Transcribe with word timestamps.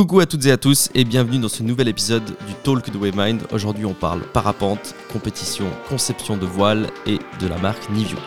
Coucou 0.00 0.20
à 0.20 0.24
toutes 0.24 0.46
et 0.46 0.50
à 0.50 0.56
tous 0.56 0.88
et 0.94 1.04
bienvenue 1.04 1.38
dans 1.38 1.50
ce 1.50 1.62
nouvel 1.62 1.86
épisode 1.86 2.24
du 2.24 2.54
Talk 2.64 2.88
de 2.90 2.96
Waymind. 2.96 3.42
Aujourd'hui 3.52 3.84
on 3.84 3.92
parle 3.92 4.22
parapente, 4.22 4.94
compétition, 5.12 5.66
conception 5.90 6.38
de 6.38 6.46
voile 6.46 6.86
et 7.04 7.18
de 7.38 7.46
la 7.46 7.58
marque 7.58 7.86
Niviuk. 7.90 8.18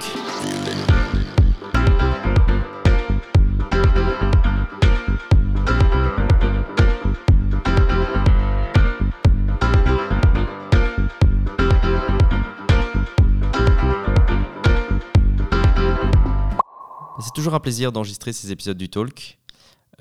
C'est 17.19 17.33
toujours 17.33 17.55
un 17.55 17.59
plaisir 17.59 17.91
d'enregistrer 17.91 18.31
ces 18.31 18.51
épisodes 18.51 18.77
du 18.77 18.89
Talk. 18.89 19.39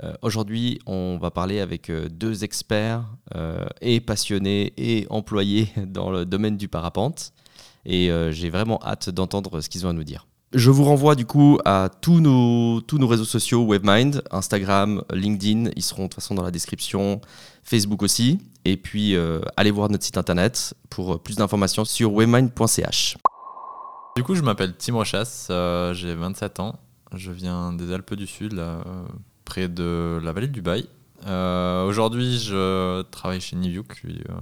Euh, 0.02 0.14
Aujourd'hui, 0.22 0.78
on 0.86 1.18
va 1.20 1.30
parler 1.30 1.60
avec 1.60 1.90
euh, 1.90 2.08
deux 2.08 2.44
experts 2.44 3.04
euh, 3.34 3.66
et 3.80 4.00
passionnés 4.00 4.72
et 4.76 5.06
employés 5.10 5.68
dans 5.86 6.10
le 6.10 6.24
domaine 6.24 6.56
du 6.56 6.68
parapente. 6.68 7.32
Et 7.84 8.10
euh, 8.10 8.30
j'ai 8.30 8.50
vraiment 8.50 8.80
hâte 8.84 9.10
d'entendre 9.10 9.60
ce 9.60 9.68
qu'ils 9.68 9.86
ont 9.86 9.90
à 9.90 9.92
nous 9.92 10.04
dire. 10.04 10.26
Je 10.54 10.70
vous 10.70 10.84
renvoie 10.84 11.14
du 11.14 11.24
coup 11.24 11.58
à 11.64 11.88
tous 12.02 12.20
nos, 12.20 12.82
tous 12.82 12.98
nos 12.98 13.06
réseaux 13.06 13.24
sociaux 13.24 13.66
WebMind, 13.66 14.22
Instagram, 14.30 15.02
LinkedIn, 15.10 15.70
ils 15.76 15.82
seront 15.82 16.02
de 16.02 16.08
toute 16.08 16.16
façon 16.16 16.34
dans 16.34 16.42
la 16.42 16.50
description, 16.50 17.22
Facebook 17.64 18.02
aussi. 18.02 18.38
Et 18.66 18.76
puis 18.76 19.16
euh, 19.16 19.40
allez 19.56 19.70
voir 19.70 19.88
notre 19.88 20.04
site 20.04 20.18
internet 20.18 20.74
pour 20.90 21.22
plus 21.22 21.36
d'informations 21.36 21.86
sur 21.86 22.12
webmind.ch. 22.12 23.16
Du 24.14 24.22
coup, 24.22 24.34
je 24.34 24.42
m'appelle 24.42 24.74
Tim 24.76 24.94
Rochas, 24.94 25.46
euh, 25.48 25.94
j'ai 25.94 26.14
27 26.14 26.60
ans, 26.60 26.78
je 27.14 27.32
viens 27.32 27.72
des 27.72 27.90
Alpes 27.90 28.14
du 28.14 28.26
Sud, 28.26 28.52
là, 28.52 28.82
euh, 28.86 29.04
près 29.44 29.68
de 29.68 30.20
la 30.22 30.32
vallée 30.32 30.48
de 30.48 30.52
Dubaï. 30.52 30.86
Euh, 31.26 31.84
Aujourd'hui, 31.86 32.38
je 32.38 33.02
travaille 33.02 33.40
chez 33.40 33.56
Niviuk, 33.56 33.94
je 33.94 33.98
suis 34.08 34.18
euh, 34.28 34.34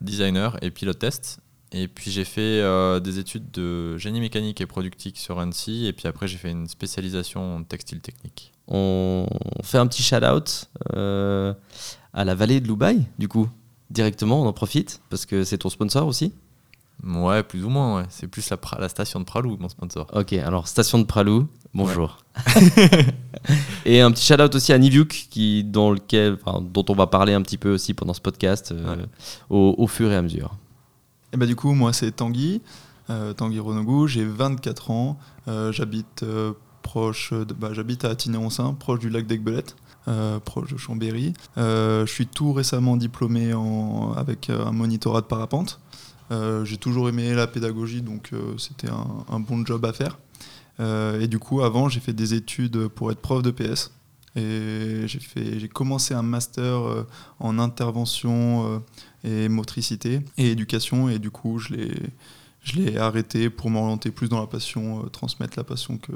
designer 0.00 0.56
et 0.62 0.70
pilote 0.70 0.98
test. 0.98 1.40
Et 1.72 1.86
puis 1.86 2.10
j'ai 2.10 2.24
fait 2.24 2.60
euh, 2.60 2.98
des 2.98 3.18
études 3.18 3.50
de 3.50 3.98
génie 3.98 4.20
mécanique 4.20 4.60
et 4.60 4.66
productique 4.66 5.18
sur 5.18 5.38
Annecy, 5.38 5.86
et 5.86 5.92
puis 5.92 6.08
après 6.08 6.26
j'ai 6.26 6.38
fait 6.38 6.50
une 6.50 6.66
spécialisation 6.66 7.56
en 7.56 7.62
textile 7.62 8.00
technique. 8.00 8.52
On 8.68 9.26
fait 9.62 9.78
un 9.78 9.86
petit 9.86 10.02
shout-out 10.02 10.70
à 10.94 12.24
la 12.24 12.34
vallée 12.34 12.60
de 12.60 12.66
Dubaï, 12.66 13.04
du 13.18 13.28
coup. 13.28 13.48
Directement, 13.90 14.42
on 14.42 14.46
en 14.46 14.52
profite, 14.52 15.00
parce 15.08 15.24
que 15.24 15.44
c'est 15.44 15.58
ton 15.58 15.70
sponsor 15.70 16.06
aussi. 16.06 16.32
Ouais, 17.04 17.42
plus 17.42 17.64
ou 17.64 17.68
moins, 17.68 17.98
ouais. 17.98 18.06
c'est 18.10 18.26
plus 18.26 18.50
la, 18.78 18.88
station 18.88 19.20
de 19.20 19.24
Pralou, 19.24 19.56
mon 19.60 19.68
sponsor. 19.68 20.06
Ok, 20.12 20.32
alors 20.32 20.66
station 20.66 20.98
de 20.98 21.04
Pralou, 21.04 21.46
bonjour. 21.72 22.18
Et 23.84 24.00
un 24.00 24.10
petit 24.10 24.24
shout-out 24.26 24.54
aussi 24.54 24.72
à 24.72 24.78
Niviuk, 24.78 25.26
qui, 25.30 25.62
dans 25.64 25.92
lequel, 25.92 26.38
enfin, 26.44 26.60
dont 26.60 26.84
on 26.88 26.94
va 26.94 27.06
parler 27.06 27.34
un 27.34 27.42
petit 27.42 27.56
peu 27.58 27.72
aussi 27.72 27.94
pendant 27.94 28.14
ce 28.14 28.20
podcast, 28.20 28.72
euh, 28.72 28.96
Ouais. 28.96 29.04
au, 29.50 29.74
au 29.78 29.86
fur 29.86 30.10
et 30.10 30.16
à 30.16 30.22
mesure. 30.22 30.56
Et 31.32 31.36
bah 31.36 31.46
du 31.46 31.54
coup, 31.56 31.72
moi 31.74 31.92
c'est 31.92 32.10
Tanguy, 32.10 32.62
euh, 33.10 33.32
Tanguy 33.34 33.60
Renogou, 33.60 34.06
j'ai 34.06 34.24
24 34.24 34.90
ans, 34.90 35.18
euh, 35.46 35.70
j'habite 35.72 36.22
euh, 36.22 36.52
proche 36.82 37.32
de, 37.32 37.52
bah, 37.54 37.70
j'habite 37.72 38.04
à 38.06 38.08
Attiné-Ronsin, 38.10 38.74
proche 38.74 38.98
du 38.98 39.10
lac 39.10 39.26
d'Aigbelette, 39.26 39.76
euh, 40.08 40.40
proche 40.40 40.72
de 40.72 40.78
Chambéry. 40.78 41.34
Euh, 41.58 42.06
je 42.06 42.12
suis 42.12 42.26
tout 42.26 42.52
récemment 42.54 42.96
diplômé 42.96 43.52
en, 43.52 44.14
avec 44.16 44.48
un 44.50 44.72
monitorat 44.72 45.20
de 45.20 45.26
parapente. 45.26 45.80
Euh, 46.30 46.64
j'ai 46.64 46.76
toujours 46.76 47.08
aimé 47.08 47.34
la 47.34 47.46
pédagogie, 47.46 48.02
donc 48.02 48.30
euh, 48.32 48.56
c'était 48.58 48.90
un, 48.90 49.24
un 49.28 49.40
bon 49.40 49.64
job 49.64 49.84
à 49.84 49.92
faire. 49.92 50.18
Euh, 50.80 51.20
et 51.20 51.26
du 51.26 51.38
coup, 51.38 51.62
avant, 51.62 51.88
j'ai 51.88 52.00
fait 52.00 52.12
des 52.12 52.34
études 52.34 52.88
pour 52.88 53.10
être 53.10 53.20
prof 53.20 53.42
de 53.42 53.50
PS. 53.50 53.92
Et 54.36 55.06
j'ai 55.06 55.68
commencé 55.68 56.14
un 56.14 56.22
master 56.22 56.80
en 57.40 57.58
intervention 57.58 58.84
et 59.24 59.48
motricité 59.48 60.20
et 60.36 60.52
éducation. 60.52 61.08
Et 61.08 61.18
du 61.18 61.30
coup, 61.30 61.58
je 61.58 61.74
l'ai, 61.74 61.94
je 62.68 62.74
l'ai 62.74 62.98
arrêté 62.98 63.50
pour 63.50 63.70
m'orienter 63.70 64.10
plus 64.10 64.28
dans 64.28 64.40
la 64.40 64.46
passion, 64.46 65.00
euh, 65.00 65.08
transmettre 65.08 65.58
la 65.58 65.64
passion 65.64 65.96
que, 65.96 66.12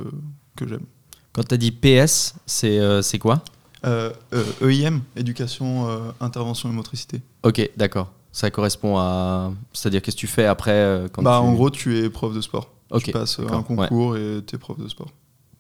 que 0.56 0.68
j'aime. 0.68 0.84
Quand 1.32 1.44
tu 1.44 1.54
as 1.54 1.58
dit 1.58 1.72
PS, 1.72 2.34
c'est 2.46 2.78
euh, 2.78 3.02
quoi? 3.20 3.42
Euh, 3.84 4.12
EIM, 4.60 5.00
éducation, 5.16 5.88
euh, 5.88 6.10
intervention 6.20 6.70
et 6.70 6.72
motricité. 6.72 7.20
Ok, 7.42 7.68
d'accord. 7.76 8.12
Ça 8.32 8.50
correspond 8.50 8.96
à. 8.96 9.52
C'est-à-dire, 9.74 10.00
qu'est-ce 10.00 10.16
que 10.16 10.20
tu 10.20 10.26
fais 10.26 10.46
après 10.46 10.72
euh, 10.72 11.08
quand 11.08 11.22
bah, 11.22 11.38
tu... 11.40 11.46
En 11.46 11.52
gros, 11.52 11.68
tu 11.68 11.98
es 11.98 12.08
prof 12.08 12.34
de 12.34 12.40
sport. 12.40 12.70
Ok, 12.90 13.04
tu 13.04 13.12
passes 13.12 13.38
euh, 13.38 13.48
un 13.48 13.62
concours 13.62 14.16
et 14.16 14.40
tu 14.46 14.56
es 14.56 14.58
prof 14.58 14.78
de 14.78 14.88
sport. 14.88 15.10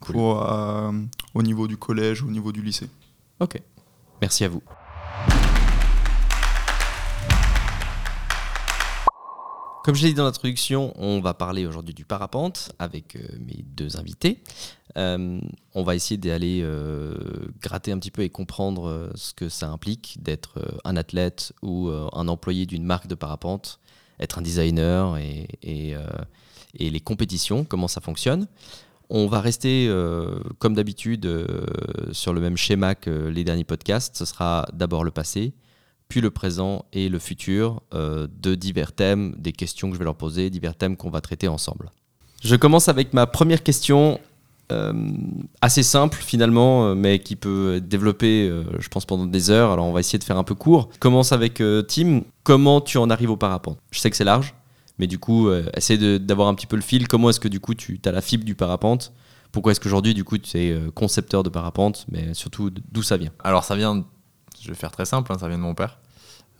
Cool. 0.00 0.14
Pour, 0.14 0.50
euh, 0.50 0.90
au 1.34 1.42
niveau 1.42 1.68
du 1.68 1.76
collège, 1.76 2.22
au 2.22 2.30
niveau 2.30 2.50
du 2.50 2.62
lycée. 2.62 2.88
Ok. 3.40 3.60
Merci 4.22 4.44
à 4.44 4.48
vous. 4.48 4.62
Comme 9.84 9.94
je 9.94 10.02
l'ai 10.04 10.10
dit 10.10 10.14
dans 10.14 10.24
l'introduction, 10.24 10.94
on 10.96 11.20
va 11.20 11.34
parler 11.34 11.66
aujourd'hui 11.66 11.92
du 11.92 12.04
parapente 12.04 12.72
avec 12.78 13.18
mes 13.40 13.64
deux 13.66 13.96
invités. 13.96 14.38
Euh, 14.96 15.40
on 15.74 15.82
va 15.82 15.94
essayer 15.94 16.18
d'aller 16.18 16.60
euh, 16.62 17.14
gratter 17.60 17.92
un 17.92 17.98
petit 17.98 18.10
peu 18.10 18.22
et 18.22 18.30
comprendre 18.30 18.88
euh, 18.88 19.10
ce 19.14 19.32
que 19.32 19.48
ça 19.48 19.68
implique 19.70 20.18
d'être 20.20 20.80
un 20.84 20.96
athlète 20.96 21.52
ou 21.62 21.88
un 21.88 22.28
employé 22.28 22.66
d'une 22.66 22.84
marque 22.84 23.06
de 23.06 23.14
parapente, 23.14 23.80
être 24.20 24.38
un 24.38 24.42
designer 24.42 25.16
et, 25.18 25.48
et, 25.62 26.90
les 26.90 27.00
compétitions, 27.00 27.64
comment 27.64 27.88
ça 27.88 28.00
fonctionne. 28.00 28.46
On 29.10 29.26
va 29.26 29.40
rester, 29.40 29.90
comme 30.58 30.74
d'habitude, 30.74 31.28
sur 32.12 32.32
le 32.32 32.40
même 32.40 32.56
schéma 32.56 32.94
que 32.94 33.10
les 33.28 33.44
derniers 33.44 33.64
podcasts. 33.64 34.16
Ce 34.16 34.24
sera 34.24 34.66
d'abord 34.72 35.04
le 35.04 35.10
passé, 35.10 35.52
puis 36.08 36.20
le 36.20 36.30
présent 36.30 36.86
et 36.92 37.08
le 37.08 37.18
futur 37.18 37.82
de 37.92 38.54
divers 38.54 38.92
thèmes, 38.92 39.34
des 39.38 39.52
questions 39.52 39.88
que 39.88 39.94
je 39.94 39.98
vais 39.98 40.04
leur 40.04 40.16
poser, 40.16 40.50
divers 40.50 40.76
thèmes 40.76 40.96
qu'on 40.96 41.10
va 41.10 41.20
traiter 41.20 41.48
ensemble. 41.48 41.90
Je 42.42 42.56
commence 42.56 42.88
avec 42.88 43.12
ma 43.12 43.26
première 43.26 43.62
question, 43.62 44.18
assez 45.60 45.82
simple 45.82 46.18
finalement, 46.20 46.86
euh, 46.86 46.94
mais 46.94 47.18
qui 47.18 47.36
peut 47.36 47.76
être 47.76 47.88
développée, 47.88 48.48
euh, 48.48 48.64
je 48.78 48.88
pense, 48.88 49.04
pendant 49.04 49.26
des 49.26 49.50
heures. 49.50 49.70
Alors 49.72 49.86
on 49.86 49.92
va 49.92 50.00
essayer 50.00 50.18
de 50.18 50.24
faire 50.24 50.38
un 50.38 50.44
peu 50.44 50.54
court. 50.54 50.88
Commence 51.00 51.32
avec 51.32 51.60
euh, 51.60 51.82
Tim. 51.82 52.22
Comment 52.44 52.80
tu 52.80 52.98
en 52.98 53.10
arrives 53.10 53.30
au 53.30 53.36
parapente? 53.36 53.78
Je 53.90 53.98
sais 54.00 54.10
que 54.10 54.16
c'est 54.16 54.24
large, 54.24 54.54
mais 54.98 55.06
du 55.06 55.18
coup, 55.18 55.48
euh, 55.48 55.64
essaie 55.76 56.18
d'avoir 56.18 56.48
un 56.48 56.54
petit 56.54 56.66
peu 56.66 56.76
le 56.76 56.82
fil. 56.82 57.08
Comment 57.08 57.30
est-ce 57.30 57.40
que 57.40 57.48
du 57.48 57.60
coup 57.60 57.74
tu 57.74 58.00
as 58.04 58.12
la 58.12 58.20
fibre 58.20 58.44
du 58.44 58.54
parapente? 58.54 59.12
Pourquoi 59.52 59.72
est-ce 59.72 59.80
qu'aujourd'hui, 59.80 60.14
du 60.14 60.24
coup, 60.24 60.38
tu 60.38 60.56
es 60.58 60.70
euh, 60.70 60.90
concepteur 60.94 61.42
de 61.42 61.50
parapente, 61.50 62.06
mais 62.10 62.32
surtout 62.32 62.70
d'où 62.90 63.02
ça 63.02 63.18
vient? 63.18 63.32
Alors 63.44 63.64
ça 63.64 63.76
vient, 63.76 64.02
je 64.60 64.68
vais 64.68 64.74
faire 64.74 64.90
très 64.90 65.04
simple, 65.04 65.30
hein, 65.30 65.36
ça 65.38 65.46
vient 65.48 65.58
de 65.58 65.62
mon 65.62 65.74
père. 65.74 65.98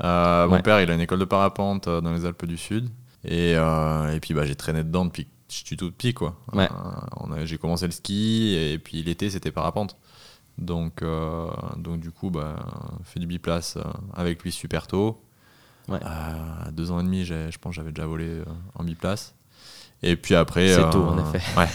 Euh, 0.04 0.46
Ouais. 0.46 0.56
Mon 0.56 0.62
père, 0.62 0.80
il 0.80 0.90
a 0.90 0.94
une 0.94 1.00
école 1.00 1.20
de 1.20 1.24
parapente 1.24 1.88
euh, 1.88 2.00
dans 2.02 2.12
les 2.12 2.26
Alpes 2.26 2.44
du 2.44 2.58
Sud. 2.58 2.90
Et, 3.24 3.54
euh, 3.56 4.12
et 4.14 4.20
puis 4.20 4.34
bah, 4.34 4.44
j'ai 4.44 4.56
traîné 4.56 4.82
dedans 4.82 5.04
depuis 5.04 5.28
je 5.60 5.66
suis 5.66 5.76
tout 5.76 5.90
petit. 5.92 6.14
quoi. 6.14 6.36
Ouais. 6.52 6.68
Euh, 7.30 7.46
j'ai 7.46 7.58
commencé 7.58 7.86
le 7.86 7.92
ski 7.92 8.54
et 8.54 8.78
puis 8.78 9.02
l'été, 9.02 9.30
c'était 9.30 9.52
parapente. 9.52 9.96
Donc, 10.58 11.02
euh, 11.02 11.50
donc 11.76 12.00
du 12.00 12.10
coup, 12.10 12.30
bah, 12.30 12.56
fait 13.04 13.20
du 13.20 13.26
biplace 13.26 13.76
euh, 13.76 13.82
avec 14.14 14.42
lui 14.42 14.52
super 14.52 14.86
tôt. 14.86 15.22
Ouais. 15.88 16.00
À 16.02 16.70
deux 16.72 16.90
ans 16.90 17.00
et 17.00 17.02
demi, 17.02 17.24
je 17.24 17.58
pense 17.58 17.70
que 17.72 17.76
j'avais 17.76 17.92
déjà 17.92 18.06
volé 18.06 18.42
en 18.74 18.84
biplace. 18.84 19.34
Et 20.04 20.16
puis 20.16 20.34
après. 20.34 20.68
C'est 20.74 20.90
tôt, 20.90 21.04
en 21.04 21.18
effet. 21.18 21.40
Ouais. 21.56 21.68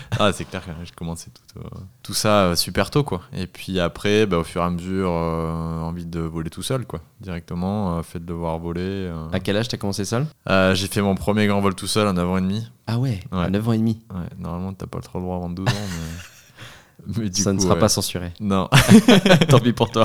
ah, 0.20 0.30
c'est 0.32 0.44
clair 0.44 0.64
que 0.64 0.70
j'ai 0.84 0.92
commencé 0.94 1.30
tout, 1.32 1.58
euh, 1.58 1.68
tout 2.02 2.14
ça 2.14 2.44
euh, 2.44 2.54
super 2.56 2.90
tôt, 2.90 3.02
quoi. 3.02 3.22
Et 3.36 3.46
puis 3.48 3.80
après, 3.80 4.24
bah, 4.26 4.38
au 4.38 4.44
fur 4.44 4.62
et 4.62 4.64
à 4.64 4.70
mesure, 4.70 5.10
euh, 5.10 5.80
envie 5.80 6.06
de 6.06 6.20
voler 6.20 6.50
tout 6.50 6.62
seul, 6.62 6.86
quoi. 6.86 7.00
Directement, 7.20 7.98
euh, 7.98 8.02
fait 8.02 8.20
de 8.20 8.24
devoir 8.26 8.58
voler. 8.58 8.80
euh. 8.82 9.28
À 9.32 9.40
quel 9.40 9.56
âge 9.56 9.66
tu 9.68 9.74
as 9.74 9.78
commencé 9.78 10.04
seul? 10.04 10.26
Euh, 10.48 10.74
j'ai 10.76 10.86
fait 10.86 11.02
mon 11.02 11.16
premier 11.16 11.46
grand 11.48 11.60
vol 11.60 11.74
tout 11.74 11.88
seul 11.88 12.06
à 12.06 12.12
9 12.12 12.28
ans 12.28 12.36
et 12.38 12.42
demi. 12.42 12.70
Ah 12.86 12.98
ouais, 12.98 13.20
Ouais. 13.32 13.44
à 13.44 13.50
9 13.50 13.68
ans 13.68 13.72
et 13.72 13.78
demi. 13.78 14.00
Ouais, 14.14 14.26
normalement, 14.38 14.72
t'as 14.72 14.86
pas 14.86 15.00
trop 15.00 15.18
le 15.18 15.24
droit 15.24 15.36
avant 15.36 15.50
12 15.50 15.66
ans, 15.68 15.72
mais. 15.72 17.14
mais 17.24 17.30
du 17.30 17.42
ça 17.42 17.52
ne 17.52 17.58
sera 17.58 17.74
ouais. 17.74 17.80
pas 17.80 17.88
censuré. 17.88 18.32
Non. 18.38 18.68
Tant 19.48 19.58
pis 19.58 19.72
pour 19.72 19.90
toi. 19.90 20.04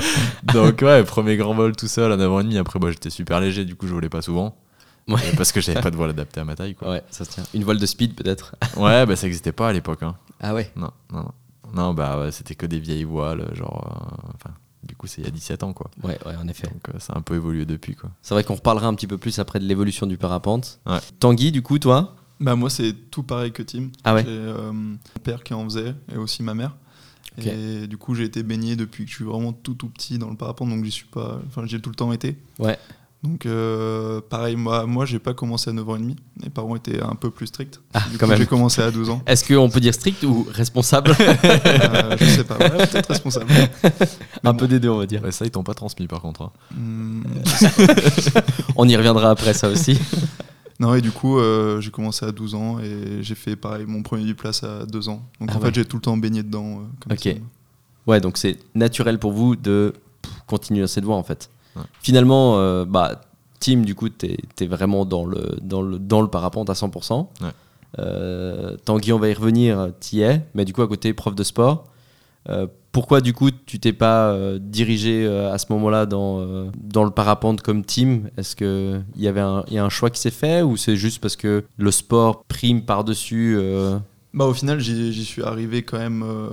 Donc, 0.52 0.80
ouais, 0.82 1.04
premier 1.04 1.36
grand 1.36 1.54
vol 1.54 1.76
tout 1.76 1.86
seul 1.88 2.10
à 2.10 2.16
9 2.16 2.32
ans 2.32 2.40
et 2.40 2.44
demi. 2.44 2.58
Après, 2.58 2.80
bah, 2.80 2.90
j'étais 2.90 3.10
super 3.10 3.38
léger, 3.40 3.64
du 3.64 3.76
coup, 3.76 3.86
je 3.86 3.94
volais 3.94 4.08
pas 4.08 4.20
souvent. 4.22 4.56
Ouais. 5.14 5.20
Et 5.32 5.36
Parce 5.36 5.52
que 5.52 5.60
j'avais 5.60 5.80
pas 5.80 5.90
de 5.90 5.96
voile 5.96 6.10
adapté 6.10 6.40
à 6.40 6.44
ma 6.44 6.54
taille, 6.54 6.74
quoi. 6.74 6.90
Ouais, 6.90 7.02
ça 7.10 7.24
se 7.24 7.30
tient. 7.30 7.44
Une 7.54 7.64
voile 7.64 7.78
de 7.78 7.86
speed 7.86 8.14
peut-être 8.14 8.54
Ouais, 8.76 9.04
bah, 9.06 9.16
ça 9.16 9.26
existait 9.26 9.52
pas 9.52 9.68
à 9.68 9.72
l'époque, 9.72 10.02
hein. 10.02 10.16
Ah 10.40 10.54
ouais 10.54 10.70
Non, 10.76 10.90
non, 11.12 11.20
non. 11.22 11.32
Non, 11.74 11.94
bah, 11.94 12.18
ouais, 12.20 12.32
c'était 12.32 12.54
que 12.54 12.66
des 12.66 12.78
vieilles 12.80 13.04
voiles, 13.04 13.48
genre. 13.54 13.86
euh, 14.24 14.32
Enfin, 14.34 14.54
du 14.82 14.94
coup, 14.96 15.06
c'est 15.06 15.20
il 15.20 15.24
y 15.24 15.28
a 15.28 15.30
17 15.30 15.62
ans, 15.62 15.72
quoi. 15.72 15.90
Ouais, 16.02 16.18
ouais, 16.26 16.34
en 16.36 16.48
effet. 16.48 16.66
Donc, 16.68 16.88
euh, 16.94 16.98
ça 16.98 17.12
a 17.12 17.18
un 17.18 17.22
peu 17.22 17.34
évolué 17.36 17.64
depuis, 17.64 17.94
quoi. 17.94 18.10
C'est 18.22 18.34
vrai 18.34 18.42
qu'on 18.44 18.54
reparlera 18.54 18.86
un 18.88 18.94
petit 18.94 19.06
peu 19.06 19.18
plus 19.18 19.38
après 19.38 19.58
de 19.60 19.64
l'évolution 19.64 20.06
du 20.06 20.16
parapente. 20.16 20.80
Ouais. 20.86 20.98
Tanguy, 21.20 21.52
du 21.52 21.62
coup, 21.62 21.78
toi? 21.78 22.16
Bah, 22.40 22.56
moi, 22.56 22.70
c'est 22.70 22.92
tout 23.10 23.22
pareil 23.22 23.52
que 23.52 23.62
Tim. 23.62 23.90
Ah 24.04 24.14
ouais 24.14 24.24
J'ai 24.24 24.30
euh, 24.30 24.72
mon 24.72 24.96
père 25.22 25.44
qui 25.44 25.52
en 25.54 25.64
faisait 25.64 25.94
et 26.12 26.16
aussi 26.16 26.42
ma 26.42 26.54
mère. 26.54 26.74
Ok. 27.38 27.46
Et 27.46 27.86
du 27.86 27.96
coup, 27.98 28.14
j'ai 28.14 28.24
été 28.24 28.42
baigné 28.42 28.74
depuis 28.76 29.04
que 29.04 29.10
je 29.10 29.16
suis 29.16 29.24
vraiment 29.24 29.52
tout 29.52 29.74
tout 29.74 29.88
petit 29.88 30.18
dans 30.18 30.30
le 30.30 30.36
parapente, 30.36 30.68
donc 30.70 30.84
j'y 30.84 30.90
suis 30.90 31.04
pas. 31.06 31.38
Enfin, 31.46 31.62
j'ai 31.66 31.80
tout 31.80 31.90
le 31.90 31.94
temps 31.96 32.12
été. 32.12 32.36
Ouais. 32.58 32.78
Donc, 33.22 33.44
euh, 33.44 34.22
pareil, 34.30 34.56
moi, 34.56 34.86
moi 34.86 35.04
j'ai 35.04 35.18
pas 35.18 35.34
commencé 35.34 35.68
à 35.68 35.74
9h30. 35.74 36.16
Mes 36.42 36.48
parents 36.48 36.74
étaient 36.74 37.02
un 37.02 37.14
peu 37.14 37.30
plus 37.30 37.48
stricts. 37.48 37.78
Ah, 37.92 38.00
du 38.10 38.16
quand 38.16 38.24
coup, 38.24 38.30
même. 38.30 38.40
j'ai 38.40 38.46
commencé 38.46 38.80
à 38.80 38.90
12 38.90 39.10
ans. 39.10 39.20
Est-ce 39.26 39.46
qu'on 39.52 39.68
peut 39.68 39.80
dire 39.80 39.92
strict 39.92 40.22
ou 40.24 40.46
responsable 40.50 41.14
Euh, 41.20 42.16
je 42.18 42.24
sais 42.24 42.44
pas, 42.44 42.56
ouais, 42.56 42.86
peut-être 42.86 43.08
responsable. 43.08 43.46
Un 44.44 44.54
peu 44.54 44.66
des 44.66 44.80
deux, 44.80 44.88
on 44.88 44.96
va 44.98 45.06
dire. 45.06 45.22
Ouais, 45.22 45.32
ça, 45.32 45.44
ils 45.44 45.50
t'ont 45.50 45.62
pas 45.62 45.74
transmis 45.74 46.06
par 46.06 46.22
contre. 46.22 46.42
hein. 46.42 46.52
Hmm, 46.74 47.22
On 48.76 48.88
y 48.88 48.96
reviendra 48.96 49.30
après 49.30 49.52
ça 49.54 49.68
aussi. 49.68 49.98
Non, 50.78 50.94
et 50.94 51.02
du 51.02 51.10
coup, 51.10 51.38
euh, 51.38 51.78
j'ai 51.82 51.90
commencé 51.90 52.24
à 52.24 52.32
12 52.32 52.54
ans 52.54 52.78
et 52.78 53.18
j'ai 53.22 53.34
fait 53.34 53.54
pareil, 53.54 53.84
mon 53.86 54.02
premier 54.02 54.24
du 54.24 54.34
place 54.34 54.62
à 54.64 54.86
2 54.86 55.08
ans. 55.10 55.22
Donc 55.38 55.50
Ah 55.52 55.56
en 55.56 55.60
ouais. 55.60 55.66
fait, 55.66 55.74
j'ai 55.74 55.84
tout 55.84 55.96
le 55.96 56.02
temps 56.02 56.16
baigné 56.16 56.42
dedans. 56.42 56.80
euh, 56.80 56.84
comme 57.00 57.12
Ok. 57.12 57.20
ça. 57.24 57.30
Ouais, 58.06 58.20
donc 58.20 58.38
c'est 58.38 58.56
naturel 58.74 59.18
pour 59.18 59.32
vous 59.32 59.56
de 59.56 59.92
continuer 60.46 60.86
cette 60.86 61.04
voie 61.04 61.16
en 61.16 61.22
fait. 61.22 61.50
Ouais. 61.76 61.82
Finalement, 62.02 62.58
euh, 62.58 62.84
bah, 62.84 63.20
Tim, 63.60 63.82
du 63.82 63.94
coup, 63.94 64.08
t'es 64.08 64.36
es 64.60 64.66
vraiment 64.66 65.04
dans 65.04 65.24
le, 65.24 65.56
dans, 65.62 65.82
le, 65.82 65.98
dans 65.98 66.22
le 66.22 66.28
parapente 66.28 66.70
à 66.70 66.74
100%. 66.74 67.28
Ouais. 67.42 67.48
Euh, 67.98 68.76
Tanguy, 68.84 69.12
on 69.12 69.18
va 69.18 69.28
y 69.28 69.34
revenir, 69.34 69.90
t'y 70.00 70.20
es, 70.20 70.46
mais 70.54 70.64
du 70.64 70.72
coup, 70.72 70.82
à 70.82 70.88
côté, 70.88 71.12
prof 71.12 71.34
de 71.34 71.42
sport. 71.42 71.84
Euh, 72.48 72.66
pourquoi, 72.92 73.20
du 73.20 73.32
coup, 73.32 73.50
tu 73.50 73.78
t'es 73.78 73.92
pas 73.92 74.30
euh, 74.30 74.58
dirigé 74.60 75.24
euh, 75.24 75.52
à 75.52 75.58
ce 75.58 75.66
moment-là 75.70 76.06
dans, 76.06 76.40
euh, 76.40 76.70
dans 76.82 77.04
le 77.04 77.10
parapente 77.10 77.60
comme 77.62 77.84
Tim? 77.84 78.22
Est-ce 78.36 78.56
qu'il 78.56 79.04
y 79.16 79.28
avait 79.28 79.40
un, 79.40 79.64
il 79.68 79.74
y 79.74 79.78
a 79.78 79.84
un 79.84 79.88
choix 79.90 80.10
qui 80.10 80.20
s'est 80.20 80.30
fait 80.32 80.62
ou 80.62 80.76
c'est 80.76 80.96
juste 80.96 81.20
parce 81.20 81.36
que 81.36 81.64
le 81.76 81.90
sport 81.92 82.44
prime 82.44 82.82
par-dessus 82.82 83.56
euh, 83.58 83.98
Bah, 84.34 84.46
au 84.46 84.54
final, 84.54 84.80
j'y 84.80 85.24
suis 85.24 85.42
arrivé 85.42 85.82
quand 85.82 85.98
même 85.98 86.24
euh, 86.24 86.48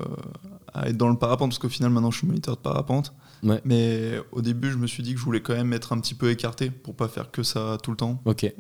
à 0.73 0.89
être 0.89 0.97
dans 0.97 1.09
le 1.09 1.17
parapente 1.17 1.49
parce 1.49 1.59
qu'au 1.59 1.69
final, 1.69 1.91
maintenant, 1.91 2.11
je 2.11 2.19
suis 2.19 2.27
moniteur 2.27 2.55
de 2.55 2.61
parapente. 2.61 3.13
Ouais. 3.43 3.61
Mais 3.65 4.19
au 4.31 4.41
début, 4.41 4.71
je 4.71 4.77
me 4.77 4.87
suis 4.87 5.03
dit 5.03 5.13
que 5.13 5.19
je 5.19 5.25
voulais 5.25 5.41
quand 5.41 5.53
même 5.53 5.73
être 5.73 5.93
un 5.93 5.99
petit 5.99 6.15
peu 6.15 6.29
écarté 6.31 6.69
pour 6.71 6.95
pas 6.95 7.07
faire 7.07 7.29
que 7.31 7.43
ça 7.43 7.77
tout 7.83 7.91
le 7.91 7.97
temps. 7.97 8.21
Ok, 8.25 8.43
Et 8.43 8.53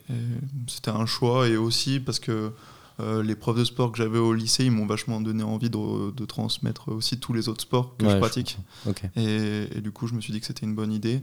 C'était 0.67 0.91
un 0.91 1.05
choix 1.05 1.47
et 1.47 1.57
aussi 1.57 1.99
parce 1.99 2.19
que 2.19 2.51
euh, 2.99 3.21
les 3.23 3.35
profs 3.35 3.57
de 3.57 3.63
sport 3.63 3.91
que 3.91 3.97
j'avais 3.99 4.17
au 4.19 4.33
lycée, 4.33 4.65
ils 4.65 4.71
m'ont 4.71 4.85
vachement 4.87 5.21
donné 5.21 5.43
envie 5.43 5.69
de, 5.69 6.11
de 6.11 6.25
transmettre 6.25 6.89
aussi 6.91 7.19
tous 7.19 7.31
les 7.33 7.47
autres 7.49 7.61
sports 7.61 7.95
que 7.97 8.05
Ouais, 8.05 8.11
je 8.11 8.15
je 8.15 8.19
pratique. 8.19 8.57
ok. 8.87 9.03
Et, 9.15 9.67
et 9.77 9.81
du 9.81 9.91
coup, 9.91 10.07
je 10.07 10.13
me 10.15 10.21
suis 10.21 10.33
dit 10.33 10.39
que 10.39 10.45
c'était 10.47 10.65
une 10.65 10.75
bonne 10.75 10.91
idée. 10.91 11.21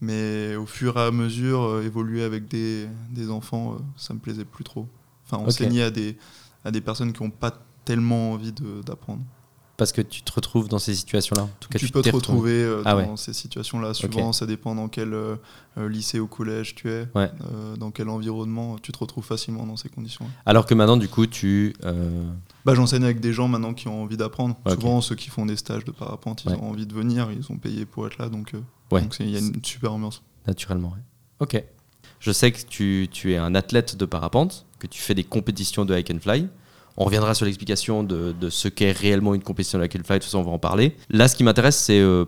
Mais 0.00 0.56
au 0.56 0.66
fur 0.66 0.96
et 0.96 1.00
à 1.02 1.10
mesure, 1.10 1.62
euh, 1.62 1.82
évoluer 1.84 2.22
avec 2.22 2.48
des, 2.48 2.86
des 3.10 3.28
enfants, 3.30 3.74
euh, 3.74 3.76
ça 3.96 4.14
me 4.14 4.18
plaisait 4.18 4.44
plus 4.46 4.64
trop. 4.64 4.88
Enfin, 5.26 5.36
enseigner 5.44 5.82
à, 5.82 5.90
des, 5.90 6.16
à 6.64 6.70
des 6.70 6.80
personnes 6.80 7.12
qui 7.12 7.22
n'ont 7.22 7.30
pas 7.30 7.52
tellement 7.84 8.32
envie 8.32 8.52
d'apprendre. 8.86 9.22
Parce 9.80 9.92
que 9.92 10.02
tu 10.02 10.20
te 10.20 10.30
retrouves 10.30 10.68
dans 10.68 10.78
ces 10.78 10.94
situations-là. 10.94 11.44
En 11.44 11.50
tout 11.58 11.70
cas, 11.70 11.78
Tu, 11.78 11.86
tu 11.86 11.92
peux 11.92 12.02
te 12.02 12.10
retrouver 12.10 12.52
euh, 12.52 12.82
Ah 12.84 12.92
dans 12.92 12.98
ouais. 13.12 13.16
ces 13.16 13.32
situations-là. 13.32 13.94
Souvent, 13.94 14.34
ça 14.34 14.44
dépend 14.44 14.74
dans 14.74 14.88
quel 14.88 15.14
euh, 15.14 15.36
euh, 15.78 15.88
lycée 15.88 16.20
ou 16.20 16.26
collège 16.26 16.74
tu 16.74 16.90
es, 16.90 17.08
Ouais. 17.14 17.30
euh, 17.50 17.76
dans 17.76 17.90
quel 17.90 18.10
environnement. 18.10 18.76
Tu 18.78 18.92
te 18.92 18.98
retrouves 18.98 19.24
facilement 19.24 19.64
dans 19.64 19.78
ces 19.78 19.88
conditions. 19.88 20.26
Alors 20.44 20.66
que 20.66 20.74
maintenant, 20.74 20.98
du 20.98 21.08
coup, 21.08 21.26
tu. 21.26 21.74
euh, 21.84 22.30
Bah, 22.66 22.74
J'enseigne 22.74 23.04
avec 23.04 23.20
des 23.20 23.32
gens 23.32 23.48
maintenant 23.48 23.72
qui 23.72 23.88
ont 23.88 24.02
envie 24.02 24.18
d'apprendre. 24.18 24.54
Souvent, 24.68 25.00
ceux 25.00 25.14
qui 25.14 25.30
font 25.30 25.46
des 25.46 25.56
stages 25.56 25.86
de 25.86 25.92
parapente, 25.92 26.44
ils 26.44 26.50
Ouais. 26.50 26.56
ont 26.58 26.68
envie 26.68 26.84
de 26.86 26.92
venir, 26.92 27.30
ils 27.32 27.50
ont 27.50 27.56
payé 27.56 27.86
pour 27.86 28.06
être 28.06 28.18
là. 28.18 28.28
Donc, 28.28 28.52
il 29.20 29.30
y 29.30 29.36
a 29.36 29.38
une 29.38 29.64
super 29.64 29.94
ambiance. 29.94 30.22
naturellement. 30.46 30.94
Ok. 31.38 31.64
Je 32.18 32.32
sais 32.32 32.52
que 32.52 32.60
tu, 32.68 33.08
tu 33.10 33.32
es 33.32 33.38
un 33.38 33.54
athlète 33.54 33.96
de 33.96 34.04
parapente, 34.04 34.66
que 34.78 34.86
tu 34.86 35.00
fais 35.00 35.14
des 35.14 35.24
compétitions 35.24 35.86
de 35.86 35.96
hike 35.96 36.10
and 36.10 36.18
fly. 36.20 36.48
On 36.96 37.04
reviendra 37.04 37.34
sur 37.34 37.46
l'explication 37.46 38.02
de, 38.02 38.34
ce 38.50 38.68
qu'est 38.68 38.92
réellement 38.92 39.34
une 39.34 39.42
compétition 39.42 39.78
de 39.78 39.84
and 39.84 40.04
fly, 40.04 40.20
tout 40.20 40.28
ça, 40.28 40.38
on 40.38 40.42
va 40.42 40.50
en 40.50 40.58
parler. 40.58 40.96
Là, 41.08 41.28
ce 41.28 41.36
qui 41.36 41.44
m'intéresse, 41.44 41.76
c'est 41.76 42.00
euh, 42.00 42.24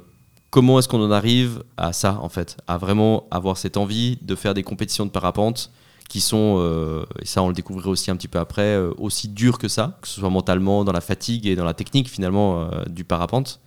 comment 0.51 0.79
est-ce 0.79 0.89
qu'on 0.89 1.03
en 1.03 1.11
arrive 1.11 1.63
à 1.77 1.93
ça, 1.93 2.19
en 2.21 2.29
fait, 2.29 2.57
à 2.67 2.79
vraiment 2.79 3.27
avoir 3.31 3.57
cette 3.57 3.77
envie 3.77 4.19
de 4.23 4.35
faire 4.35 4.55
des 4.55 4.63
compétitions 4.63 5.07
de 5.07 5.11
parapente 5.11 5.71
qui 6.09 6.21
sont, 6.21 6.57
euh, 6.59 7.05
et 7.23 7.25
ça 7.25 7.43
on 7.43 7.49
le 7.49 7.55
découvrirait 7.55 7.89
aussi 7.89 8.11
un 8.11 8.17
petit 8.17 8.29
peu 8.29 8.39
après, 8.39 8.77
euh, 8.77 8.93
aussi 8.99 9.29
dures 9.29 9.59
que 9.59 9.69
ça, 9.69 9.99
que 10.03 10.09
ce 10.09 10.21
soit 10.21 10.29
mentalement, 10.29 10.85
dans 10.85 10.93
la 10.93 11.01
fatigue 11.01 11.47
et 11.47 11.57
dans 11.57 11.65
la 11.65 11.75
technique 11.75 12.11
finalement 12.11 12.69
du 12.89 13.05
parapente. 13.05 13.61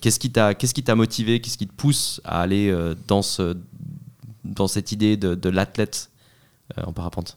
Qu'est-ce 0.00 0.18
qui 0.18 0.30
t'a 0.30 0.54
t'a 0.54 0.94
motivé, 0.94 1.40
qu'est-ce 1.40 1.58
qui 1.58 1.66
te 1.66 1.74
pousse 1.74 2.22
à 2.24 2.40
aller 2.40 2.74
dans, 3.06 3.20
ce, 3.20 3.54
dans 4.44 4.68
cette 4.68 4.90
idée 4.90 5.18
de, 5.18 5.34
de 5.34 5.48
l'athlète 5.50 6.10
en 6.82 6.94
parapente? 6.94 7.36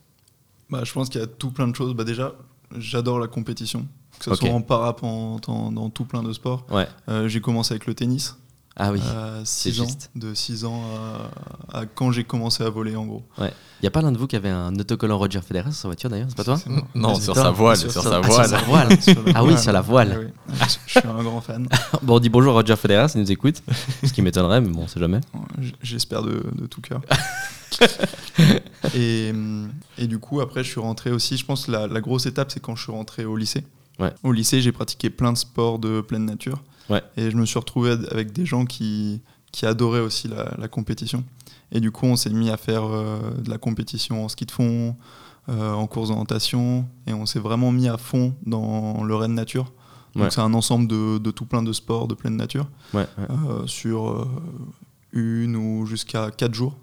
Bah, 0.69 0.83
je 0.83 0.94
pense 0.94 1.09
qu'il 1.09 1.19
y 1.19 1.24
a 1.24 1.27
tout 1.27 1.51
plein 1.51 1.68
de 1.68 1.75
choses. 1.75 1.94
Bah, 1.94 2.03
déjà, 2.03 2.33
j'adore 2.77 3.19
la 3.19 3.27
compétition, 3.27 3.88
que 4.19 4.25
ce 4.25 4.30
soit 4.36 4.50
en 4.50 4.62
parapente, 4.62 5.50
en- 5.50 5.71
dans 5.71 5.89
tout 5.89 6.06
plein 6.06 6.24
de 6.24 6.33
sports. 6.33 6.66
Ouais. 6.71 6.88
Euh, 7.10 7.27
j'ai 7.27 7.42
commencé 7.42 7.74
avec 7.74 7.86
le 7.86 7.94
tennis 7.94 8.36
Ah 8.77 8.92
oui. 8.94 9.01
c'est 9.44 9.71
6 9.74 9.81
ans, 9.81 9.86
juste. 9.86 10.10
de 10.16 10.33
6 10.33 10.63
ans 10.63 10.81
à, 11.74 11.80
à 11.80 11.86
quand 11.86 12.12
j'ai 12.12 12.24
commencé 12.24 12.63
à 12.63 12.69
voler 12.69 12.95
en 12.95 13.06
gros. 13.06 13.24
Il 13.39 13.50
n'y 13.83 13.88
a 13.88 13.92
pas 13.92 14.01
l'un 14.01 14.12
de 14.13 14.18
vous 14.18 14.27
qui 14.27 14.36
avait 14.38 14.50
un 14.50 14.74
autocollant 14.75 15.18
Roger 15.18 15.42
Federer 15.42 15.71
sur 15.71 15.81
sa 15.81 15.88
voiture 15.89 16.10
d'ailleurs, 16.10 16.27
c'est 16.30 16.38
pas 16.38 16.44
toi. 16.45 16.57
Non, 16.95 17.16
sur 17.16 17.33
toi. 17.33 17.44
sa 17.44 17.51
voile, 17.51 17.77
Sur 17.77 17.92
sur 17.92 18.04
sa- 18.04 18.10
sa 18.10 18.21
Ah, 18.24 18.31
sur 18.31 18.45
sa 18.45 18.57
voile. 18.60 18.89
Ah 19.36 19.44
oui, 19.44 19.57
sur 19.57 19.71
la 19.74 19.81
voile. 19.81 20.18
Oui, 20.18 20.25
oui. 20.54 20.66
Je 20.88 21.00
suis 21.00 21.07
un 21.07 21.24
grand 21.24 21.42
fan. 21.42 21.68
Bon, 22.01 22.16
on 22.16 22.19
dit 22.19 22.30
bonjour 22.30 22.54
Roger 22.54 22.75
Federer 22.77 23.10
s'il 23.10 23.19
nous 23.21 23.31
écoute, 23.31 23.62
ce 24.04 24.13
qui 24.13 24.21
m'étonnerait, 24.21 24.62
mais 24.62 24.69
bon, 24.69 24.83
on 24.83 24.88
sait 24.88 25.00
jamais. 25.00 25.19
J'espère 25.81 26.24
de, 26.24 26.44
de 26.56 26.65
tout 26.65 26.80
cœur. 26.81 27.01
et, 28.95 29.31
et 29.98 30.07
du 30.07 30.19
coup, 30.19 30.42
après, 30.42 30.63
je 30.63 30.69
suis 30.69 30.80
rentré 30.80 31.12
aussi. 31.12 31.38
Je 31.38 31.45
pense 31.45 31.65
que 31.65 31.72
la, 31.72 31.88
la 31.88 32.01
grosse 32.01 32.25
étape, 32.25 32.51
c'est 32.51 32.60
quand 32.62 32.75
je 32.75 32.83
suis 32.83 32.92
rentré 32.92 33.25
au 33.25 33.36
lycée. 33.36 33.65
Ouais. 34.00 34.13
Au 34.24 34.31
lycée, 34.31 34.62
j'ai 34.62 34.72
pratiqué 34.72 35.10
plein 35.10 35.33
de 35.33 35.38
sports 35.38 35.80
de 35.80 36.01
pleine 36.01 36.25
nature. 36.25 36.62
Ouais. 36.89 37.03
Et 37.18 37.30
je 37.31 37.38
me 37.38 37.45
suis 37.45 37.59
retrouvé 37.59 37.91
avec 38.12 38.31
des 38.31 38.45
gens 38.45 38.65
qui, 38.65 39.21
qui 39.51 39.65
adoraient 39.65 40.00
aussi 40.01 40.27
la, 40.27 40.53
la 40.57 40.68
compétition. 40.68 41.24
Et 41.71 41.80
du 41.80 41.91
coup, 41.91 42.06
on 42.07 42.15
s'est 42.15 42.31
mis 42.31 42.50
à 42.50 42.57
faire 42.57 42.83
euh, 42.86 43.19
de 43.44 43.50
la 43.50 43.57
compétition 43.59 44.25
en 44.25 44.30
ski 44.30 44.45
de 44.45 44.51
fond, 44.51 44.95
euh, 45.50 45.71
en 45.74 45.86
course 45.88 46.09
d'orientation. 46.09 46.88
Et 47.07 47.13
on 47.13 47.25
s'est 47.25 47.39
vraiment 47.39 47.71
mis 47.71 47.88
à 47.88 47.97
fond 47.97 48.33
dans 48.45 49.03
le 49.03 49.15
raid 49.15 49.31
nature. 49.31 49.71
Donc, 50.15 50.24
Ouais. 50.24 50.31
c'est 50.31 50.41
un 50.41 50.56
ensemble 50.56 50.88
de, 50.88 51.19
de 51.19 51.30
tout 51.31 51.45
plein 51.45 51.62
de 51.62 51.71
sports 51.71 52.07
de 52.07 52.15
pleine 52.15 52.36
nature 52.36 52.68
Ouais, 52.95 53.06
ouais. 53.19 53.25
euh, 53.30 53.68
sur 53.68 54.27
une 55.13 55.56
ou 55.56 55.86
jusqu'à 55.86 56.31
quatre 56.31 56.53
jours. 56.56 56.75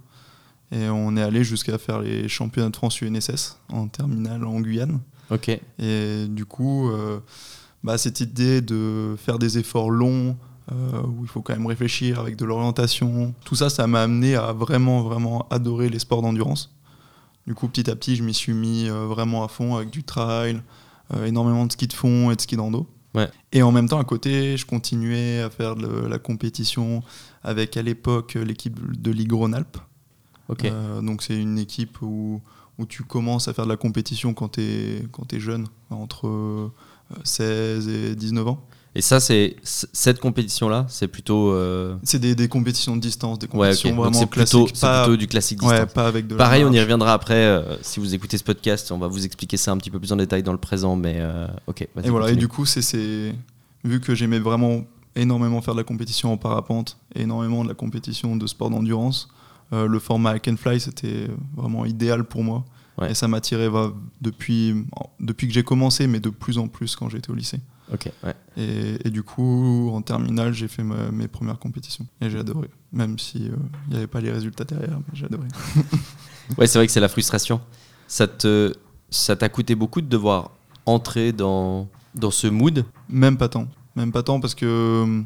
Et 0.72 0.88
on 0.88 1.16
est 1.16 1.22
allé 1.22 1.42
jusqu'à 1.44 1.78
faire 1.78 2.00
les 2.00 2.28
championnats 2.28 2.70
de 2.70 2.76
France 2.76 3.00
UNSS 3.00 3.58
en 3.72 3.88
terminale 3.88 4.44
en 4.44 4.60
Guyane. 4.60 5.00
Ok. 5.30 5.48
Et 5.80 6.26
du 6.28 6.44
coup, 6.44 6.90
bah, 7.84 7.98
cette 7.98 8.20
idée 8.20 8.60
de 8.60 9.14
faire 9.18 9.38
des 9.38 9.58
efforts 9.58 9.90
longs, 9.90 10.36
euh, 10.72 11.00
où 11.02 11.22
il 11.22 11.28
faut 11.28 11.42
quand 11.42 11.52
même 11.52 11.66
réfléchir 11.66 12.18
avec 12.18 12.34
de 12.34 12.44
l'orientation, 12.44 13.32
tout 13.44 13.54
ça, 13.54 13.70
ça 13.70 13.86
m'a 13.86 14.02
amené 14.02 14.34
à 14.34 14.52
vraiment, 14.52 15.02
vraiment 15.02 15.46
adorer 15.50 15.88
les 15.88 16.00
sports 16.00 16.22
d'endurance. 16.22 16.74
Du 17.46 17.54
coup, 17.54 17.68
petit 17.68 17.88
à 17.88 17.94
petit, 17.94 18.16
je 18.16 18.24
m'y 18.24 18.34
suis 18.34 18.52
mis 18.52 18.88
euh, 18.88 19.06
vraiment 19.06 19.44
à 19.44 19.48
fond 19.48 19.76
avec 19.76 19.90
du 19.90 20.02
trail, 20.02 20.60
euh, 21.14 21.24
énormément 21.26 21.66
de 21.66 21.72
ski 21.72 21.86
de 21.86 21.92
fond 21.92 22.32
et 22.32 22.36
de 22.36 22.40
ski 22.40 22.56
d'endo. 22.56 22.88
Ouais. 23.14 23.28
Et 23.52 23.62
en 23.62 23.70
même 23.70 23.88
temps, 23.88 24.00
à 24.00 24.04
côté, 24.04 24.56
je 24.56 24.66
continuais 24.66 25.40
à 25.40 25.50
faire 25.50 25.76
de 25.76 25.86
la 25.86 26.18
compétition 26.18 27.04
avec 27.44 27.76
à 27.76 27.82
l'époque 27.82 28.34
l'équipe 28.34 29.00
de 29.00 29.10
Ligue 29.12 29.32
Rhône-Alpes. 29.32 29.78
Donc 31.02 31.22
c'est 31.22 31.40
une 31.40 31.58
équipe 31.58 32.02
où, 32.02 32.40
où 32.78 32.86
tu 32.86 33.04
commences 33.04 33.48
à 33.48 33.52
faire 33.52 33.64
de 33.64 33.70
la 33.70 33.76
compétition 33.76 34.34
quand 34.34 34.52
tu 34.52 34.60
es, 34.62 35.40
jeune, 35.40 35.66
entre 35.90 36.70
16 37.24 37.88
et 37.88 38.14
19 38.14 38.48
ans. 38.48 38.60
Et 38.94 39.02
ça, 39.02 39.20
c'est 39.20 39.56
cette 39.62 40.20
compétition-là, 40.20 40.86
c'est 40.88 41.06
plutôt. 41.08 41.52
euh, 41.52 41.96
C'est 42.02 42.18
des, 42.18 42.34
des 42.34 42.48
compétitions 42.48 42.96
de 42.96 43.00
distance, 43.02 43.38
des 43.38 43.46
Ouais, 43.48 43.50
compétitions 43.52 43.90
Donc 43.90 43.98
vraiment 43.98 44.18
c'est 44.18 44.26
plutôt, 44.26 44.64
classiques. 44.64 44.80
Pas, 44.80 45.04
plutôt 45.04 45.16
du 45.18 45.26
classique 45.26 45.62
ouais, 45.62 45.70
distance. 45.80 45.92
pas 45.92 46.06
avec 46.06 46.26
de 46.26 46.34
Pareil, 46.34 46.64
on 46.64 46.72
y 46.72 46.80
reviendra 46.80 47.12
après. 47.12 47.34
euh, 47.34 47.76
si 47.82 48.00
vous 48.00 48.14
écoutez 48.14 48.38
ce 48.38 48.44
podcast, 48.44 48.90
on 48.92 48.96
va 48.98 49.06
vous 49.08 49.26
expliquer 49.26 49.58
ça 49.58 49.72
un 49.72 49.76
petit 49.76 49.90
peu 49.90 49.98
plus 49.98 50.12
en 50.12 50.16
détail 50.16 50.42
dans 50.42 50.52
le 50.52 50.58
présent. 50.58 50.96
Mais 50.96 51.16
euh, 51.18 51.46
ok. 51.66 51.82
Et 51.82 52.08
voilà, 52.08 52.30
et 52.30 52.36
du 52.36 52.48
coup, 52.48 52.64
c'est- 52.64 53.34
vu 53.84 54.00
que 54.00 54.14
j'aimais 54.14 54.38
vraiment 54.38 54.84
énormément 55.14 55.60
faire 55.60 55.74
de 55.74 55.80
la 55.80 55.84
compétition 55.84 56.32
en 56.32 56.38
parapente, 56.38 56.96
énormément 57.14 57.64
de 57.64 57.68
la 57.68 57.74
compétition 57.74 58.34
de 58.36 58.46
sport 58.46 58.70
d'endurance, 58.70 59.28
le 59.72 59.98
format 59.98 60.30
Hack 60.30 60.48
and 60.48 60.56
Fly, 60.56 60.80
c'était 60.80 61.26
vraiment 61.54 61.84
idéal 61.84 62.24
pour 62.24 62.42
moi. 62.44 62.64
Ouais. 62.98 63.10
Et 63.10 63.14
ça 63.14 63.28
m'attirait 63.28 63.68
va, 63.68 63.92
depuis, 64.20 64.74
depuis 65.20 65.46
que 65.48 65.52
j'ai 65.54 65.62
commencé, 65.62 66.06
mais 66.06 66.20
de 66.20 66.30
plus 66.30 66.56
en 66.58 66.68
plus 66.68 66.96
quand 66.96 67.08
j'étais 67.08 67.30
au 67.30 67.34
lycée. 67.34 67.60
Ok. 67.92 68.10
Ouais. 68.24 68.34
Et, 68.56 69.06
et 69.06 69.10
du 69.10 69.22
coup, 69.22 69.90
en 69.92 70.02
terminale, 70.02 70.52
j'ai 70.54 70.66
fait 70.66 70.82
ma- 70.82 71.10
mes 71.12 71.28
premières 71.28 71.58
compétitions. 71.58 72.06
Et 72.20 72.30
j'ai 72.30 72.38
adoré. 72.38 72.68
Même 72.92 73.18
si 73.18 73.48
euh, 73.48 73.56
n'y 73.90 73.96
avait 73.96 74.06
pas 74.06 74.20
les 74.20 74.32
résultats 74.32 74.64
derrière, 74.64 74.96
mais 74.98 75.14
j'ai 75.14 75.26
adoré. 75.26 75.46
Ouais, 76.58 76.68
c'est 76.68 76.78
vrai 76.78 76.86
que 76.86 76.92
c'est 76.92 77.00
la 77.00 77.08
frustration. 77.08 77.60
Ça 78.06 78.28
te, 78.28 78.72
ça 79.10 79.34
t'a 79.34 79.48
coûté 79.48 79.74
beaucoup 79.74 80.00
de 80.00 80.06
devoir 80.06 80.52
entrer 80.86 81.32
dans 81.32 81.88
dans 82.14 82.30
ce 82.30 82.46
mood? 82.46 82.84
Même 83.08 83.36
pas 83.36 83.48
tant. 83.48 83.66
Même 83.96 84.12
pas 84.12 84.22
tant 84.22 84.38
parce 84.38 84.54
que 84.54 84.64
euh, 84.64 85.22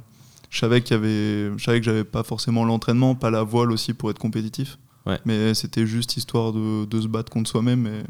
je 0.49 0.59
savais 0.59 0.81
qu'il 0.81 0.97
y 0.97 0.99
avait, 0.99 1.57
je 1.59 1.63
savais 1.63 1.79
que 1.79 1.85
j'avais 1.85 2.05
pas 2.05 2.23
forcément 2.23 2.65
l'entraînement, 2.65 3.15
pas 3.15 3.31
la 3.31 3.43
voile 3.43 3.71
aussi 3.71 3.93
pour 3.93 4.11
être 4.11 4.19
compétitif. 4.19 4.79
Ouais. 5.07 5.19
Mais 5.25 5.55
c'était 5.55 5.87
juste 5.87 6.17
histoire 6.17 6.53
de, 6.53 6.85
de 6.85 7.01
se 7.01 7.07
battre 7.07 7.33
contre 7.33 7.49
soi-même. 7.51 7.87
Et 7.87 8.03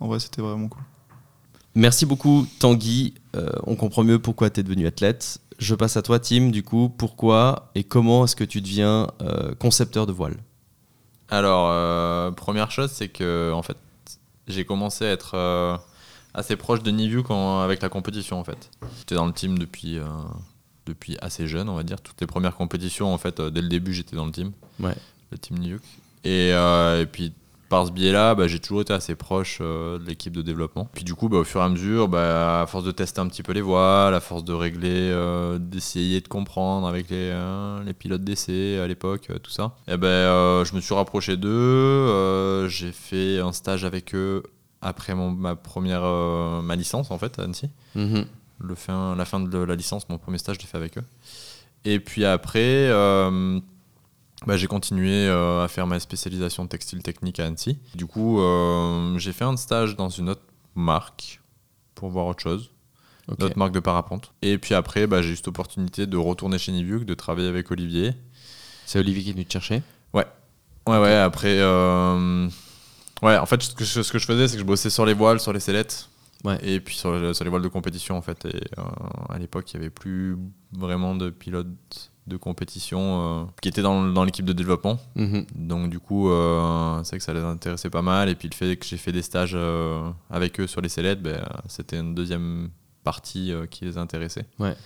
en 0.00 0.08
vrai, 0.08 0.18
c'était 0.20 0.42
vraiment 0.42 0.68
cool. 0.68 0.82
Merci 1.74 2.06
beaucoup 2.06 2.46
Tanguy. 2.58 3.14
Euh, 3.36 3.50
on 3.64 3.76
comprend 3.76 4.02
mieux 4.02 4.18
pourquoi 4.18 4.50
tu 4.50 4.60
es 4.60 4.62
devenu 4.62 4.86
athlète. 4.86 5.40
Je 5.58 5.74
passe 5.74 5.96
à 5.96 6.02
toi 6.02 6.18
Tim. 6.18 6.48
Du 6.50 6.62
coup, 6.62 6.88
pourquoi 6.88 7.70
et 7.74 7.84
comment 7.84 8.24
est-ce 8.24 8.34
que 8.36 8.44
tu 8.44 8.60
deviens 8.60 9.08
euh, 9.22 9.54
concepteur 9.56 10.06
de 10.06 10.12
voile? 10.12 10.36
Alors, 11.30 11.68
euh, 11.70 12.30
première 12.30 12.70
chose, 12.70 12.90
c'est 12.90 13.08
que 13.08 13.52
en 13.54 13.62
fait, 13.62 13.76
j'ai 14.46 14.64
commencé 14.64 15.04
à 15.04 15.10
être 15.10 15.32
euh, 15.34 15.76
assez 16.32 16.56
proche 16.56 16.82
de 16.82 16.90
Nivu 16.90 17.22
quand, 17.22 17.60
avec 17.60 17.82
la 17.82 17.90
compétition 17.90 18.40
en 18.40 18.44
fait. 18.44 18.70
J'étais 18.98 19.14
dans 19.14 19.26
le 19.26 19.32
team 19.34 19.58
depuis, 19.58 19.98
euh, 19.98 20.06
depuis 20.86 21.18
assez 21.20 21.46
jeune, 21.46 21.68
on 21.68 21.74
va 21.74 21.82
dire. 21.82 22.00
Toutes 22.00 22.20
les 22.22 22.26
premières 22.26 22.56
compétitions, 22.56 23.12
en 23.12 23.18
fait, 23.18 23.38
euh, 23.40 23.50
dès 23.50 23.60
le 23.60 23.68
début, 23.68 23.92
j'étais 23.92 24.16
dans 24.16 24.24
le 24.24 24.32
team, 24.32 24.52
Ouais. 24.80 24.96
le 25.30 25.36
team 25.38 25.58
Nivu. 25.58 25.80
Et, 26.24 26.52
euh, 26.52 27.02
et 27.02 27.06
puis 27.06 27.32
par 27.68 27.86
ce 27.86 27.92
biais-là, 27.92 28.34
bah, 28.34 28.46
j'ai 28.46 28.58
toujours 28.58 28.80
été 28.80 28.92
assez 28.92 29.14
proche 29.14 29.58
euh, 29.60 29.98
de 29.98 30.04
l'équipe 30.04 30.34
de 30.34 30.42
développement. 30.42 30.88
Puis 30.94 31.04
du 31.04 31.14
coup, 31.14 31.28
bah, 31.28 31.38
au 31.38 31.44
fur 31.44 31.60
et 31.60 31.64
à 31.64 31.68
mesure, 31.68 32.08
bah, 32.08 32.62
à 32.62 32.66
force 32.66 32.84
de 32.84 32.90
tester 32.90 33.20
un 33.20 33.28
petit 33.28 33.42
peu 33.42 33.52
les 33.52 33.60
voiles, 33.60 34.14
à 34.14 34.20
force 34.20 34.44
de 34.44 34.52
régler, 34.52 35.10
euh, 35.12 35.58
d'essayer 35.58 36.20
de 36.20 36.28
comprendre 36.28 36.86
avec 36.86 37.10
les, 37.10 37.30
euh, 37.32 37.82
les 37.84 37.92
pilotes 37.92 38.24
d'essai 38.24 38.78
à 38.78 38.86
l'époque, 38.86 39.30
tout 39.42 39.50
ça, 39.50 39.74
et 39.86 39.96
ben, 39.96 40.06
euh, 40.06 40.64
je 40.64 40.74
me 40.74 40.80
suis 40.80 40.94
rapproché 40.94 41.36
d'eux. 41.36 42.68
j'ai 42.68 42.92
fait 42.92 43.38
un 43.38 43.52
stage 43.52 43.84
avec 43.84 44.14
eux 44.14 44.42
après 44.80 45.14
mon, 45.14 45.30
ma 45.30 45.56
première 45.56 46.02
ma 46.62 46.76
licence 46.76 47.10
en 47.10 47.18
fait 47.18 47.38
à 47.38 47.42
Annecy. 47.42 47.68
Mhm. 47.94 48.24
Le 48.60 48.74
fin, 48.74 49.14
la 49.14 49.24
fin 49.24 49.40
de 49.40 49.58
la 49.58 49.76
licence, 49.76 50.08
mon 50.08 50.18
premier 50.18 50.38
stage, 50.38 50.56
je 50.56 50.62
l'ai 50.62 50.66
fait 50.66 50.76
avec 50.76 50.98
eux. 50.98 51.04
Et 51.84 52.00
puis 52.00 52.24
après, 52.24 52.90
bah, 54.46 54.56
j'ai 54.56 54.66
continué 54.66 55.26
euh, 55.26 55.64
à 55.64 55.68
faire 55.68 55.86
ma 55.86 55.98
spécialisation 56.00 56.66
textile 56.66 57.02
technique 57.02 57.40
à 57.40 57.46
Annecy. 57.46 57.78
Du 57.94 58.06
coup, 58.06 58.40
euh, 58.40 59.18
j'ai 59.18 59.32
fait 59.32 59.44
un 59.44 59.56
stage 59.56 59.96
dans 59.96 60.08
une 60.08 60.28
autre 60.30 60.42
marque 60.74 61.40
pour 61.94 62.08
voir 62.10 62.26
autre 62.26 62.42
chose, 62.42 62.70
Ok. 63.28 63.38
une 63.40 63.44
autre 63.46 63.58
marque 63.58 63.72
de 63.72 63.80
parapente. 63.80 64.32
Et 64.42 64.58
puis 64.58 64.74
après, 64.74 65.06
bah, 65.06 65.22
j'ai 65.22 65.30
eu 65.32 65.36
cette 65.36 65.48
opportunité 65.48 66.06
de 66.06 66.16
retourner 66.16 66.58
chez 66.58 66.72
Niviuk, 66.72 67.04
de 67.04 67.14
travailler 67.14 67.48
avec 67.48 67.70
Olivier. 67.70 68.12
C'est 68.86 68.98
Olivier 69.00 69.22
qui 69.22 69.30
est 69.30 69.32
venu 69.32 69.44
te 69.44 69.52
chercher? 69.52 69.82
Ouais, 70.14 70.96
ouais, 70.98 71.14
après. 71.16 71.58
euh, 71.60 72.48
Ouais, 73.20 73.36
en 73.36 73.44
fait, 73.44 73.62
ce 73.62 73.74
que 73.74 73.84
je, 73.84 74.00
ce 74.00 74.10
que 74.12 74.18
je 74.18 74.24
faisais, 74.24 74.48
c'est 74.48 74.54
que 74.54 74.60
je 74.60 74.64
bossais 74.64 74.88
sur 74.88 75.04
les 75.04 75.12
voiles, 75.12 75.38
sur 75.40 75.52
les 75.52 75.60
sellettes. 75.60 76.08
Ouais. 76.44 76.56
Et 76.62 76.80
puis 76.80 76.94
sur, 76.96 77.10
le- 77.12 77.34
sur 77.34 77.44
les 77.44 77.50
voiles 77.50 77.60
de 77.62 77.68
compétition, 77.68 78.16
en 78.16 78.22
fait. 78.22 78.42
Et 78.46 78.56
euh, 78.78 78.82
à 79.28 79.36
l'époque, 79.38 79.70
il 79.74 79.76
n'y 79.76 79.82
avait 79.84 79.90
plus 79.90 80.38
vraiment 80.72 81.14
de 81.16 81.28
pilotes 81.28 82.10
de 82.28 82.36
compétition 82.36 83.00
euh, 83.00 83.44
qui 83.60 83.68
étaient 83.68 83.82
dans, 83.82 84.04
dans 84.04 84.24
l'équipe 84.24 84.44
de 84.44 84.52
développement. 84.52 85.00
Mhm. 85.16 85.46
Donc, 85.54 85.90
du 85.90 85.98
coup, 85.98 86.30
euh, 86.30 87.00
c'est 87.02 87.10
vrai 87.10 87.18
que 87.18 87.24
ça 87.24 87.34
les 87.34 87.40
intéressait 87.40 87.90
pas 87.90 88.02
mal. 88.02 88.28
Et 88.28 88.34
puis, 88.34 88.48
le 88.48 88.54
fait 88.54 88.76
que 88.76 88.86
j'ai 88.86 88.96
fait 88.96 89.12
des 89.12 89.22
stages 89.22 89.52
euh, 89.54 90.08
avec 90.30 90.60
eux 90.60 90.66
sur 90.66 90.80
les 90.80 90.88
sellettes, 90.88 91.22
ben, 91.22 91.42
c'était 91.66 91.98
une 91.98 92.14
deuxième 92.14 92.70
partie 93.02 93.52
euh, 93.52 93.66
qui 93.66 93.84
les 93.84 93.98
intéressait. 93.98 94.46
Ouais. 94.58 94.76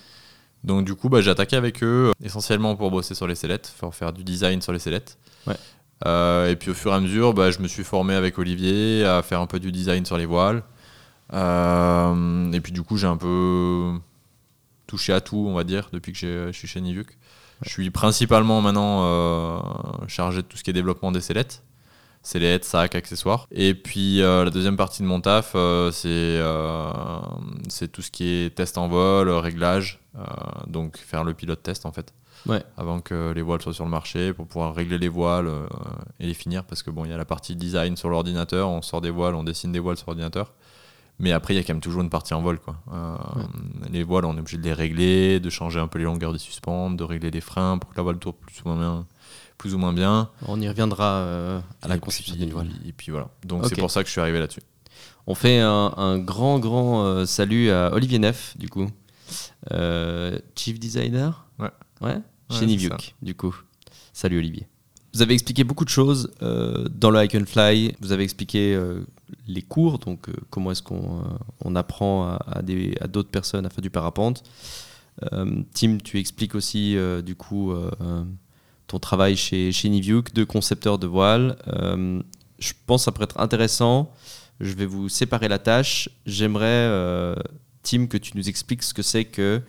Donc, 0.64 0.84
du 0.86 0.94
coup, 0.94 1.08
bah, 1.08 1.20
j'ai 1.20 1.30
attaqué 1.30 1.56
avec 1.56 1.82
eux, 1.82 2.12
essentiellement 2.22 2.76
pour 2.76 2.90
bosser 2.90 3.14
sur 3.14 3.26
les 3.26 3.34
sellettes, 3.34 3.74
pour 3.78 3.94
faire 3.94 4.12
du 4.12 4.24
design 4.24 4.62
sur 4.62 4.72
les 4.72 4.78
sellettes. 4.78 5.18
Ouais. 5.46 5.56
Et 6.50 6.56
puis 6.56 6.72
au 6.72 6.74
fur 6.74 6.90
et 6.90 6.96
à 6.96 7.00
mesure, 7.00 7.32
bah, 7.32 7.52
je 7.52 7.60
me 7.60 7.68
suis 7.68 7.84
formé 7.84 8.14
avec 8.14 8.36
Olivier 8.36 9.04
à 9.04 9.22
faire 9.22 9.40
un 9.40 9.46
peu 9.46 9.60
du 9.60 9.70
design 9.70 10.04
sur 10.04 10.18
les 10.18 10.26
voiles. 10.26 10.64
Et 11.32 12.60
puis 12.60 12.72
du 12.72 12.82
coup, 12.82 12.96
j'ai 12.96 13.06
un 13.06 13.16
peu 13.16 13.92
touché 14.88 15.12
à 15.12 15.20
tout, 15.20 15.46
on 15.48 15.54
va 15.54 15.64
dire, 15.64 15.88
depuis 15.92 16.12
que 16.12 16.18
je 16.18 16.52
suis 16.52 16.68
chez 16.68 16.80
Nivuk. 16.80 17.16
Je 17.62 17.70
suis 17.70 17.90
principalement 17.90 18.60
maintenant 18.60 19.04
euh, 19.04 19.58
chargé 20.08 20.42
de 20.42 20.46
tout 20.46 20.56
ce 20.56 20.64
qui 20.64 20.70
est 20.70 20.72
développement 20.72 21.12
des 21.12 21.20
sellettes. 21.20 21.62
Sellettes, 22.24 22.64
sacs, 22.64 22.94
accessoires. 22.94 23.46
Et 23.50 23.74
puis 23.74 24.20
euh, 24.22 24.44
la 24.44 24.50
deuxième 24.50 24.76
partie 24.76 25.02
de 25.02 25.08
mon 25.08 25.20
taf, 25.20 25.52
euh, 25.56 25.90
c'est 25.92 27.88
tout 27.90 28.02
ce 28.02 28.10
qui 28.10 28.28
est 28.28 28.54
test 28.54 28.78
en 28.78 28.88
vol, 28.88 29.28
réglage. 29.30 30.00
donc 30.66 30.96
faire 30.98 31.24
le 31.24 31.34
pilote 31.34 31.62
test 31.62 31.86
en 31.86 31.92
fait 31.92 32.12
Ouais. 32.44 32.64
avant 32.76 33.00
que 33.00 33.30
les 33.30 33.40
voiles 33.42 33.62
soient 33.62 33.72
sur 33.72 33.84
le 33.84 33.90
marché 33.90 34.32
pour 34.32 34.48
pouvoir 34.48 34.74
régler 34.74 34.98
les 34.98 35.06
voiles 35.08 35.48
et 36.18 36.26
les 36.26 36.34
finir 36.34 36.64
parce 36.64 36.82
que 36.82 36.90
bon 36.90 37.04
il 37.04 37.10
y 37.12 37.14
a 37.14 37.16
la 37.16 37.24
partie 37.24 37.54
design 37.54 37.96
sur 37.96 38.08
l'ordinateur 38.08 38.68
on 38.68 38.82
sort 38.82 39.00
des 39.00 39.10
voiles 39.10 39.36
on 39.36 39.44
dessine 39.44 39.70
des 39.70 39.78
voiles 39.78 39.96
sur 39.96 40.08
l'ordinateur 40.08 40.52
mais 41.22 41.32
après 41.32 41.54
il 41.54 41.56
y 41.56 41.60
a 41.60 41.62
quand 41.62 41.72
même 41.72 41.80
toujours 41.80 42.02
une 42.02 42.10
partie 42.10 42.34
en 42.34 42.42
vol 42.42 42.58
quoi 42.58 42.76
Euh, 42.92 43.16
les 43.90 44.02
voiles 44.02 44.26
on 44.26 44.36
est 44.36 44.40
obligé 44.40 44.58
de 44.58 44.62
les 44.64 44.74
régler 44.74 45.40
de 45.40 45.48
changer 45.48 45.80
un 45.80 45.86
peu 45.88 45.98
les 45.98 46.04
longueurs 46.04 46.32
des 46.34 46.38
suspentes 46.38 46.96
de 46.98 47.04
régler 47.04 47.30
les 47.30 47.40
freins 47.40 47.78
pour 47.78 47.88
que 47.90 47.96
la 47.96 48.02
voile 48.02 48.18
tourne 48.18 48.36
plus 48.36 48.60
ou 48.64 48.68
moins 48.68 48.76
bien 48.78 49.06
plus 49.56 49.74
ou 49.74 49.78
moins 49.78 49.92
bien 49.94 50.28
On 50.46 50.60
y 50.60 50.68
reviendra 50.68 51.04
euh, 51.20 51.60
à 51.80 51.88
la 51.88 51.98
conception 51.98 52.34
d'une 52.36 52.50
voile. 52.50 52.68
et 52.86 52.92
puis 52.92 53.10
voilà 53.12 53.28
donc 53.46 53.64
c'est 53.66 53.78
pour 53.78 53.90
ça 53.90 54.02
que 54.02 54.08
je 54.08 54.12
suis 54.12 54.20
arrivé 54.20 54.38
là-dessus 54.38 54.62
On 55.26 55.34
fait 55.36 55.60
un, 55.60 55.94
un 55.96 56.18
grand, 56.18 56.58
grand 56.58 57.04
euh, 57.04 57.24
salut 57.26 57.70
à 57.70 57.92
Olivier 57.94 58.18
Neff, 58.18 58.56
du 58.58 58.68
coup. 58.68 58.88
Chief 60.56 60.78
Designer 60.80 61.46
Ouais. 61.58 61.70
Ouais 62.00 62.18
Chez 62.50 62.66
du 63.22 63.34
coup. 63.34 63.54
Salut 64.12 64.38
Olivier. 64.38 64.66
Vous 65.14 65.22
avez 65.22 65.34
expliqué 65.34 65.62
beaucoup 65.64 65.84
de 65.84 65.90
choses 65.90 66.30
dans 66.40 67.10
le 67.10 67.18
Hike 67.20 67.34
and 67.36 67.46
Fly. 67.46 67.94
Vous 68.00 68.12
avez 68.12 68.24
expliqué 68.24 68.76
les 69.46 69.62
cours, 69.62 69.98
donc 69.98 70.28
euh, 70.28 70.32
comment 70.50 70.70
est-ce 70.72 70.82
qu'on 70.82 71.20
euh, 71.20 71.24
on 71.64 71.74
apprend 71.76 72.36
à, 72.46 72.62
des- 72.62 72.96
à 73.00 73.06
d'autres 73.08 73.30
personnes 73.30 73.66
à 73.66 73.70
faire 73.70 73.82
du 73.82 73.90
parapente. 73.90 74.42
Euh, 75.32 75.62
Tim, 75.74 75.98
tu 76.02 76.18
expliques 76.18 76.54
aussi, 76.54 76.96
du 77.24 77.34
coup, 77.34 77.72
ton 78.86 78.98
travail 78.98 79.36
chez, 79.36 79.70
chez 79.72 79.88
Niviuk 79.88 80.32
de 80.32 80.44
concepteur 80.44 80.98
de 80.98 81.06
voile. 81.06 81.56
Je 82.58 82.72
pense 82.86 83.02
que 83.02 83.04
ça 83.04 83.12
pourrait 83.12 83.24
être 83.24 83.40
intéressant. 83.40 84.10
Je 84.60 84.74
vais 84.74 84.86
vous 84.86 85.08
séparer 85.08 85.48
la 85.48 85.58
tâche. 85.58 86.08
J'aimerais, 86.26 87.34
Tim, 87.82 88.06
que 88.06 88.16
tu 88.16 88.36
nous 88.36 88.48
expliques 88.48 88.82
ce 88.82 88.94
que 88.94 89.02
c'est 89.02 89.24
que 89.26 89.60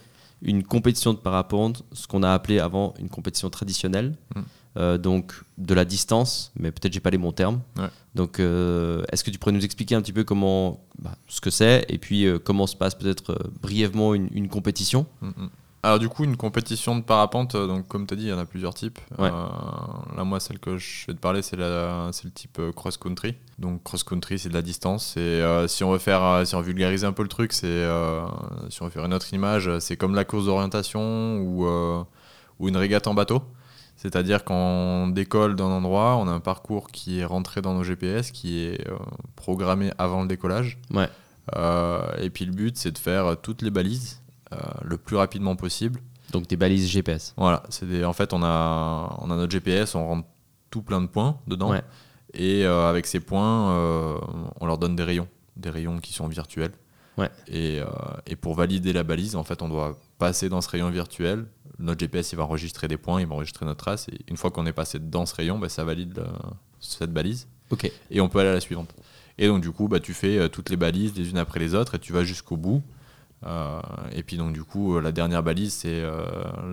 une 0.42 0.64
compétition 0.64 1.14
de 1.14 1.18
parapente, 1.20 1.84
ce 1.94 2.06
qu'on 2.08 2.22
a 2.24 2.32
appelé 2.34 2.60
avant 2.60 2.94
une 3.00 3.10
compétition 3.10 3.50
traditionnelle. 3.50 4.16
Mm. 4.36 4.42
Euh, 4.76 4.98
donc 4.98 5.34
de 5.60 5.76
la 5.76 5.86
distance, 5.86 6.52
mais 6.58 6.72
peut-être 6.72 6.94
j'ai 6.94 7.00
pas 7.00 7.12
les 7.12 7.20
bons 7.20 7.32
termes. 7.32 7.62
Ouais. 7.78 7.90
Donc, 8.16 8.40
euh, 8.40 9.04
est-ce 9.12 9.24
que 9.24 9.30
tu 9.30 9.38
pourrais 9.38 9.52
nous 9.52 9.64
expliquer 9.64 9.94
un 9.94 10.02
petit 10.02 10.14
peu 10.14 10.24
comment, 10.24 10.84
bah, 10.98 11.16
ce 11.28 11.42
que 11.42 11.52
c'est, 11.52 11.86
et 11.90 12.00
puis 12.00 12.26
euh, 12.26 12.40
comment 12.40 12.66
se 12.66 12.76
passe 12.76 12.96
peut-être 12.96 13.38
brièvement 13.62 14.16
une, 14.16 14.30
une 14.34 14.50
compétition? 14.50 15.06
Mm, 15.22 15.28
mm. 15.28 15.50
Alors 15.84 16.00
du 16.00 16.10
coup, 16.10 16.24
une 16.24 16.38
compétition 16.38 16.98
de 16.98 17.04
parapente, 17.04 17.56
donc 17.56 17.88
comme 17.88 18.08
tu 18.08 18.16
as 18.16 18.18
dit, 18.18 18.24
il 18.24 18.30
y 18.30 18.34
en 18.34 18.40
a 18.40 18.46
plusieurs 18.46 18.74
types. 18.74 19.00
Ouais. 19.20 19.30
Là, 19.30 20.24
moi, 20.24 20.40
celle 20.40 20.58
que 20.58 20.78
je 20.78 21.06
vais 21.06 21.14
te 21.14 21.20
parler, 21.20 21.44
c'est 21.44 21.58
le 21.58 22.32
type 22.34 22.60
cross-country. 22.74 23.36
Donc 23.60 23.84
cross-country, 23.84 24.40
c'est 24.40 24.50
de 24.50 24.54
la 24.54 24.62
distance. 24.62 25.18
Et 25.18 25.44
si 25.68 25.84
on 25.84 25.92
veut 25.92 26.00
faire, 26.00 26.48
si 26.48 26.56
on 26.56 26.60
veut 26.60 26.68
vulgariser 26.68 27.06
un 27.06 27.12
peu 27.12 27.22
le 27.22 27.28
truc, 27.28 27.52
c'est 27.52 27.86
si 28.70 28.82
on 28.82 28.86
veut 28.86 28.92
faire 28.92 29.04
une 29.04 29.14
autre 29.14 29.34
image, 29.34 29.70
c'est 29.80 29.98
comme 29.98 30.16
la 30.16 30.24
course 30.24 30.46
d'orientation 30.46 31.40
ou, 31.40 31.68
ou 32.60 32.70
une 32.70 32.78
régate 32.78 33.08
en 33.08 33.14
bateau. 33.14 33.44
C'est-à-dire 34.04 34.44
qu'on 34.44 35.08
décolle 35.08 35.56
d'un 35.56 35.64
endroit, 35.66 36.18
on 36.18 36.28
a 36.28 36.32
un 36.32 36.40
parcours 36.42 36.88
qui 36.92 37.20
est 37.22 37.26
rentré 37.26 37.62
dans 37.62 37.74
nos 37.74 37.84
GPS, 37.84 38.32
qui 38.32 38.66
est 38.66 38.88
euh, 38.90 38.98
programmé 39.38 39.92
avant 39.98 40.22
le 40.22 40.28
décollage. 40.28 40.78
Ouais. 40.94 41.08
Euh, 41.56 42.06
et 42.22 42.30
puis 42.30 42.46
le 42.46 42.52
but, 42.52 42.78
c'est 42.78 42.92
de 42.92 42.98
faire 42.98 43.36
toutes 43.42 43.62
les 43.62 43.72
balises 43.72 44.22
euh, 44.52 44.58
le 44.84 44.98
plus 44.98 45.16
rapidement 45.16 45.56
possible. 45.56 46.02
Donc 46.32 46.48
des 46.48 46.58
balises 46.58 46.88
GPS. 46.90 47.34
Voilà, 47.38 47.64
c'est 47.70 47.88
des- 47.88 48.04
en 48.04 48.12
fait, 48.14 48.34
on 48.34 48.44
a, 48.44 49.16
on 49.20 49.32
a 49.32 49.36
notre 49.38 49.52
GPS, 49.52 49.96
on 49.96 50.06
rentre 50.06 50.28
tout 50.70 50.82
plein 50.82 51.00
de 51.02 51.08
points 51.08 51.38
dedans. 51.48 51.72
Ouais. 51.72 51.82
Et 52.34 52.66
euh, 52.66 52.90
avec 52.90 53.06
ces 53.08 53.22
points, 53.22 53.72
euh, 53.72 54.18
on 54.60 54.66
leur 54.66 54.78
donne 54.78 54.96
des 54.98 55.04
rayons, 55.04 55.28
des 55.56 55.70
rayons 55.70 56.00
qui 56.00 56.12
sont 56.14 56.28
virtuels. 56.28 56.72
Ouais. 57.18 57.30
Et, 57.48 57.80
euh, 57.80 57.86
et 58.26 58.36
pour 58.36 58.56
valider 58.56 58.92
la 58.92 59.04
balise, 59.04 59.36
en 59.38 59.44
fait, 59.46 59.62
on 59.62 59.70
doit 59.70 59.98
passer 60.18 60.50
dans 60.50 60.60
ce 60.62 60.70
rayon 60.70 60.90
virtuel. 60.90 61.46
Notre 61.80 62.00
GPS, 62.00 62.32
il 62.32 62.36
va 62.36 62.44
enregistrer 62.44 62.88
des 62.88 62.98
points, 62.98 63.22
il 63.22 63.28
va 63.28 63.36
enregistrer 63.36 63.66
notre 63.66 63.84
trace. 63.84 64.08
Et 64.10 64.20
une 64.28 64.38
fois 64.38 64.52
qu'on 64.52 64.66
est 64.66 64.74
passé 64.74 65.00
dans 65.00 65.26
ce 65.26 65.36
rayon, 65.36 65.60
bah, 65.60 65.70
ça 65.70 65.84
valide 65.84 66.20
euh, 66.20 66.28
cette 66.80 67.12
balise. 67.12 67.48
Ok. 67.70 67.92
Et 68.12 68.22
on 68.22 68.30
peut 68.30 68.40
aller 68.40 68.50
à 68.50 68.54
la 68.54 68.62
suivante. 68.62 68.94
Et 69.38 69.48
donc, 69.48 69.62
du 69.62 69.72
coup, 69.72 69.88
bah, 69.88 70.00
tu 70.00 70.14
fais 70.14 70.38
euh, 70.38 70.48
toutes 70.48 70.70
les 70.70 70.78
balises 70.78 71.16
les 71.16 71.30
unes 71.30 71.38
après 71.38 71.60
les 71.60 71.74
autres 71.74 71.96
et 71.96 72.00
tu 72.00 72.14
vas 72.14 72.24
jusqu'au 72.24 72.58
bout. 72.58 72.84
Euh, 73.46 73.82
et 74.12 74.24
puis, 74.24 74.38
donc, 74.38 74.54
du 74.54 74.64
coup, 74.64 75.00
la 75.00 75.12
dernière 75.12 75.44
balise, 75.44 75.74
c'est 75.74 76.02
euh, 76.02 76.24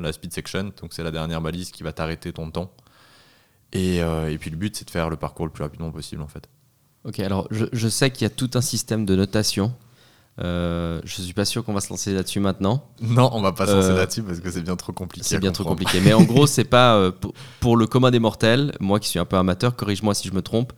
la 0.00 0.12
speed 0.12 0.32
section. 0.32 0.72
Donc, 0.80 0.92
c'est 0.92 1.02
la 1.02 1.10
dernière 1.10 1.40
balise 1.40 1.70
qui 1.70 1.82
va 1.82 1.92
t'arrêter 1.92 2.32
ton 2.32 2.50
temps. 2.50 2.70
Et, 3.72 4.02
euh, 4.02 4.30
et 4.30 4.38
puis, 4.38 4.50
le 4.50 4.56
but, 4.56 4.76
c'est 4.76 4.84
de 4.84 4.90
faire 4.90 5.10
le 5.10 5.16
parcours 5.16 5.46
le 5.46 5.52
plus 5.52 5.62
rapidement 5.62 5.90
possible, 5.90 6.22
en 6.22 6.28
fait. 6.28 6.48
Ok, 7.04 7.18
alors 7.20 7.48
je, 7.50 7.64
je 7.72 7.88
sais 7.88 8.10
qu'il 8.10 8.22
y 8.22 8.26
a 8.26 8.30
tout 8.30 8.50
un 8.54 8.60
système 8.60 9.06
de 9.06 9.16
notation. 9.16 9.74
Euh, 10.42 11.00
je 11.04 11.20
suis 11.20 11.34
pas 11.34 11.44
sûr 11.44 11.64
qu'on 11.64 11.74
va 11.74 11.80
se 11.80 11.90
lancer 11.90 12.14
là-dessus 12.14 12.40
maintenant. 12.40 12.84
Non, 13.02 13.28
on 13.34 13.42
va 13.42 13.52
pas 13.52 13.66
se 13.66 13.72
lancer 13.72 13.88
Euh, 13.90 13.96
là-dessus 13.98 14.22
parce 14.22 14.40
que 14.40 14.50
c'est 14.50 14.62
bien 14.62 14.76
trop 14.76 14.92
compliqué. 14.92 15.26
C'est 15.26 15.38
bien 15.38 15.52
trop 15.52 15.64
compliqué. 15.64 16.00
Mais 16.00 16.14
en 16.14 16.22
gros, 16.22 16.46
c'est 16.46 16.64
pas 16.64 16.94
euh, 16.94 17.10
pour, 17.10 17.34
pour 17.60 17.76
le 17.76 17.86
commun 17.86 18.10
des 18.10 18.20
mortels. 18.20 18.72
Moi 18.80 19.00
qui 19.00 19.08
suis 19.08 19.18
un 19.18 19.24
peu 19.26 19.36
amateur, 19.36 19.76
corrige-moi 19.76 20.14
si 20.14 20.28
je 20.28 20.32
me 20.32 20.40
trompe. 20.40 20.72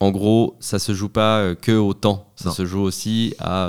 En 0.00 0.10
gros, 0.10 0.56
ça 0.60 0.78
se 0.78 0.94
joue 0.94 1.08
pas 1.10 1.54
que 1.54 1.72
au 1.72 1.92
temps. 1.92 2.32
Ça 2.36 2.48
Non. 2.48 2.54
se 2.54 2.64
joue 2.64 2.80
aussi 2.80 3.34
à 3.38 3.68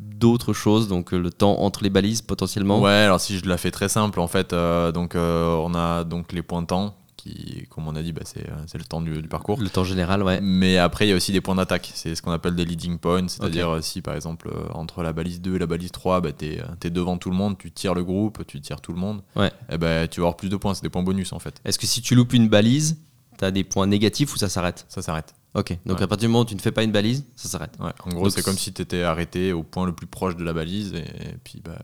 d'autres 0.00 0.52
choses. 0.54 0.88
Donc 0.88 1.12
le 1.12 1.30
temps 1.30 1.60
entre 1.60 1.82
les 1.84 1.90
balises 1.90 2.22
potentiellement. 2.22 2.80
Ouais, 2.80 2.90
alors 2.90 3.20
si 3.20 3.38
je 3.38 3.46
la 3.46 3.58
fais 3.58 3.70
très 3.70 3.88
simple, 3.88 4.18
en 4.18 4.26
fait, 4.28 4.52
donc 4.94 5.14
on 5.14 5.74
a 5.74 6.04
donc 6.04 6.32
les 6.32 6.42
points 6.42 6.62
de 6.62 6.66
temps 6.66 6.96
qui, 7.24 7.66
comme 7.70 7.88
on 7.88 7.96
a 7.96 8.02
dit, 8.02 8.12
bah, 8.12 8.20
c'est 8.24 8.48
euh, 8.50 8.54
c'est 8.66 8.76
le 8.78 8.84
temps 8.84 9.00
du, 9.00 9.22
du 9.22 9.28
parcours. 9.28 9.58
Le 9.60 9.70
temps 9.70 9.82
général, 9.84 10.22
ouais. 10.22 10.40
Mais 10.42 10.76
après, 10.78 11.06
il 11.06 11.10
y 11.10 11.12
a 11.12 11.16
aussi 11.16 11.32
des 11.32 11.40
points 11.40 11.54
d'attaque. 11.54 11.90
C'est 11.94 12.14
ce 12.14 12.20
qu'on 12.22 12.32
appelle 12.32 12.54
des 12.54 12.64
leading 12.66 12.98
points. 12.98 13.26
C'est-à-dire, 13.28 13.68
euh, 13.76 13.80
si 13.80 14.02
par 14.02 14.14
exemple, 14.14 14.48
euh, 14.54 14.68
entre 14.74 15.02
la 15.02 15.12
balise 15.14 15.40
2 15.40 15.56
et 15.56 15.58
la 15.58 15.66
balise 15.66 15.90
3, 15.90 16.20
bah, 16.20 16.32
tu 16.32 16.44
es, 16.46 16.90
devant 16.90 17.16
tout 17.16 17.30
le 17.30 17.36
monde, 17.36 17.56
tu 17.58 17.70
tires 17.72 17.94
le 17.94 18.04
groupe, 18.04 18.46
tu 18.46 18.60
tires 18.60 18.80
tout 18.80 18.92
le 18.92 18.98
monde, 18.98 19.22
Ouais. 19.36 19.50
et 19.70 19.78
ben 19.78 20.06
tu 20.06 20.20
vas 20.20 20.26
avoir 20.26 20.36
plus 20.36 20.48
de 20.50 20.56
points. 20.56 20.74
C'est 20.74 20.82
des 20.82 20.90
points 20.90 21.02
bonus 21.02 21.32
en 21.32 21.38
fait. 21.38 21.60
Est-ce 21.64 21.78
que 21.78 21.86
si 21.86 22.02
tu 22.02 22.14
loupes 22.14 22.34
une 22.34 22.48
balise, 22.48 22.98
tu 23.38 23.44
as 23.44 23.50
des 23.50 23.64
points 23.64 23.86
négatifs 23.86 24.34
ou 24.34 24.36
ça 24.38 24.48
s'arrête? 24.48 24.84
Ça 24.88 25.00
s'arrête. 25.02 25.34
Ok, 25.54 25.78
donc 25.86 25.98
Ouais. 25.98 26.02
à 26.02 26.06
partir 26.08 26.28
du 26.28 26.32
moment 26.32 26.42
où 26.42 26.46
tu 26.46 26.54
ne 26.56 26.60
fais 26.60 26.72
pas 26.72 26.82
une 26.82 26.90
balise, 26.92 27.24
ça 27.36 27.48
s'arrête. 27.48 27.76
Ouais, 27.80 27.92
en 28.04 28.10
gros, 28.10 28.28
c'est 28.28 28.42
comme 28.42 28.58
si 28.58 28.72
tu 28.72 28.82
étais 28.82 29.02
arrêté 29.02 29.52
au 29.52 29.62
point 29.62 29.86
le 29.86 29.92
plus 29.92 30.06
proche 30.08 30.36
de 30.36 30.42
la 30.44 30.52
balise 30.52 30.92
et, 30.94 30.98
et 30.98 31.36
puis 31.44 31.62
bah, 31.64 31.78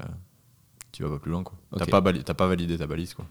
tu 0.92 1.02
vas 1.04 1.08
pas 1.08 1.18
plus 1.20 1.30
loin. 1.30 1.44
T'as 1.76 1.84
Ok. 1.84 1.90
pas, 1.90 2.34
pas 2.34 2.46
validé 2.48 2.76
ta 2.76 2.86
balise. 2.88 3.14
Quoi. 3.14 3.24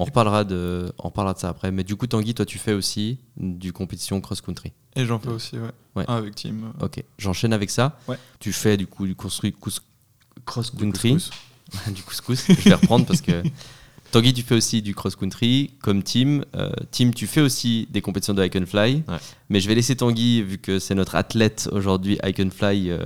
On 0.00 0.04
reparlera, 0.04 0.44
de, 0.44 0.92
on 0.98 1.08
reparlera 1.08 1.34
de 1.34 1.38
ça 1.38 1.50
après. 1.50 1.70
Mais 1.70 1.84
du 1.84 1.94
coup, 1.94 2.06
Tanguy, 2.06 2.34
toi, 2.34 2.46
tu 2.46 2.58
fais 2.58 2.72
aussi 2.72 3.18
du 3.36 3.72
compétition 3.72 4.20
cross-country. 4.20 4.72
Et 4.96 5.04
j'en 5.04 5.18
fais 5.18 5.28
aussi, 5.28 5.58
ouais. 5.58 5.68
Ouais. 5.94 6.04
Ah, 6.08 6.16
avec 6.16 6.34
Team. 6.34 6.72
euh, 6.80 6.86
Ok, 6.86 7.04
j'enchaîne 7.18 7.52
avec 7.52 7.70
ça. 7.70 7.98
Ouais. 8.08 8.16
Tu 8.38 8.52
fais 8.52 8.76
du 8.78 8.86
coup 8.86 9.06
du 9.06 9.14
cross-country. 9.14 11.16
du 11.94 12.02
couscous. 12.02 12.46
je 12.48 12.68
vais 12.68 12.74
reprendre 12.74 13.06
parce 13.06 13.20
que 13.20 13.42
Tanguy, 14.10 14.32
tu 14.32 14.42
fais 14.42 14.56
aussi 14.56 14.82
du 14.82 14.94
cross-country 14.94 15.72
comme 15.82 16.02
Tim. 16.02 16.40
Euh, 16.56 16.72
Tim, 16.90 17.10
tu 17.12 17.26
fais 17.26 17.40
aussi 17.40 17.86
des 17.90 18.00
compétitions 18.00 18.34
de 18.34 18.42
hike 18.42 18.56
and 18.56 18.66
fly. 18.66 19.04
Ouais. 19.06 19.16
Mais 19.50 19.60
je 19.60 19.68
vais 19.68 19.74
laisser 19.74 19.94
Tanguy, 19.96 20.42
vu 20.42 20.58
que 20.58 20.78
c'est 20.78 20.94
notre 20.96 21.14
athlète 21.14 21.68
aujourd'hui, 21.72 22.18
hike 22.24 22.40
and 22.40 22.50
fly, 22.50 22.90
euh, 22.90 22.98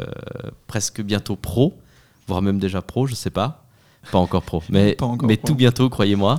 presque 0.66 1.02
bientôt 1.02 1.36
pro, 1.36 1.76
voire 2.26 2.40
même 2.40 2.58
déjà 2.58 2.80
pro, 2.80 3.06
je 3.06 3.14
sais 3.14 3.30
pas. 3.30 3.63
Pas 4.10 4.18
encore 4.18 4.42
pro, 4.42 4.62
mais, 4.68 4.94
Pas 4.94 5.06
encore 5.06 5.28
mais 5.28 5.36
pro. 5.36 5.48
tout 5.48 5.54
bientôt, 5.54 5.88
croyez-moi. 5.88 6.38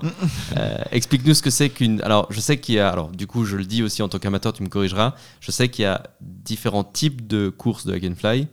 Euh, 0.58 0.78
Explique-nous 0.92 1.34
ce 1.34 1.42
que 1.42 1.50
c'est 1.50 1.70
qu'une. 1.70 2.02
Alors, 2.02 2.28
je 2.30 2.40
sais 2.40 2.60
qu'il 2.60 2.76
y 2.76 2.80
a. 2.80 2.90
Alors, 2.90 3.10
du 3.10 3.28
coup, 3.28 3.46
je 3.46 3.58
le 3.58 3.66
dis 3.66 3.84
aussi 3.84 4.02
en 4.02 4.10
tant 4.10 4.20
qu'amateur, 4.20 4.54
tu 4.54 4.64
me 4.64 4.70
corrigeras. 4.70 5.16
Je 5.40 5.52
sais 5.52 5.70
qu'il 5.70 5.84
y 5.84 5.86
a 5.86 6.04
différents 6.22 6.84
types 6.84 7.28
de 7.28 7.50
courses 7.50 7.86
de 7.86 7.96
hike 7.96 8.06
and 8.06 8.16
fly. 8.16 8.48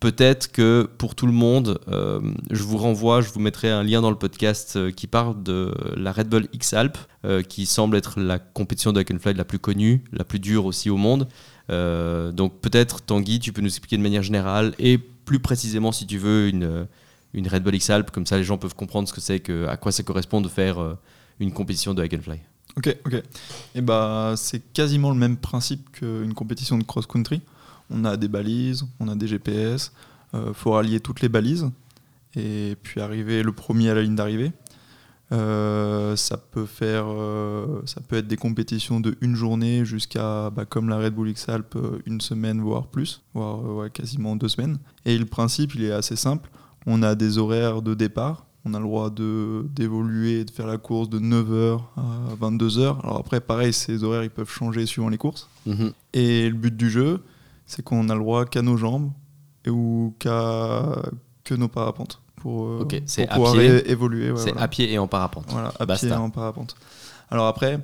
Peut-être 0.00 0.50
que 0.50 0.88
pour 0.96 1.14
tout 1.14 1.26
le 1.26 1.32
monde, 1.32 1.78
euh, 1.88 2.20
je 2.50 2.62
vous 2.62 2.78
renvoie, 2.78 3.20
je 3.20 3.28
vous 3.28 3.40
mettrai 3.40 3.68
un 3.70 3.82
lien 3.82 4.00
dans 4.00 4.08
le 4.08 4.16
podcast 4.16 4.76
euh, 4.76 4.90
qui 4.90 5.06
parle 5.06 5.42
de 5.42 5.74
la 5.94 6.10
Red 6.10 6.28
Bull 6.28 6.48
X 6.54 6.72
Alp, 6.72 6.96
euh, 7.26 7.42
qui 7.42 7.66
semble 7.66 7.98
être 7.98 8.18
la 8.18 8.38
compétition 8.38 8.92
de 8.92 9.00
hike 9.02 9.10
and 9.10 9.18
fly 9.18 9.34
la 9.34 9.44
plus 9.44 9.58
connue, 9.58 10.02
la 10.12 10.24
plus 10.24 10.38
dure 10.38 10.64
aussi 10.64 10.88
au 10.88 10.96
monde. 10.96 11.28
Donc 11.68 12.60
peut-être 12.60 13.00
Tanguy, 13.02 13.38
tu 13.38 13.52
peux 13.52 13.60
nous 13.62 13.68
expliquer 13.68 13.96
de 13.96 14.02
manière 14.02 14.24
générale 14.24 14.74
et 14.80 14.98
plus 14.98 15.38
précisément 15.38 15.92
si 15.92 16.04
tu 16.04 16.18
veux 16.18 16.48
une, 16.48 16.88
une 17.34 17.46
Red 17.48 17.62
Bull 17.62 17.74
X 17.74 17.90
Alp, 17.90 18.10
comme 18.10 18.26
ça 18.26 18.36
les 18.36 18.44
gens 18.44 18.58
peuvent 18.58 18.74
comprendre 18.74 19.08
ce 19.08 19.12
que 19.12 19.20
c'est, 19.20 19.40
que, 19.40 19.66
à 19.66 19.76
quoi 19.76 19.92
ça 19.92 20.02
correspond 20.02 20.40
de 20.40 20.48
faire 20.48 20.78
euh, 20.78 20.98
une 21.38 21.52
compétition 21.52 21.94
de 21.94 22.02
and 22.02 22.22
fly. 22.22 22.40
Ok, 22.76 22.96
ok. 23.06 23.22
Et 23.74 23.80
bah, 23.80 24.34
c'est 24.36 24.72
quasiment 24.72 25.10
le 25.10 25.16
même 25.16 25.36
principe 25.36 25.90
qu'une 25.92 26.34
compétition 26.34 26.78
de 26.78 26.84
cross-country. 26.84 27.40
On 27.90 28.04
a 28.04 28.16
des 28.16 28.28
balises, 28.28 28.84
on 29.00 29.08
a 29.08 29.14
des 29.14 29.26
GPS, 29.26 29.92
euh, 30.34 30.52
faut 30.54 30.72
rallier 30.72 31.00
toutes 31.00 31.20
les 31.20 31.28
balises 31.28 31.68
et 32.36 32.76
puis 32.80 33.00
arriver 33.00 33.42
le 33.42 33.50
premier 33.52 33.90
à 33.90 33.94
la 33.94 34.02
ligne 34.02 34.14
d'arrivée. 34.14 34.52
Euh, 35.32 36.16
ça 36.16 36.36
peut 36.36 36.66
faire, 36.66 37.06
ça 37.86 38.00
peut 38.00 38.16
être 38.16 38.26
des 38.28 38.36
compétitions 38.36 39.00
de 39.00 39.16
une 39.20 39.34
journée 39.34 39.84
jusqu'à, 39.84 40.50
bah, 40.50 40.64
comme 40.64 40.88
la 40.88 40.98
Red 40.98 41.14
Bull 41.14 41.30
X 41.30 41.48
Alp, 41.48 41.76
une 42.06 42.20
semaine 42.20 42.60
voire 42.60 42.86
plus, 42.86 43.22
voire 43.34 43.90
quasiment 43.92 44.36
deux 44.36 44.48
semaines. 44.48 44.78
Et 45.04 45.18
le 45.18 45.26
principe, 45.26 45.74
il 45.74 45.84
est 45.84 45.92
assez 45.92 46.16
simple. 46.16 46.48
On 46.86 47.02
a 47.02 47.14
des 47.14 47.38
horaires 47.38 47.82
de 47.82 47.94
départ. 47.94 48.46
On 48.64 48.74
a 48.74 48.78
le 48.78 48.84
droit 48.84 49.08
de- 49.10 49.66
d'évoluer 49.74 50.40
et 50.40 50.44
de 50.44 50.50
faire 50.50 50.66
la 50.66 50.76
course 50.76 51.08
de 51.08 51.18
9h 51.18 51.80
à 51.96 52.34
22h. 52.38 52.98
Alors 53.02 53.16
après, 53.18 53.40
pareil, 53.40 53.72
ces 53.72 54.04
horaires, 54.04 54.22
ils 54.24 54.30
peuvent 54.30 54.50
changer 54.50 54.84
suivant 54.86 55.08
les 55.08 55.16
courses. 55.18 55.48
Mhm. 55.66 55.92
Et 56.12 56.48
le 56.48 56.54
but 56.56 56.76
du 56.76 56.90
jeu, 56.90 57.22
c'est 57.66 57.82
qu'on 57.82 58.08
a 58.10 58.14
le 58.14 58.20
droit 58.20 58.44
qu'à 58.44 58.60
nos 58.62 58.76
jambes 58.76 59.10
et 59.64 59.70
ou 59.70 60.14
qu'à 60.18 60.82
que 61.44 61.54
nos 61.54 61.68
parapentes 61.68 62.20
pour, 62.36 62.66
euh, 62.66 62.78
pour 62.86 63.28
pouvoir 63.28 63.52
pied. 63.54 63.90
évoluer. 63.90 64.30
ouais, 64.30 64.36
c'est 64.38 64.50
voilà. 64.50 64.62
à 64.62 64.68
pied 64.68 64.92
et 64.92 64.98
en 64.98 65.06
parapente. 65.08 65.46
Voilà, 65.48 65.72
à 65.80 65.86
Basta. 65.86 66.06
pied 66.06 66.14
et 66.14 66.18
en 66.18 66.30
parapente. 66.30 66.76
Alors 67.30 67.46
après, 67.46 67.80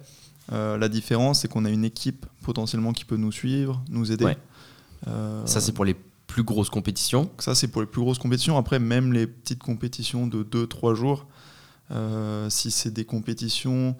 euh, 0.52 0.76
la 0.76 0.88
différence, 0.88 1.40
c'est 1.40 1.48
qu'on 1.48 1.64
a 1.64 1.70
une 1.70 1.84
équipe 1.84 2.26
potentiellement 2.42 2.92
qui 2.92 3.04
peut 3.04 3.16
nous 3.16 3.32
suivre, 3.32 3.82
nous 3.88 4.12
aider. 4.12 4.24
Ouais. 4.26 4.36
Euh, 5.08 5.44
Ça, 5.46 5.60
c'est 5.60 5.72
pour 5.72 5.84
les 5.84 5.96
plus 6.26 6.42
grosses 6.42 6.70
compétitions. 6.70 7.30
ça, 7.38 7.54
c'est 7.54 7.68
pour 7.68 7.80
les 7.82 7.86
plus 7.86 8.00
grosses 8.02 8.18
compétitions. 8.18 8.56
Après, 8.56 8.78
même 8.78 9.12
les 9.12 9.26
petites 9.26 9.62
compétitions 9.62 10.26
de 10.26 10.42
2-3 10.42 10.94
jours, 10.94 11.26
euh, 11.92 12.50
si 12.50 12.70
c'est 12.70 12.90
des 12.92 13.04
compétitions 13.04 13.96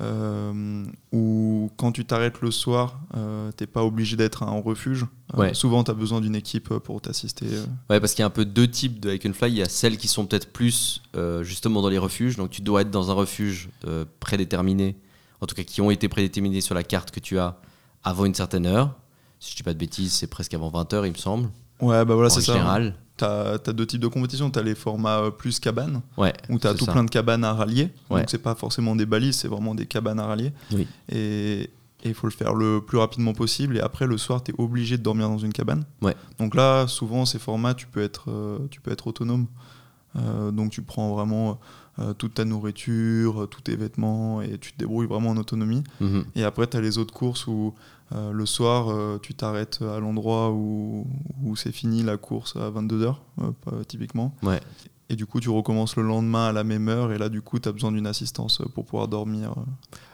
euh, 0.00 0.84
où 1.12 1.70
quand 1.76 1.90
tu 1.92 2.04
t'arrêtes 2.04 2.40
le 2.40 2.50
soir, 2.52 3.00
euh, 3.16 3.50
t'es 3.52 3.66
pas 3.66 3.82
obligé 3.84 4.16
d'être 4.16 4.44
en 4.44 4.62
refuge. 4.62 5.04
Euh, 5.34 5.38
Ouais. 5.40 5.54
souvent, 5.54 5.82
tu 5.82 5.90
as 5.90 5.94
besoin 5.94 6.20
d'une 6.20 6.36
équipe 6.36 6.68
pour 6.78 7.00
t'assister. 7.00 7.46
Ouais, 7.90 7.98
parce 8.00 8.12
qu'il 8.14 8.20
y 8.20 8.24
a 8.24 8.26
un 8.26 8.30
peu 8.30 8.44
deux 8.44 8.68
types 8.70 9.00
de 9.00 9.12
hike 9.12 9.26
and 9.26 9.32
fly. 9.32 9.50
Il 9.50 9.56
y 9.58 9.62
a 9.62 9.68
celles 9.68 9.98
qui 9.98 10.06
sont 10.08 10.24
peut-être 10.26 10.52
plus 10.52 11.02
justement 11.42 11.82
dans 11.82 11.88
les 11.88 11.98
refuges. 11.98 12.36
Donc 12.36 12.50
tu 12.50 12.62
dois 12.62 12.82
être 12.82 12.90
dans 12.90 13.10
un 13.10 13.14
refuge 13.14 13.68
prédéterminé, 14.20 14.96
en 15.40 15.46
tout 15.46 15.54
cas 15.56 15.64
qui 15.64 15.80
ont 15.80 15.90
été 15.90 16.08
prédéterminés 16.08 16.60
sur 16.60 16.74
la 16.76 16.84
carte 16.84 17.10
que 17.10 17.20
tu 17.20 17.38
as 17.38 17.58
avant 18.04 18.24
une 18.24 18.34
certaine 18.34 18.66
heure. 18.66 18.94
Si 19.40 19.50
je 19.52 19.56
dis 19.56 19.62
pas 19.64 19.72
de 19.74 19.78
bêtises, 19.78 20.12
c'est 20.12 20.26
presque 20.28 20.54
avant 20.54 20.70
20h, 20.70 21.04
il 21.06 21.12
me 21.12 21.16
semble. 21.18 21.50
Ouais, 21.80 22.04
bah 22.04 22.14
voilà, 22.14 22.26
en 22.28 22.30
c'est 22.30 22.40
ça. 22.42 22.52
général. 22.54 22.94
Tu 23.16 23.24
as, 23.24 23.58
deux 23.72 23.86
types 23.86 24.00
de 24.00 24.06
compétitions. 24.08 24.50
Tu 24.50 24.58
as 24.58 24.62
les 24.62 24.74
formats 24.74 25.18
euh, 25.18 25.30
plus 25.30 25.58
cabanes, 25.58 26.02
Ouais. 26.16 26.32
où 26.48 26.58
tu 26.58 26.66
as 26.66 26.70
c'est 26.72 26.78
tout 26.78 26.84
ça. 26.84 26.92
plein 26.92 27.04
de 27.04 27.10
cabanes 27.10 27.44
à 27.44 27.52
rallier. 27.52 27.90
Ouais. 28.10 28.20
Donc, 28.20 28.30
c'est 28.30 28.42
pas 28.42 28.54
forcément 28.54 28.94
des 28.94 29.06
balises, 29.06 29.36
c'est 29.36 29.48
vraiment 29.48 29.74
des 29.74 29.86
cabanes 29.86 30.20
à 30.20 30.26
rallier. 30.26 30.52
Oui. 30.72 30.86
Et 31.10 31.70
il 32.04 32.14
faut 32.14 32.28
le 32.28 32.32
faire 32.32 32.54
le 32.54 32.80
plus 32.80 32.98
rapidement 32.98 33.32
possible. 33.32 33.76
Et 33.76 33.80
après, 33.80 34.06
le 34.06 34.16
soir, 34.18 34.42
tu 34.42 34.52
es 34.52 34.54
obligé 34.58 34.98
de 34.98 35.02
dormir 35.02 35.28
dans 35.28 35.38
une 35.38 35.52
cabane. 35.52 35.84
Ouais. 36.00 36.14
Donc 36.38 36.54
là, 36.54 36.86
souvent, 36.86 37.24
ces 37.26 37.40
formats, 37.40 37.74
tu 37.74 37.86
peux 37.88 38.02
être, 38.02 38.30
euh, 38.30 38.58
tu 38.70 38.80
peux 38.80 38.92
être 38.92 39.08
autonome. 39.08 39.46
Euh, 40.16 40.50
donc, 40.52 40.70
tu 40.70 40.82
prends 40.82 41.12
vraiment 41.14 41.58
euh, 42.00 42.12
toute 42.14 42.34
ta 42.34 42.44
nourriture, 42.44 43.42
euh, 43.42 43.46
tous 43.46 43.62
tes 43.62 43.76
vêtements, 43.76 44.40
et 44.40 44.58
tu 44.58 44.72
te 44.72 44.78
débrouilles 44.78 45.06
vraiment 45.06 45.30
en 45.30 45.36
autonomie. 45.36 45.82
Mhm. 46.00 46.24
Et 46.36 46.44
après, 46.44 46.66
tu 46.66 46.76
as 46.76 46.80
les 46.80 46.98
autres 46.98 47.14
courses 47.14 47.46
où 47.46 47.74
euh, 48.14 48.32
le 48.32 48.46
soir, 48.46 48.90
euh, 48.90 49.18
tu 49.20 49.34
t'arrêtes 49.34 49.82
à 49.82 49.98
l'endroit 49.98 50.50
où, 50.50 51.06
où 51.42 51.56
c'est 51.56 51.72
fini 51.72 52.02
la 52.02 52.16
course 52.16 52.56
à 52.56 52.70
22h, 52.70 53.16
typiquement. 53.86 54.34
Ouais. 54.42 54.60
Et 55.10 55.16
du 55.16 55.24
coup, 55.26 55.40
tu 55.40 55.48
recommences 55.48 55.96
le 55.96 56.02
lendemain 56.02 56.48
à 56.48 56.52
la 56.52 56.64
même 56.64 56.88
heure. 56.88 57.12
Et 57.12 57.18
là, 57.18 57.28
du 57.28 57.40
coup, 57.40 57.58
tu 57.58 57.68
as 57.68 57.72
besoin 57.72 57.92
d'une 57.92 58.06
assistance 58.06 58.60
pour 58.74 58.84
pouvoir 58.84 59.08
dormir. 59.08 59.54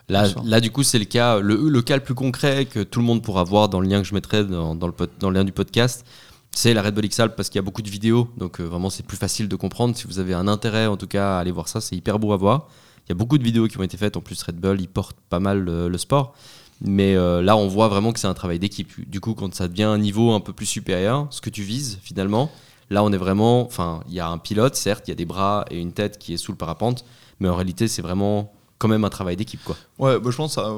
Là, 0.09 0.29
là, 0.44 0.61
du 0.61 0.70
coup, 0.70 0.85
c'est 0.85 1.01
le 1.01 1.05
cas, 1.05 1.40
le, 1.40 1.68
le 1.68 1.83
cas 1.83 1.97
le 1.97 2.03
plus 2.03 2.14
concret 2.14 2.66
que 2.66 2.81
tout 2.81 3.01
le 3.01 3.07
monde 3.07 3.23
pourra 3.23 3.42
voir 3.42 3.68
dans 3.68 3.81
le 3.81 3.88
lien 3.88 4.01
que 4.01 4.07
je 4.07 4.14
mettrai 4.14 4.44
dans, 4.44 4.75
dans 4.75 4.87
le, 4.87 4.94
dans 5.18 5.31
le 5.31 5.35
lien 5.35 5.44
du 5.44 5.53
podcast. 5.53 6.07
C'est 6.54 6.72
la 6.72 6.82
Red 6.82 6.94
Bull 6.94 7.04
X-Alp 7.06 7.34
parce 7.36 7.48
qu'il 7.48 7.58
y 7.58 7.58
a 7.58 7.62
beaucoup 7.62 7.82
de 7.82 7.90
vidéos, 7.90 8.28
donc 8.36 8.60
euh, 8.60 8.64
vraiment 8.64 8.88
c'est 8.90 9.04
plus 9.04 9.16
facile 9.16 9.48
de 9.48 9.56
comprendre. 9.56 9.96
Si 9.96 10.06
vous 10.06 10.18
avez 10.20 10.34
un 10.34 10.46
intérêt, 10.48 10.86
en 10.86 10.96
tout 10.96 11.08
cas, 11.08 11.36
à 11.36 11.40
aller 11.40 11.50
voir 11.50 11.68
ça, 11.68 11.80
c'est 11.80 11.96
hyper 11.96 12.18
beau 12.18 12.32
à 12.32 12.36
voir. 12.36 12.68
Il 13.06 13.10
y 13.10 13.12
a 13.12 13.16
beaucoup 13.16 13.38
de 13.38 13.42
vidéos 13.44 13.66
qui 13.68 13.76
ont 13.78 13.82
été 13.82 13.96
faites. 13.96 14.16
En 14.16 14.20
plus, 14.20 14.40
Red 14.42 14.56
Bull, 14.56 14.80
ils 14.80 14.88
portent 14.88 15.16
pas 15.28 15.40
mal 15.40 15.68
euh, 15.68 15.88
le 15.88 15.98
sport. 15.98 16.34
Mais 16.80 17.16
euh, 17.16 17.42
là, 17.42 17.56
on 17.56 17.66
voit 17.68 17.88
vraiment 17.88 18.12
que 18.12 18.20
c'est 18.20 18.26
un 18.28 18.34
travail 18.34 18.58
d'équipe. 18.58 18.88
Du 19.10 19.20
coup, 19.20 19.34
quand 19.34 19.52
ça 19.54 19.68
devient 19.68 19.82
un 19.84 19.98
niveau 19.98 20.32
un 20.32 20.40
peu 20.40 20.52
plus 20.52 20.66
supérieur, 20.66 21.26
ce 21.30 21.40
que 21.40 21.50
tu 21.50 21.62
vises 21.62 21.98
finalement, 22.02 22.50
là, 22.88 23.02
on 23.04 23.12
est 23.12 23.16
vraiment. 23.18 23.62
Enfin, 23.66 24.00
il 24.08 24.14
y 24.14 24.20
a 24.20 24.28
un 24.28 24.38
pilote, 24.38 24.74
certes, 24.76 25.08
il 25.08 25.10
y 25.10 25.12
a 25.12 25.16
des 25.16 25.26
bras 25.26 25.64
et 25.70 25.78
une 25.80 25.92
tête 25.92 26.18
qui 26.18 26.34
est 26.34 26.36
sous 26.36 26.52
le 26.52 26.58
parapente, 26.58 27.04
mais 27.40 27.48
en 27.48 27.56
réalité, 27.56 27.88
c'est 27.88 28.02
vraiment 28.02 28.52
quand 28.78 28.88
même 28.88 29.04
un 29.04 29.10
travail 29.10 29.36
d'équipe, 29.36 29.62
quoi. 29.64 29.76
Ouais, 29.98 30.18
bah, 30.20 30.30
je 30.30 30.36
pense 30.36 30.54
que 30.56 30.60
ça, 30.62 30.70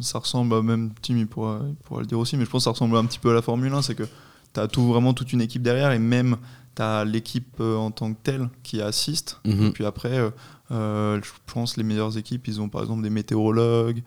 ça 0.00 0.18
ressemble, 0.18 0.54
à- 0.54 0.62
même 0.62 0.92
Tim 1.02 1.16
il 1.16 1.26
pourra, 1.26 1.60
il 1.68 1.74
pourra 1.84 2.00
le 2.00 2.06
dire 2.06 2.18
aussi, 2.18 2.36
mais 2.36 2.44
je 2.44 2.50
pense 2.50 2.60
que 2.62 2.64
ça 2.64 2.70
ressemble 2.70 2.96
un 2.96 3.04
petit 3.04 3.18
peu 3.18 3.30
à 3.30 3.34
la 3.34 3.42
Formule 3.42 3.72
1. 3.72 3.82
C'est 3.82 3.94
que 3.94 4.04
tu 4.54 4.60
as 4.60 4.68
tout, 4.68 4.86
vraiment 4.86 5.12
toute 5.14 5.32
une 5.32 5.40
équipe 5.40 5.62
derrière 5.62 5.92
et 5.92 5.98
même 5.98 6.36
tu 6.76 6.82
as 6.82 7.04
l'équipe 7.04 7.56
euh, 7.60 7.76
en 7.76 7.90
tant 7.90 8.12
que 8.12 8.18
telle 8.22 8.48
qui 8.62 8.80
assiste. 8.80 9.40
Mhm. 9.44 9.66
Et 9.66 9.70
puis 9.70 9.84
après, 9.84 10.18
euh, 10.18 10.30
euh, 10.70 11.20
je 11.22 11.30
pense 11.52 11.76
les 11.76 11.84
meilleures 11.84 12.16
équipes, 12.18 12.46
ils 12.48 12.60
ont 12.60 12.68
par 12.68 12.82
exemple 12.82 13.02
des 13.02 13.10
météorologues, 13.10 14.02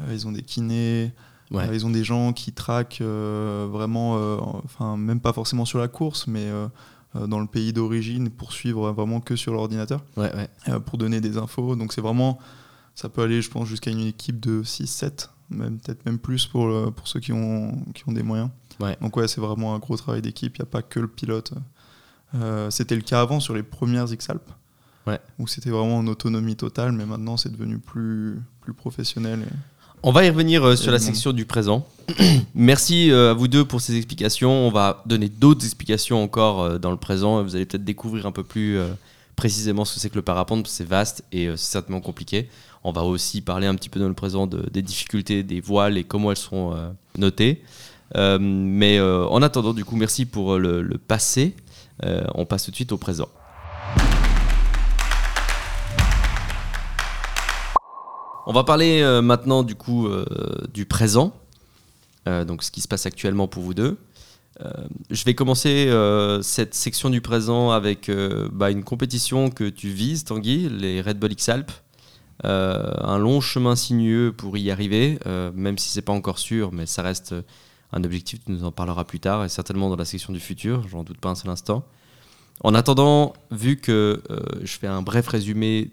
euh, 0.00 0.12
ils 0.12 0.26
ont 0.26 0.32
des 0.32 0.42
kinés, 0.42 1.12
Ouais. 1.50 1.68
euh, 1.68 1.74
ils 1.74 1.84
ont 1.84 1.90
des 1.90 2.04
gens 2.04 2.32
qui 2.32 2.52
traquent 2.52 3.02
vraiment, 3.02 4.14
enfin 4.64 4.96
même 4.96 5.20
pas 5.20 5.32
forcément 5.32 5.64
sur 5.64 5.78
la 5.78 5.88
course, 5.88 6.26
mais 6.26 6.48
dans 7.14 7.40
le 7.40 7.46
pays 7.46 7.72
d'origine 7.74 8.30
pour 8.30 8.52
suivre 8.52 8.90
vraiment 8.92 9.20
que 9.20 9.36
sur 9.36 9.52
l'ordinateur, 9.52 10.02
Ouais, 10.16 10.32
ouais. 10.34 10.80
pour 10.80 10.96
donner 10.98 11.20
des 11.20 11.36
infos. 11.36 11.76
Donc 11.76 11.92
c'est 11.92 12.00
vraiment, 12.00 12.38
ça 12.94 13.08
peut 13.10 13.20
aller, 13.22 13.42
je 13.42 13.50
pense, 13.50 13.68
jusqu'à 13.68 13.90
une 13.90 14.00
équipe 14.00 14.40
de 14.40 14.62
6-7, 14.62 15.28
même 15.50 15.78
peut-être 15.78 16.06
même 16.06 16.18
plus 16.18 16.46
pour, 16.46 16.66
le- 16.68 16.90
pour 16.90 17.06
ceux 17.06 17.20
qui 17.20 17.32
ont, 17.34 17.84
qui 17.94 18.08
ont 18.08 18.12
des 18.12 18.22
moyens. 18.22 18.48
Ouais. 18.82 18.96
Donc 19.00 19.16
ouais, 19.16 19.28
c'est 19.28 19.40
vraiment 19.40 19.74
un 19.74 19.78
gros 19.78 19.96
travail 19.96 20.20
d'équipe, 20.22 20.56
il 20.58 20.60
n'y 20.62 20.68
a 20.68 20.70
pas 20.70 20.82
que 20.82 21.00
le 21.00 21.08
pilote. 21.08 21.52
Euh, 22.34 22.70
c'était 22.70 22.96
le 22.96 23.02
cas 23.02 23.20
avant 23.20 23.40
sur 23.40 23.54
les 23.54 23.62
premières 23.62 24.10
X-Alpes. 24.12 24.50
Ouais. 25.06 25.20
Où 25.38 25.46
c'était 25.46 25.70
vraiment 25.70 25.98
en 25.98 26.06
autonomie 26.06 26.56
totale, 26.56 26.92
mais 26.92 27.04
maintenant 27.06 27.36
c'est 27.36 27.50
devenu 27.50 27.78
plus, 27.78 28.40
plus 28.60 28.72
professionnel. 28.72 29.40
et- 29.42 29.54
On 30.04 30.12
va 30.12 30.24
y 30.24 30.30
revenir 30.30 30.64
euh, 30.64 30.76
sur 30.76 30.90
la 30.92 30.98
section 30.98 31.32
du 31.32 31.44
présent. 31.44 31.86
Merci 32.54 33.10
euh, 33.10 33.30
à 33.30 33.34
vous 33.34 33.48
deux 33.48 33.64
pour 33.64 33.80
ces 33.80 33.96
explications. 33.96 34.50
On 34.50 34.70
va 34.70 35.02
donner 35.06 35.28
d'autres 35.28 35.64
explications 35.64 36.22
encore 36.22 36.62
euh, 36.62 36.78
dans 36.78 36.90
le 36.90 36.96
présent. 36.96 37.42
Vous 37.42 37.54
allez 37.56 37.66
peut-être 37.66 37.84
découvrir 37.84 38.26
un 38.26 38.32
peu 38.32 38.44
plus 38.44 38.78
précisément 39.36 39.84
ce 39.84 39.94
que 39.94 40.00
c'est 40.00 40.10
que 40.10 40.14
le 40.16 40.22
parapente. 40.22 40.62
parce 40.62 40.72
que 40.72 40.76
C'est 40.78 40.88
vaste 40.88 41.24
et 41.32 41.46
c'est 41.56 41.72
certainement 41.72 42.00
compliqué. 42.00 42.48
On 42.84 42.92
va 42.92 43.02
aussi 43.04 43.40
parler 43.40 43.66
un 43.66 43.74
petit 43.74 43.88
peu 43.88 44.00
dans 44.00 44.08
le 44.08 44.14
présent 44.14 44.46
de- 44.46 44.68
des 44.72 44.82
difficultés 44.82 45.42
des 45.42 45.60
voiles 45.60 45.96
et 45.98 46.04
comment 46.04 46.30
elles 46.30 46.36
sont 46.36 46.74
notées. 47.16 47.62
Euh, 48.16 48.38
mais 48.40 48.98
euh, 48.98 49.26
en 49.26 49.42
attendant, 49.42 49.72
du 49.72 49.84
coup, 49.84 49.96
merci 49.96 50.26
pour 50.26 50.54
euh, 50.54 50.58
le, 50.58 50.98
passé. 50.98 51.56
On 52.34 52.46
passe 52.46 52.64
tout 52.64 52.70
de 52.72 52.76
suite 52.76 52.90
au 52.90 52.98
présent. 52.98 53.28
On 58.46 58.52
va 58.52 58.64
parler 58.64 59.04
maintenant 59.22 59.62
du 59.62 59.76
coup 59.76 60.08
du 60.74 60.84
présent, 60.84 61.32
donc 62.26 62.64
ce 62.64 62.72
qui 62.72 62.80
se 62.80 62.88
passe 62.88 63.06
actuellement 63.06 63.46
pour 63.46 63.62
vous 63.62 63.72
deux. 63.72 63.98
Je 65.10 65.24
vais 65.24 65.36
commencer 65.36 65.88
cette 66.42 66.74
section 66.74 67.08
du 67.08 67.20
présent 67.20 67.70
avec 67.70 68.10
bah, 68.50 68.72
une 68.72 68.82
compétition 68.82 69.48
que 69.48 69.68
tu 69.68 69.90
vises, 69.90 70.24
Tanguy, 70.24 70.68
les 70.68 71.00
Red 71.00 71.20
Bull 71.20 71.30
X 71.30 71.48
Alpes. 71.50 71.72
Euh, 72.44 72.92
un 72.98 73.18
long 73.18 73.40
chemin 73.40 73.76
sinueux 73.76 74.32
pour 74.36 74.56
y 74.56 74.72
arriver, 74.72 75.20
même 75.54 75.78
si 75.78 75.88
c'est 75.90 76.02
pas 76.02 76.12
encore 76.12 76.40
sûr, 76.40 76.72
mais 76.72 76.86
ça 76.86 77.02
reste 77.02 77.36
un 77.92 78.04
objectif. 78.04 78.40
Tu 78.44 78.52
nous 78.52 78.64
en 78.64 78.72
parleras 78.72 79.04
plus 79.04 79.20
tard 79.20 79.44
et 79.44 79.48
certainement 79.48 79.88
dans 79.88 79.96
la 79.96 80.04
section 80.04 80.32
du 80.32 80.40
futur. 80.40 80.86
J'en 80.88 81.04
doute 81.04 81.18
pas 81.18 81.30
un 81.30 81.34
seul 81.34 81.50
instant. 81.50 81.84
En 82.64 82.74
attendant, 82.74 83.34
vu 83.50 83.76
que 83.76 84.22
euh, 84.30 84.40
je 84.62 84.78
fais 84.78 84.86
un 84.86 85.02
bref 85.02 85.28
résumé, 85.28 85.90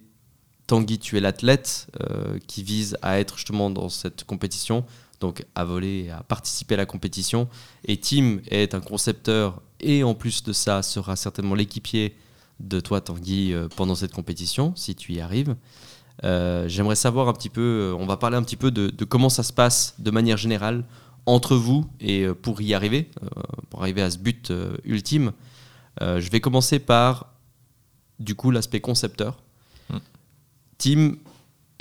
Tanguy, 0.68 1.00
tu 1.00 1.18
es 1.18 1.20
l'athlète 1.20 1.88
euh, 2.02 2.38
qui 2.48 2.64
vise 2.64 2.98
à 3.02 3.20
être 3.20 3.38
justement 3.38 3.70
dans 3.70 3.90
cette 3.90 4.24
compétition, 4.24 4.86
donc 5.20 5.46
à 5.56 5.66
voler 5.66 6.06
et 6.06 6.12
à 6.12 6.22
participer 6.22 6.76
à 6.76 6.78
la 6.78 6.86
compétition. 6.86 7.48
Et 7.86 7.98
Tim 7.98 8.40
est 8.50 8.76
un 8.76 8.82
concepteur 8.82 9.62
et 9.80 10.04
en 10.04 10.14
plus 10.14 10.44
de 10.44 10.54
ça 10.54 10.84
sera 10.84 11.16
certainement 11.16 11.56
l'équipier 11.56 12.16
de 12.60 12.80
toi, 12.80 13.02
Tanguy, 13.02 13.54
euh, 13.54 13.68
pendant 13.76 13.96
cette 13.96 14.14
compétition, 14.14 14.74
si 14.76 14.96
tu 14.96 15.14
y 15.14 15.22
arrives. 15.22 15.56
J'aimerais 16.22 16.98
savoir 16.98 17.30
un 17.30 17.34
petit 17.34 17.48
peu, 17.48 17.96
on 17.98 18.06
va 18.06 18.18
parler 18.18 18.36
un 18.36 18.44
petit 18.44 18.58
peu 18.58 18.72
de 18.72 19.06
comment 19.06 19.30
ça 19.30 19.42
se 19.42 19.54
passe 19.54 19.96
de 20.00 20.12
manière 20.12 20.36
générale 20.36 20.84
entre 21.26 21.56
vous 21.56 21.86
et 22.00 22.24
euh, 22.24 22.34
pour 22.34 22.62
y 22.62 22.74
arriver, 22.74 23.10
euh, 23.24 23.28
pour 23.70 23.82
arriver 23.82 24.02
à 24.02 24.10
ce 24.12 24.18
but 24.18 24.52
euh, 24.52 24.76
ultime. 24.84 25.32
Je 26.02 26.30
vais 26.30 26.40
commencer 26.40 26.80
par, 26.80 27.34
du 28.20 28.34
coup, 28.34 28.52
l'aspect 28.52 28.80
concepteur. 28.80 29.38
Mm. 29.90 29.98
Tim 30.78 31.16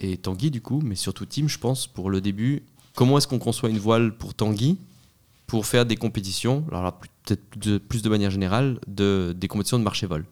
et 0.01 0.17
Tanguy, 0.17 0.51
du 0.51 0.61
coup, 0.61 0.81
mais 0.85 0.97
surtout 0.97 1.25
Tim, 1.25 1.47
je 1.47 1.57
pense, 1.59 1.87
pour 1.87 2.11
le 2.11 2.21
début. 2.21 2.65
Comment 2.97 3.19
est-ce 3.19 3.29
qu'on 3.29 3.39
conçoit 3.39 3.69
une 3.71 3.79
voile 3.79 4.13
pour 4.17 4.35
Tanguy 4.35 4.77
pour 5.47 5.67
faire 5.67 5.87
des 5.87 5.95
compétitions, 5.97 6.65
alors 6.73 6.99
peut-être 6.99 7.59
de- 7.59 7.79
plus 7.79 8.03
de 8.03 8.09
manière 8.09 8.31
générale, 8.31 8.81
de, 8.89 9.33
des 9.37 9.47
compétitions 9.49 9.79
de 9.79 9.85
marché-vol 9.85 10.25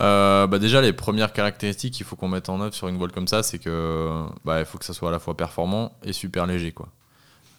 Euh, 0.00 0.46
bah 0.46 0.58
déjà, 0.60 0.80
les 0.80 0.92
premières 0.92 1.32
caractéristiques 1.32 1.94
qu'il 1.94 2.06
faut 2.06 2.14
qu'on 2.14 2.28
mette 2.28 2.48
en 2.48 2.60
œuvre 2.60 2.72
sur 2.74 2.86
une 2.88 2.96
voile 2.96 3.10
comme 3.10 3.26
ça, 3.26 3.42
c'est 3.42 3.58
que 3.58 4.24
bah, 4.44 4.60
il 4.60 4.64
faut 4.66 4.78
que 4.78 4.84
ça 4.84 4.94
soit 4.94 5.08
à 5.08 5.12
la 5.12 5.18
fois 5.18 5.36
performant 5.36 5.92
et 6.04 6.12
super 6.12 6.46
léger. 6.46 6.70
Quoi. 6.72 6.88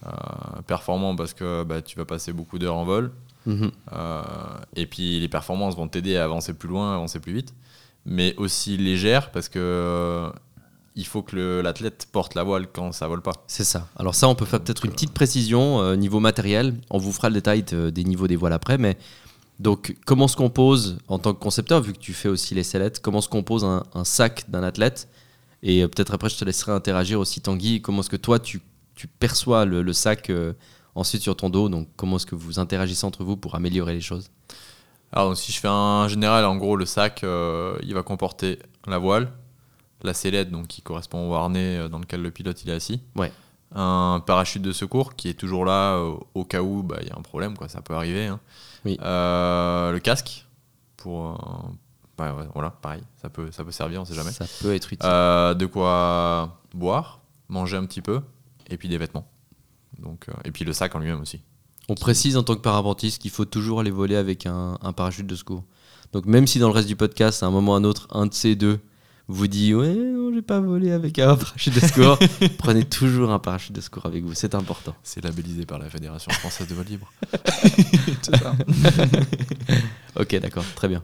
Euh, 0.06 0.62
performant 0.66 1.14
parce 1.14 1.34
que 1.34 1.64
bah, 1.64 1.82
tu 1.82 1.98
vas 1.98 2.06
passer 2.06 2.32
beaucoup 2.32 2.58
d'heures 2.58 2.78
en 2.78 2.86
vol. 2.86 3.12
Mhm. 3.46 3.70
Euh, 3.92 4.22
et 4.76 4.86
puis 4.86 5.20
les 5.20 5.28
performances 5.28 5.76
vont 5.76 5.90
t'aider 5.90 6.16
à 6.16 6.24
avancer 6.24 6.54
plus 6.54 6.70
loin, 6.70 6.94
avancer 6.94 7.20
plus 7.20 7.34
vite. 7.34 7.54
Mais 8.06 8.34
aussi 8.38 8.78
légère 8.78 9.30
parce 9.32 9.50
que 9.50 9.60
euh, 9.60 10.30
il 10.96 11.06
faut 11.06 11.22
que 11.22 11.60
l'athlète 11.62 12.08
porte 12.14 12.34
la 12.36 12.44
voile 12.44 12.68
quand 12.72 12.94
ça 12.94 13.08
vole 13.10 13.22
pas. 13.22 13.34
C'est 13.48 13.66
ça. 13.66 13.90
Alors 13.98 14.16
ça, 14.16 14.30
on 14.30 14.36
peut 14.36 14.46
faire 14.46 14.62
peut-être 14.62 14.86
une 14.86 14.92
petite 14.92 15.14
précision 15.14 15.82
euh, 15.82 15.98
niveau 15.98 16.22
matériel. 16.22 16.76
On 16.90 16.98
vous 16.98 17.12
fera 17.12 17.28
le 17.28 17.34
détail 17.36 17.64
de- 17.64 17.90
des 17.90 18.06
niveaux 18.06 18.28
des 18.28 18.38
voiles 18.38 18.54
après, 18.54 18.78
mais 18.78 18.98
donc 19.60 19.98
comment 20.06 20.30
se 20.30 20.38
compose 20.38 20.98
en 21.10 21.20
tant 21.20 21.34
que 21.34 21.40
concepteur, 21.40 21.82
vu 21.82 21.92
que 21.92 22.00
tu 22.00 22.14
fais 22.14 22.30
aussi 22.30 22.56
les 22.56 22.64
sellettes, 22.64 23.02
comment 23.02 23.20
se 23.20 23.28
compose 23.28 23.66
un, 23.66 23.84
un 23.94 24.06
sac 24.06 24.46
d'un 24.50 24.64
athlète? 24.64 25.10
Et 25.62 25.86
peut-être 25.90 26.14
après, 26.14 26.30
je 26.30 26.38
te 26.38 26.46
laisserai 26.46 26.72
interagir 26.72 27.20
aussi, 27.20 27.42
Tanguy. 27.42 27.82
Comment 27.82 28.00
est-ce 28.00 28.10
que 28.10 28.16
toi, 28.16 28.40
tu, 28.40 28.62
tu 29.00 29.08
perçois 29.08 29.64
le, 29.66 29.82
le 29.82 29.94
sac 29.94 30.30
euh, 30.30 30.52
ensuite 30.94 31.22
sur 31.22 31.36
ton 31.38 31.50
dos 31.50 31.70
Donc 31.70 31.88
comment 31.96 32.18
est-ce 32.18 32.26
que 32.26 32.36
vous 32.36 32.60
interagissez 32.60 33.06
entre 33.06 33.24
vous 33.24 33.38
pour 33.38 33.56
améliorer 33.56 33.94
les 33.94 34.02
choses? 34.02 34.30
Alors 35.14 35.30
donc, 35.30 35.38
si 35.38 35.52
je 35.54 35.60
fais 35.60 35.70
un 35.70 36.08
général, 36.10 36.44
en 36.46 36.58
gros 36.58 36.76
le 36.76 36.86
sac, 36.86 37.24
euh, 37.24 37.78
il 37.82 37.94
va 37.94 38.04
comporter 38.04 38.60
la 38.88 38.98
voile, 38.98 39.32
la 40.04 40.14
sellette 40.14 40.52
donc 40.52 40.68
qui 40.68 40.82
correspond 40.82 41.30
au 41.30 41.34
harnais 41.34 41.78
euh, 41.78 41.88
dans 41.88 42.00
lequel 42.00 42.22
le 42.22 42.30
pilote 42.30 42.62
il 42.64 42.70
est 42.70 42.74
assis, 42.74 43.02
Ouais. 43.16 43.32
un 43.74 44.22
parachute 44.26 44.62
de 44.62 44.74
secours 44.74 45.16
qui 45.16 45.30
est 45.30 45.34
toujours 45.34 45.64
là 45.66 45.96
euh, 45.96 46.16
au 46.34 46.44
cas 46.44 46.62
où 46.62 46.84
bah, 46.84 46.98
il 47.02 47.08
y 47.08 47.12
a 47.12 47.18
un 47.18 47.22
problème 47.22 47.58
quoi, 47.58 47.70
ça 47.70 47.82
peut 47.82 47.94
arriver. 47.96 48.28
hein. 48.28 48.40
Oui. 48.86 48.98
Le 49.02 49.98
casque 50.00 50.46
pour 50.98 51.38
bah, 52.18 52.34
ouais, 52.36 52.48
voilà 52.54 52.70
pareil, 52.70 53.02
ça 53.22 53.30
peut 53.30 53.50
ça 53.52 53.64
peut 53.64 53.72
servir, 53.72 54.02
on 54.02 54.06
sait 54.06 54.14
jamais. 54.14 54.32
Ça 54.32 54.46
peut 54.62 54.76
être 54.76 54.92
utile. 54.92 55.10
De 55.10 55.66
quoi 55.66 56.60
boire, 56.74 57.20
manger 57.48 57.78
un 57.78 57.86
petit 57.86 58.02
peu 58.02 58.22
et 58.70 58.78
puis 58.78 58.90
des 58.90 58.98
vêtements. 58.98 59.30
Donc 59.98 60.28
euh, 60.30 60.34
et 60.46 60.52
puis 60.52 60.66
le 60.66 60.74
sac 60.74 60.96
en 60.96 61.00
lui-même 61.00 61.22
aussi. 61.22 61.42
On 61.88 61.96
précise 61.96 62.38
en 62.38 62.44
tant 62.44 62.56
que 62.56 62.62
parapentiste 62.62 63.22
qu'il 63.22 63.32
faut 63.32 63.46
toujours 63.46 63.80
aller 63.80 63.92
voler 63.92 64.16
avec 64.16 64.46
un, 64.46 64.78
un 64.82 64.94
parachute 64.94 65.26
de 65.26 65.36
secours. 65.36 65.64
Donc 66.14 66.26
même 66.26 66.48
si 66.48 66.60
dans 66.60 66.68
le 66.68 66.74
reste 66.74 66.88
du 66.88 66.96
podcast, 66.96 67.44
à 67.44 67.48
un 67.48 67.52
moment 67.52 67.74
ou 67.74 67.76
à 67.76 67.80
un 67.80 67.84
autre, 67.84 68.08
un 68.12 68.28
de 68.28 68.34
ces 68.34 68.56
deux 68.56 68.80
vous 69.28 69.48
dit 69.48 69.76
ouais, 69.76 69.94
non, 69.94 70.32
j'ai 70.34 70.42
pas 70.42 70.60
volé 70.60 70.92
avec 70.92 71.20
un 71.20 71.36
parachute 71.36 71.74
de 71.74 71.80
secours, 71.80 72.18
prenez 72.58 72.84
toujours 72.84 73.32
un 73.32 73.40
parachute 73.40 73.74
de 73.74 73.82
secours 73.82 74.06
avec 74.06 74.24
vous, 74.24 74.34
c'est 74.34 74.56
important. 74.56 74.96
C'est 75.04 75.24
labellisé 75.24 75.66
par 75.66 75.78
la 75.78 75.90
Fédération 75.90 76.32
française 76.32 76.68
de 76.68 76.74
vol 76.74 76.86
libre. 76.86 77.12
Ok, 80.20 80.36
d'accord, 80.40 80.66
très 80.76 80.88
bien. 80.88 81.02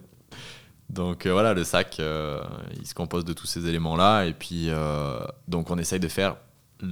Donc 0.90 1.26
euh, 1.26 1.32
voilà, 1.32 1.54
le 1.54 1.64
sac, 1.64 1.98
euh, 2.00 2.44
il 2.80 2.86
se 2.86 2.94
compose 2.94 3.26
de 3.26 3.34
tous 3.34 3.48
ces 3.48 3.68
éléments-là. 3.68 4.26
Et 4.26 4.34
puis, 4.34 4.70
euh, 4.70 5.20
donc 5.48 5.72
on 5.72 5.78
essaye 5.78 6.00
de 6.00 6.08
faire 6.08 6.38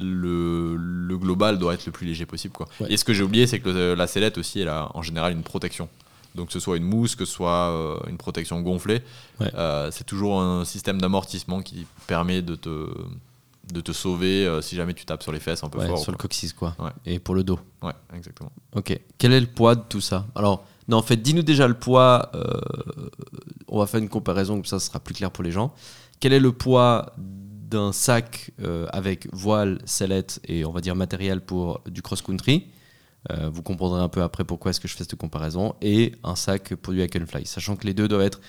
le, 0.02 0.76
le 0.78 1.18
global 1.18 1.58
doit 1.60 1.74
être 1.74 1.86
le 1.86 1.92
plus 1.92 2.06
léger 2.08 2.26
possible. 2.26 2.54
Quoi. 2.54 2.68
Ouais. 2.80 2.92
Et 2.92 2.98
ce 2.98 3.04
que 3.06 3.14
j'ai 3.14 3.24
oublié, 3.24 3.48
c'est 3.48 3.60
que 3.60 3.70
le- 3.70 3.94
la 3.96 4.08
sellette 4.08 4.38
aussi, 4.38 4.60
elle 4.60 4.70
a 4.70 4.90
en 4.94 5.02
général 5.02 5.34
une 5.34 5.44
protection. 5.44 5.90
Donc 6.36 6.48
que 6.48 6.54
ce 6.54 6.60
soit 6.60 6.78
une 6.78 6.84
mousse, 6.84 7.16
que 7.16 7.26
ce 7.26 7.34
soit 7.34 7.70
euh, 7.70 8.00
une 8.10 8.18
protection 8.18 8.60
gonflée, 8.62 9.02
Ouais. 9.40 9.52
euh, 9.56 9.90
c'est 9.92 10.04
toujours 10.06 10.42
un 10.42 10.66
système 10.66 11.00
d'amortissement 11.00 11.62
qui 11.62 11.86
permet 12.08 12.42
de 12.42 12.56
te, 12.56 12.88
de 13.72 13.82
te 13.82 13.92
sauver 13.92 14.46
euh, 14.48 14.60
si 14.62 14.76
jamais 14.76 14.96
tu 14.96 15.06
tapes 15.06 15.22
sur 15.22 15.32
les 15.32 15.40
fesses 15.40 15.64
un 15.64 15.70
peu 15.70 15.78
Ouais, 15.80 15.88
fort. 15.88 16.00
sur 16.00 16.12
le 16.12 16.18
coccyx, 16.18 16.52
quoi. 16.54 16.76
Ouais. 16.80 16.90
Et 17.06 17.20
pour 17.20 17.36
le 17.36 17.44
dos. 17.44 17.60
Ouais, 17.84 17.94
exactement. 18.16 18.52
Ok. 18.76 19.00
Quel 19.20 19.32
est 19.32 19.40
le 19.42 19.46
poids 19.48 19.76
de 19.76 19.84
tout 19.88 20.02
ça? 20.02 20.26
Alors, 20.34 20.66
non, 20.88 20.98
en 20.98 21.02
fait, 21.04 21.18
dis-nous 21.18 21.44
déjà 21.44 21.68
le 21.68 21.76
poids. 21.76 22.32
on 23.68 23.80
va 23.80 23.86
faire 23.86 24.00
une 24.00 24.10
comparaison, 24.10 24.56
comme 24.56 24.66
ça, 24.66 24.80
ce 24.80 24.88
sera 24.88 25.00
plus 25.00 25.14
clair 25.14 25.32
pour 25.32 25.44
les 25.44 25.52
gens. 25.52 25.74
Quel 26.20 26.34
est 26.34 26.40
le 26.40 26.52
poids 26.52 27.14
d'un 27.74 27.92
sac 27.92 28.52
euh, 28.62 28.88
avec 28.92 29.28
voile, 29.34 29.80
sellette 29.86 30.40
et 30.48 30.64
on 30.66 30.72
va 30.72 30.80
dire 30.82 30.96
matériel 30.96 31.42
pour 31.42 31.82
du 31.88 32.02
cross-country 32.02 32.68
Euh, 33.32 33.50
Vous 33.50 33.64
comprendrez 33.64 34.02
un 34.02 34.10
peu 34.10 34.22
après 34.22 34.44
pourquoi 34.44 34.72
est-ce 34.72 34.80
que 34.82 34.88
je 34.88 34.94
fais 34.96 35.04
cette 35.04 35.16
comparaison. 35.16 35.76
Et 35.82 36.14
un 36.24 36.36
sac 36.36 36.76
pour 36.76 36.94
du 36.94 37.02
hack 37.02 37.16
and 37.16 37.26
fly. 37.26 37.46
Sachant 37.46 37.76
que 37.76 37.86
les 37.88 37.94
deux 37.94 38.08
doivent 38.08 38.22
être. 38.26 38.42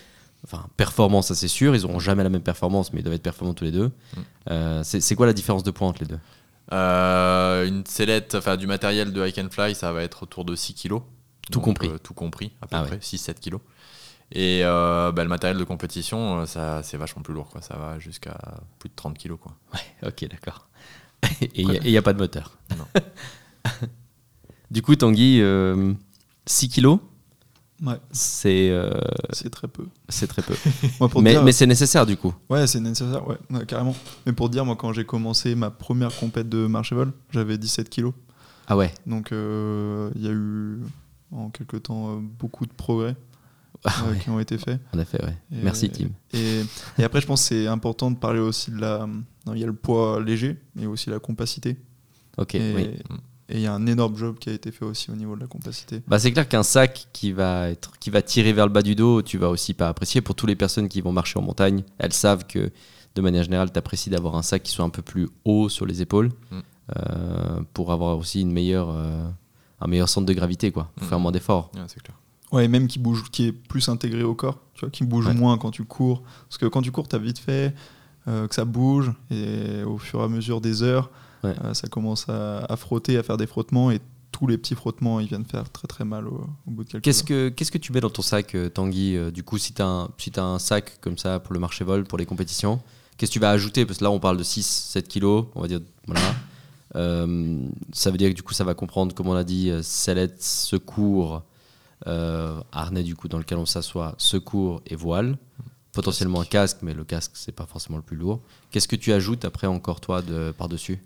Enfin, 0.44 0.66
performance, 0.76 1.28
ça 1.28 1.34
c'est 1.34 1.48
sûr. 1.48 1.74
Ils 1.74 1.82
n'auront 1.82 2.00
jamais 2.00 2.22
la 2.22 2.28
même 2.28 2.42
performance, 2.42 2.92
mais 2.92 3.00
ils 3.00 3.02
doivent 3.02 3.14
être 3.14 3.22
performants 3.22 3.54
tous 3.54 3.64
les 3.64 3.72
deux. 3.72 3.88
Mm. 3.88 4.20
Euh, 4.50 4.82
c'est 4.84 5.14
quoi 5.14 5.26
la 5.26 5.32
différence 5.32 5.62
de 5.62 5.70
poids 5.70 5.88
entre 5.88 6.02
les 6.02 6.08
deux? 6.08 6.20
Une 6.70 7.84
sellette, 7.87 8.34
enfin 8.34 8.56
du 8.56 8.66
matériel 8.66 9.12
de 9.12 9.26
hike 9.26 9.38
and 9.38 9.48
fly, 9.50 9.74
ça 9.74 9.92
va 9.92 10.02
être 10.02 10.24
autour 10.24 10.44
de 10.44 10.54
6 10.54 10.74
kg. 10.74 10.98
Tout 11.50 11.60
compris. 11.60 11.90
tout 12.02 12.14
compris, 12.14 12.52
à 12.62 12.66
peu 12.66 12.76
Ah 12.76 12.82
près, 12.84 12.96
6-7 12.98 13.34
kg. 13.40 13.58
Et 14.35 14.62
euh, 14.64 15.12
bah, 15.12 15.23
le 15.23 15.29
matériel 15.29 15.57
de 15.59 15.64
compétition, 15.64 16.40
euh, 16.40 16.47
ça, 16.47 16.83
c'est 16.83 16.97
vachement 16.97 17.23
plus 17.23 17.33
lourd. 17.33 17.49
Quoi. 17.51 17.62
Ça 17.62 17.77
va 17.77 18.01
jusqu'à 18.01 18.37
plus 18.81 18.88
de 18.88 18.94
30 18.94 19.16
kg. 19.16 19.37
Quoi. 19.37 19.53
Ok, 20.05 20.27
d'accord. 20.29 20.68
Et 21.40 21.62
il 21.62 21.90
n'y 21.90 21.97
a, 21.97 22.03
pas 22.03 22.12
de 22.12 22.18
moteur. 22.18 22.59
Non. 22.77 22.85
du 24.73 24.83
coup, 24.83 24.97
Tanguy, 24.97 25.40
euh, 25.40 25.94
6 26.47 26.68
kilos, 26.68 26.99
Ouais, 27.83 27.97
c'est 28.12 28.70
euh, 28.70 28.92
c'est 29.31 29.51
très 29.51 29.66
peu. 29.66 29.87
c'est 30.09 30.29
très 30.29 30.42
peu. 30.42 30.55
Moi, 31.01 31.09
pour 31.09 31.20
te 31.20 31.25
mais 31.25 31.33
dire- 31.33 31.42
mais 31.42 31.51
c'est 31.51 31.66
nécessaire 31.66 32.07
du 32.07 32.16
coup. 32.16 32.33
Ouais, 32.49 32.68
c'est 32.68 32.79
nécessaire, 32.79 33.27
ouais, 33.27 33.37
ouais, 33.51 33.66
carrément. 33.66 33.97
Mais 34.25 34.33
pour 34.33 34.49
dire, 34.49 34.64
moi, 34.64 34.77
quand 34.77 34.92
j'ai 34.92 35.05
commencé 35.05 35.57
ma 35.57 35.70
première 35.70 36.16
compète 36.16 36.49
de 36.49 36.66
marché-vol, 36.68 37.12
j'avais 37.31 37.59
17 37.59 37.90
kilos. 37.90 38.14
Ah 38.68 38.77
ouais. 38.77 38.94
Donc, 39.07 39.33
euh, 39.33 40.11
il 40.14 40.23
y 40.23 40.29
a 40.29 40.31
eu, 40.31 40.79
en 41.33 41.51
quelques 41.51 41.83
temps, 41.83 42.16
beaucoup 42.23 42.64
de 42.64 42.73
progrès 42.73 43.16
Ah 43.85 43.92
euh, 44.07 44.12
ouais, 44.12 44.18
qui 44.18 44.31
ont 44.31 44.40
été 44.40 44.57
faits. 44.59 44.81
En 44.94 44.99
effet, 44.99 45.23
ouais. 45.23 45.37
Et- 45.53 45.62
Merci, 45.62 45.90
Tim. 45.90 46.07
Et, 46.33 46.62
et 46.99 47.05
après, 47.05 47.20
je 47.20 47.27
pense 47.27 47.42
que 47.42 47.49
c'est 47.55 47.66
important 47.66 48.11
de 48.11 48.16
parler 48.16 48.40
aussi 48.40 48.70
de 48.70 48.79
la. 48.81 49.07
Il 49.53 49.59
y 49.59 49.62
a 49.62 49.66
le 49.66 49.75
poids 49.75 50.23
léger, 50.23 50.59
mais 50.75 50.87
aussi 50.87 51.11
la 51.11 51.18
compacité. 51.18 51.77
Ok, 52.38 52.55
et 52.55 52.75
oui. 52.75 52.83
et 53.51 53.57
il 53.57 53.61
y 53.61 53.66
a 53.66 53.75
un 53.75 53.87
énorme 53.87 54.16
job 54.16 54.38
qui 54.38 54.49
a 54.49 54.53
été 54.55 54.73
fait 54.73 54.85
aussi 54.87 55.11
au 55.11 55.14
niveau 55.16 55.37
de 55.37 55.40
la 55.42 55.47
compacité. 55.47 56.03
Bah, 56.09 56.18
c'est 56.18 56.33
clair 56.33 56.49
qu'un 56.49 56.62
sac 56.62 57.09
qui 57.12 57.31
va, 57.33 57.68
être, 57.68 57.99
qui 57.99 58.09
va 58.11 58.23
tirer 58.23 58.53
vers 58.55 58.66
le 58.66 58.73
bas 58.73 58.81
du 58.83 58.94
dos, 58.94 59.20
tu 59.23 59.37
vas 59.38 59.51
aussi 59.51 59.75
pas 59.75 59.88
apprécier. 59.88 60.20
Pour 60.23 60.35
toutes 60.35 60.49
les 60.49 60.57
personnes 60.57 60.88
qui 60.88 61.01
vont 61.03 61.12
marcher 61.12 61.38
en 61.38 61.42
montagne, 61.42 61.85
elles 61.99 62.12
savent 62.14 62.47
que 62.47 62.73
de 63.14 63.20
manière 63.23 63.44
générale, 63.44 63.70
tu 63.70 63.79
apprécies 63.79 64.11
d'avoir 64.11 64.35
un 64.37 64.42
sac 64.42 64.62
qui 64.62 64.73
soit 64.73 64.85
un 64.85 64.88
peu 64.90 65.03
plus 65.03 65.29
haut 65.44 65.68
sur 65.68 65.85
les 65.87 66.01
épaules 66.03 66.31
Mm. 66.51 66.59
euh, 66.97 67.61
pour 67.75 67.92
avoir 67.92 68.16
aussi 68.18 68.40
une 68.40 68.51
meilleure, 68.51 68.88
euh, 68.90 69.29
un 69.81 69.87
meilleur 69.87 70.09
centre 70.09 70.27
de 70.27 70.33
gravité, 70.33 70.73
quoi, 70.73 70.90
pour 70.97 71.05
Mm. 71.07 71.09
faire 71.11 71.20
moins 71.20 71.33
d'efforts. 71.33 71.70
Ouais, 71.75 71.83
c'est 71.87 72.03
clair. 72.03 72.16
Ouais, 72.54 72.64
et 72.64 72.68
même 72.68 72.86
qui 72.86 72.98
bouge, 72.98 73.24
qui 73.30 73.46
est 73.46 73.52
plus 73.52 73.88
intégré 73.88 74.22
au 74.22 74.34
corps, 74.34 74.58
tu 74.74 74.80
vois, 74.80 74.90
qui 74.90 75.04
bouge 75.04 75.26
Ouais. 75.26 75.34
moins 75.34 75.58
quand 75.58 75.70
tu 75.70 75.84
cours. 75.84 76.22
Parce 76.48 76.56
que 76.58 76.66
quand 76.66 76.82
tu 76.82 76.90
cours, 76.92 77.08
tu 77.08 77.16
as 77.16 77.18
vite 77.18 77.38
fait 77.38 77.74
euh, 78.28 78.46
que 78.48 78.54
ça 78.54 78.64
bouge, 78.64 79.12
et 79.30 79.82
au 79.84 79.98
fur 79.98 80.20
et 80.20 80.24
à 80.24 80.28
mesure 80.28 80.60
des 80.62 80.82
heures, 80.82 81.10
Ouais. 81.42 81.54
euh, 81.64 81.74
ça 81.74 81.88
commence 81.88 82.26
à, 82.28 82.60
à 82.72 82.76
frotter, 82.76 83.18
à 83.18 83.22
faire 83.22 83.36
des 83.36 83.46
frottements, 83.46 83.90
et 83.90 84.00
tous 84.32 84.46
les 84.46 84.56
petits 84.58 84.74
frottements, 84.74 85.20
ils 85.20 85.26
viennent 85.28 85.44
faire 85.44 85.68
très 85.70 85.86
très 85.86 86.04
mal 86.04 86.26
au, 86.26 86.46
au 86.66 86.70
bout 86.70 86.84
de 86.84 86.88
quelques 86.90 87.04
Qu'est-ce 87.04 87.20
heures. 87.22 87.26
que, 87.26 87.48
qu'est-ce 87.50 87.70
que 87.70 87.78
tu 87.78 87.92
mets 87.92 88.00
dans 88.00 88.08
ton 88.10 88.22
sac, 88.22 88.54
euh, 88.54 88.68
Tanguy 88.70 89.16
Du 89.32 89.42
coup, 89.44 89.58
si 89.58 89.72
tu 89.74 89.82
as, 89.82 89.86
un, 89.86 90.08
si 90.18 90.30
t'as 90.30 90.42
un 90.44 90.58
sac 90.58 90.98
comme 91.00 91.18
ça 91.18 91.38
pour 91.40 91.52
le 91.54 91.60
marché 91.60 91.84
vol, 91.84 92.04
pour 92.04 92.18
les 92.18 92.26
compétitions, 92.26 92.80
Qu'est-ce 93.16 93.30
que 93.30 93.34
tu 93.34 93.38
vas 93.38 93.50
ajouter? 93.50 93.86
Parce 93.86 93.98
que 94.00 94.04
là, 94.04 94.10
on 94.10 94.18
parle 94.18 94.36
de 94.38 94.42
6-7 94.42 95.02
kilos, 95.04 95.44
on 95.54 95.60
va 95.60 95.68
dire. 95.68 95.78
Voilà. 96.08 96.20
Euh, 96.96 97.58
ça 97.92 98.10
veut 98.10 98.16
dire 98.18 98.28
que 98.30 98.34
du 98.34 98.42
coup, 98.42 98.54
ça 98.54 98.64
va 98.64 98.74
comprendre, 98.74 99.14
comme 99.14 99.28
on 99.28 99.34
a 99.34 99.44
dit, 99.44 99.70
sellette, 99.82 100.42
secours, 100.42 101.42
harnais 102.06 103.02
du 103.02 103.14
coup 103.16 103.28
dans 103.28 103.38
lequel 103.38 103.58
on 103.58 103.66
s'assoit, 103.66 104.14
secours 104.18 104.82
et 104.86 104.96
voile. 104.96 105.36
Potentiellement 105.92 106.40
un 106.40 106.44
casque, 106.44 106.78
mais 106.82 106.92
le 106.92 107.04
casque, 107.04 107.30
c'est 107.34 107.52
pas 107.52 107.66
forcément 107.66 107.96
le 107.98 108.02
plus 108.02 108.16
lourd. 108.16 108.40
Qu'est-ce 108.72 108.88
que 108.88 108.96
tu 108.96 109.12
ajoutes 109.12 109.44
après 109.44 109.68
encore, 109.68 110.00
toi, 110.00 110.22
de, 110.22 110.52
par-dessus? 110.58 111.00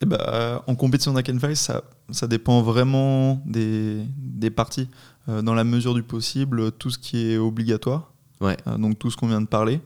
Eh 0.00 0.06
ben, 0.06 0.60
en 0.66 0.74
compétition 0.74 1.12
d'Akenfly, 1.12 1.54
ça, 1.54 1.82
ça 2.10 2.26
dépend 2.26 2.60
vraiment 2.60 3.40
des, 3.46 4.04
des 4.18 4.50
parties. 4.50 4.88
Euh, 5.28 5.40
dans 5.40 5.54
la 5.54 5.62
mesure 5.62 5.94
du 5.94 6.02
possible, 6.02 6.72
tout 6.72 6.90
ce 6.90 6.98
qui 6.98 7.30
est 7.30 7.38
obligatoire, 7.38 8.12
Ouais. 8.40 8.56
euh, 8.66 8.76
donc 8.76 8.98
tout 8.98 9.08
ce 9.10 9.16
qu'on 9.16 9.28
vient 9.28 9.40
de 9.40 9.46
parler. 9.46 9.80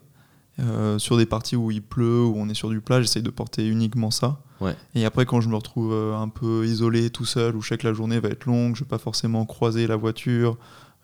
Euh, 0.60 0.98
sur 0.98 1.16
des 1.16 1.26
parties 1.26 1.54
où 1.54 1.70
il 1.70 1.82
pleut, 1.82 2.24
où 2.24 2.34
on 2.36 2.48
est 2.48 2.54
sur 2.54 2.68
du 2.68 2.80
plat, 2.80 3.00
j'essaye 3.00 3.22
de 3.22 3.30
porter 3.30 3.66
uniquement 3.66 4.10
ça. 4.10 4.40
Ouais. 4.60 4.74
Et 4.94 5.04
après, 5.04 5.24
quand 5.24 5.40
je 5.40 5.48
me 5.48 5.54
retrouve 5.54 5.92
euh, 5.92 6.16
un 6.16 6.28
peu 6.28 6.66
isolé, 6.66 7.10
tout 7.10 7.24
seul, 7.24 7.54
où 7.54 7.60
je 7.62 7.68
sais 7.68 7.78
que 7.78 7.86
la 7.86 7.94
journée 7.94 8.18
va 8.18 8.28
être 8.28 8.46
longue, 8.46 8.74
je 8.74 8.82
vais 8.82 8.88
pas 8.88 8.98
forcément 8.98 9.46
croiser 9.46 9.86
la 9.86 9.96
voiture, 9.96 10.58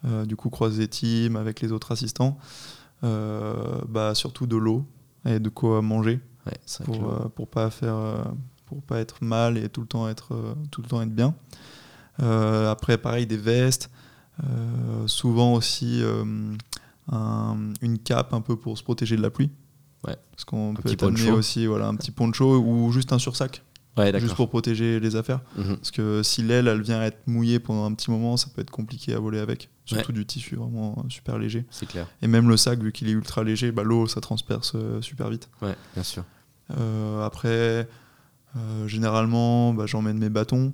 euh, 0.04 0.24
du 0.24 0.36
coup 0.36 0.50
croiser 0.50 0.88
team 0.88 1.36
avec 1.36 1.60
les 1.60 1.70
autres 1.70 1.92
assistants, 1.92 2.38
euh, 3.04 3.80
bah, 3.88 4.14
surtout 4.14 4.46
de 4.46 4.56
l'eau 4.56 4.84
et 5.24 5.38
de 5.38 5.48
quoi 5.48 5.82
manger 5.82 6.20
Ouais, 6.46 6.84
pour, 6.84 7.30
pour 7.30 7.48
pas 7.48 7.70
faire 7.70 7.96
pour 8.66 8.82
pas 8.82 8.98
être 8.98 9.24
mal 9.24 9.56
et 9.56 9.70
tout 9.70 9.80
le 9.80 9.86
temps 9.86 10.06
être 10.10 10.36
tout 10.70 10.82
le 10.82 10.88
temps 10.88 11.00
être 11.00 11.14
bien 11.14 11.34
après 12.20 12.98
pareil 12.98 13.26
des 13.26 13.38
vestes 13.38 13.88
souvent 15.06 15.54
aussi 15.54 16.02
un- 17.10 17.72
une 17.82 17.98
cape 17.98 18.32
un 18.32 18.40
peu 18.40 18.56
pour 18.56 18.78
se 18.78 18.82
protéger 18.82 19.16
de 19.16 19.22
la 19.22 19.30
pluie 19.30 19.50
Ouais. 20.06 20.16
parce 20.32 20.44
qu'on 20.44 20.74
peut 20.74 20.82
petit 20.82 20.96
poncho. 20.96 21.32
aussi 21.32 21.66
voilà 21.66 21.86
un 21.88 21.94
petit 21.96 22.10
poncho 22.10 22.58
ou 22.58 22.90
juste 22.92 23.12
un 23.12 23.18
sursac 23.18 23.62
Ouais, 23.96 24.18
juste 24.18 24.34
pour 24.34 24.48
protéger 24.48 24.98
les 24.98 25.14
affaires 25.14 25.40
Mhm. 25.56 25.76
parce 25.76 25.90
que 25.92 26.22
si 26.24 26.42
l'aile 26.42 26.66
elle 26.66 26.82
vient 26.82 27.00
être 27.02 27.26
mouillée 27.28 27.60
pendant 27.60 27.84
un 27.84 27.94
petit 27.94 28.10
moment 28.10 28.36
ça 28.36 28.48
peut 28.54 28.60
être 28.60 28.70
compliqué 28.72 29.14
à 29.14 29.20
voler 29.20 29.38
avec 29.38 29.70
surtout 29.84 30.10
du 30.12 30.26
tissu 30.26 30.56
vraiment 30.56 30.96
euh, 30.98 31.08
super 31.08 31.38
léger 31.38 31.64
C'est 31.70 31.86
clair. 31.86 32.08
et 32.20 32.26
même 32.26 32.48
le 32.48 32.56
sac 32.56 32.80
vu 32.80 32.90
qu'il 32.90 33.08
est 33.08 33.12
ultra 33.12 33.44
léger 33.44 33.70
bah, 33.70 33.82
l'eau 33.84 34.06
ça 34.08 34.20
transperce 34.20 34.72
euh, 34.74 35.00
super 35.00 35.30
vite 35.30 35.48
Ouais, 35.62 35.76
bien 35.94 36.02
sûr. 36.02 36.24
euh, 36.76 37.24
après, 37.24 37.88
euh, 38.56 38.86
généralement, 38.88 39.74
bah, 39.74 39.84
j'emmène 39.86 40.18
mes 40.18 40.28
bâtons. 40.30 40.72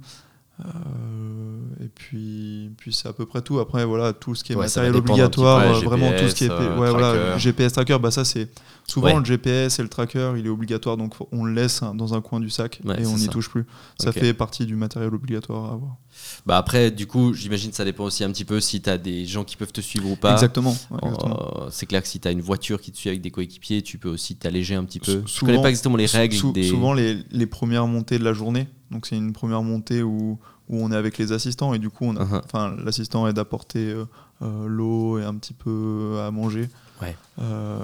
Euh, 0.67 1.85
et 1.85 1.89
puis, 1.89 2.71
puis 2.77 2.93
c'est 2.93 3.09
à 3.09 3.13
peu 3.13 3.27
près 3.27 3.41
tout. 3.43 3.59
Après, 3.59 3.85
voilà, 3.85 4.13
tout 4.13 4.35
ce 4.35 4.45
qui 4.45 4.53
est 4.53 4.57
Ouais, 4.57 4.65
matériel 4.65 4.93
peu, 4.93 4.99
obligatoire, 4.99 5.61
ouais, 5.61 5.77
euh, 5.77 5.81
vraiment 5.81 6.11
tout 6.11 6.29
ce 6.29 6.35
qui 6.35 6.45
est 6.45 6.49
GPS, 6.49 6.61
euh, 6.69 6.79
ouais, 6.79 6.91
voilà, 6.91 7.13
tracker. 7.15 7.39
GPS 7.41 7.73
tracker, 7.73 7.99
bah, 7.99 8.11
ça 8.11 8.25
c'est 8.25 8.49
souvent 8.87 9.19
le 9.19 9.25
GPS 9.25 9.79
et 9.79 9.83
le 9.83 9.89
tracker, 9.89 10.33
il 10.37 10.45
est 10.47 10.51
obligatoire, 10.51 10.97
donc 10.97 11.15
on 11.33 11.45
le 11.45 11.53
laisse 11.55 11.83
hein, 11.83 11.95
dans 11.95 12.13
un 12.15 12.21
coin 12.21 12.41
du 12.41 12.51
sac 12.51 12.81
et 12.99 13.07
on 13.07 13.17
n'y 13.17 13.29
touche 13.29 13.49
plus. 13.49 13.65
Ça 13.99 14.13
fait 14.13 14.35
partie 14.35 14.67
du 14.67 14.75
matériel 14.77 15.15
obligatoire 15.15 15.67
à 15.71 15.73
avoir. 15.75 15.97
Bah 16.45 16.57
après, 16.59 16.91
du 16.91 17.07
coup, 17.07 17.33
j'imagine 17.35 17.71
que 17.71 17.77
ça 17.77 17.85
dépend 17.85 18.05
aussi 18.05 18.25
un 18.25 18.31
petit 18.31 18.45
peu 18.45 18.61
si 18.61 18.83
tu 18.83 18.91
as 18.91 18.99
des 18.99 19.25
gens 19.27 19.45
qui 19.45 19.57
peuvent 19.57 19.73
te 19.73 19.81
suivre 19.81 20.11
ou 20.11 20.17
pas. 20.17 20.33
Exactement. 20.33 20.77
Euh, 20.93 21.69
c'est 21.71 21.87
clair 21.87 22.03
que 22.03 22.09
si 22.09 22.21
tu 22.21 22.29
as 22.29 22.31
une 22.33 22.41
voiture 22.43 22.81
qui 22.81 22.91
te 22.93 22.99
suit 22.99 23.09
avec 23.09 23.23
des 23.23 23.31
coéquipiers, 23.31 23.81
tu 23.83 23.97
peux 23.99 24.09
aussi 24.11 24.37
t'alléger 24.37 24.75
un 24.75 24.85
petit 24.85 24.99
peu. 25.01 25.13
Sou- 25.13 25.23
Je 25.27 25.41
connais 25.41 25.53
souvent- 25.53 25.63
pas 25.63 25.71
exactement 25.71 25.97
les 25.97 26.07
règles 26.07 26.35
Sou- 26.35 26.53
des. 26.53 26.69
Souvent 26.69 26.93
les, 26.93 27.19
les 27.31 27.47
premières 27.47 27.87
montées 27.87 28.19
de 28.19 28.25
la 28.25 28.33
journée, 28.33 28.69
donc 28.91 29.07
c'est 29.07 29.17
une 29.17 29.33
première 29.33 29.63
montée 29.63 30.03
où, 30.03 30.39
où 30.69 30.77
on 30.85 30.91
est 30.93 30.97
avec 30.97 31.19
les 31.19 31.33
assistants 31.33 31.75
et 31.75 31.79
du 31.79 31.91
coup 31.91 32.13
Uh-huh. 32.13 32.41
enfin, 32.45 32.75
l'assistant 32.85 33.27
aide 33.29 33.39
à 33.39 33.45
porter 33.45 33.91
euh, 33.91 34.05
euh, 34.43 34.67
l'eau 34.67 35.19
et 35.19 35.25
un 35.25 35.35
petit 35.35 35.53
peu 35.55 36.19
à 36.25 36.31
manger. 36.31 36.69
Ouais. 37.03 37.17
Euh, 37.41 37.79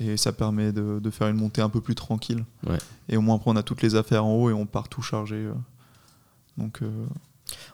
et, 0.00 0.06
et 0.12 0.16
ça 0.16 0.32
permet 0.32 0.72
de, 0.72 0.98
de 1.00 1.10
faire 1.10 1.28
une 1.28 1.36
montée 1.36 1.62
un 1.62 1.68
peu 1.70 1.80
plus 1.80 1.94
tranquille. 1.94 2.44
Ouais. 2.66 2.78
Et 3.08 3.16
au 3.16 3.20
moins 3.22 3.36
après 3.36 3.50
on 3.50 3.56
a 3.56 3.62
toutes 3.62 3.82
les 3.82 3.94
affaires 3.94 4.24
en 4.24 4.34
haut 4.34 4.50
et 4.50 4.52
on 4.52 4.66
part 4.66 4.88
tout 4.88 5.02
chargé. 5.02 5.36
euh. 5.36 5.52
Donc 6.58 6.82
euh, 6.82 7.06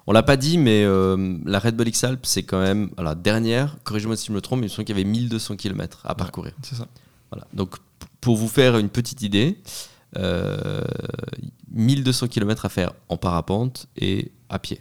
On 0.07 0.13
l'a 0.13 0.23
pas 0.23 0.37
dit, 0.37 0.57
mais 0.59 0.85
euh, 0.85 1.37
la 1.45 1.59
Red 1.59 1.77
Bull 1.77 1.89
X 1.89 2.05
Alps, 2.05 2.21
c'est 2.29 2.43
quand 2.43 2.61
même. 2.61 2.91
Alors, 2.97 3.15
dernière, 3.17 3.77
corrige-moi 3.85 4.17
si 4.17 4.27
je 4.29 4.33
me 4.33 4.41
trompe, 4.41 4.61
mais 4.61 4.67
il 4.67 4.71
me 4.71 4.75
semble 4.75 4.85
qu'il 4.87 4.97
y 4.97 5.01
avait 5.01 5.09
1200 5.09 5.57
km 5.57 6.01
à 6.05 6.15
parcourir. 6.15 6.53
c'est 6.63 6.75
ça. 6.77 6.87
Voilà. 7.31 7.47
Donc, 7.53 7.77
pour 8.21 8.37
vous 8.37 8.49
faire 8.49 8.77
une 8.79 8.89
petite 8.89 9.23
idée, 9.23 9.59
euh, 9.59 9.71
1200 10.17 12.29
km 12.29 12.67
à 12.67 12.69
faire 12.69 12.93
en 13.09 13.17
parapente 13.17 13.89
et 13.97 14.33
à 14.49 14.59
pied. 14.59 14.81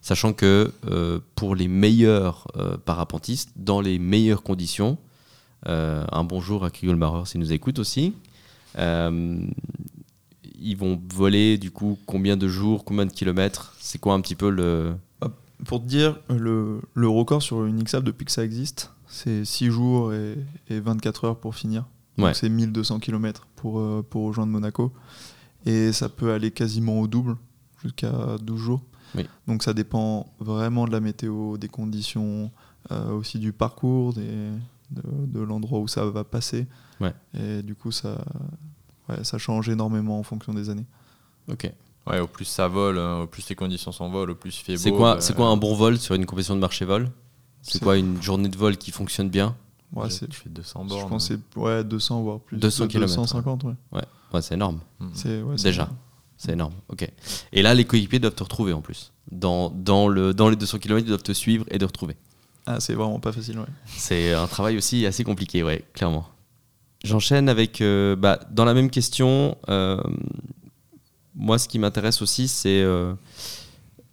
Sachant 0.00 0.32
que 0.32 0.72
euh, 0.86 1.18
pour 1.34 1.54
les 1.54 1.68
meilleurs 1.68 2.46
euh, 2.56 2.76
parapentistes, 2.76 3.50
dans 3.56 3.80
les 3.80 3.98
meilleures 3.98 4.42
conditions, 4.42 4.96
euh, 5.66 6.04
un 6.12 6.24
bonjour 6.24 6.64
à 6.64 6.70
Marer 6.82 7.26
s'il 7.26 7.40
nous 7.40 7.52
écoute 7.52 7.78
aussi, 7.78 8.14
euh, 8.78 9.40
ils 10.60 10.76
vont 10.76 11.00
voler 11.12 11.58
du 11.58 11.70
coup 11.70 11.98
combien 12.06 12.36
de 12.36 12.46
jours, 12.46 12.84
combien 12.84 13.06
de 13.06 13.12
kilomètres? 13.12 13.74
C'est 13.80 13.98
quoi 13.98 14.14
un 14.14 14.20
petit 14.20 14.36
peu 14.36 14.50
le. 14.50 14.94
Pour 15.66 15.82
te 15.82 15.88
dire, 15.88 16.20
le, 16.30 16.80
record 16.94 17.42
sur 17.42 17.64
une 17.64 17.82
XAP 17.82 18.04
depuis 18.04 18.24
que 18.24 18.30
ça 18.30 18.44
existe, 18.44 18.92
c'est 19.08 19.44
6 19.44 19.72
jours 19.72 20.12
et 20.14 20.36
24 20.70 21.24
heures 21.24 21.36
pour 21.36 21.56
finir. 21.56 21.84
Ouais. 22.24 22.34
c'est 22.34 22.48
1200 22.48 22.98
km 23.00 23.46
pour, 23.56 23.78
euh, 23.80 24.04
pour 24.08 24.24
rejoindre 24.26 24.52
Monaco. 24.52 24.92
Et 25.66 25.92
ça 25.92 26.08
peut 26.08 26.32
aller 26.32 26.50
quasiment 26.50 27.00
au 27.00 27.06
double, 27.06 27.36
jusqu'à 27.82 28.36
12 28.42 28.60
jours. 28.60 28.82
Oui. 29.14 29.26
Donc 29.46 29.62
ça 29.62 29.72
dépend 29.74 30.26
vraiment 30.38 30.86
de 30.86 30.92
la 30.92 31.00
météo, 31.00 31.56
des 31.58 31.68
conditions, 31.68 32.50
euh, 32.90 33.10
aussi 33.12 33.38
du 33.38 33.52
parcours, 33.52 34.12
des, 34.14 34.50
de, 34.90 35.02
de 35.26 35.40
l'endroit 35.40 35.80
où 35.80 35.88
ça 35.88 36.04
va 36.06 36.24
passer. 36.24 36.66
Ouais. 37.00 37.12
Et 37.38 37.62
du 37.62 37.74
coup, 37.74 37.90
ça, 37.92 38.18
ouais, 39.08 39.24
ça 39.24 39.38
change 39.38 39.68
énormément 39.68 40.18
en 40.18 40.22
fonction 40.22 40.52
des 40.54 40.70
années. 40.70 40.86
Ok. 41.50 41.70
Ouais, 42.06 42.20
au 42.20 42.26
plus 42.26 42.46
ça 42.46 42.68
vole, 42.68 42.98
hein, 42.98 43.20
au 43.22 43.26
plus 43.26 43.46
les 43.50 43.54
conditions 43.56 43.92
s'envolent, 43.92 44.30
au 44.30 44.34
plus 44.34 44.56
il 44.58 44.62
fait 44.62 44.72
beau. 44.74 44.78
C'est 44.78 44.92
quoi, 44.92 45.20
c'est 45.20 45.34
quoi 45.36 45.48
un 45.48 45.56
bon 45.58 45.74
vol 45.74 45.98
sur 45.98 46.14
une 46.14 46.24
compétition 46.24 46.54
de 46.54 46.60
marché 46.60 46.84
vol? 46.86 47.10
C'est- 47.60 47.82
quoi 47.82 47.98
une 47.98 48.22
journée 48.22 48.48
de 48.48 48.56
vol 48.56 48.76
qui 48.78 48.90
fonctionne 48.92 49.28
bien? 49.28 49.54
Ouais, 49.92 50.08
tu 50.08 50.14
c'est- 50.14 50.32
fais 50.34 50.48
200 50.50 50.84
je 50.84 50.88
bornes. 50.88 51.08
pense 51.08 51.28
que 51.28 51.34
c'est 51.54 51.58
ouais, 51.58 51.82
200 51.84 52.22
voire 52.22 52.40
plus. 52.40 52.58
200 52.58 52.88
kilomètres, 52.88 53.16
250, 53.16 53.64
ouais. 53.64 53.72
Ouais, 54.32 54.42
c'est 54.42 54.54
énorme. 54.54 54.80
C'est- 55.14 55.42
ouais, 55.42 55.56
c'est- 55.56 55.64
Déjà. 55.64 55.88
C'est 56.36 56.52
énorme. 56.52 56.74
Ok. 56.88 57.10
Et 57.52 57.62
là, 57.62 57.74
les 57.74 57.84
coéquipiers 57.84 58.20
doivent 58.20 58.34
te 58.34 58.44
retrouver 58.44 58.72
en 58.72 58.80
plus. 58.80 59.12
Dans, 59.32 59.70
dans, 59.70 60.06
le, 60.08 60.32
dans 60.34 60.48
les 60.50 60.56
200 60.56 60.78
km, 60.78 61.04
ils 61.04 61.08
doivent 61.08 61.22
te 61.22 61.32
suivre 61.32 61.64
et 61.70 61.78
te 61.78 61.84
retrouver. 61.84 62.16
Ah, 62.66 62.78
c'est 62.80 62.94
vraiment 62.94 63.18
pas 63.18 63.32
facile, 63.32 63.58
ouais. 63.58 63.64
C'est 63.86 64.34
un 64.34 64.46
travail 64.46 64.76
aussi 64.76 65.04
assez 65.06 65.24
compliqué, 65.24 65.62
ouais, 65.64 65.84
clairement. 65.94 66.28
J'enchaîne 67.02 67.48
avec, 67.48 67.80
euh, 67.80 68.14
bah, 68.14 68.38
dans 68.50 68.64
la 68.64 68.74
même 68.74 68.90
question, 68.90 69.56
euh, 69.68 70.00
moi, 71.34 71.58
ce 71.58 71.68
qui 71.68 71.78
m'intéresse 71.78 72.20
aussi, 72.22 72.46
c'est... 72.48 72.82
euh, 72.82 73.14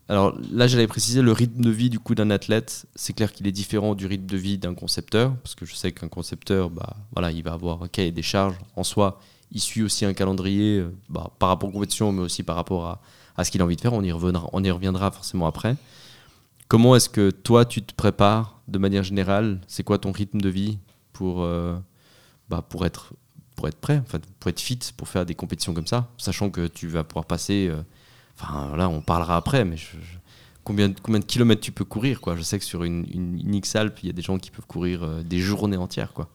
alors 0.08 0.38
là, 0.52 0.68
j'allais 0.68 0.88
préciser 0.88 1.22
le 1.22 1.32
rythme 1.32 1.62
de 1.62 1.70
vie 1.72 1.90
du 1.90 2.00
coup 2.00 2.14
d'un 2.14 2.30
athlète. 2.30 2.86
C'est 2.96 3.14
clair 3.14 3.32
qu'il 3.34 3.48
est 3.48 3.52
différent 3.52 3.96
du 3.96 4.06
rythme 4.06 4.28
de 4.28 4.38
vie 4.38 4.58
d'un 4.58 4.76
concepteur, 4.76 5.36
parce 5.38 5.56
que 5.56 5.66
je 5.66 5.74
sais 5.74 5.92
qu'un 5.92 6.08
concepteur, 6.10 6.70
bah, 6.70 6.96
voilà, 7.14 7.32
il 7.32 7.44
va 7.44 7.54
avoir 7.54 7.82
un 7.82 7.88
cahier 7.88 8.12
des 8.12 8.22
charges 8.22 8.56
en 8.76 8.84
soi. 8.84 9.20
Il 9.52 9.60
suit 9.62 9.82
aussi 9.82 10.06
un 10.06 10.14
calendrier 10.14 10.80
euh, 10.80 10.92
bah, 11.10 11.32
par 11.40 11.50
rapport 11.50 11.70
aux 11.70 11.72
compétitions, 11.72 12.12
mais 12.12 12.22
aussi 12.22 12.44
par 12.44 12.56
rapport 12.56 12.86
à, 12.86 13.02
à 13.36 13.44
ce 13.44 13.52
qu'il 13.52 13.62
a 13.62 13.66
envie 13.66 13.76
de 13.76 13.82
faire. 13.82 13.94
On 13.94 14.04
y 14.04 14.12
reviendra, 14.12 14.50
on 14.54 14.64
y 14.64 14.70
reviendra 14.70 15.10
forcément 15.12 15.48
après. 15.48 15.76
Comment 16.68 16.96
est-ce 16.96 17.10
que 17.10 17.32
toi, 17.32 17.66
tu 17.66 17.82
te 17.82 17.94
prépares 17.94 18.60
de 18.68 18.78
manière 18.78 19.04
générale? 19.04 19.60
C'est 19.68 19.84
quoi 19.84 19.98
ton 19.98 20.12
rythme 20.12 20.40
de 20.40 20.50
vie 20.50 20.78
pour, 21.14 21.44
euh, 21.44 21.78
bah, 22.50 22.64
pour, 22.68 22.86
être, 22.86 23.14
pour 23.56 23.68
être 23.68 23.78
prêt, 23.78 24.04
pour 24.40 24.50
être 24.50 24.60
fit, 24.60 24.80
pour 24.98 25.08
faire 25.08 25.26
des 25.26 25.36
compétitions 25.36 25.74
comme 25.74 25.88
ça, 25.88 26.10
sachant 26.18 26.50
que 26.50 26.68
tu 26.68 26.88
vas 26.88 27.04
pouvoir 27.04 27.26
passer. 27.26 27.70
euh, 27.72 27.82
Enfin, 28.40 28.76
là, 28.76 28.90
on 28.90 29.02
parlera 29.02 29.38
après, 29.38 29.64
mais 29.66 29.78
je- 29.78 29.98
je- 29.98 30.18
combien, 30.64 30.90
de- 30.90 30.96
combien 31.02 31.20
de 31.20 31.26
kilomètres 31.26 31.62
tu 31.62 31.72
peux 31.72 31.86
courir 31.86 32.20
quoi 32.22 32.36
Je 32.36 32.42
sais 32.42 32.60
que 32.60 32.66
sur 32.66 32.84
une, 32.84 33.06
une, 33.14 33.40
une 33.40 33.56
X-Alp, 33.56 34.00
il 34.04 34.08
y 34.08 34.10
a 34.10 34.14
des 34.14 34.22
gens 34.22 34.38
qui 34.38 34.52
peuvent 34.52 34.66
courir 34.68 35.04
euh, 35.04 35.24
des 35.24 35.40
journées 35.40 35.78
entières. 35.78 36.12
Quoi. 36.14 36.28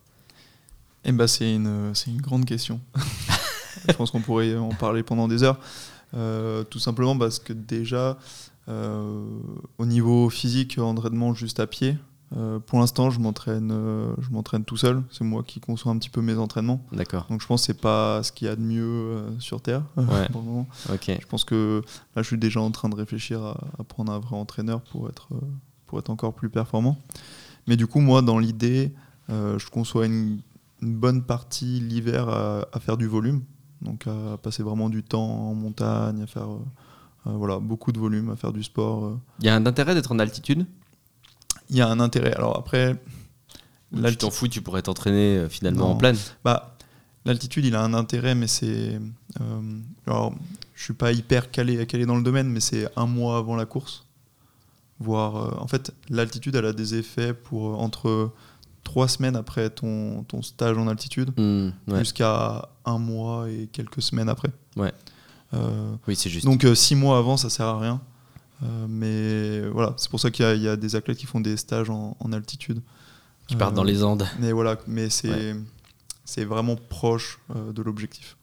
Eh 1.05 1.13
ben, 1.13 1.27
c'est 1.27 1.55
une, 1.55 1.95
c'est 1.95 2.11
une 2.11 2.21
grande 2.21 2.45
question. 2.45 2.81
Je 3.89 3.93
pense 3.95 4.11
qu'on 4.11 4.21
pourrait 4.21 4.57
en 4.57 4.71
parler 4.71 5.03
pendant 5.03 5.29
des 5.29 5.43
heures. 5.43 5.59
Euh, 6.15 6.65
tout 6.65 6.79
simplement 6.81 7.17
parce 7.17 7.39
que 7.39 7.53
déjà, 7.53 8.19
euh, 8.69 9.25
au 9.79 9.87
niveau 9.87 10.29
physique, 10.29 10.79
entraînement 10.79 11.35
juste 11.35 11.61
à 11.61 11.67
pied, 11.67 11.97
euh, 12.37 12.61
pour 12.61 12.79
l'instant, 12.79 13.11
je 13.11 13.19
m'entraîne, 13.19 13.71
euh, 13.73 14.15
je 14.21 14.31
m'entraîne 14.31 14.65
tout 14.65 14.77
seul. 14.77 15.03
C'est 15.11 15.25
moi 15.25 15.43
qui 15.43 15.59
conçois 15.59 15.91
un 15.91 15.99
petit 15.99 16.11
peu 16.11 16.21
mes 16.23 16.37
entraînements. 16.37 16.81
D'accord. 16.93 17.27
Donc 17.29 17.41
je 17.43 17.47
pense 17.47 17.63
que 17.63 17.67
c'est 17.67 17.81
pas 17.81 18.23
ce 18.23 18.31
qu'il 18.31 18.47
y 18.47 18.51
a 18.51 18.55
de 18.55 18.61
mieux 18.61 18.85
euh, 18.85 19.41
sur 19.41 19.61
Terre 19.61 19.83
Ouais. 19.97 20.29
pour 20.31 20.43
le 20.43 20.47
moment. 20.47 20.67
Ok. 20.93 21.11
Je 21.21 21.27
pense 21.27 21.45
que 21.45 21.83
là, 22.15 22.23
je 22.23 22.27
suis 22.29 22.39
déjà 22.39 22.61
en 22.61 22.71
train 22.71 22.89
de 22.89 22.95
réfléchir 22.95 23.43
à, 23.43 23.57
à 23.79 23.83
prendre 23.85 24.13
un 24.13 24.19
vrai 24.21 24.37
entraîneur 24.37 24.81
pour 24.81 25.09
être, 25.09 25.29
pour 25.87 25.99
être 25.99 26.11
encore 26.11 26.33
plus 26.35 26.51
performant. 26.51 26.99
Mais 27.67 27.77
du 27.77 27.87
coup, 27.89 28.01
moi, 28.01 28.23
dans 28.23 28.39
l'idée, 28.39 28.93
je 29.29 29.69
conçois 29.71 30.07
une, 30.07 30.39
une 30.83 30.97
bonne 30.97 31.23
partie 31.23 31.81
l'hiver 31.81 32.29
à, 32.29 32.65
à 32.73 32.81
faire 32.81 32.97
du 32.97 33.07
volume. 33.07 33.43
Donc 33.83 34.07
à 34.07 34.37
passer 34.37 34.63
vraiment 34.63 34.89
du 34.89 35.03
temps 35.03 35.49
en 35.49 35.55
montagne, 35.55 36.23
à 36.23 36.27
faire 36.27 36.49
voilà, 37.25 37.59
beaucoup 37.59 37.93
de 37.93 37.99
volume, 37.99 38.31
à 38.31 38.37
faire 38.37 38.53
du 38.53 38.63
sport. 38.63 39.19
Il 39.41 39.47
y 39.47 39.49
a 39.49 39.55
un 39.55 39.67
intérêt 39.67 39.95
d'être 39.95 40.13
en 40.13 40.19
altitude? 40.19 40.65
Il 41.71 41.77
y 41.77 41.81
a 41.81 41.89
un 41.89 42.01
intérêt. 42.01 42.35
Alors 42.35 42.59
après, 42.59 43.01
Ou 43.93 44.03
Tu 44.03 44.17
t'en 44.17 44.31
fous, 44.31 44.49
tu 44.49 44.61
pourrais 44.61 44.83
t'entraîner 44.83 45.37
euh, 45.39 45.49
finalement 45.49 45.87
Non. 45.89 45.93
en 45.93 45.97
plaine. 45.97 46.17
bah, 46.45 46.77
L'altitude, 47.25 47.65
il 47.67 47.75
a 47.75 47.83
un 47.83 47.93
intérêt, 47.95 48.35
mais 48.35 48.47
c'est. 48.47 48.99
euh, 49.41 49.61
alors, 50.07 50.33
je 50.75 50.83
suis 50.85 50.95
pas 50.95 51.13
hyper 51.13 51.51
calé, 51.51 51.87
calé 51.87 52.07
dans 52.07 52.17
le 52.17 52.23
domaine, 52.23 52.49
mais 52.49 52.61
c'est 52.61 52.89
un 52.97 53.07
mois 53.07 53.37
avant 53.37 53.57
la 53.57 53.67
course. 53.67 54.07
Voire, 54.99 55.37
euh, 55.37 55.55
en 55.59 55.67
fait, 55.69 55.93
l'altitude, 56.09 56.55
elle 56.57 56.65
a 56.67 56.73
des 56.73 56.95
effets 56.95 57.35
pour 57.35 57.71
euh, 57.71 57.75
entre 57.77 58.33
trois 58.85 59.07
semaines 59.09 59.37
après 59.37 59.69
ton, 59.71 60.25
ton 60.25 60.41
stage 60.43 60.77
en 60.79 60.89
altitude 60.89 61.31
Hmm, 61.37 61.71
ouais. 61.89 61.99
jusqu'à 62.01 62.69
un 62.87 62.99
mois 62.99 63.49
et 63.51 63.69
quelques 63.71 64.01
semaines 64.03 64.29
après. 64.31 64.51
Ouais. 64.77 64.93
Oui, 66.07 66.17
c'est 66.17 66.31
juste. 66.31 66.47
donc, 66.47 66.67
six 66.75 66.95
mois 66.95 67.19
avant, 67.19 67.37
ça 67.37 67.51
sert 67.51 67.67
à 67.67 67.79
rien. 67.79 68.01
Euh, 68.63 68.87
mais 68.89 69.69
voilà, 69.71 69.95
c'est 69.97 70.11
pour 70.11 70.21
ça 70.21 70.31
qu'il 70.31 70.45
y, 70.45 70.49
a- 70.49 70.55
il 70.55 70.63
y 70.63 70.69
a 70.69 70.77
des 70.77 70.95
athlètes 70.97 71.17
qui 71.19 71.27
font 71.27 71.41
des 71.41 71.57
stages 71.57 71.89
en, 71.91 72.17
en 72.21 72.33
altitude. 72.33 72.81
qui 73.47 73.57
partent 73.57 73.73
Euh, 73.73 73.77
dans 73.77 73.85
les 73.85 74.05
Andes. 74.05 74.27
Mais 74.39 74.53
voilà, 74.53 74.77
mais 74.87 75.09
c'est 75.11 75.57
Ouais. 76.37 76.45
vraiment 76.45 76.77
proche 76.77 77.39
euh, 77.57 77.73
de 77.73 77.83
l'objectif. 77.83 78.37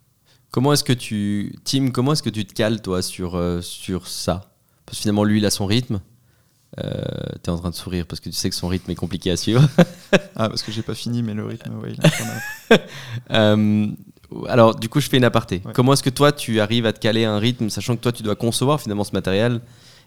Comment 0.52 0.74
est-ce 0.74 0.84
que 0.84 0.94
tu. 0.94 1.56
Tim, 1.64 1.92
comment 1.92 2.14
est-ce 2.14 2.24
que 2.24 2.30
tu 2.30 2.46
te 2.46 2.54
cales, 2.54 2.82
toi, 2.82 3.02
sur, 3.02 3.36
euh, 3.36 3.62
sur 3.62 4.08
ça? 4.08 4.52
Parce 4.86 4.98
que 4.98 5.02
finalement, 5.04 5.24
lui, 5.24 5.38
il 5.40 5.46
a 5.46 5.50
son 5.52 5.66
rythme. 5.66 6.00
Euh, 6.84 7.02
T'es 7.44 7.50
en 7.50 7.58
train 7.58 7.70
de 7.70 7.76
sourire 7.76 8.06
parce 8.08 8.20
que 8.20 8.30
tu 8.30 8.36
sais 8.36 8.50
que 8.50 8.56
son 8.56 8.68
rythme 8.68 8.92
est 8.92 8.96
compliqué 8.96 9.32
à 9.32 9.38
suivre. 9.38 9.68
Ah, 10.40 10.50
parce 10.50 10.62
que 10.64 10.72
j'ai 10.72 10.84
pas 10.84 10.94
fini, 10.94 11.24
mais 11.24 11.34
le 11.34 11.46
rythme, 11.46 11.80
ouais, 11.80 11.94
il 11.94 12.74
est. 12.76 12.82
Euh, 13.32 13.88
alors, 14.48 14.76
du 14.76 14.88
coup, 14.90 15.00
je 15.00 15.10
fais 15.10 15.18
une 15.18 15.24
aparté. 15.24 15.62
Ouais. 15.66 15.74
Comment 15.74 15.94
est-ce 15.94 16.04
que 16.04 16.10
toi, 16.12 16.32
tu 16.32 16.60
arrives 16.60 16.86
à 16.86 16.94
te 16.94 17.00
caler 17.00 17.26
un 17.26 17.40
rythme, 17.40 17.70
sachant 17.70 17.96
que 17.96 18.02
toi, 18.02 18.12
tu 18.12 18.24
dois 18.24 18.36
concevoir 18.36 18.80
finalement 18.82 19.04
ce 19.04 19.14
matériel? 19.14 19.62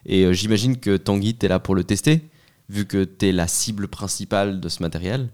Et 0.07 0.25
euh, 0.25 0.33
j'imagine 0.33 0.79
que 0.79 0.97
Tanguy, 0.97 1.37
tu 1.37 1.47
es 1.47 1.49
là 1.49 1.59
pour 1.59 1.75
le 1.75 1.85
tester, 1.85 2.23
vu 2.69 2.87
que 2.87 3.05
tu 3.05 3.29
es 3.29 3.33
la 3.33 3.47
cible 3.49 3.89
principale 3.89 4.61
de 4.61 4.69
ce 4.69 4.83
matériel. 4.83 5.29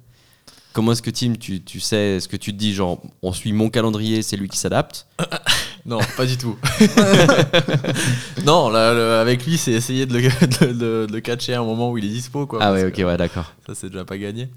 Comment 0.72 0.92
est-ce 0.92 1.00
que 1.02 1.10
Tim, 1.10 1.34
tu, 1.36 1.62
tu 1.62 1.80
sais, 1.80 2.16
est-ce 2.16 2.28
que 2.28 2.36
tu 2.36 2.52
te 2.52 2.58
dis, 2.58 2.74
genre, 2.74 3.00
on 3.22 3.32
suit 3.32 3.52
mon 3.54 3.70
calendrier, 3.70 4.20
c'est 4.22 4.36
lui 4.36 4.48
qui 4.48 4.58
s'adapte 4.58 5.06
Non, 5.86 6.00
pas 6.16 6.26
du 6.26 6.36
tout. 6.36 6.56
non, 8.44 8.68
là, 8.70 8.92
le- 8.94 9.14
avec 9.20 9.44
lui, 9.46 9.56
c'est 9.58 9.72
essayer 9.72 10.06
de 10.06 10.14
le, 10.18 10.20
de, 10.66 10.66
de- 10.72 11.06
de 11.06 11.12
le 11.12 11.20
catcher 11.20 11.54
à 11.54 11.60
un 11.60 11.64
moment 11.64 11.90
où 11.90 11.98
il 11.98 12.04
est 12.04 12.08
dispo. 12.08 12.46
Quoi, 12.46 12.58
Ah 12.62 12.72
ouais, 12.72 12.84
ok, 12.86 12.94
ouais, 13.06 13.16
d'accord. 13.16 13.52
Ça, 13.66 13.74
c'est 13.74 13.88
déjà 13.90 14.04
pas 14.04 14.18
gagné. 14.18 14.48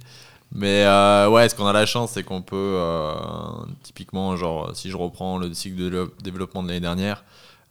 Mais 0.52 0.84
euh, 0.86 1.30
ouais, 1.30 1.48
ce 1.48 1.54
qu'on 1.56 1.68
a 1.68 1.74
la 1.74 1.86
chance, 1.86 2.12
c'est 2.14 2.24
qu'on 2.24 2.42
peut, 2.42 2.56
euh, 2.58 3.14
typiquement, 3.84 4.36
genre, 4.36 4.72
si 4.76 4.90
je 4.90 4.98
reprends 4.98 5.38
le 5.38 5.54
cycle 5.54 5.76
de 5.78 5.90
dévelop- 5.90 6.12
développement 6.24 6.64
de 6.64 6.68
l'année 6.70 6.80
dernière, 6.80 7.24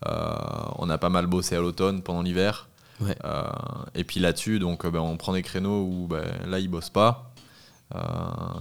on 0.06 0.88
a 0.90 0.98
pas 0.98 1.08
mal 1.08 1.26
bossé 1.26 1.56
à 1.56 1.60
l'automne 1.60 2.02
pendant 2.02 2.22
l'hiver. 2.22 2.68
Ouais. 3.00 3.16
Euh, 3.24 3.42
et 3.94 4.04
puis 4.04 4.18
là-dessus, 4.20 4.58
donc, 4.58 4.84
euh, 4.84 4.90
ben, 4.90 5.00
on 5.00 5.16
prend 5.16 5.32
des 5.32 5.42
créneaux 5.42 5.82
où 5.84 6.06
ben, 6.08 6.24
là, 6.46 6.58
ils 6.58 6.68
bossent 6.68 6.90
pas. 6.90 7.32
Euh, 7.94 7.98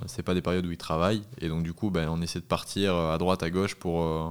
c'est 0.05 0.23
pas 0.23 0.33
des 0.33 0.41
périodes 0.41 0.65
où 0.65 0.71
ils 0.71 0.77
travaillent. 0.77 1.23
Et 1.41 1.49
donc, 1.49 1.63
du 1.63 1.73
coup, 1.73 1.89
ben, 1.89 2.07
on 2.09 2.21
essaie 2.21 2.39
de 2.39 2.45
partir 2.45 2.93
euh, 2.95 3.13
à 3.13 3.17
droite, 3.17 3.41
à 3.43 3.49
gauche 3.49 3.75
pour. 3.75 4.01
euh, 4.03 4.27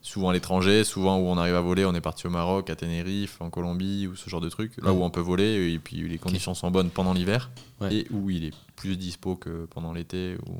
souvent 0.00 0.30
à 0.30 0.32
l'étranger, 0.32 0.84
souvent 0.84 1.18
où 1.18 1.26
on 1.26 1.36
arrive 1.36 1.56
à 1.56 1.60
voler, 1.60 1.84
on 1.84 1.92
est 1.92 2.00
parti 2.00 2.26
au 2.26 2.30
Maroc, 2.30 2.70
à 2.70 2.76
Tenerife, 2.76 3.40
en 3.42 3.50
Colombie 3.50 4.06
ou 4.06 4.14
ce 4.16 4.30
genre 4.30 4.40
de 4.40 4.48
trucs, 4.48 4.76
là 4.82 4.92
où 4.92 5.02
on 5.02 5.10
peut 5.10 5.20
voler 5.20 5.72
et 5.72 5.78
puis 5.80 6.08
les 6.08 6.18
conditions 6.18 6.54
sont 6.54 6.70
bonnes 6.70 6.88
pendant 6.90 7.12
l'hiver 7.12 7.50
Ouais. 7.80 7.92
et 7.94 8.06
où 8.10 8.30
il 8.30 8.44
est 8.44 8.54
plus 8.76 8.96
dispo 8.96 9.34
que 9.36 9.66
pendant 9.66 9.92
l'été 9.92 10.36
ou 10.46 10.54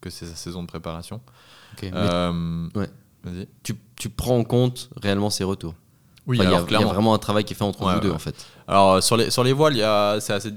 que 0.00 0.10
c'est 0.10 0.26
sa 0.26 0.34
saison 0.34 0.62
de 0.62 0.66
préparation. 0.66 1.20
Euh, 1.84 2.68
ouais. 2.74 2.90
Tu, 3.62 3.74
tu 3.96 4.08
prends 4.08 4.38
en 4.38 4.44
compte 4.44 4.90
réellement 5.00 5.30
ses 5.30 5.44
retours 5.44 5.74
Oui, 6.26 6.38
Enfin, 6.38 6.48
il 6.48 6.52
y 6.52 6.54
a- 6.54 6.56
alors 6.56 6.68
il 6.68 6.72
y, 6.72 6.74
a 6.74 6.78
clairement. 6.78 6.92
vraiment 6.94 7.14
un 7.14 7.18
travail 7.18 7.44
qui 7.44 7.52
est 7.52 7.56
fait 7.56 7.64
entre 7.64 7.84
Ouais, 7.86 7.94
vous 7.94 8.00
deux, 8.00 8.08
ouais. 8.08 8.14
en 8.14 8.18
fait. 8.18 8.34
Alors 8.68 8.92
euh, 8.94 9.00
sur 9.00 9.16
les, 9.16 9.30
sur 9.30 9.44
les 9.44 9.52
voiles, 9.52 9.74
c'est 10.20 10.32
assez, 10.32 10.52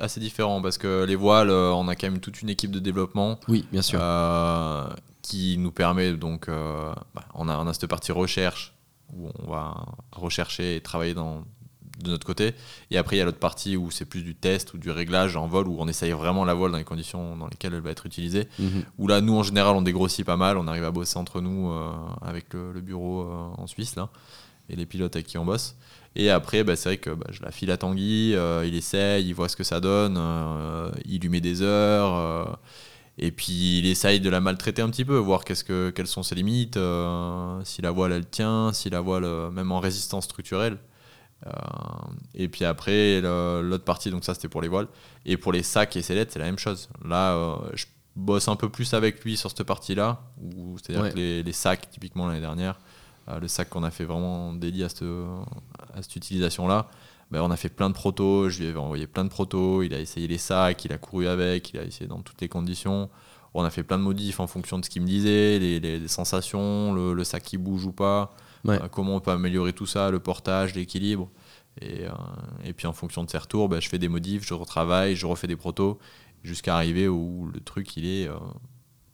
assez- 0.00 0.20
différent 0.20 0.60
parce 0.62 0.78
que 0.78 1.04
les 1.04 1.16
voiles, 1.16 1.50
euh, 1.50 1.70
on 1.72 1.88
a 1.88 1.94
quand 1.96 2.08
même 2.10 2.20
toute 2.20 2.40
une 2.42 2.48
équipe 2.50 2.70
de 2.70 2.78
développement 2.78 3.38
Oui, 3.48 3.64
bien 3.72 3.82
sûr. 3.82 3.98
euh, 4.02 4.86
qui 5.22 5.56
nous 5.58 5.72
permet 5.72 6.12
donc, 6.12 6.48
euh, 6.48 6.92
bah, 7.14 7.24
on, 7.34 7.48
a, 7.48 7.56
on 7.58 7.66
a 7.66 7.72
cette 7.74 7.86
partie 7.86 8.12
recherche 8.12 8.74
où 9.14 9.28
on 9.42 9.50
va 9.50 9.74
rechercher 10.12 10.76
et 10.76 10.80
travailler 10.80 11.14
dans, 11.14 11.42
de 12.02 12.10
notre 12.10 12.26
côté. 12.26 12.54
Et 12.90 12.98
après, 12.98 13.16
il 13.16 13.18
y 13.18 13.22
a 13.22 13.24
l'autre 13.24 13.38
partie 13.38 13.76
où 13.76 13.90
c'est 13.90 14.04
plus 14.04 14.22
du 14.22 14.34
test 14.34 14.74
ou 14.74 14.78
du 14.78 14.90
réglage 14.90 15.36
en 15.36 15.46
vol 15.46 15.68
où 15.68 15.76
on 15.78 15.88
essaye 15.88 16.12
vraiment 16.12 16.44
la 16.44 16.54
voile 16.54 16.72
dans 16.72 16.78
les 16.78 16.84
conditions 16.84 17.36
dans 17.36 17.46
lesquelles 17.46 17.74
elle 17.74 17.80
va 17.80 17.90
être 17.90 18.06
utilisée. 18.06 18.48
Mhm. 18.58 18.84
Où 18.98 19.08
là, 19.08 19.20
nous, 19.20 19.36
en 19.36 19.42
général, 19.42 19.76
on 19.76 19.82
dégrossit 19.82 20.24
pas 20.24 20.36
mal. 20.36 20.56
On 20.56 20.66
arrive 20.66 20.84
à 20.84 20.90
bosser 20.90 21.18
entre 21.18 21.40
nous 21.40 21.70
euh, 21.70 21.90
avec 22.22 22.52
le, 22.54 22.72
le 22.72 22.80
bureau 22.80 23.22
euh, 23.22 23.48
en 23.56 23.66
Suisse, 23.66 23.96
là, 23.96 24.08
et 24.68 24.76
les 24.76 24.86
pilotes 24.86 25.16
avec 25.16 25.26
qui 25.26 25.38
on 25.38 25.44
bosse. 25.44 25.76
Et 26.16 26.30
après, 26.30 26.64
bah, 26.64 26.76
c'est 26.76 26.88
vrai 26.88 26.96
que 26.98 27.10
bah, 27.10 27.26
je 27.30 27.42
la 27.42 27.50
file 27.50 27.70
à 27.70 27.76
Tanguy, 27.76 28.34
euh, 28.34 28.64
il 28.66 28.74
essaye, 28.74 29.26
il 29.26 29.34
voit 29.34 29.48
ce 29.48 29.56
que 29.56 29.64
ça 29.64 29.80
donne, 29.80 30.18
il 31.04 31.20
lui 31.20 31.28
met 31.28 31.40
des 31.40 31.62
heures, 31.62 32.58
et 33.18 33.30
puis 33.30 33.78
il 33.78 33.86
essaye 33.86 34.20
de 34.20 34.30
la 34.30 34.40
maltraiter 34.40 34.82
un 34.82 34.90
petit 34.90 35.04
peu, 35.04 35.16
voir 35.16 35.44
qu'est-ce 35.44 35.64
que, 35.64 35.90
quelles 35.90 36.06
sont 36.06 36.22
ses 36.22 36.34
limites, 36.34 36.78
si 37.64 37.82
la 37.82 37.90
voile 37.90 38.12
elle 38.12 38.26
tient, 38.26 38.72
si 38.72 38.90
la 38.90 39.00
voile, 39.00 39.26
même 39.52 39.70
en 39.70 39.80
résistance 39.80 40.24
structurelle. 40.24 40.78
Euh, 41.46 41.50
et 42.34 42.48
puis 42.48 42.64
après, 42.64 43.20
l'autre 43.20 43.84
partie, 43.84 44.10
donc 44.10 44.24
ça 44.24 44.34
c'était 44.34 44.48
pour 44.48 44.60
les 44.62 44.68
voiles. 44.68 44.88
Et 45.24 45.36
pour 45.36 45.52
les 45.52 45.62
sacs 45.62 45.96
et 45.96 46.02
sellettes, 46.02 46.32
c'est 46.32 46.38
la 46.38 46.44
même 46.46 46.58
chose. 46.58 46.88
Là, 47.04 47.34
euh, 47.34 47.56
je 47.74 47.86
bosse 48.16 48.48
un 48.48 48.56
peu 48.56 48.68
plus 48.68 48.92
avec 48.94 49.22
lui 49.24 49.36
sur 49.36 49.50
cette 49.50 49.62
partie-là, 49.62 50.20
c'est-à-dire 50.82 51.02
Ouais. 51.04 51.10
que 51.12 51.16
les, 51.16 51.42
les 51.42 51.52
sacs, 51.52 51.88
typiquement 51.90 52.26
l'année 52.26 52.40
dernière, 52.40 52.78
euh, 53.28 53.38
le 53.38 53.46
sac 53.48 53.68
qu'on 53.68 53.84
a 53.84 53.90
fait 53.90 54.04
vraiment 54.04 54.52
dédié 54.52 54.84
à 54.84 54.88
cette, 54.88 55.04
à 55.94 56.02
cette 56.02 56.16
utilisation-là, 56.16 56.88
ben, 57.30 57.42
on 57.42 57.50
a 57.50 57.56
fait 57.56 57.68
plein 57.68 57.88
de 57.90 57.94
protos, 57.94 58.48
je 58.48 58.60
lui 58.60 58.68
avais 58.68 58.78
envoyé 58.78 59.06
plein 59.06 59.22
de 59.24 59.28
protos, 59.28 59.82
il 59.82 59.92
a 59.94 60.00
essayé 60.00 60.26
les 60.26 60.38
sacs, 60.38 60.84
il 60.86 60.92
a 60.92 60.98
couru 60.98 61.28
avec, 61.28 61.70
il 61.74 61.78
a 61.78 61.84
essayé 61.84 62.06
dans 62.08 62.20
toutes 62.22 62.40
les 62.40 62.48
conditions. 62.48 63.10
On 63.54 63.64
a 63.64 63.70
fait 63.70 63.82
plein 63.82 63.98
de 63.98 64.02
modifs 64.02 64.40
en 64.40 64.46
fonction 64.46 64.78
de 64.78 64.84
ce 64.84 64.90
qu'il 64.90 65.02
me 65.02 65.06
disait, 65.06 65.58
les, 65.58 65.78
les- 65.78 65.98
les 66.00 66.08
sensations, 66.08 66.92
le, 66.94 67.12
le 67.12 67.24
sac 67.24 67.42
qui 67.42 67.58
bouge 67.58 67.84
ou 67.84 67.92
pas, 67.92 68.32
Ouais. 68.64 68.80
euh, 68.82 68.88
comment 68.90 69.16
on 69.16 69.20
peut 69.20 69.30
améliorer 69.30 69.72
tout 69.72 69.86
ça, 69.86 70.10
le 70.10 70.18
portage, 70.18 70.74
l'équilibre. 70.74 71.28
Et, 71.80 72.04
euh, 72.06 72.10
et 72.64 72.72
puis 72.72 72.86
en 72.86 72.92
fonction 72.92 73.22
de 73.24 73.30
ses 73.30 73.38
retours, 73.38 73.68
ben, 73.68 73.80
je 73.80 73.88
fais 73.88 73.98
des 73.98 74.08
modifs, 74.08 74.44
je 74.46 74.54
retravaille, 74.54 75.14
je 75.14 75.26
refais 75.26 75.46
des 75.46 75.56
protos, 75.56 75.98
jusqu'à 76.42 76.74
arriver 76.76 77.06
où 77.08 77.48
le 77.52 77.60
truc 77.60 77.96
il 77.96 78.04
est, 78.06 78.28
euh, 78.28 78.34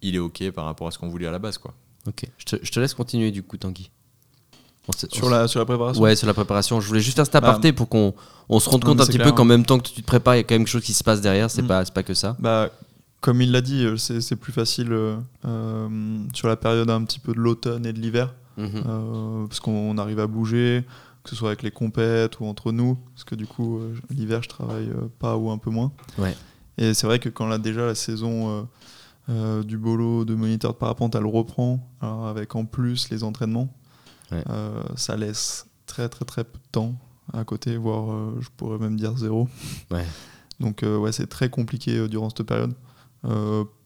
il 0.03 0.15
est 0.15 0.19
OK 0.19 0.51
par 0.51 0.65
rapport 0.65 0.87
à 0.89 0.91
ce 0.91 0.99
qu'on 0.99 1.09
voulait 1.09 1.27
à 1.27 1.31
la 1.31 1.39
base. 1.39 1.59
Quoi. 1.59 1.75
Ok. 2.07 2.25
Je 2.39 2.45
te, 2.45 2.57
je 2.63 2.71
te 2.73 2.81
laisse 2.81 2.95
continuer, 2.95 3.31
du 3.31 3.43
coup, 3.43 3.57
Tanguy. 3.59 3.91
On 4.89 4.93
s'est- 4.93 5.09
on 5.13 5.15
Sur 5.15 5.31
la, 5.31 5.49
sur 5.49 5.61
la 5.61 5.65
préparation 5.67 6.03
Ouais, 6.03 6.15
sur 6.17 6.27
la 6.27 6.35
préparation. 6.35 6.81
Je 6.81 6.87
voulais 6.89 7.01
juste 7.01 7.17
faire 7.17 7.25
cet 7.25 7.35
aparté 7.37 7.73
pour 7.73 7.89
qu'on 7.89 8.15
on 8.51 8.61
se 8.61 8.69
rende 8.69 8.85
compte 8.85 9.01
un 9.01 9.07
petit 9.07 9.15
clair, 9.17 9.27
peu 9.29 9.33
qu'en 9.33 9.45
hein. 9.45 9.47
même 9.47 9.65
temps 9.65 9.79
que 9.79 9.89
tu 9.89 10.01
te 10.03 10.07
prépares, 10.07 10.35
il 10.35 10.39
y 10.39 10.41
a 10.41 10.45
quand 10.45 10.55
même 10.55 10.63
quelque 10.65 10.73
chose 10.73 10.85
qui 10.85 10.93
se 10.93 11.03
passe 11.05 11.21
derrière. 11.23 11.51
C'est 11.51 11.63
Mm. 11.63 11.67
pas, 11.69 11.85
c'est 11.87 11.95
pas 11.95 12.03
que 12.03 12.13
ça. 12.13 12.37
Bah, 12.39 12.71
comme 13.23 13.41
il 13.41 13.51
l'a 13.51 13.63
dit, 13.63 13.87
c'est 13.97 14.21
c'est 14.21 14.37
plus 14.37 14.53
facile 14.53 14.93
euh, 14.93 15.17
euh, 15.47 16.19
sur 16.35 16.49
la 16.49 16.57
période 16.57 16.91
un 16.91 17.03
petit 17.05 17.19
peu 17.19 17.33
de 17.33 17.39
l'automne 17.39 17.87
et 17.87 17.95
de 17.95 17.99
l'hiver, 18.01 18.35
Mhm. 18.57 18.83
euh, 18.87 19.47
parce 19.47 19.61
qu'on 19.61 19.99
arrive 19.99 20.21
à 20.21 20.27
bouger, 20.27 20.85
que 21.23 21.31
ce 21.31 21.37
soit 21.37 21.49
avec 21.49 21.63
les 21.63 21.71
compètes 21.71 22.39
ou 22.41 22.45
entre 22.47 22.71
nous, 22.73 22.97
parce 23.13 23.25
que 23.25 23.35
du 23.35 23.47
coup, 23.47 23.79
euh, 23.79 23.95
l'hiver, 24.11 24.43
je 24.43 24.49
travaille 24.49 24.89
euh, 24.91 25.09
pas 25.19 25.37
ou 25.37 25.51
un 25.51 25.59
peu 25.59 25.71
moins. 25.71 25.93
Ouais. 26.19 26.37
Et 26.79 26.93
c'est 26.95 27.07
vrai 27.07 27.19
que 27.19 27.29
quand 27.29 27.47
là, 27.47 27.59
déjà 27.59 27.87
la 27.87 27.95
saison 27.95 28.69
du 29.29 29.79
bolo, 29.79 30.25
de 30.25 30.35
moniteur 30.35 30.73
de 30.75 30.77
parapente, 30.79 31.15
elle 31.15 31.25
reprend, 31.25 31.89
alors 32.01 32.27
avec 32.27 32.55
en 32.57 32.65
plus 32.65 33.09
les 33.11 33.25
entraînements, 33.25 33.73
Ouais. 34.33 34.43
ça 34.97 35.17
laisse 35.17 35.67
très 35.87 36.09
très 36.09 36.25
très 36.25 36.45
peu 36.45 36.59
de 36.59 36.69
temps 36.73 36.95
à 37.33 37.45
côté, 37.45 37.77
voire 37.77 38.11
euh, 38.13 38.37
je 38.41 38.49
pourrais 38.57 38.79
même 38.79 38.97
dire 38.97 39.17
zéro. 39.17 39.49
Ouais. 39.91 40.05
Donc 40.61 40.83
euh, 40.83 40.97
ouais, 40.99 41.13
c'est 41.13 41.27
très 41.27 41.49
compliqué 41.49 41.97
euh, 41.97 42.09
durant 42.09 42.29
cette 42.29 42.43
période. 42.43 42.75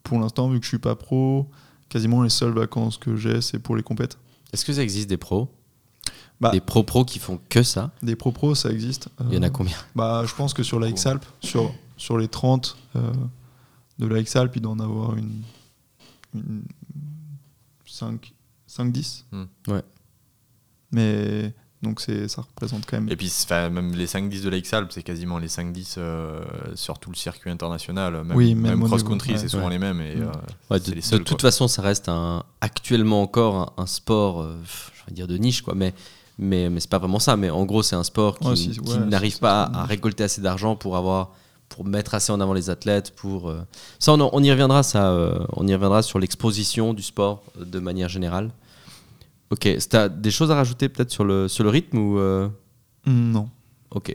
Pour 0.02 0.18
l'instant, 0.18 0.48
vu 0.48 0.58
que 0.58 0.64
je 0.64 0.68
suis 0.70 0.78
pas 0.78 0.96
pro, 0.96 1.46
quasiment 1.88 2.22
les 2.22 2.30
seules 2.30 2.52
vacances 2.54 2.96
que 2.98 3.14
j'ai, 3.16 3.40
c'est 3.42 3.58
pour 3.58 3.76
les 3.76 3.82
compètes. 3.82 4.18
Est-ce 4.52 4.64
que 4.64 4.72
ça 4.72 4.82
existe 4.82 5.08
des 5.08 5.16
pros? 5.16 5.48
Bah. 6.40 6.50
Des 6.50 6.60
pros-pros 6.60 7.04
qui 7.04 7.18
font 7.18 7.40
que 7.48 7.62
ça? 7.64 7.90
Des 8.02 8.14
pro-pros, 8.14 8.54
ça 8.54 8.70
existe. 8.70 9.08
Il 9.28 9.34
y 9.34 9.38
en 9.38 9.42
a 9.42 9.46
Euh, 9.46 9.50
combien? 9.50 9.76
Bah, 9.96 10.22
je 10.24 10.34
pense 10.34 10.54
que 10.54 10.62
sur 10.62 10.78
la 10.78 10.88
X-Alp, 10.88 11.24
sur, 11.40 11.74
sur 11.96 12.16
les 12.16 12.28
30 12.28 12.76
euh, 12.96 13.12
de 13.98 14.06
la 14.06 14.20
X-Alp, 14.20 14.54
il 14.54 14.62
doit 14.62 14.70
en 14.72 14.78
avoir 14.78 15.16
une, 15.16 15.42
une 16.34 16.62
5, 17.86 18.32
5-10. 18.68 19.24
Hmm. 19.32 19.44
Ouais. 19.66 19.82
Mais 20.92 21.52
donc 21.82 22.00
c'est, 22.00 22.26
ça 22.28 22.42
représente 22.42 22.86
quand 22.86 22.96
même. 22.98 23.08
Et 23.08 23.14
puis, 23.16 23.32
même 23.50 23.94
les 23.94 24.06
5-10 24.06 24.42
de 24.42 24.48
l'Aix-Alpes, 24.48 24.90
c'est 24.92 25.02
quasiment 25.04 25.38
les 25.38 25.46
5-10 25.48 25.94
euh, 25.98 26.40
sur 26.74 26.98
tout 26.98 27.10
le 27.10 27.14
circuit 27.16 27.50
international. 27.50 28.24
Même, 28.24 28.36
Oui, 28.36 28.54
même 28.56 28.82
cross-country, 28.84 29.34
c'est 29.36 29.42
ouais. 29.44 29.48
souvent 29.48 29.68
les 29.68 29.78
mêmes. 29.78 30.00
Et, 30.00 30.16
Mm. 30.16 30.22
euh, 30.22 30.26
Ouais, 30.70 30.78
c'est 30.80 30.90
de, 30.90 30.94
les 30.96 31.00
de 31.00 31.04
seuls. 31.06 31.18
toute 31.24 31.40
quoi. 31.40 31.50
façon, 31.50 31.68
ça 31.68 31.82
reste 31.82 32.08
un, 32.08 32.42
actuellement 32.60 33.22
encore 33.22 33.74
un, 33.78 33.82
un 33.82 33.86
sport, 33.86 34.40
euh, 34.42 34.56
je 34.66 35.06
vais 35.08 35.14
dire 35.14 35.28
de 35.28 35.36
niche, 35.36 35.62
quoi. 35.62 35.74
Mais, 35.76 35.94
mais, 36.38 36.68
mais 36.68 36.80
c'est 36.80 36.90
pas 36.90 36.98
vraiment 36.98 37.20
ça. 37.20 37.36
Mais 37.36 37.50
en 37.50 37.64
gros, 37.64 37.82
c'est 37.84 37.96
un 37.96 38.02
sport 38.04 38.38
qui, 38.40 38.48
Ouais, 38.48 38.56
si, 38.56 38.70
qui 38.70 38.80
ouais, 38.80 38.98
n'arrive 39.06 39.38
pas 39.38 39.62
à, 39.72 39.84
récolter 39.84 40.24
assez 40.24 40.40
d'argent 40.40 40.74
pour 40.74 40.96
avoir, 40.96 41.30
pour 41.68 41.84
mettre 41.84 42.14
assez 42.14 42.32
en 42.32 42.40
avant 42.40 42.54
les 42.54 42.70
athlètes. 42.70 43.14
Pour 43.14 43.52
ça, 44.00 44.12
on, 44.14 44.42
y 44.42 44.50
reviendra. 44.50 44.82
Ça, 44.82 45.10
euh, 45.12 45.38
on 45.52 45.66
y 45.66 45.74
reviendra 45.74 46.02
sur 46.02 46.18
l'exposition 46.18 46.92
du 46.92 47.02
sport 47.04 47.42
de 47.56 47.78
manière 47.78 48.08
générale. 48.08 48.50
Ok, 49.50 49.68
t'as 49.88 50.08
des 50.08 50.30
choses 50.30 50.50
à 50.50 50.54
rajouter 50.56 50.88
peut-être 50.88 51.10
sur 51.10 51.24
le 51.24 51.48
sur 51.48 51.64
le 51.64 51.70
rythme 51.70 51.98
ou 51.98 52.18
euh, 52.18 52.48
Hmm, 53.06 53.32
Non. 53.32 53.48
Ok. 53.90 54.14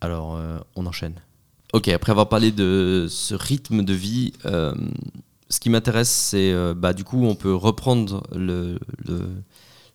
Alors, 0.00 0.36
euh, 0.36 0.58
on 0.76 0.86
enchaîne. 0.86 1.14
Ok, 1.72 1.88
après 1.88 2.12
avoir 2.12 2.28
parlé 2.28 2.52
de 2.52 3.06
ce 3.10 3.34
rythme 3.34 3.82
de 3.84 3.92
vie, 3.92 4.32
euh, 4.46 4.74
ce 5.50 5.60
qui 5.60 5.68
m'intéresse, 5.68 6.08
c'est 6.10 6.54
bah, 6.74 6.92
du 6.94 7.04
coup, 7.04 7.24
on 7.26 7.34
peut 7.34 7.54
reprendre 7.54 8.22
le, 8.34 8.78
le- 9.06 9.28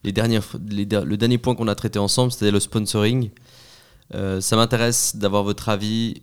les 0.04 0.12
dernières, 0.12 0.44
les 0.70 0.86
le 0.86 1.18
dernier 1.18 1.38
point 1.38 1.56
qu'on 1.56 1.68
a 1.68 1.76
traité 1.76 1.98
ensemble, 2.00 2.32
c'était 2.32 2.52
le 2.52 2.60
sponsoring. 2.60 3.30
Ça 4.14 4.56
m'intéresse 4.58 5.16
d'avoir 5.16 5.44
votre 5.44 5.70
avis 5.70 6.22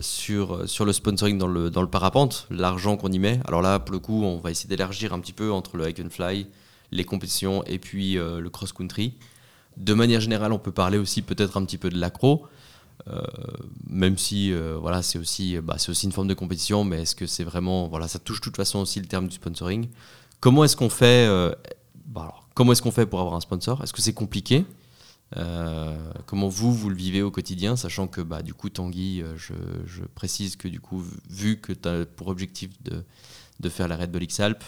sur, 0.00 0.68
sur 0.68 0.84
le 0.84 0.92
sponsoring 0.92 1.36
dans 1.38 1.46
le, 1.48 1.70
dans 1.70 1.82
le 1.82 1.88
parapente, 1.90 2.46
l'argent 2.50 2.96
qu'on 2.96 3.12
y 3.12 3.18
met. 3.18 3.40
Alors 3.46 3.62
là, 3.62 3.78
pour 3.78 3.92
le 3.92 3.98
coup, 3.98 4.22
on 4.24 4.38
va 4.38 4.50
essayer 4.50 4.68
d'élargir 4.68 5.12
un 5.12 5.20
petit 5.20 5.32
peu 5.34 5.50
entre 5.52 5.76
le 5.76 5.88
hike 5.88 6.00
and 6.00 6.10
fly, 6.10 6.46
les 6.90 7.04
compétitions 7.04 7.64
et 7.64 7.78
puis 7.78 8.18
euh, 8.18 8.40
le 8.40 8.50
cross-country. 8.50 9.14
De 9.76 9.94
manière 9.94 10.20
générale, 10.20 10.52
on 10.52 10.58
peut 10.58 10.72
parler 10.72 10.98
aussi 10.98 11.22
peut-être 11.22 11.56
un 11.56 11.64
petit 11.64 11.78
peu 11.78 11.90
de 11.90 11.98
l'accro. 11.98 12.46
Euh, 13.06 13.22
même 13.88 14.18
si 14.18 14.52
euh, 14.52 14.76
voilà, 14.80 15.02
c'est 15.02 15.18
aussi, 15.18 15.58
bah, 15.58 15.76
c'est 15.78 15.90
aussi 15.90 16.06
une 16.06 16.12
forme 16.12 16.28
de 16.28 16.34
compétition, 16.34 16.84
mais 16.84 17.02
est-ce 17.02 17.14
que 17.14 17.26
c'est 17.26 17.44
vraiment. 17.44 17.86
Voilà, 17.88 18.08
ça 18.08 18.18
touche 18.18 18.40
de 18.40 18.44
toute 18.44 18.56
façon 18.56 18.80
aussi 18.80 19.00
le 19.00 19.06
terme 19.06 19.28
du 19.28 19.36
sponsoring. 19.36 19.88
Comment 20.40 20.64
est-ce 20.64 20.76
qu'on 20.76 20.88
fait, 20.88 21.28
bah, 22.06 22.34
est-ce 22.72 22.82
fait 22.90 23.06
pour 23.06 23.20
avoir 23.20 23.34
un 23.34 23.40
sponsor? 23.40 23.82
Est-ce 23.82 23.92
que 23.92 24.02
c'est 24.02 24.12
compliqué? 24.12 24.64
Comment 26.26 26.48
vous, 26.48 26.72
vous 26.72 26.90
le 26.90 26.96
vivez 26.96 27.22
au 27.22 27.30
quotidien, 27.30 27.76
sachant 27.76 28.06
que 28.06 28.20
bah, 28.20 28.42
du 28.42 28.54
coup, 28.54 28.68
Tanguy, 28.68 29.22
je, 29.36 29.54
je 29.84 30.02
précise 30.14 30.56
que 30.56 30.68
du 30.68 30.80
coup, 30.80 31.02
vu 31.28 31.60
que 31.60 31.72
tu 31.72 31.88
as 31.88 32.06
pour 32.06 32.28
objectif 32.28 32.70
de, 32.82 33.04
de 33.60 33.68
faire 33.68 33.88
la 33.88 33.96
Red 33.96 34.12
Bull 34.12 34.22
X-Alpes, 34.22 34.64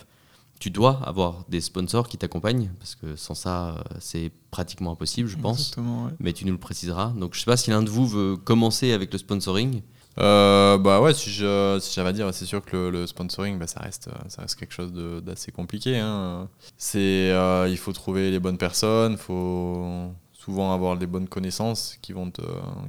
tu 0.60 0.70
dois 0.70 1.00
avoir 1.04 1.44
des 1.48 1.60
sponsors 1.60 2.06
qui 2.06 2.16
t'accompagnent, 2.18 2.70
parce 2.78 2.94
que 2.94 3.16
sans 3.16 3.34
ça, 3.34 3.70
euh, 3.70 3.82
c'est 3.98 4.30
pratiquement 4.52 4.92
impossible, 4.92 5.28
je 5.28 5.36
pense 5.38 5.58
Exactement, 5.60 6.04
ouais. 6.04 6.10
mais 6.20 6.32
tu 6.32 6.44
nous 6.44 6.52
le 6.52 6.58
préciseras. 6.58 7.08
Donc 7.16 7.34
je 7.34 7.40
sais 7.40 7.46
pas 7.46 7.56
si 7.56 7.70
l'un 7.70 7.82
de 7.82 7.90
vous 7.90 8.06
veut 8.06 8.36
commencer 8.36 8.92
avec 8.92 9.10
le 9.12 9.18
sponsoring. 9.18 9.82
Euh, 10.18 10.76
bah 10.76 11.00
ouais, 11.00 11.14
si 11.14 11.30
je- 11.30 11.78
si 11.80 11.94
j'avais 11.94 12.10
à 12.10 12.12
dire, 12.12 12.34
c'est 12.34 12.44
sûr 12.44 12.62
que 12.64 12.76
le, 12.76 12.90
le 12.90 13.06
sponsoring, 13.06 13.58
bah, 13.58 13.66
ça, 13.66 13.80
reste, 13.80 14.08
euh, 14.08 14.28
ça 14.28 14.42
reste 14.42 14.56
quelque 14.56 14.74
chose 14.74 14.92
d'assez 15.24 15.50
compliqué. 15.50 15.98
hein. 15.98 16.48
C'est, 16.76 17.30
euh, 17.30 17.66
il 17.70 17.78
faut 17.78 17.92
trouver 17.92 18.30
les 18.30 18.38
bonnes 18.40 18.58
personnes, 18.58 19.12
il 19.12 19.18
faut 19.18 20.12
souvent 20.32 20.74
avoir 20.74 20.94
les 20.96 21.06
bonnes 21.06 21.28
connaissances 21.28 21.96
qui 22.02 22.12
vont 22.12 22.30
te, 22.30 22.42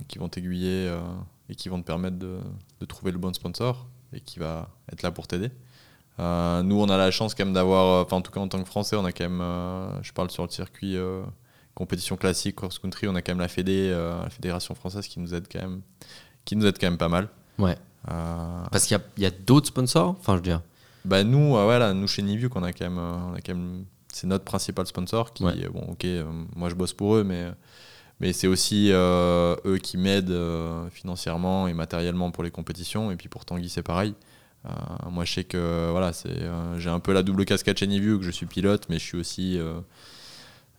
qui 0.09 0.17
vont 0.17 0.28
t'aiguiller 0.30 0.88
euh, 0.89 0.99
et 1.47 1.55
qui 1.55 1.69
vont 1.69 1.80
te 1.80 1.86
permettre 1.86 2.17
de, 2.17 2.39
de 2.82 2.86
trouver 2.86 3.11
le 3.11 3.17
bon 3.17 3.34
sponsor 3.34 3.86
et 4.13 4.19
qui 4.19 4.39
va 4.39 4.67
être 4.91 5.03
là 5.03 5.11
pour 5.11 5.28
t'aider. 5.28 5.51
Euh, 6.22 6.61
nous, 6.61 6.80
on 6.80 6.88
a 6.89 6.97
la 6.97 7.09
chance 7.11 7.34
quand 7.36 7.43
même 7.45 7.53
d'avoir, 7.53 7.86
euh, 7.86 8.03
enfin 8.03 8.17
en 8.17 8.22
tout 8.22 8.32
cas 8.32 8.39
en 8.39 8.47
tant 8.47 8.61
que 8.61 8.67
Français, 8.67 8.95
on 8.95 9.05
a 9.05 9.11
quand 9.11 9.24
même, 9.24 9.41
euh, 9.41 10.01
je 10.03 10.11
parle 10.13 10.30
sur 10.30 10.43
le 10.43 10.49
circuit 10.49 10.95
euh, 10.95 11.24
compétition 11.74 12.15
classique, 12.15 12.55
cross-country, 12.57 13.07
on 13.07 13.15
a 13.15 13.22
quand 13.22 13.32
même 13.32 13.39
la 13.39 13.47
Fédé, 13.47 13.89
la 13.89 14.30
Fédération 14.30 14.76
française 14.76 15.07
qui 15.07 15.19
nous 15.19 15.34
aide 15.34 15.47
quand 15.51 15.61
même, 15.61 15.82
qui 16.45 16.55
nous 16.55 16.65
aide 16.65 16.78
quand 16.80 16.88
même 16.88 16.97
pas 16.99 17.09
mal. 17.09 17.28
Ouais. 17.57 17.76
Parce 18.05 18.86
qu'il 18.86 18.99
y 19.17 19.26
a, 19.26 19.28
a 19.28 19.32
d'autres 19.32 19.67
sponsors. 19.67 20.15
Enfin, 20.19 20.34
je 20.34 20.38
veux 20.38 20.43
dire. 20.43 20.61
bah 21.05 21.24
nous, 21.24 21.51
voilà, 21.51 21.93
nous 21.93 22.07
chez 22.07 22.22
Nivuk, 22.22 22.55
on 22.55 22.63
a 22.63 22.72
quand 22.74 22.86
même, 22.86 22.99
on 22.99 23.34
a 23.34 23.41
quand 23.41 23.53
même, 23.55 23.86
c'est 24.13 24.28
notre 24.28 24.43
principal 24.43 24.86
sponsor 24.86 25.34
qui, 25.34 25.43
Ouais. 25.43 25.67
bon, 25.74 25.82
ok, 25.91 26.05
moi 26.55 26.69
je 26.69 26.76
bosse 26.76 26.93
pour 26.93 27.15
eux, 27.15 27.24
mais 27.24 27.45
mais 28.19 28.34
c'est 28.34 28.47
aussi 28.47 28.91
eux 28.91 29.78
qui 29.82 29.97
m'aident 29.97 30.38
financièrement 30.91 31.67
et 31.67 31.74
matériellement 31.74 32.30
pour 32.32 32.43
les 32.43 32.51
compétitions. 32.51 33.11
Et 33.11 33.15
puis 33.15 33.30
pour 33.30 33.45
Tanguy, 33.45 33.69
c'est 33.69 33.82
pareil. 33.84 34.13
Euh, 34.66 34.70
moi, 35.09 35.26
je 35.26 35.34
sais 35.34 35.43
que 35.43 35.89
voilà, 35.91 36.14
c'est, 36.14 36.30
euh, 36.30 36.78
j'ai 36.80 36.89
un 36.89 36.99
peu 36.99 37.14
la 37.14 37.24
double 37.24 37.45
casquette 37.45 37.80
chez 37.80 37.88
Nivuk, 37.88 38.22
je 38.22 38.30
suis 38.32 38.45
pilote, 38.45 38.86
mais 38.89 38.99
je 38.99 39.03
suis 39.03 39.18
aussi, 39.18 39.57
euh, 39.57 39.80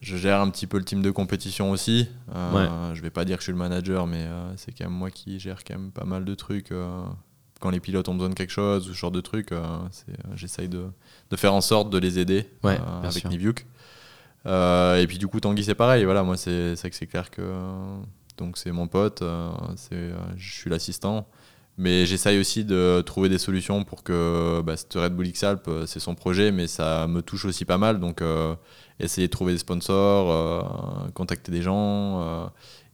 je 0.00 0.16
gère 0.16 0.40
un 0.40 0.50
petit 0.50 0.66
peu 0.68 0.78
le 0.78 0.84
team 0.84 1.02
de 1.02 1.10
compétition 1.10 1.70
aussi. 1.72 2.08
Euh, 2.34 2.50
Je 2.94 3.02
vais 3.02 3.10
pas 3.10 3.24
dire 3.24 3.36
que 3.38 3.42
je 3.42 3.46
suis 3.46 3.52
le 3.52 3.58
manager, 3.58 4.06
mais 4.06 4.22
euh, 4.24 4.56
c'est 4.56 4.70
quand 4.76 4.84
même 4.84 4.94
moi 4.96 5.10
qui 5.10 5.40
gère 5.40 5.64
quand 5.64 5.74
même 5.74 5.90
pas 5.90 6.04
mal 6.04 6.24
de 6.24 6.34
trucs. 6.34 6.70
euh, 6.70 7.02
quand 7.60 7.70
les 7.70 7.80
pilotes 7.80 8.08
ont 8.08 8.14
besoin 8.14 8.28
de 8.30 8.34
quelque 8.34 8.50
chose 8.52 8.88
ou 8.90 8.92
ce 8.92 8.98
genre 8.98 9.12
de 9.12 9.20
trucs, 9.20 9.50
j'essaye 10.34 10.68
de, 10.68 10.86
de 11.30 11.36
faire 11.36 11.54
en 11.54 11.60
sorte 11.60 11.90
de 11.90 11.98
les 11.98 12.18
aider 12.18 12.48
Ouais, 12.64 12.76
avec. 13.04 13.24
Nivuk. 13.26 13.66
Et 14.44 15.04
puis 15.06 15.18
du 15.18 15.28
coup, 15.28 15.38
Tanguy, 15.38 15.62
c'est 15.62 15.76
pareil. 15.76 16.04
Voilà, 16.04 16.24
moi, 16.24 16.36
c'est 16.36 16.74
que 16.76 17.04
clair 17.04 17.30
que 17.30 17.42
donc 18.36 18.58
c'est 18.58 18.72
mon 18.72 18.88
pote, 18.88 19.22
je 19.22 20.52
suis 20.52 20.70
l'assistant. 20.70 21.28
Mais 21.78 22.04
j'essaye 22.04 22.38
aussi 22.38 22.64
de 22.64 23.00
trouver 23.04 23.28
des 23.30 23.38
solutions 23.38 23.82
pour 23.84 24.02
que 24.02 24.60
bah, 24.64 24.76
cette 24.76 24.92
Red 24.92 25.14
Bull 25.16 25.26
X-Alpes, 25.28 25.68
euh, 25.68 25.86
c'est 25.86 26.00
son 26.00 26.14
projet, 26.14 26.52
mais 26.52 26.66
ça 26.66 27.06
me 27.08 27.22
touche 27.22 27.44
aussi 27.46 27.64
pas 27.64 27.78
mal. 27.78 27.98
Donc, 27.98 28.20
euh, 28.20 28.54
essayer 29.00 29.26
de 29.26 29.32
trouver 29.32 29.52
des 29.54 29.58
sponsors, 29.58 30.30
euh, 30.30 31.08
contacter 31.14 31.50
des 31.50 31.62
gens. 31.62 32.20
euh, 32.20 32.46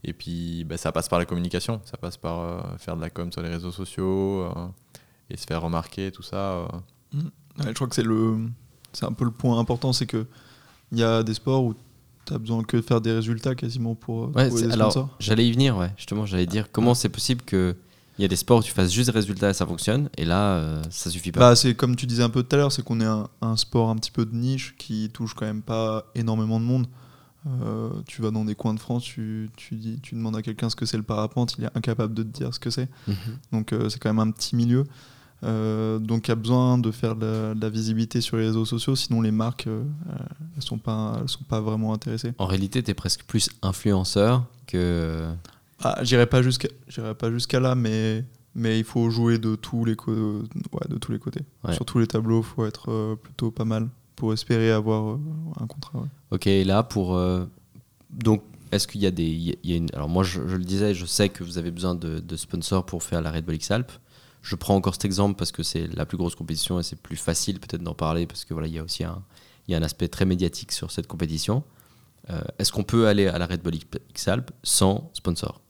et 0.04 0.12
puis, 0.12 0.62
bah, 0.64 0.76
ça 0.76 0.92
passe 0.92 1.08
par 1.08 1.18
la 1.18 1.24
communication. 1.24 1.80
Ça 1.84 1.96
passe 1.96 2.16
par 2.16 2.38
euh, 2.38 2.60
faire 2.78 2.96
de 2.96 3.00
la 3.00 3.10
com 3.10 3.32
sur 3.32 3.42
les 3.42 3.48
réseaux 3.48 3.72
sociaux 3.72 4.42
euh, 4.44 4.66
et 5.28 5.36
se 5.36 5.44
faire 5.44 5.60
remarquer, 5.60 6.12
tout 6.12 6.22
ça. 6.22 6.36
euh. 6.36 6.66
Ouais, 7.58 7.64
je 7.66 7.72
crois 7.72 7.88
que 7.88 7.96
c'est 7.96 8.04
le, 8.04 8.36
c'est 8.92 9.06
un 9.06 9.12
peu 9.12 9.24
le 9.24 9.32
point 9.32 9.58
important, 9.58 9.92
c'est 9.92 10.06
que 10.06 10.24
il 10.92 10.98
y 10.98 11.02
a 11.02 11.24
des 11.24 11.34
sports 11.34 11.64
où 11.64 11.74
tu 12.24 12.32
as 12.32 12.38
besoin 12.38 12.62
que 12.62 12.76
de 12.76 12.82
faire 12.82 13.00
des 13.00 13.12
résultats 13.12 13.56
quasiment 13.56 13.96
pour 13.96 14.34
Ouais, 14.36 14.46
trouver 14.46 14.68
des 14.68 14.72
sponsors. 14.72 15.08
j'allais 15.18 15.46
y 15.48 15.52
venir, 15.52 15.76
ouais. 15.76 15.90
Justement, 15.96 16.24
j'allais 16.26 16.46
dire 16.46 16.70
comment 16.70 16.94
c'est 16.94 17.08
possible 17.08 17.42
que 17.42 17.74
il 18.18 18.22
y 18.22 18.24
a 18.24 18.28
des 18.28 18.36
sports 18.36 18.58
où 18.58 18.62
tu 18.62 18.72
fasses 18.72 18.92
juste 18.92 19.10
des 19.10 19.14
résultats 19.14 19.50
et 19.50 19.54
ça 19.54 19.66
fonctionne, 19.66 20.10
et 20.16 20.24
là, 20.24 20.56
euh, 20.56 20.82
ça 20.90 21.10
suffit 21.10 21.32
pas. 21.32 21.40
Bah, 21.40 21.56
c'est 21.56 21.74
comme 21.74 21.96
tu 21.96 22.06
disais 22.06 22.22
un 22.22 22.30
peu 22.30 22.42
tout 22.42 22.54
à 22.54 22.58
l'heure, 22.58 22.72
c'est 22.72 22.82
qu'on 22.82 23.00
est 23.00 23.06
un, 23.06 23.28
un 23.40 23.56
sport 23.56 23.90
un 23.90 23.96
petit 23.96 24.10
peu 24.10 24.26
de 24.26 24.34
niche 24.34 24.74
qui 24.78 25.10
touche 25.10 25.34
quand 25.34 25.46
même 25.46 25.62
pas 25.62 26.04
énormément 26.14 26.60
de 26.60 26.64
monde. 26.64 26.86
Euh, 27.46 27.90
tu 28.06 28.20
vas 28.20 28.30
dans 28.30 28.44
des 28.44 28.54
coins 28.54 28.74
de 28.74 28.80
France, 28.80 29.04
tu, 29.04 29.50
tu, 29.56 29.76
dis, 29.76 30.00
tu 30.02 30.14
demandes 30.14 30.36
à 30.36 30.42
quelqu'un 30.42 30.68
ce 30.68 30.76
que 30.76 30.86
c'est 30.86 30.96
le 30.96 31.02
parapente, 31.02 31.54
il 31.58 31.64
est 31.64 31.76
incapable 31.76 32.12
de 32.12 32.22
te 32.22 32.28
dire 32.28 32.52
ce 32.52 32.58
que 32.58 32.70
c'est. 32.70 32.88
Mhm. 33.06 33.16
Donc 33.52 33.72
euh, 33.72 33.88
c'est 33.88 33.98
quand 33.98 34.12
même 34.12 34.18
un 34.26 34.30
petit 34.30 34.56
milieu. 34.56 34.84
Euh, 35.44 36.00
donc 36.00 36.26
il 36.26 36.30
y 36.30 36.32
a 36.32 36.36
besoin 36.36 36.78
de 36.78 36.90
faire 36.90 37.14
de 37.14 37.24
la, 37.24 37.54
de 37.54 37.60
la 37.60 37.70
visibilité 37.70 38.20
sur 38.20 38.36
les 38.36 38.46
réseaux 38.46 38.64
sociaux, 38.64 38.96
sinon 38.96 39.20
les 39.20 39.30
marques, 39.30 39.68
elles 39.68 40.62
sont 40.62 40.78
pas, 40.78 41.18
elles 41.20 41.28
sont 41.28 41.44
pas 41.44 41.60
vraiment 41.60 41.94
intéressées. 41.94 42.32
En 42.38 42.46
réalité, 42.46 42.82
tu 42.82 42.90
es 42.90 42.94
presque 42.94 43.22
plus 43.24 43.48
influenceur 43.62 44.44
que. 44.66 45.28
Ah, 45.82 45.98
j'irai 46.02 46.26
pas 46.26 46.42
jusqu'à, 46.42 46.68
j'irai 46.88 47.14
pas 47.14 47.30
jusqu'à 47.30 47.60
là, 47.60 47.74
mais 47.74 48.24
mais 48.54 48.78
il 48.78 48.84
faut 48.84 49.08
jouer 49.10 49.38
de 49.38 49.54
tous 49.54 49.84
les 49.84 49.94
ouais, 50.06 50.88
de 50.88 50.98
tous 50.98 51.12
les 51.12 51.18
côtés. 51.18 51.42
Ouais. 51.64 51.74
Sur 51.74 51.84
tous 51.84 51.98
les 52.00 52.06
tableaux, 52.06 52.42
faut 52.42 52.66
être 52.66 52.90
euh, 52.90 53.14
plutôt 53.16 53.50
pas 53.52 53.64
mal 53.64 53.88
pour 54.16 54.32
espérer 54.32 54.72
avoir 54.72 55.12
euh, 55.14 55.18
un 55.60 55.66
contrat. 55.66 56.00
ouais. 56.00 56.08
Ok, 56.32 56.46
et 56.48 56.64
là, 56.64 56.82
pour. 56.82 57.14
euh, 57.16 57.44
donc, 58.10 58.42
est-ce 58.72 58.88
qu'il 58.88 59.00
y 59.00 59.06
a 59.06 59.10
des. 59.12 59.22
il 59.24 59.42
y 59.42 59.50
a- 59.52 59.56
il 59.62 59.70
y 59.70 59.74
a 59.74 59.76
une, 59.76 59.88
alors, 59.94 60.08
moi, 60.08 60.24
je, 60.24 60.40
je 60.48 60.56
le 60.56 60.64
disais, 60.64 60.94
je 60.94 61.06
sais 61.06 61.28
que 61.28 61.44
vous 61.44 61.56
avez 61.58 61.70
besoin 61.70 61.94
de, 61.94 62.18
de 62.18 62.36
sponsors 62.36 62.84
pour 62.84 63.02
faire 63.04 63.22
la 63.22 63.30
Red 63.30 63.44
Bull 63.44 63.54
X-Alpes. 63.54 63.92
Je 64.42 64.56
prends 64.56 64.74
encore 64.74 64.94
cet 64.94 65.04
exemple 65.04 65.36
parce 65.36 65.52
que 65.52 65.62
c'est 65.62 65.86
la 65.94 66.06
plus 66.06 66.16
grosse 66.16 66.34
compétition 66.34 66.80
et 66.80 66.82
c'est 66.82 67.00
plus 67.00 67.16
facile 67.16 67.60
peut-être 67.60 67.82
d'en 67.82 67.94
parler 67.94 68.26
parce 68.26 68.44
que 68.44 68.54
voilà, 68.54 68.66
il 68.68 68.74
y 68.74 68.78
a 68.78 68.82
aussi 68.82 69.04
un, 69.04 69.22
il 69.66 69.72
y 69.72 69.74
a 69.74 69.78
un 69.78 69.82
aspect 69.82 70.08
très 70.08 70.24
médiatique 70.24 70.72
sur 70.72 70.90
cette 70.90 71.06
compétition. 71.06 71.62
Est-ce 72.58 72.72
qu'on 72.72 72.82
peut 72.84 73.08
aller 73.08 73.26
à 73.26 73.38
la 73.38 73.46
Red 73.46 73.62
Bull 73.62 73.74
X-Alpes 74.10 74.50
sans 74.62 75.10
sponsor? 75.14 75.60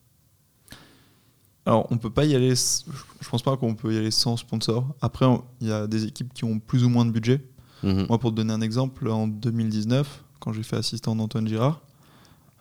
Alors, 1.69 1.87
on 1.91 1.99
peut 1.99 2.09
pas 2.09 2.25
y 2.25 2.35
aller. 2.35 2.55
Je 2.55 3.29
pense 3.29 3.43
pas 3.43 3.55
qu'on 3.59 3.75
peut 3.75 3.93
y 3.93 3.99
aller 3.99 4.11
sans 4.11 4.39
sponsor. 4.39 4.87
Après, 5.03 5.27
il 5.61 5.67
y 5.69 5.73
a 5.73 5.87
des 5.87 6.05
équipes 6.07 6.33
qui 6.33 6.45
ont 6.45 6.59
plus 6.59 6.83
ou 6.83 6.89
moins 6.89 7.05
de 7.05 7.11
budget. 7.11 7.45
Mhm. 7.83 8.07
Moi, 8.09 8.19
pour 8.19 8.31
te 8.31 8.37
donner 8.37 8.55
un 8.55 8.63
exemple, 8.63 9.07
en 9.11 9.29
2019, 9.29 10.25
quand 10.41 10.55
j'ai 10.55 10.63
fait 10.63 10.77
assistant 10.77 11.15
d'Antoine 11.15 11.47
Girard, 11.47 11.83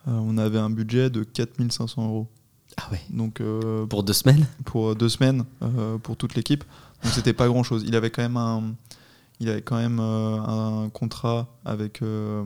euh, 0.08 0.10
on 0.12 0.36
avait 0.36 0.58
un 0.58 0.68
budget 0.68 1.08
de 1.08 1.24
4500 1.24 2.04
euros. 2.04 2.26
Ah 2.76 2.82
ouais. 2.92 3.00
Donc, 3.08 3.40
euh, 3.40 3.86
Pour 3.86 4.02
deux 4.02 4.12
semaines? 4.12 4.46
pour 4.66 4.94
deux 4.94 5.08
semaines 5.08 5.44
euh, 5.62 5.96
pour 5.96 6.16
toute 6.18 6.34
l'équipe. 6.34 6.64
Donc 7.02 7.12
c'était 7.14 7.32
pas 7.32 7.48
grand 7.48 7.62
chose. 7.62 7.84
Il 7.86 7.96
avait 7.96 8.10
quand 8.10 8.20
même 8.22 8.36
un, 8.36 8.74
il 9.40 9.48
avait 9.48 9.62
quand 9.62 9.76
même 9.78 10.00
euh, 10.00 10.36
un 10.84 10.90
contrat 10.90 11.46
avec 11.64 12.02
euh, 12.02 12.44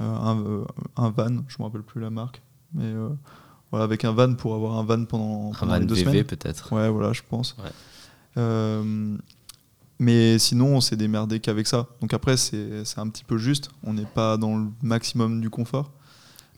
euh, 0.00 0.16
un, 0.16 0.38
euh, 0.40 0.64
un 0.96 1.10
van, 1.10 1.44
je 1.46 1.56
me 1.60 1.64
rappelle 1.64 1.82
plus 1.82 2.00
la 2.00 2.10
marque, 2.10 2.42
mais 2.72 2.84
euh, 2.84 3.10
voilà 3.74 3.84
avec 3.84 4.04
un 4.04 4.12
van 4.12 4.34
pour 4.34 4.54
avoir 4.54 4.78
un 4.78 4.84
van 4.84 5.04
pendant, 5.04 5.52
Un 5.60 5.66
van 5.66 5.80
deux 5.80 5.94
VV 5.94 6.04
semaines. 6.04 6.24
peut-être. 6.24 6.72
Ouais, 6.72 6.88
voilà, 6.88 7.12
je 7.12 7.22
pense. 7.28 7.56
Ouais. 7.58 7.70
Euh, 8.36 9.16
mais 9.98 10.38
sinon, 10.38 10.76
on 10.76 10.80
s'est 10.80 10.96
démerdé 10.96 11.40
qu'avec 11.40 11.66
ça. 11.66 11.86
Donc 12.00 12.12
après, 12.14 12.36
c'est 12.36 12.84
c'est 12.84 12.98
un 13.00 13.08
petit 13.08 13.24
peu 13.24 13.36
juste. 13.38 13.70
On 13.84 13.94
n'est 13.94 14.06
pas 14.06 14.36
dans 14.36 14.56
le 14.56 14.66
maximum 14.82 15.40
du 15.40 15.50
confort. 15.50 15.90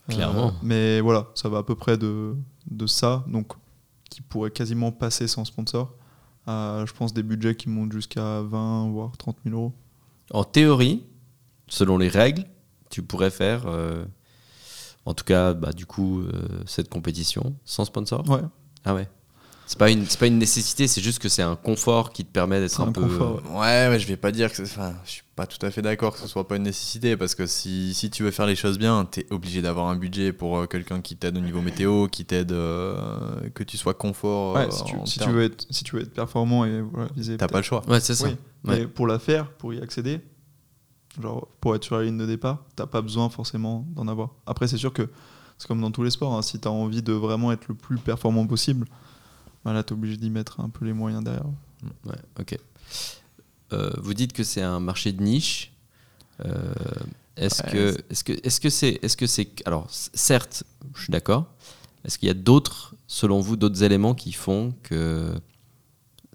Clairement. 0.09 0.49
Euh, 0.49 0.51
mais 0.63 1.01
voilà, 1.01 1.27
ça 1.35 1.49
va 1.49 1.59
à 1.59 1.63
peu 1.63 1.75
près 1.75 1.97
de, 1.99 2.35
de 2.71 2.87
ça. 2.87 3.25
Donc, 3.29 3.53
qui 4.11 4.23
pourrait 4.23 4.51
quasiment 4.53 4.93
passer 4.93 5.27
sans 5.27 5.45
sponsor. 5.45 5.93
à, 6.47 6.85
je 6.87 6.93
pense, 6.93 7.13
des 7.13 7.23
budgets 7.25 7.57
qui 7.57 7.69
montent 7.69 7.93
jusqu'à 7.93 8.41
20 8.43 8.89
voire 8.91 9.17
30 9.17 9.37
000 9.45 9.57
euros. 9.57 9.73
En 10.33 10.45
théorie, 10.45 11.03
selon 11.69 11.99
les 11.99 12.09
règles, 12.09 12.45
tu 12.91 13.03
pourrais 13.03 13.31
faire, 13.31 13.65
euh, 13.67 14.05
en 15.07 15.15
tout 15.15 15.25
cas, 15.25 15.55
bah, 15.55 15.73
du 15.73 15.87
coup, 15.87 16.21
euh, 16.21 16.31
cette 16.67 16.89
compétition 16.91 17.55
sans 17.65 17.85
sponsor? 17.87 18.29
Ouais. 18.29 18.41
Ah 18.85 18.95
ouais. 18.95 19.09
C'est 19.69 19.79
pas 19.79 19.91
une, 19.91 20.07
c'est 20.07 20.21
pas 20.21 20.29
une 20.29 20.39
nécessité, 20.39 20.87
c'est 20.87 21.01
juste 21.01 21.19
que 21.19 21.29
c'est 21.29 21.43
un 21.43 21.57
confort 21.57 22.13
qui 22.13 22.25
te 22.25 22.31
permet 22.31 22.61
d'être 22.61 22.81
un, 22.81 22.87
un 22.87 22.93
peu. 22.93 23.01
confort, 23.01 23.43
Ouais, 23.53 23.89
mais 23.91 23.99
je 23.99 24.07
vais 24.07 24.17
pas 24.17 24.31
dire 24.31 24.49
que 24.51 24.55
c'est- 24.57 24.63
enfin, 24.63 24.95
je 25.05 25.11
suis 25.11 25.23
pas 25.35 25.45
tout 25.49 25.59
à 25.67 25.73
fait 25.73 25.83
d'accord 25.83 26.13
que 26.15 26.21
ce 26.21 26.29
soit 26.29 26.47
pas 26.47 26.55
une 26.55 26.63
nécessité 26.63 27.17
parce 27.17 27.35
que 27.35 27.47
si, 27.47 27.93
si 27.93 28.09
tu 28.09 28.23
veux 28.23 28.31
faire 28.31 28.47
les 28.47 28.55
choses 28.55 28.79
bien, 28.79 29.05
t'es 29.05 29.27
obligé 29.31 29.63
d'avoir 29.63 29.89
un 29.89 29.97
budget 29.97 30.33
pour 30.33 30.57
euh, 30.59 30.67
quelqu'un 30.67 31.01
qui 31.01 31.17
t'aide 31.17 31.37
au 31.37 31.41
niveau 31.41 31.63
météo, 31.63 32.07
qui 32.07 32.25
t'aide 32.25 32.53
euh, 32.53 33.41
que 33.55 33.65
tu 33.65 33.77
sois 33.77 33.95
confort. 33.95 34.55
Ouais, 34.55 34.69
euh, 34.69 34.71
si, 34.71 34.85
tu, 34.85 34.97
si 35.05 35.19
veux 35.29 35.43
être, 35.43 35.67
si 35.69 35.83
tu 35.83 35.97
veux 35.97 36.03
être 36.03 36.15
performant 36.15 36.65
et 36.65 36.81
voilà, 36.81 37.09
viser. 37.17 37.37
T'as 37.37 37.49
pas 37.49 37.59
le 37.59 37.65
choix. 37.65 37.83
Ouais, 37.89 37.99
c'est 37.99 38.15
ça. 38.15 38.27
Oui, 38.29 38.37
Ouais. 38.65 38.79
mais 38.81 38.87
pour 38.87 39.09
la 39.09 39.19
faire, 39.19 39.51
pour 39.51 39.75
y 39.75 39.81
accéder, 39.83 40.21
genre 41.21 41.49
pour 41.61 41.75
être 41.75 41.85
sur 41.85 41.97
la 41.97 42.05
ligne 42.05 42.19
de 42.19 42.27
départ, 42.27 42.65
t'as 42.77 42.87
pas 42.87 43.03
besoin 43.03 43.29
forcément 43.29 43.87
d'en 43.95 44.09
avoir. 44.09 44.31
Après, 44.47 44.69
c'est 44.69 44.77
sûr 44.77 44.93
que 44.93 45.09
c'est 45.59 45.67
comme 45.69 45.81
dans 45.81 45.91
tous 45.91 46.03
les 46.03 46.11
sports, 46.11 46.35
hein, 46.35 46.43
si 46.43 46.59
t'as 46.59 46.71
envie 46.71 47.03
de 47.03 47.13
vraiment 47.13 47.53
être 47.53 47.67
le 47.69 47.75
plus 47.75 47.99
performant 47.99 48.47
possible, 48.47 48.87
bah 49.65 49.73
là 49.73 49.83
t'es 49.83 49.93
obligé 49.93 50.17
d'y 50.17 50.31
mettre 50.31 50.61
un 50.61 50.69
peu 50.69 50.85
les 50.85 50.93
moyens 50.93 51.25
derrière. 51.25 51.47
Ouais, 52.05 52.17
ok. 52.39 52.59
Euh, 53.73 53.91
vous 53.99 54.15
dites 54.15 54.33
que 54.33 54.45
c'est 54.45 54.63
un 54.63 54.81
marché 54.81 55.13
de 55.13 55.23
niche. 55.23 55.73
Euh, 56.45 56.73
est-ce 57.37 57.63
Ouais, 57.65 57.71
que, 57.71 57.97
est-ce 58.11 58.25
que, 58.25 58.33
est-ce 58.33 58.61
que 58.61 58.71
c'est, 58.71 58.99
est-ce 59.03 59.17
que 59.17 59.27
c'est, 59.27 59.49
alors 59.67 59.87
certes, 59.91 60.65
je 60.95 61.03
suis 61.03 61.11
d'accord. 61.11 61.47
Est-ce 62.05 62.19
qu'il 62.19 62.29
y 62.29 62.31
a 62.31 62.35
d'autres, 62.35 62.95
selon 63.07 63.41
vous, 63.41 63.57
d'autres 63.57 63.83
éléments 63.83 64.15
qui 64.15 64.33
font 64.33 64.73
que 64.83 65.35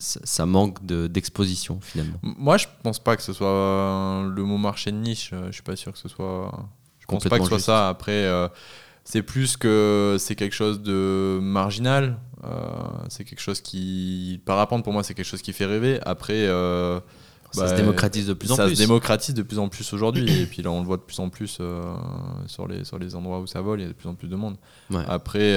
ça, 0.01 0.19
ça 0.23 0.45
manque 0.45 0.85
de, 0.85 1.07
d'exposition 1.07 1.79
finalement 1.81 2.17
Moi, 2.21 2.57
je 2.57 2.67
pense 2.83 2.99
pas 2.99 3.15
que 3.15 3.21
ce 3.23 3.33
soit 3.33 3.47
euh, 3.47 4.29
le 4.29 4.43
mot 4.43 4.57
marché 4.57 4.91
de 4.91 4.97
niche. 4.97 5.31
euh, 5.33 5.47
Je 5.47 5.51
suis 5.53 5.61
pas 5.63 5.75
sûr 5.75 5.91
que 5.93 5.99
ce 5.99 6.09
soit. 6.09 6.51
Je 6.99 7.05
pense 7.05 7.23
pas 7.23 7.37
que 7.37 7.43
ce 7.43 7.49
soit 7.49 7.59
ça. 7.59 7.89
Après, 7.89 8.11
euh, 8.25 8.47
c'est 9.03 9.21
plus 9.23 9.57
que 9.57 10.17
c'est 10.19 10.35
quelque 10.35 10.53
chose 10.55 10.81
de 10.81 11.39
marginal. 11.41 12.17
euh, 12.43 12.49
c'est 13.09 13.23
quelque 13.25 13.41
chose 13.41 13.61
qui. 13.61 14.41
Parapente, 14.45 14.83
pour 14.83 14.93
moi, 14.93 15.03
c'est 15.03 15.13
quelque 15.13 15.25
chose 15.25 15.41
qui 15.41 15.53
fait 15.53 15.65
rêver. 15.65 15.99
Après. 16.05 16.45
euh, 16.47 16.99
Ça 17.53 17.63
bah, 17.63 17.69
se 17.69 17.75
démocratise 17.75 18.27
de 18.27 18.33
plus 18.33 18.49
en 18.51 18.55
ça 18.55 18.65
plus. 18.65 18.75
se 18.77 18.81
démocratise 18.81 19.35
de 19.35 19.43
plus 19.43 19.59
en 19.59 19.67
plus 19.67 19.91
aujourd'hui. 19.93 20.41
et 20.41 20.45
puis 20.45 20.61
là, 20.63 20.71
on 20.71 20.79
le 20.79 20.85
voit 20.85 20.95
de 20.97 21.01
plus 21.01 21.19
en 21.19 21.27
plus 21.29 21.59
sur, 22.47 22.67
les, 22.67 22.85
sur 22.85 22.97
les 22.97 23.13
endroits 23.15 23.39
où 23.41 23.45
ça 23.47 23.59
vole. 23.61 23.79
Il 23.81 23.83
y 23.83 23.85
a 23.85 23.89
de 23.89 23.93
plus 23.93 24.07
en 24.09 24.15
plus 24.15 24.29
de 24.29 24.35
monde. 24.37 24.55
Ouais. 24.89 25.03
Après, 25.07 25.53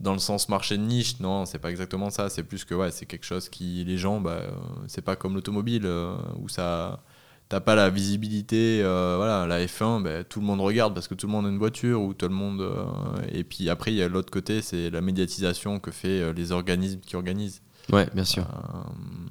dans 0.00 0.12
le 0.12 0.18
sens 0.18 0.48
marché 0.48 0.76
de 0.76 0.82
niche, 0.82 1.20
non, 1.20 1.44
c'est 1.46 1.58
pas 1.58 1.70
exactement 1.70 2.10
ça. 2.10 2.28
C'est 2.28 2.42
plus 2.42 2.64
que 2.64 2.74
ouais, 2.74 2.90
c'est 2.90 3.06
quelque 3.06 3.24
chose 3.24 3.48
qui 3.48 3.84
les 3.84 3.96
gens, 3.96 4.20
bah, 4.20 4.30
euh, 4.42 4.50
c'est 4.86 5.02
pas 5.02 5.16
comme 5.16 5.34
l'automobile 5.34 5.82
euh, 5.86 6.14
où 6.40 6.48
ça, 6.48 7.02
t'as 7.48 7.60
pas 7.60 7.74
la 7.74 7.90
visibilité. 7.90 8.80
euh, 8.82 9.14
voilà, 9.16 9.46
la 9.46 9.64
F1, 9.64 10.02
bah, 10.02 10.24
tout 10.24 10.40
le 10.40 10.46
monde 10.46 10.60
regarde 10.60 10.94
parce 10.94 11.06
que 11.08 11.14
tout 11.14 11.26
le 11.26 11.32
monde 11.32 11.46
a 11.46 11.48
une 11.48 11.58
voiture 11.58 12.02
ou 12.02 12.12
tout 12.14 12.28
le 12.28 12.34
monde. 12.34 12.60
euh, 12.60 12.84
et 13.32 13.44
puis 13.44 13.70
après, 13.70 13.92
il 13.92 13.96
y 13.96 14.02
a 14.02 14.08
l'autre 14.08 14.30
côté, 14.32 14.62
c'est 14.62 14.90
la 14.90 15.00
médiatisation 15.00 15.78
que 15.78 15.90
fait 15.90 16.32
les 16.32 16.52
organismes 16.52 17.00
qui 17.00 17.16
organisent. 17.16 17.62
Ouais, 17.92 18.08
bien 18.14 18.24
sûr. 18.24 18.44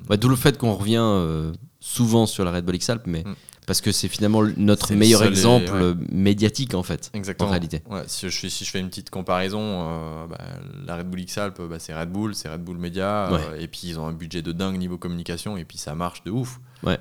Euh, 0.10 0.16
D'où 0.18 0.30
le 0.30 0.36
fait 0.36 0.58
qu'on 0.58 0.74
revient 0.74 1.52
souvent 1.80 2.26
sur 2.26 2.46
la 2.46 2.52
Red 2.52 2.66
Bull 2.66 2.76
X-Alpes, 2.76 3.04
mais 3.08 3.24
Mm. 3.24 3.34
Parce 3.66 3.82
que 3.82 3.92
c'est 3.92 4.08
finalement 4.08 4.42
notre 4.58 4.94
meilleur 4.94 5.24
et- 5.24 5.28
exemple 5.28 5.72
ouais. 5.72 5.82
euh, 5.82 5.96
médiatique 6.12 6.74
en 6.74 6.84
fait. 6.84 7.10
Exactement. 7.14 7.48
En 7.50 7.52
réalité. 7.52 7.82
Ouais, 7.90 8.04
si, 8.08 8.30
je, 8.30 8.38
fais- 8.40 8.50
si 8.50 8.66
je 8.66 8.72
fais 8.72 8.80
une 8.80 8.90
petite 8.90 9.10
comparaison, 9.10 9.60
euh, 9.62 10.28
bah, 10.28 10.38
la 10.86 10.98
Red 10.98 11.10
Bull 11.10 11.22
X-Alpes, 11.22 11.62
bah, 11.70 11.80
c'est 11.80 11.94
Red 11.94 12.10
Bull, 12.12 12.36
c'est 12.36 12.50
Red 12.50 12.64
Bull 12.64 12.78
Media, 12.78 13.30
Ouais. 13.32 13.40
euh, 13.52 13.60
et 13.60 13.68
puis 13.68 13.82
ils 13.86 14.00
ont 14.00 14.06
un 14.08 14.14
budget 14.14 14.42
de 14.42 14.52
dingue 14.52 14.78
niveau 14.78 14.98
communication, 14.98 15.58
et 15.58 15.66
puis 15.66 15.78
ça 15.78 15.96
marche 15.96 16.24
de 16.24 16.32
ouf. 16.32 16.60
Euh, 16.86 16.96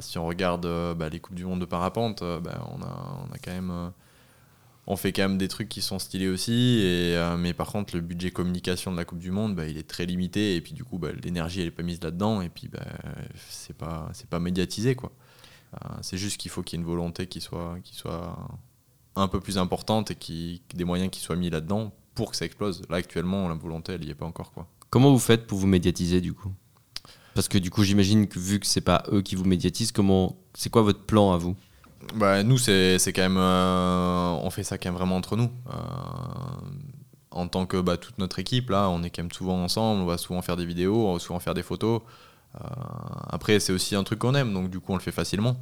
si 0.00 0.16
on 0.18 0.26
regarde 0.26 0.66
bah, 0.96 1.08
les 1.08 1.18
Coupes 1.20 1.34
du 1.34 1.44
Monde 1.44 1.60
de 1.60 1.64
parapente, 1.64 2.22
bah, 2.22 2.64
on, 2.76 2.82
a, 2.82 3.26
on 3.28 3.34
a 3.34 3.38
quand 3.44 3.50
même. 3.50 3.90
on 4.86 4.96
fait 4.96 5.12
quand 5.12 5.22
même 5.22 5.38
des 5.38 5.48
trucs 5.48 5.68
qui 5.68 5.80
sont 5.82 5.98
stylés 5.98 6.28
aussi, 6.28 6.80
et, 6.82 7.16
euh, 7.16 7.36
mais 7.36 7.52
par 7.52 7.68
contre, 7.68 7.94
le 7.96 8.00
budget 8.00 8.30
communication 8.30 8.90
de 8.92 8.96
la 8.96 9.04
Coupe 9.04 9.18
du 9.20 9.30
Monde, 9.30 9.54
bah, 9.56 9.66
il 9.66 9.76
est 9.78 9.88
très 9.88 10.06
limité, 10.06 10.54
et 10.56 10.60
puis 10.60 10.72
du 10.72 10.84
coup, 10.84 10.98
bah, 10.98 11.08
l'énergie, 11.24 11.60
elle 11.60 11.68
est 11.68 11.70
pas 11.72 11.82
mise 11.82 12.00
là-dedans, 12.02 12.42
et 12.42 12.48
puis 12.48 12.68
bah, 12.68 12.80
c'est 13.48 13.76
pas, 13.76 14.08
c'est 14.12 14.28
pas 14.28 14.38
médiatisé, 14.40 14.94
quoi. 14.94 15.10
Euh, 15.74 15.88
c'est 16.02 16.18
juste 16.18 16.38
qu'il 16.38 16.50
faut 16.50 16.62
qu'il 16.62 16.78
y 16.78 16.80
ait 16.80 16.84
une 16.84 16.90
volonté 16.90 17.26
qui 17.26 17.40
soit, 17.40 17.76
qui 17.82 17.94
soit 17.94 18.36
un 19.16 19.28
peu 19.28 19.40
plus 19.40 19.58
importante 19.58 20.10
et 20.10 20.14
qui, 20.14 20.62
des 20.74 20.84
moyens 20.84 21.10
qui 21.10 21.20
soient 21.20 21.36
mis 21.36 21.50
là-dedans 21.50 21.92
pour 22.14 22.30
que 22.30 22.36
ça 22.36 22.44
explose. 22.44 22.82
Là, 22.90 22.96
actuellement, 22.96 23.48
la 23.48 23.54
volonté, 23.54 23.92
elle 23.92 24.00
n'y 24.00 24.10
est 24.10 24.14
pas 24.14 24.26
encore, 24.26 24.52
quoi. 24.52 24.66
Comment 24.90 25.10
vous 25.10 25.18
faites 25.18 25.46
pour 25.46 25.58
vous 25.58 25.66
médiatiser 25.66 26.20
du 26.20 26.34
coup? 26.34 26.52
Parce 27.34 27.48
que 27.48 27.56
du 27.56 27.70
coup, 27.70 27.82
j'imagine 27.82 28.28
que 28.28 28.38
vu 28.38 28.60
que 28.60 28.66
c'est 28.66 28.82
pas 28.82 29.04
eux 29.10 29.22
qui 29.22 29.36
vous 29.36 29.44
médiatisent, 29.44 29.92
comment, 29.92 30.36
c'est 30.52 30.68
quoi 30.68 30.82
votre 30.82 31.00
plan 31.00 31.32
à 31.32 31.38
vous? 31.38 31.56
Bah, 32.14 32.42
nous, 32.42 32.58
c'est 32.58 32.98
c'est 32.98 33.12
quand 33.12 33.22
même. 33.22 33.38
euh, 33.38 34.30
on 34.42 34.50
fait 34.50 34.64
ça 34.64 34.76
quand 34.76 34.90
même 34.90 34.98
vraiment 34.98 35.16
entre 35.16 35.36
nous. 35.36 35.50
Euh, 35.70 35.76
en 37.30 37.48
tant 37.48 37.64
que 37.64 37.80
bah, 37.80 37.96
toute 37.96 38.18
notre 38.18 38.38
équipe, 38.38 38.68
là, 38.68 38.90
on 38.90 39.02
est 39.02 39.08
quand 39.10 39.22
même 39.22 39.32
souvent 39.32 39.62
ensemble, 39.62 40.02
on 40.02 40.06
va 40.06 40.18
souvent 40.18 40.42
faire 40.42 40.56
des 40.56 40.66
vidéos, 40.66 41.08
on 41.08 41.14
va 41.14 41.18
souvent 41.18 41.40
faire 41.40 41.54
des 41.54 41.62
photos. 41.62 42.02
Euh, 42.56 42.68
après, 43.28 43.60
c'est 43.60 43.72
aussi 43.72 43.94
un 43.94 44.04
truc 44.04 44.18
qu'on 44.20 44.34
aime, 44.34 44.52
donc 44.52 44.70
du 44.70 44.80
coup, 44.80 44.92
on 44.92 44.96
le 44.96 45.02
fait 45.02 45.12
facilement. 45.12 45.56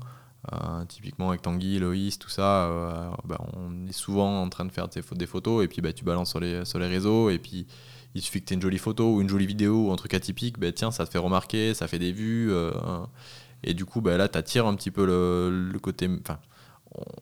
Euh, 0.52 0.84
typiquement 0.86 1.28
avec 1.28 1.42
Tanguy, 1.42 1.78
Loïs, 1.78 2.18
tout 2.18 2.30
ça, 2.30 2.64
euh, 2.64 3.10
bah, 3.24 3.38
on 3.54 3.86
est 3.86 3.92
souvent 3.92 4.40
en 4.42 4.48
train 4.48 4.64
de 4.64 4.72
faire 4.72 4.88
des, 4.88 5.02
pho- 5.02 5.14
des 5.14 5.26
photos 5.26 5.62
et 5.62 5.68
puis 5.68 5.82
bah, 5.82 5.92
tu 5.92 6.02
balances 6.02 6.30
sur 6.30 6.40
les, 6.40 6.64
sur 6.64 6.80
réseaux 6.80 7.28
et 7.28 7.38
puis 7.38 7.66
il 8.14 8.22
suffit 8.22 8.40
que 8.40 8.46
tu 8.46 8.54
aies 8.54 8.56
une 8.56 8.62
jolie 8.62 8.78
photo 8.78 9.16
ou 9.16 9.20
une 9.20 9.28
jolie 9.28 9.44
vidéo 9.46 9.88
ou 9.88 9.92
un 9.92 9.96
truc 9.96 10.14
atypique, 10.14 10.58
bah, 10.58 10.72
tiens, 10.72 10.90
ça 10.90 11.04
te 11.04 11.10
fait 11.10 11.18
remarquer, 11.18 11.74
ça 11.74 11.88
fait 11.88 11.98
des 11.98 12.12
vues. 12.12 12.50
et 13.62 13.74
du 13.74 13.84
coup, 13.84 14.00
bah, 14.00 14.16
là, 14.16 14.28
tu 14.28 14.38
attires 14.38 14.66
un 14.66 14.74
petit 14.74 14.90
peu 14.90 15.04
le, 15.04 15.78
côté. 15.78 16.08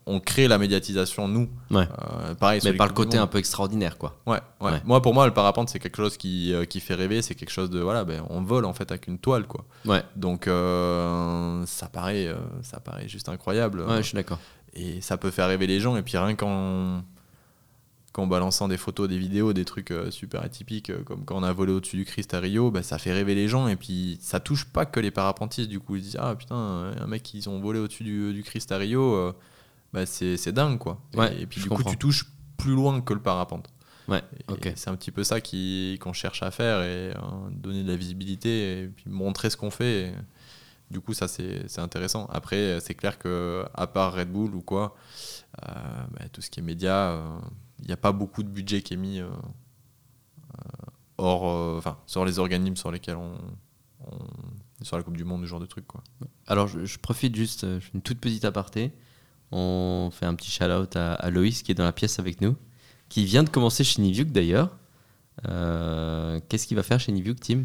On, 0.05 0.19
crée 0.19 0.47
la 0.47 0.57
médiatisation, 0.57 1.27
nous. 1.27 1.47
Ouais. 1.69 1.87
Euh, 2.01 2.33
pareil, 2.35 2.59
Mais 2.63 2.73
par 2.73 2.87
le 2.87 2.93
côté 2.93 3.17
un 3.17 3.27
peu 3.27 3.37
extraordinaire, 3.37 3.97
quoi. 3.97 4.17
Ouais, 4.25 4.39
ouais. 4.61 4.71
Ouais. 4.71 4.81
Moi, 4.85 5.01
pour 5.01 5.13
moi, 5.13 5.27
le 5.27 5.33
parapente, 5.33 5.69
c'est 5.69 5.79
quelque 5.79 5.97
chose 5.97 6.17
qui, 6.17 6.53
euh, 6.53 6.65
qui 6.65 6.79
fait 6.79 6.95
rêver. 6.95 7.21
C'est 7.21 7.35
quelque 7.35 7.51
chose 7.51 7.69
de. 7.69 7.79
Voilà, 7.79 8.03
ben, 8.03 8.23
on 8.29 8.41
vole 8.41 8.65
en 8.65 8.73
fait 8.73 8.91
avec 8.91 9.07
une 9.07 9.19
toile, 9.19 9.45
quoi. 9.45 9.65
Ouais, 9.85 10.03
Donc, 10.15 10.47
euh, 10.47 11.63
ça, 11.67 11.87
paraît, 11.87 12.33
ça 12.63 12.79
paraît 12.79 13.07
juste 13.07 13.29
incroyable. 13.29 13.81
ouais, 13.81 13.97
je 13.97 14.07
suis 14.07 14.15
d'accord. 14.15 14.39
Et 14.73 15.01
ça 15.01 15.17
peut 15.17 15.31
faire 15.31 15.47
rêver 15.47 15.67
les 15.67 15.79
gens. 15.79 15.95
Et 15.97 16.01
puis, 16.01 16.17
rien 16.17 16.35
qu'en 16.35 17.03
qu'en 18.11 18.25
balançant 18.25 18.67
des 18.67 18.77
photos, 18.77 19.07
des 19.07 19.19
vidéos, 19.19 19.53
des 19.53 19.65
trucs 19.65 19.93
super 20.09 20.43
atypiques, 20.43 20.91
comme 21.03 21.25
quand 21.25 21.37
on 21.37 21.43
a 21.43 21.53
volé 21.53 21.73
au-dessus 21.73 21.95
du 21.95 22.05
Christ 22.05 22.33
à 22.33 22.39
Rio, 22.39 22.71
bah, 22.71 22.81
ça 22.81 22.97
fait 22.97 23.13
rêver 23.13 23.35
les 23.35 23.47
gens. 23.47 23.67
Et 23.67 23.75
puis, 23.75 24.17
ça 24.19 24.39
touche 24.39 24.65
pas 24.65 24.87
que 24.87 24.99
les 24.99 25.11
parapentistes. 25.11 25.69
Du 25.69 25.79
coup, 25.79 25.95
ils 25.95 25.99
se 25.99 26.05
disent 26.05 26.17
Ah 26.19 26.33
putain, 26.33 26.55
un 26.99 27.05
mec, 27.05 27.31
ils 27.35 27.47
ont 27.49 27.59
volé 27.59 27.79
au-dessus 27.79 28.03
du, 28.03 28.33
du 28.33 28.41
Christ 28.41 28.71
à 28.71 28.77
Rio, 28.77 29.33
bah, 29.93 30.05
c'est 30.05 30.51
dingue, 30.51 30.77
quoi. 30.77 31.01
Ouais, 31.15 31.41
et, 31.41 31.45
puis, 31.45 31.61
du 31.61 31.69
coup, 31.69 31.83
tu 31.83 31.97
touches 31.97 32.25
plus 32.57 32.73
loin 32.73 33.01
que 33.01 33.13
le 33.13 33.21
parapente. 33.21 33.69
Ouais, 34.07 34.23
Et 34.39 34.51
ok. 34.51 34.73
C'est 34.75 34.89
un 34.89 34.95
petit 34.95 35.11
peu 35.11 35.23
ça 35.23 35.39
qu'on 35.39 36.13
cherche 36.13 36.41
à 36.43 36.51
faire 36.51 36.81
et 36.81 37.11
euh, 37.15 37.49
donner 37.51 37.83
de 37.83 37.89
la 37.91 37.95
visibilité 37.95 38.81
et 38.83 38.87
puis 38.87 39.09
montrer 39.09 39.49
ce 39.49 39.57
qu'on 39.57 39.69
fait. 39.69 40.07
Et 40.07 40.13
du 40.89 40.99
coup, 40.99 41.13
ça, 41.13 41.27
c'est 41.27 41.79
intéressant. 41.79 42.25
Après, 42.31 42.79
c'est 42.81 42.95
clair 42.95 43.19
que 43.19 43.65
à 43.75 43.85
part 43.85 44.13
Red 44.15 44.31
Bull 44.31 44.55
ou 44.55 44.61
quoi, 44.61 44.95
euh, 45.67 45.71
bah, 46.11 46.27
tout 46.33 46.41
ce 46.41 46.49
qui 46.49 46.59
est 46.59 46.63
média, 46.63 47.21
il 47.79 47.85
n'y 47.85 47.93
a 47.93 47.97
pas 47.97 48.11
beaucoup 48.11 48.41
de 48.43 48.49
budget 48.49 48.81
qui 48.81 48.95
est 48.95 48.97
mis 48.97 49.19
euh, 49.19 49.27
euh, 50.55 50.85
hors, 51.17 51.47
euh, 51.49 51.77
enfin, 51.77 51.97
sur 52.07 52.25
les 52.25 52.39
organismes 52.39 52.75
sur 52.75 52.91
lesquels 52.91 53.15
on, 53.17 53.37
on- 54.11 54.83
sur 54.83 54.97
la 54.97 55.03
Coupe 55.03 55.17
du 55.17 55.25
Monde, 55.25 55.41
ce 55.41 55.47
genre 55.47 55.59
de 55.59 55.65
trucs. 55.65 55.87
Quoi. 55.87 56.01
Alors, 56.47 56.67
je, 56.67 56.85
je 56.85 56.97
profite 56.99 57.35
juste, 57.35 57.63
euh, 57.65 57.79
je 57.79 57.85
fais 57.85 57.91
une 57.93 58.01
toute 58.01 58.19
petite 58.19 58.45
aparté. 58.45 58.93
On 59.51 60.09
fait 60.11 60.25
un 60.25 60.35
petit 60.35 60.51
shout-out 60.51 60.95
à, 60.95 61.13
à 61.13 61.29
Loïs 61.29 61.63
qui 61.63 61.71
est 61.71 61.75
dans 61.75 61.83
la 61.83 61.91
pièce 61.93 62.19
avec 62.19 62.41
nous, 62.41 62.55
qui 63.09 63.25
vient 63.25 63.43
de 63.43 63.49
commencer 63.49 63.83
chez 63.83 64.01
Niviuk 64.01 64.31
d'ailleurs. 64.31 64.69
Euh, 65.47 66.39
Qu'est-ce 66.49 66.67
qu'il 66.67 66.77
va 66.77 66.83
faire 66.83 66.99
chez 66.99 67.11
Niviuk, 67.11 67.39
Tim? 67.39 67.63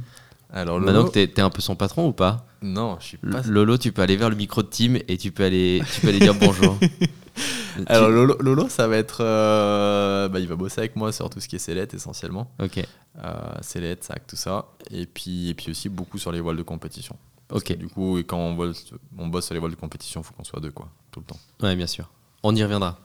Alors, 0.53 0.79
Maintenant 0.79 1.01
Lolo, 1.01 1.09
que 1.11 1.15
t'es 1.15 1.25
es 1.37 1.41
un 1.41 1.51
peu 1.51 1.61
son 1.61 1.75
patron 1.75 2.07
ou 2.09 2.13
pas? 2.13 2.47
Non, 2.63 2.97
je 3.01 3.05
suis 3.07 3.17
pas. 3.17 3.43
Lolo, 3.43 3.77
tu 3.77 3.91
peux 3.93 4.03
aller 4.03 4.17
vers 4.17 4.31
le 4.31 4.37
micro 4.37 4.63
de 4.63 4.69
Tim 4.69 4.95
et 5.09 5.19
tu 5.19 5.33
peux 5.33 5.45
aller, 5.45 5.83
tu 5.93 6.01
peux 6.01 6.09
aller 6.09 6.21
dire 6.21 6.35
bonjour. 6.35 6.79
Alors, 7.87 8.09
Lolo, 8.09 8.69
ça 8.69 8.87
va 8.87 8.97
être. 8.97 9.19
euh, 9.21 10.29
bah, 10.29 10.39
il 10.39 10.47
va 10.47 10.55
bosser 10.55 10.79
avec 10.81 10.95
moi 10.95 11.11
sur 11.13 11.29
tout 11.29 11.41
ce 11.41 11.49
qui 11.49 11.57
est 11.57 11.59
sellette 11.59 11.93
essentiellement. 11.95 12.53
Ok, 12.63 12.79
euh, 12.79 13.33
sellette, 13.63 14.05
sac, 14.05 14.25
tout 14.29 14.37
ça. 14.37 14.67
Et 14.93 15.07
puis, 15.07 15.49
et 15.49 15.55
puis 15.55 15.71
aussi 15.73 15.89
beaucoup 15.89 16.19
sur 16.19 16.31
les 16.31 16.41
voiles 16.41 16.57
de 16.57 16.63
compétition. 16.63 17.17
Parce 17.49 17.61
ok. 17.63 17.69
que 17.69 17.73
du 17.75 17.89
coup, 17.89 18.17
quand 18.27 18.39
on, 18.39 18.55
vole- 18.55 18.75
on 19.19 19.29
bosse 19.29 19.47
sur 19.47 19.55
les 19.55 19.61
de 19.61 19.75
compétition, 19.75 20.21
il 20.21 20.25
faut 20.25 20.33
qu'on 20.35 20.45
soit 20.45 20.61
deux, 20.61 20.71
quoi, 20.71 20.89
tout 21.11 21.21
le 21.21 21.27
temps. 21.27 21.39
Ouais, 21.63 21.77
bien 21.77 21.87
sûr. 21.87 22.11
On 22.43 22.55
y 22.55 22.63
reviendra. 22.63 22.99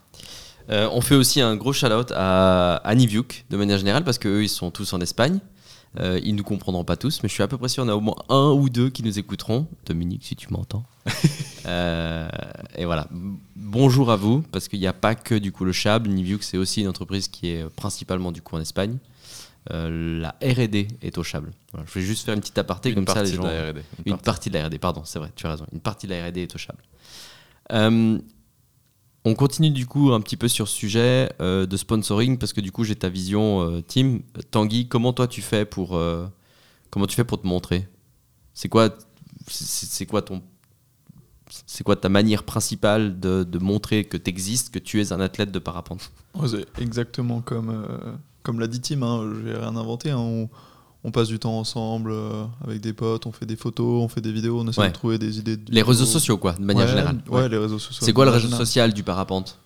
Euh, 0.69 0.87
on 0.91 1.01
fait 1.01 1.15
aussi 1.15 1.41
un 1.41 1.55
gros 1.55 1.73
shout-out 1.73 2.11
à, 2.15 2.75
à 2.75 2.95
Niviuk, 2.95 3.45
de 3.49 3.57
manière 3.57 3.77
générale, 3.77 4.03
parce 4.03 4.19
qu'eux, 4.19 4.43
ils 4.43 4.49
sont 4.49 4.71
tous 4.71 4.93
en 4.93 5.01
Espagne. 5.01 5.39
Euh, 5.99 6.19
ils 6.23 6.35
nous 6.35 6.43
comprendront 6.43 6.83
pas 6.83 6.97
tous, 6.97 7.23
mais 7.23 7.29
je 7.29 7.33
suis 7.33 7.41
à 7.41 7.47
peu 7.47 7.57
près 7.57 7.67
sûr 7.67 7.83
qu'on 7.83 7.89
a 7.89 7.95
au 7.95 7.99
moins 8.01 8.15
un 8.29 8.51
ou 8.51 8.69
deux 8.69 8.91
qui 8.91 9.01
nous 9.01 9.17
écouteront. 9.17 9.65
Dominique, 9.87 10.23
si 10.23 10.35
tu 10.35 10.47
m'entends. 10.53 10.83
Euh, 11.65 12.27
et 12.77 12.85
voilà. 12.85 13.07
Bonjour 13.55 14.11
à 14.11 14.15
vous, 14.15 14.41
parce 14.51 14.67
qu'il 14.69 14.79
n'y 14.79 14.87
a 14.87 14.93
pas 14.93 15.13
que 15.13 15.35
du 15.35 15.51
coup 15.51 15.65
le 15.65 15.71
Chab. 15.73 16.07
Niviuk, 16.07 16.41
c'est 16.41 16.57
aussi 16.57 16.81
une 16.81 16.87
entreprise 16.87 17.27
qui 17.27 17.49
est 17.49 17.69
principalement 17.75 18.31
du 18.31 18.41
coup 18.41 18.55
en 18.55 18.61
Espagne. 18.61 18.97
Euh, 19.71 20.19
la 20.21 20.29
R&D 20.41 20.87
est 21.01 21.17
au 21.17 21.23
Chable. 21.23 21.51
Voilà, 21.73 21.85
je 21.87 21.99
vais 21.99 22.05
juste 22.05 22.25
faire 22.25 22.33
une 22.33 22.39
petite 22.41 22.57
aparté 22.57 22.89
Une 22.89 22.95
comme 22.95 23.07
ça 23.07 23.13
partie 23.15 23.31
les 23.31 23.37
gens. 23.37 23.43
de 23.43 23.47
la 23.49 23.69
R&D. 23.71 23.81
Une 24.05 24.13
partie. 24.13 24.23
partie 24.25 24.49
de 24.49 24.57
la 24.57 24.65
R&D, 24.67 24.79
pardon, 24.79 25.01
c'est 25.05 25.19
vrai, 25.19 25.31
tu 25.35 25.45
as 25.45 25.51
raison. 25.51 25.65
Une 25.73 25.79
partie 25.81 26.07
de 26.07 26.13
la 26.13 26.27
R&D 26.27 26.41
est 26.41 26.47
touchable. 26.47 26.81
Euh, 27.71 28.17
On 29.25 29.35
continue 29.35 29.69
du 29.69 29.85
coup 29.85 30.13
un 30.13 30.21
petit 30.21 30.37
peu 30.37 30.47
sur 30.47 30.67
ce 30.67 30.75
sujet 30.75 31.31
euh, 31.41 31.65
de 31.65 31.77
sponsoring 31.77 32.37
parce 32.37 32.53
que 32.53 32.61
du 32.61 32.71
coup 32.71 32.83
j'ai 32.85 32.95
ta 32.95 33.09
vision 33.09 33.61
euh, 33.69 33.81
team. 33.81 34.21
Tanguy, 34.49 34.87
comment 34.87 35.13
toi 35.13 35.27
tu 35.27 35.41
fais 35.41 35.65
pour 35.65 35.95
euh, 35.97 36.25
comment 36.89 37.05
tu 37.05 37.15
fais 37.15 37.25
pour 37.25 37.39
te 37.41 37.45
montrer? 37.45 37.87
C'est 38.53 38.69
quoi 38.69 38.89
c'est 39.47 39.85
c'est 39.87 40.05
quoi 40.05 40.21
ton 40.21 40.41
c'est 41.65 41.83
quoi 41.83 41.95
ta 41.95 42.09
manière 42.09 42.43
principale 42.43 43.19
de, 43.19 43.43
de 43.43 43.59
montrer 43.59 44.05
que 44.05 44.17
tu 44.17 44.29
existes, 44.29 44.71
que 44.73 44.79
tu 44.79 45.01
es 45.01 45.11
un 45.11 45.19
athlète 45.19 45.51
de 45.51 45.59
parapente? 45.59 46.11
C'est 46.47 46.65
exactement 46.81 47.41
comme, 47.41 47.69
euh, 47.71 48.13
comme 48.49 48.59
l'a 48.59 48.67
dit 48.67 48.81
Tim, 48.81 49.03
hein, 49.03 49.31
j'ai 49.45 49.53
rien 49.53 49.75
inventé. 49.75 50.09
hein, 50.11 50.17
on, 50.17 50.49
on 51.03 51.11
passe 51.11 51.27
du 51.29 51.37
temps 51.39 51.57
ensemble 51.59 52.11
euh, 52.11 52.45
avec 52.65 52.81
des 52.81 52.93
potes, 52.93 53.25
on 53.25 53.31
fait 53.31 53.45
des 53.45 53.55
photos, 53.55 54.03
on 54.03 54.07
fait 54.09 54.21
des 54.21 54.31
vidéos, 54.31 54.59
on 54.59 54.67
essaie 54.67 54.81
Ouais. 54.81 54.87
de 54.89 54.93
trouver 54.93 55.17
des 55.19 55.37
idées. 55.39 55.55
de 55.57 55.71
Les 55.71 55.81
réseaux 55.81 56.05
sociaux 56.05 56.37
quoi, 56.37 56.53
de 56.53 56.63
manière 56.63 56.85
Ouais, 56.85 56.89
générale. 56.91 57.21
Ouais, 57.29 57.47
les 57.47 57.57
réseaux 57.57 57.79
sociaux. 57.79 58.03
C'est 58.05 58.11
quoi 58.13 58.25
le 58.25 58.31
réseau 58.31 58.47
générale. 58.47 58.65
social 58.65 58.93
du 58.93 59.03
parapente? 59.03 59.59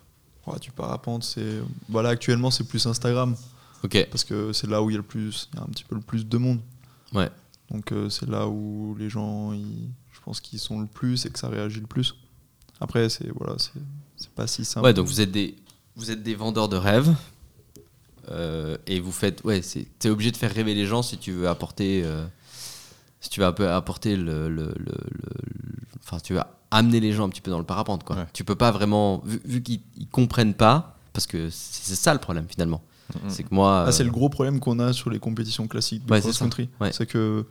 Du 0.62 0.72
parapente, 0.72 1.24
c'est. 1.24 1.62
Voilà, 1.88 2.10
actuellement, 2.10 2.52
c'est 2.52 2.66
plus 2.66 2.86
Instagram. 2.86 3.36
Ok. 3.84 4.08
Parce 4.12 4.26
que 4.26 4.52
c'est 4.52 4.68
là 4.70 4.84
où 4.84 4.90
il 4.90 4.94
y 4.94 4.96
a 4.96 4.98
le 4.98 5.04
plus. 5.04 5.50
Il 5.54 5.58
y 5.58 5.60
a 5.60 5.64
un 5.64 5.68
petit 5.68 5.86
peu 5.86 5.96
le 5.96 6.02
plus 6.02 6.26
de 6.28 6.38
monde. 6.38 6.60
Ouais. 7.14 7.30
Donc 7.72 7.92
euh, 7.94 8.10
c'est 8.10 8.28
là 8.30 8.48
où 8.50 8.94
les 9.00 9.10
gens, 9.10 9.54
ils- 9.54 9.90
je 10.12 10.20
pense 10.26 10.42
qu'ils 10.42 10.60
sont 10.60 10.80
le 10.82 10.86
plus 10.88 11.26
et 11.26 11.30
que 11.30 11.40
ça 11.40 11.48
réagit 11.48 11.80
le 11.80 11.88
plus. 11.88 12.16
Après, 12.82 13.08
c'est 13.10 13.30
voilà, 13.40 13.56
c'est 13.58 14.30
pas 14.36 14.46
si 14.48 14.66
simple. 14.66 14.86
Ouais, 14.86 14.94
donc 14.94 15.08
vous 15.08 15.22
êtes 15.22 15.32
des, 15.32 15.56
vous 15.96 16.12
êtes 16.12 16.22
des 16.24 16.36
vendeurs 16.36 16.68
de 16.70 16.76
rêves. 16.78 17.14
Euh, 18.30 18.78
et 18.88 19.00
vous 19.00 19.12
faites. 19.12 19.44
Ouais, 19.44 19.62
c'est- 19.62 19.88
t'es 20.00 20.10
obligé 20.10 20.32
de 20.32 20.38
faire 20.38 20.54
rêver 20.54 20.74
les 20.74 20.86
gens 20.86 21.02
si 21.04 21.18
tu 21.18 21.32
veux 21.32 21.48
apporter. 21.50 22.02
euh, 22.04 22.26
si 23.20 23.30
tu 23.30 23.40
veux 23.40 23.46
un 23.46 23.54
peu 23.54 23.70
apporter 23.70 24.16
le. 24.16 24.50
le, 24.50 24.66
le- 24.66 24.74
le- 24.78 25.34
Enfin, 26.06 26.20
tu 26.20 26.34
veux 26.34 26.42
amener 26.72 27.00
les 27.00 27.14
gens 27.14 27.26
un 27.26 27.30
petit 27.30 27.40
peu 27.42 27.50
dans 27.52 27.60
le 27.60 27.64
parapente, 27.64 28.04
quoi. 28.04 28.18
Ouais. 28.18 28.26
Tu 28.34 28.44
peux 28.44 28.56
pas 28.56 28.72
vraiment. 28.72 29.22
Vu, 29.26 29.42
vu 29.46 29.64
qu'ils 29.64 29.80
ils 29.98 30.08
comprennent 30.08 30.54
pas, 30.54 30.98
parce 31.14 31.26
que 31.28 31.50
c'est 31.50 31.96
ça 31.96 32.14
le 32.14 32.20
problème 32.20 32.46
finalement. 32.50 32.82
Mhm. 33.16 33.30
C'est 33.30 33.44
que 33.44 33.54
moi. 33.54 33.86
Ah, 33.88 33.92
c'est 33.94 34.04
euh, 34.04 34.08
le 34.08 34.12
gros 34.12 34.28
problème 34.30 34.60
qu'on 34.60 34.80
a 34.80 34.92
sur 34.94 35.10
les 35.10 35.20
compétitions 35.20 35.68
classiques 35.68 36.06
de 36.06 36.12
Ouais, 36.12 36.20
cross-country. 36.20 36.70
Ouais. 36.82 36.92
C'est 36.92 37.06
que 37.06 37.46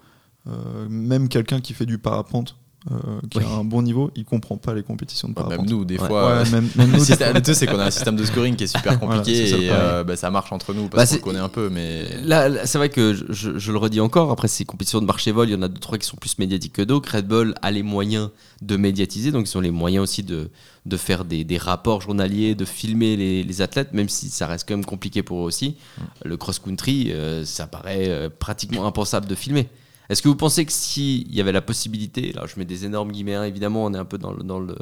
euh, 0.48 0.88
même 0.88 1.28
quelqu'un 1.28 1.60
qui 1.60 1.72
fait 1.72 1.86
du 1.86 1.96
parapente, 1.98 2.56
euh, 2.90 2.94
qui 3.30 3.38
Oui. 3.38 3.44
a 3.44 3.48
un 3.48 3.64
bon 3.64 3.80
niveau, 3.82 4.10
il 4.16 4.24
comprend 4.24 4.56
pas 4.56 4.74
les 4.74 4.82
compétitions 4.82 5.28
de 5.28 5.32
Ouais, 5.34 5.42
parapente. 5.42 5.66
même 5.66 5.70
nous, 5.70 5.84
des 5.84 5.98
Ouais. 5.98 6.06
fois. 6.08 6.24
euh, 6.30 6.42
Ouais, 6.44 6.50
même, 6.50 6.68
même 6.76 6.90
le, 6.90 6.98
nous, 6.98 7.04
système- 7.04 7.34
le 7.34 7.40
truc, 7.42 7.54
c'est 7.54 7.66
qu'on 7.66 7.78
a 7.78 7.84
un 7.86 7.90
système 7.92 8.16
de 8.16 8.24
scoring 8.24 8.56
qui 8.56 8.64
est 8.64 8.66
super 8.66 8.98
Voilà, 9.00 9.18
compliqué 9.18 9.50
et 9.50 9.68
euh, 9.70 10.02
bah, 10.02 10.16
ça 10.16 10.30
marche 10.30 10.50
entre 10.52 10.74
nous 10.74 10.84
Bah, 10.84 10.88
parce 10.96 11.10
c'est- 11.10 11.18
qu'on 11.20 11.30
connaît 11.30 11.38
un 11.38 11.48
peu, 11.48 11.70
mais. 11.70 12.06
Là, 12.24 12.48
là, 12.48 12.66
c'est 12.66 12.78
vrai 12.78 12.88
que 12.88 13.14
je, 13.14 13.24
je- 13.30 13.58
je 13.58 13.72
le 13.72 13.78
redis 13.78 14.00
encore, 14.00 14.30
après 14.32 14.48
ces 14.48 14.64
compétitions 14.64 15.00
de 15.00 15.06
marché 15.06 15.30
vol, 15.30 15.48
il 15.48 15.52
y 15.52 15.54
en 15.54 15.62
a 15.62 15.68
deux, 15.68 15.78
trois 15.78 15.96
qui 15.98 16.06
sont 16.06 16.16
plus 16.16 16.36
médiatiques 16.38 16.72
que 16.72 16.82
d'autres. 16.82 17.14
Red 17.16 17.28
Bull 17.28 17.54
a 17.62 17.70
les 17.70 17.82
moyens 17.84 18.30
de 18.62 18.76
médiatiser, 18.76 19.30
donc 19.32 19.48
ils 19.48 19.56
ont 19.56 19.60
les 19.60 19.70
moyens 19.70 20.02
aussi 20.02 20.22
de, 20.24 20.50
de 20.86 20.96
faire 20.96 21.24
des, 21.24 21.44
des 21.44 21.58
rapports 21.58 22.00
journaliers, 22.00 22.54
de 22.56 22.64
filmer 22.64 23.16
les, 23.16 23.42
les 23.44 23.60
athlètes, 23.62 23.92
même 23.92 24.08
si 24.08 24.28
ça 24.28 24.46
reste 24.48 24.68
quand 24.68 24.74
même 24.76 24.84
compliqué 24.84 25.22
pour 25.22 25.38
eux 25.40 25.44
aussi. 25.44 25.76
Le 26.24 26.36
cross-country, 26.36 27.12
euh, 27.12 27.44
ça 27.44 27.66
paraît 27.68 28.08
euh, 28.08 28.28
pratiquement 28.36 28.86
impensable 28.86 29.26
de 29.26 29.34
filmer. 29.36 29.68
Est-ce 30.12 30.20
que 30.20 30.28
vous 30.28 30.36
pensez 30.36 30.66
que 30.66 30.72
s'il 30.72 31.34
y 31.34 31.40
avait 31.40 31.52
la 31.52 31.62
possibilité, 31.62 32.32
là 32.34 32.44
je 32.46 32.58
mets 32.58 32.66
des 32.66 32.84
énormes 32.84 33.10
guillemets, 33.12 33.34
hein, 33.34 33.44
évidemment 33.44 33.86
on 33.86 33.94
est 33.94 33.98
un 33.98 34.04
peu 34.04 34.18
dans, 34.18 34.30
le, 34.30 34.42
dans, 34.42 34.60
le, 34.60 34.76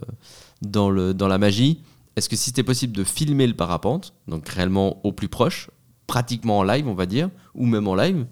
dans, 0.61 0.91
le, 0.91 1.14
dans 1.14 1.28
la 1.28 1.39
magie, 1.39 1.78
est-ce 2.16 2.28
que 2.28 2.35
si 2.35 2.47
c'était 2.47 2.64
possible 2.64 2.97
de 2.97 3.05
filmer 3.05 3.47
le 3.47 3.55
parapente, 3.55 4.12
donc 4.26 4.49
réellement 4.49 4.99
au 5.07 5.12
plus 5.12 5.28
proche, 5.28 5.70
pratiquement 6.09 6.59
en 6.59 6.62
live 6.64 6.89
on 6.89 6.95
va 6.95 7.07
dire, 7.07 7.31
ou 7.55 7.66
même 7.66 7.87
en 7.87 7.95
live, 7.95 8.26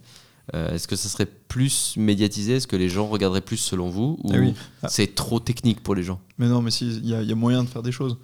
euh, 0.56 0.74
est-ce 0.74 0.88
que 0.88 0.96
ça 0.96 1.08
serait 1.08 1.26
plus 1.26 1.94
médiatisé? 1.96 2.56
Est-ce 2.56 2.66
que 2.66 2.74
les 2.74 2.88
gens 2.88 3.06
regarderaient 3.06 3.42
plus 3.42 3.58
selon 3.58 3.90
vous? 3.90 4.18
Ou 4.24 4.32
Ah 4.34 4.38
oui. 4.38 4.54
Ah. 4.82 4.88
c'est 4.88 5.14
trop 5.14 5.38
technique 5.38 5.80
pour 5.84 5.94
les 5.94 6.02
gens? 6.02 6.20
Mais 6.36 6.48
non, 6.48 6.62
mais 6.62 6.72
si, 6.72 6.88
il 6.88 7.04
y, 7.06 7.10
y 7.10 7.32
a 7.32 7.34
moyen 7.36 7.62
de 7.62 7.68
faire 7.68 7.82
des 7.82 7.92
choses. 7.92 8.16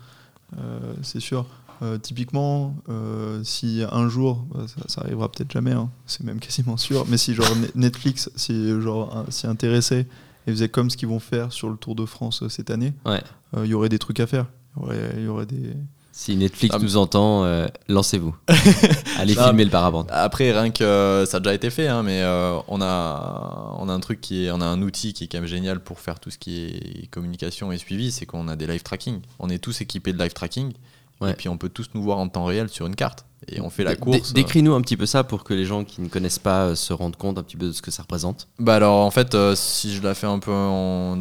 Euh, 0.59 0.95
c'est 1.03 1.21
sûr. 1.21 1.47
Euh, 1.83 1.99
typiquement, 1.99 2.75
euh, 2.89 3.43
si 3.45 3.83
un 3.91 4.09
jour, 4.09 4.45
bah, 4.55 4.67
ça, 4.69 4.83
ça 4.89 5.01
arrivera 5.03 5.31
peut-être 5.31 5.51
jamais, 5.53 5.73
hein, 5.73 5.91
c'est 6.07 6.23
même 6.25 6.39
quasiment 6.41 6.77
sûr, 6.77 7.05
mais 7.09 7.17
si 7.19 7.35
genre 7.35 7.55
Ne- 7.57 7.67
Netflix 7.83 8.31
si, 8.37 8.81
genre, 8.81 9.25
s'y 9.29 9.47
intéressait 9.47 10.07
et 10.47 10.51
faisait 10.51 10.69
comme 10.69 10.91
ce 10.91 10.97
qu'ils 10.97 11.09
vont 11.09 11.21
faire 11.21 11.53
sur 11.53 11.69
le 11.71 11.77
Tour 11.77 11.95
de 11.95 12.07
France 12.07 12.43
euh, 12.43 12.49
cette 12.49 12.71
année, 12.71 12.93
Ouais. 13.05 13.23
euh, 13.57 13.65
il 13.65 13.71
y 13.71 13.75
aurait 13.75 13.89
des 13.89 13.99
trucs 13.99 14.21
à 14.21 14.27
faire. 14.27 14.47
Il 14.77 14.83
y 14.83 14.85
aurait, 14.85 15.15
il 15.19 15.25
y 15.25 15.29
aurait 15.29 15.47
des... 15.47 15.73
Si 16.17 16.37
Netflix 16.37 16.77
Ah, 16.79 16.81
nous 16.81 16.97
entend, 16.97 17.45
euh, 17.45 17.67
lancez-vous. 17.89 18.37
Allez 19.19 19.35
filmer 19.35 19.65
le 19.65 19.71
parapente. 19.71 20.09
Après, 20.13 20.53
rien 20.53 20.71
que 20.71 20.85
euh, 20.85 21.27
ça 21.27 21.39
a 21.39 21.41
déjà 21.41 21.55
été 21.55 21.71
fait, 21.71 21.89
hein, 21.89 22.05
mais 22.05 22.23
euh, 22.23 22.57
on, 22.69 22.81
a, 22.81 23.75
on 23.81 23.89
a 23.89 23.93
un 23.93 23.99
truc 23.99 24.21
qui 24.21 24.45
est, 24.45 24.51
on 24.53 24.61
a 24.61 24.65
un 24.65 24.81
outil 24.83 25.13
qui 25.13 25.25
est 25.25 25.27
quand 25.27 25.39
même 25.39 25.49
génial 25.49 25.81
pour 25.81 25.99
faire 25.99 26.21
tout 26.21 26.31
ce 26.31 26.39
qui 26.39 26.67
est 26.67 27.07
communication 27.11 27.73
et 27.73 27.79
suivi, 27.79 28.13
c'est 28.13 28.27
qu'on 28.27 28.47
a 28.47 28.55
des 28.55 28.69
live 28.69 28.85
tracking. 28.85 29.21
On 29.41 29.49
est 29.51 29.59
tous 29.59 29.81
équipés 29.81 30.13
de 30.13 30.19
live 30.23 30.33
tracking, 30.33 30.73
Ouais. 31.21 31.31
et 31.31 31.35
puis 31.35 31.49
on 31.49 31.57
peut 31.59 31.69
tous 31.69 31.91
nous 31.95 32.03
voir 32.03 32.19
en 32.19 32.29
temps 32.29 32.45
réel 32.45 32.69
sur 32.69 32.87
une 32.87 32.97
carte. 32.97 33.25
Et 33.49 33.61
on 33.61 33.69
fait 33.71 33.85
la 33.85 33.95
course. 33.95 34.33
dé- 34.33 34.43
Décris-nous 34.43 34.73
un 34.75 34.81
petit 34.81 34.97
peu 34.97 35.05
ça 35.07 35.23
pour 35.23 35.45
que 35.45 35.53
les 35.55 35.65
gens 35.67 35.85
qui 35.85 36.01
ne 36.01 36.09
connaissent 36.09 36.39
pas 36.39 36.65
euh, 36.69 36.75
se 36.75 36.93
rendent 36.95 37.17
compte 37.17 37.37
un 37.39 37.43
petit 37.43 37.57
peu 37.57 37.67
de 37.67 37.73
ce 37.73 37.83
que 37.83 37.91
ça 37.91 38.03
représente. 38.03 38.49
Bah 38.59 38.77
alors 38.77 39.05
en 39.05 39.11
fait, 39.11 39.35
euh, 39.35 39.55
si 39.55 39.95
je 39.95 40.03
la 40.03 40.15
fais 40.15 40.27
un 40.27 40.39
peu 40.39 40.51
en, 40.53 41.17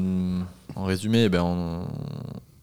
en 0.76 0.84
résumé, 0.86 1.28
ben 1.30 1.42
on, 1.44 1.86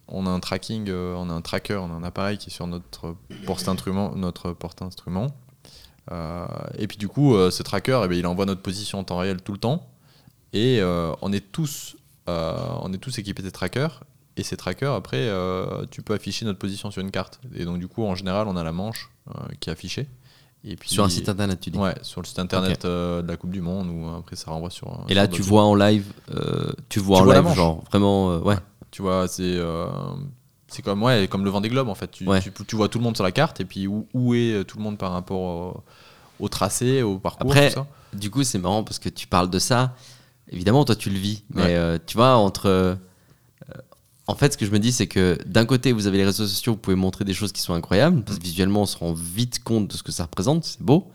on 0.08 0.26
a 0.26 0.30
un 0.30 0.40
tracking, 0.40 0.88
euh, 0.88 1.14
on 1.16 1.28
a 1.28 1.32
un 1.34 1.42
tracker, 1.42 1.74
on 1.76 1.90
a 1.92 1.94
un 1.94 2.02
appareil 2.04 2.38
qui 2.38 2.48
est 2.48 2.52
sur 2.52 2.66
notre 2.66 3.14
porte-instrument, 3.46 4.12
notre 4.16 4.52
porte-instrument. 4.52 5.26
Euh, 6.10 6.46
et 6.78 6.86
puis 6.86 6.96
du 6.96 7.08
coup, 7.08 7.34
euh, 7.36 7.50
ce 7.50 7.62
tracker, 7.62 8.00
eh 8.04 8.08
ben, 8.08 8.18
il 8.18 8.26
envoie 8.26 8.46
notre 8.46 8.62
position 8.62 8.98
en 8.98 9.04
temps 9.04 9.18
réel 9.18 9.42
tout 9.42 9.52
le 9.52 9.58
temps. 9.58 9.86
Et 10.52 10.78
euh, 10.80 11.12
on 11.22 11.32
est 11.32 11.52
tous, 11.52 11.96
euh, 12.28 12.56
on 12.80 12.92
est 12.92 12.98
tous 12.98 13.18
équipés 13.18 13.42
de 13.42 13.50
trackers. 13.50 14.02
Et 14.40 14.42
ces 14.42 14.56
trackers, 14.56 14.94
après, 14.94 15.18
euh, 15.20 15.84
tu 15.90 16.00
peux 16.00 16.14
afficher 16.14 16.46
notre 16.46 16.58
position 16.58 16.90
sur 16.90 17.02
une 17.02 17.10
carte. 17.10 17.40
Et 17.54 17.66
donc 17.66 17.78
du 17.78 17.88
coup, 17.88 18.04
en 18.04 18.14
général, 18.14 18.48
on 18.48 18.56
a 18.56 18.64
la 18.64 18.72
manche 18.72 19.10
euh, 19.28 19.32
qui 19.60 19.68
est 19.68 19.72
affichée. 19.72 20.08
Et 20.64 20.76
puis, 20.76 20.88
Sur 20.90 21.04
un 21.04 21.10
site 21.10 21.28
internet, 21.28 21.60
tu 21.60 21.70
dis. 21.70 21.78
Ouais, 21.78 21.94
sur 22.00 22.22
le 22.22 22.26
site 22.26 22.38
internet 22.38 22.84
euh, 22.86 23.20
de 23.20 23.28
la 23.28 23.36
Coupe 23.36 23.50
du 23.50 23.60
Monde 23.60 23.88
ou 23.90 24.08
après 24.18 24.36
ça 24.36 24.50
renvoie 24.50 24.70
sur. 24.70 25.04
Et 25.10 25.14
là, 25.14 25.28
tu 25.28 25.42
vois 25.42 25.64
en 25.64 25.74
live, 25.74 26.06
tu 26.88 27.00
vois 27.00 27.18
Tu 27.18 27.22
en 27.22 27.24
vois 27.26 27.34
live, 27.40 27.54
genre 27.54 27.84
vraiment, 27.90 28.38
ouais. 28.38 28.56
Tu 28.90 29.02
vois, 29.02 29.28
c'est 29.28 29.58
c'est 30.68 30.82
comme 30.82 31.02
ouais, 31.02 31.26
comme 31.28 31.44
le 31.44 31.50
vent 31.50 31.60
des 31.60 31.68
globes 31.68 31.88
en 31.88 31.94
fait. 31.94 32.10
Tu, 32.10 32.26
Ouais. 32.26 32.40
tu, 32.40 32.50
tu 32.66 32.76
vois 32.76 32.88
tout 32.88 32.98
le 32.98 33.04
monde 33.04 33.16
sur 33.16 33.24
la 33.24 33.32
carte 33.32 33.60
et 33.60 33.64
puis 33.66 33.86
où, 33.88 34.06
où 34.14 34.34
est 34.34 34.64
tout 34.64 34.78
le 34.78 34.84
monde 34.84 34.96
par 34.98 35.12
rapport 35.12 35.40
au, 35.40 35.82
au 36.44 36.48
tracé, 36.48 37.02
au 37.02 37.18
parcours, 37.18 37.50
Après, 37.50 37.68
tout 37.68 37.74
ça. 37.74 37.86
Du 38.14 38.30
coup, 38.30 38.42
c'est 38.44 38.58
marrant 38.58 38.84
parce 38.84 38.98
que 38.98 39.08
tu 39.10 39.26
parles 39.26 39.50
de 39.50 39.58
ça. 39.58 39.94
Évidemment, 40.50 40.84
toi, 40.84 40.94
tu 40.96 41.10
le 41.10 41.18
vis. 41.18 41.42
Mais 41.50 41.76
Ouais. 41.78 41.98
tu 42.06 42.16
vois, 42.16 42.36
entre. 42.36 42.96
En 44.30 44.34
fait, 44.36 44.52
ce 44.52 44.58
que 44.58 44.64
je 44.66 44.70
me 44.70 44.78
dis, 44.78 44.92
c'est 44.92 45.06
que 45.06 45.38
d'un 45.46 45.64
côté, 45.66 45.92
vous 45.92 46.06
avez 46.06 46.18
les 46.18 46.24
réseaux 46.24 46.46
sociaux, 46.46 46.72
vous 46.72 46.78
pouvez 46.78 46.96
montrer 46.96 47.24
des 47.24 47.34
choses 47.34 47.52
qui 47.52 47.60
sont 47.60 47.74
incroyables, 47.74 48.22
parce 48.22 48.38
que 48.38 48.44
visuellement, 48.44 48.82
on 48.82 48.86
se 48.86 48.96
rend 48.96 49.12
vite 49.12 49.62
compte 49.62 49.88
de 49.88 49.96
ce 49.96 50.02
que 50.02 50.12
ça 50.12 50.24
représente, 50.24 50.64
c'est 50.64 50.80
beau. 50.82 51.10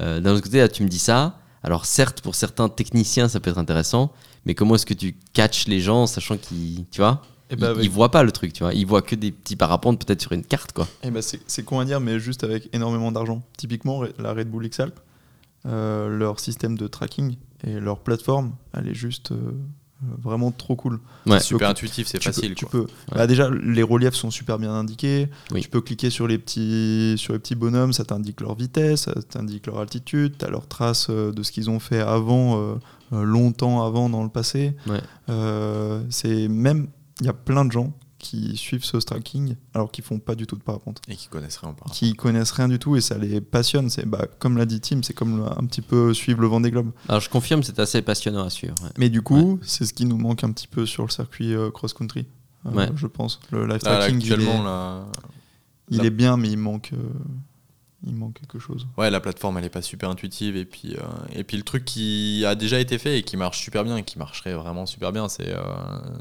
Euh, 0.00 0.20
D'un 0.20 0.32
autre 0.34 0.42
côté, 0.42 0.58
là, 0.58 0.68
tu 0.68 0.82
me 0.84 0.88
dis 0.88 0.98
ça. 0.98 1.38
Alors, 1.62 1.84
certes, 1.86 2.20
pour 2.22 2.34
certains 2.34 2.68
techniciens, 2.68 3.28
ça 3.28 3.40
peut 3.40 3.50
être 3.50 3.58
intéressant, 3.58 4.12
mais 4.46 4.54
comment 4.54 4.76
est-ce 4.76 4.86
que 4.86 4.94
tu 4.94 5.16
catches 5.32 5.66
les 5.66 5.80
gens, 5.80 6.06
sachant 6.06 6.36
qu'ils. 6.38 6.84
Tu 6.90 7.00
vois 7.00 7.22
Eh 7.50 7.54
ils, 7.54 7.56
ben, 7.60 7.70
avec- 7.70 7.84
ils 7.84 7.90
voient 7.90 8.10
pas 8.10 8.22
le 8.22 8.32
truc, 8.32 8.52
tu 8.52 8.62
vois. 8.62 8.72
Ils 8.72 8.86
voient 8.86 9.02
que 9.02 9.14
des 9.16 9.30
petits 9.32 9.56
parapentes, 9.56 10.04
peut-être 10.06 10.22
sur 10.22 10.32
une 10.32 10.44
carte, 10.44 10.72
quoi. 10.72 10.86
Eh 11.02 11.10
ben, 11.10 11.20
c'est 11.20 11.40
c'est 11.46 11.62
con 11.64 11.80
à 11.80 11.84
dire, 11.84 12.00
mais 12.00 12.18
juste 12.20 12.44
avec 12.44 12.68
énormément 12.72 13.12
d'argent. 13.12 13.42
Typiquement, 13.58 14.02
la 14.18 14.32
Red 14.32 14.48
Bull 14.50 14.64
X-Alp, 14.66 14.98
euh, 15.66 16.08
leur 16.08 16.40
système 16.40 16.78
de 16.78 16.86
tracking 16.86 17.36
et 17.64 17.78
leur 17.80 17.98
plateforme, 18.00 18.52
elle 18.72 18.88
est 18.88 18.94
juste 18.94 19.32
euh, 19.32 19.52
vraiment 20.02 20.50
trop 20.50 20.76
cool. 20.76 20.98
Ouais. 21.26 21.40
Super 21.40 21.66
peux- 21.68 21.70
intuitif, 21.72 22.06
c'est 22.06 22.22
facile. 22.22 22.50
Peux, 22.50 22.54
tu 22.54 22.66
peux- 22.66 22.86
bah, 23.14 23.26
déjà, 23.26 23.50
les 23.50 23.82
reliefs 23.82 24.14
sont 24.14 24.30
super 24.30 24.58
bien 24.58 24.72
indiqués. 24.72 25.28
Oui. 25.52 25.60
Tu 25.60 25.68
peux 25.68 25.80
cliquer 25.80 26.10
sur 26.10 26.26
les 26.26 26.38
petits, 26.38 27.14
sur 27.18 27.32
les 27.34 27.38
petits 27.38 27.54
bonhommes, 27.54 27.92
ça 27.92 28.04
t'indique 28.04 28.40
leur 28.40 28.54
vitesse, 28.54 29.02
ça 29.02 29.12
t'indique 29.28 29.66
leur 29.66 29.78
altitude, 29.78 30.34
tu 30.38 30.44
as 30.44 30.48
leur 30.50 30.66
trace 30.66 31.08
euh, 31.10 31.32
de 31.32 31.42
ce 31.42 31.52
qu'ils 31.52 31.68
ont 31.70 31.80
fait 31.80 32.00
avant, 32.00 32.58
euh, 32.60 32.74
euh, 33.12 33.22
longtemps 33.24 33.84
avant 33.84 34.08
dans 34.08 34.22
le 34.22 34.30
passé. 34.30 34.74
Ouais. 34.86 35.00
Euh, 35.28 36.02
c'est 36.10 36.48
même, 36.48 36.88
il 37.20 37.26
y 37.26 37.28
a 37.28 37.32
plein 37.34 37.64
de 37.64 37.72
gens 37.72 37.92
qui 38.20 38.56
suivent 38.56 38.84
ce 38.84 38.98
tracking 38.98 39.56
alors 39.74 39.90
qu'ils 39.90 40.04
font 40.04 40.18
pas 40.20 40.34
du 40.36 40.46
tout 40.46 40.54
de 40.54 40.62
parapente 40.62 41.00
Et 41.08 41.16
qui 41.16 41.26
connaissent 41.28 41.56
rien 41.56 41.72
par 41.72 41.90
qui 41.90 42.12
connaissent 42.12 42.52
rien 42.52 42.68
du 42.68 42.78
tout 42.78 42.94
et 42.94 43.00
ça 43.00 43.18
les 43.18 43.40
passionne. 43.40 43.90
C'est 43.90 44.06
bah, 44.06 44.26
comme 44.38 44.56
l'a 44.58 44.66
dit 44.66 44.80
Tim, 44.80 45.00
c'est 45.02 45.14
comme 45.14 45.42
un 45.56 45.64
petit 45.66 45.80
peu 45.82 46.14
suivre 46.14 46.40
le 46.40 46.46
vent 46.46 46.60
des 46.60 46.70
globes. 46.70 46.92
Alors, 47.08 47.20
je 47.20 47.28
confirme, 47.30 47.62
c'est 47.62 47.78
assez 47.80 48.02
passionnant 48.02 48.44
à 48.44 48.50
suivre. 48.50 48.74
ouais. 48.82 48.90
Mais 48.98 49.08
du 49.08 49.22
coup, 49.22 49.58
c'est 49.62 49.84
ce 49.86 49.92
qui 49.94 50.04
nous 50.04 50.18
manque 50.18 50.44
un 50.44 50.52
petit 50.52 50.68
peu 50.68 50.86
sur 50.86 51.02
le 51.04 51.10
circuit 51.10 51.54
euh, 51.54 51.70
cross-country, 51.70 52.26
euh, 52.66 52.70
Ouais. 52.72 52.88
je 52.94 53.06
pense. 53.06 53.40
Le 53.50 53.66
live 53.66 53.80
Là, 53.84 53.90
là, 53.92 53.98
tracking, 54.00 54.20
il, 54.22 54.32
actuellement, 54.32 54.60
est, 54.60 54.64
là, 54.64 55.06
il 55.90 56.04
est 56.04 56.10
bien, 56.10 56.36
mais 56.36 56.50
il 56.50 56.58
manque, 56.58 56.90
euh, 56.92 56.98
il 58.06 58.14
manque 58.14 58.40
quelque 58.40 58.58
chose. 58.58 58.86
ouais, 58.96 59.10
la 59.10 59.20
plateforme, 59.20 59.58
elle 59.58 59.64
est 59.66 59.68
pas 59.70 59.82
super 59.82 60.08
intuitive. 60.10 60.56
Et 60.56 60.64
puis, 60.64 60.94
euh, 60.96 61.02
et 61.34 61.44
puis 61.44 61.56
le 61.58 61.62
truc 61.62 61.84
qui 61.84 62.44
a 62.46 62.54
déjà 62.54 62.78
été 62.80 62.96
fait 62.98 63.18
et 63.18 63.22
qui 63.22 63.36
marche 63.36 63.60
super 63.60 63.84
bien, 63.84 63.96
et 63.98 64.02
qui 64.02 64.18
marcherait 64.18 64.54
vraiment 64.54 64.86
super 64.86 65.12
bien, 65.12 65.28
c'est 65.28 65.48
euh, 65.54 65.60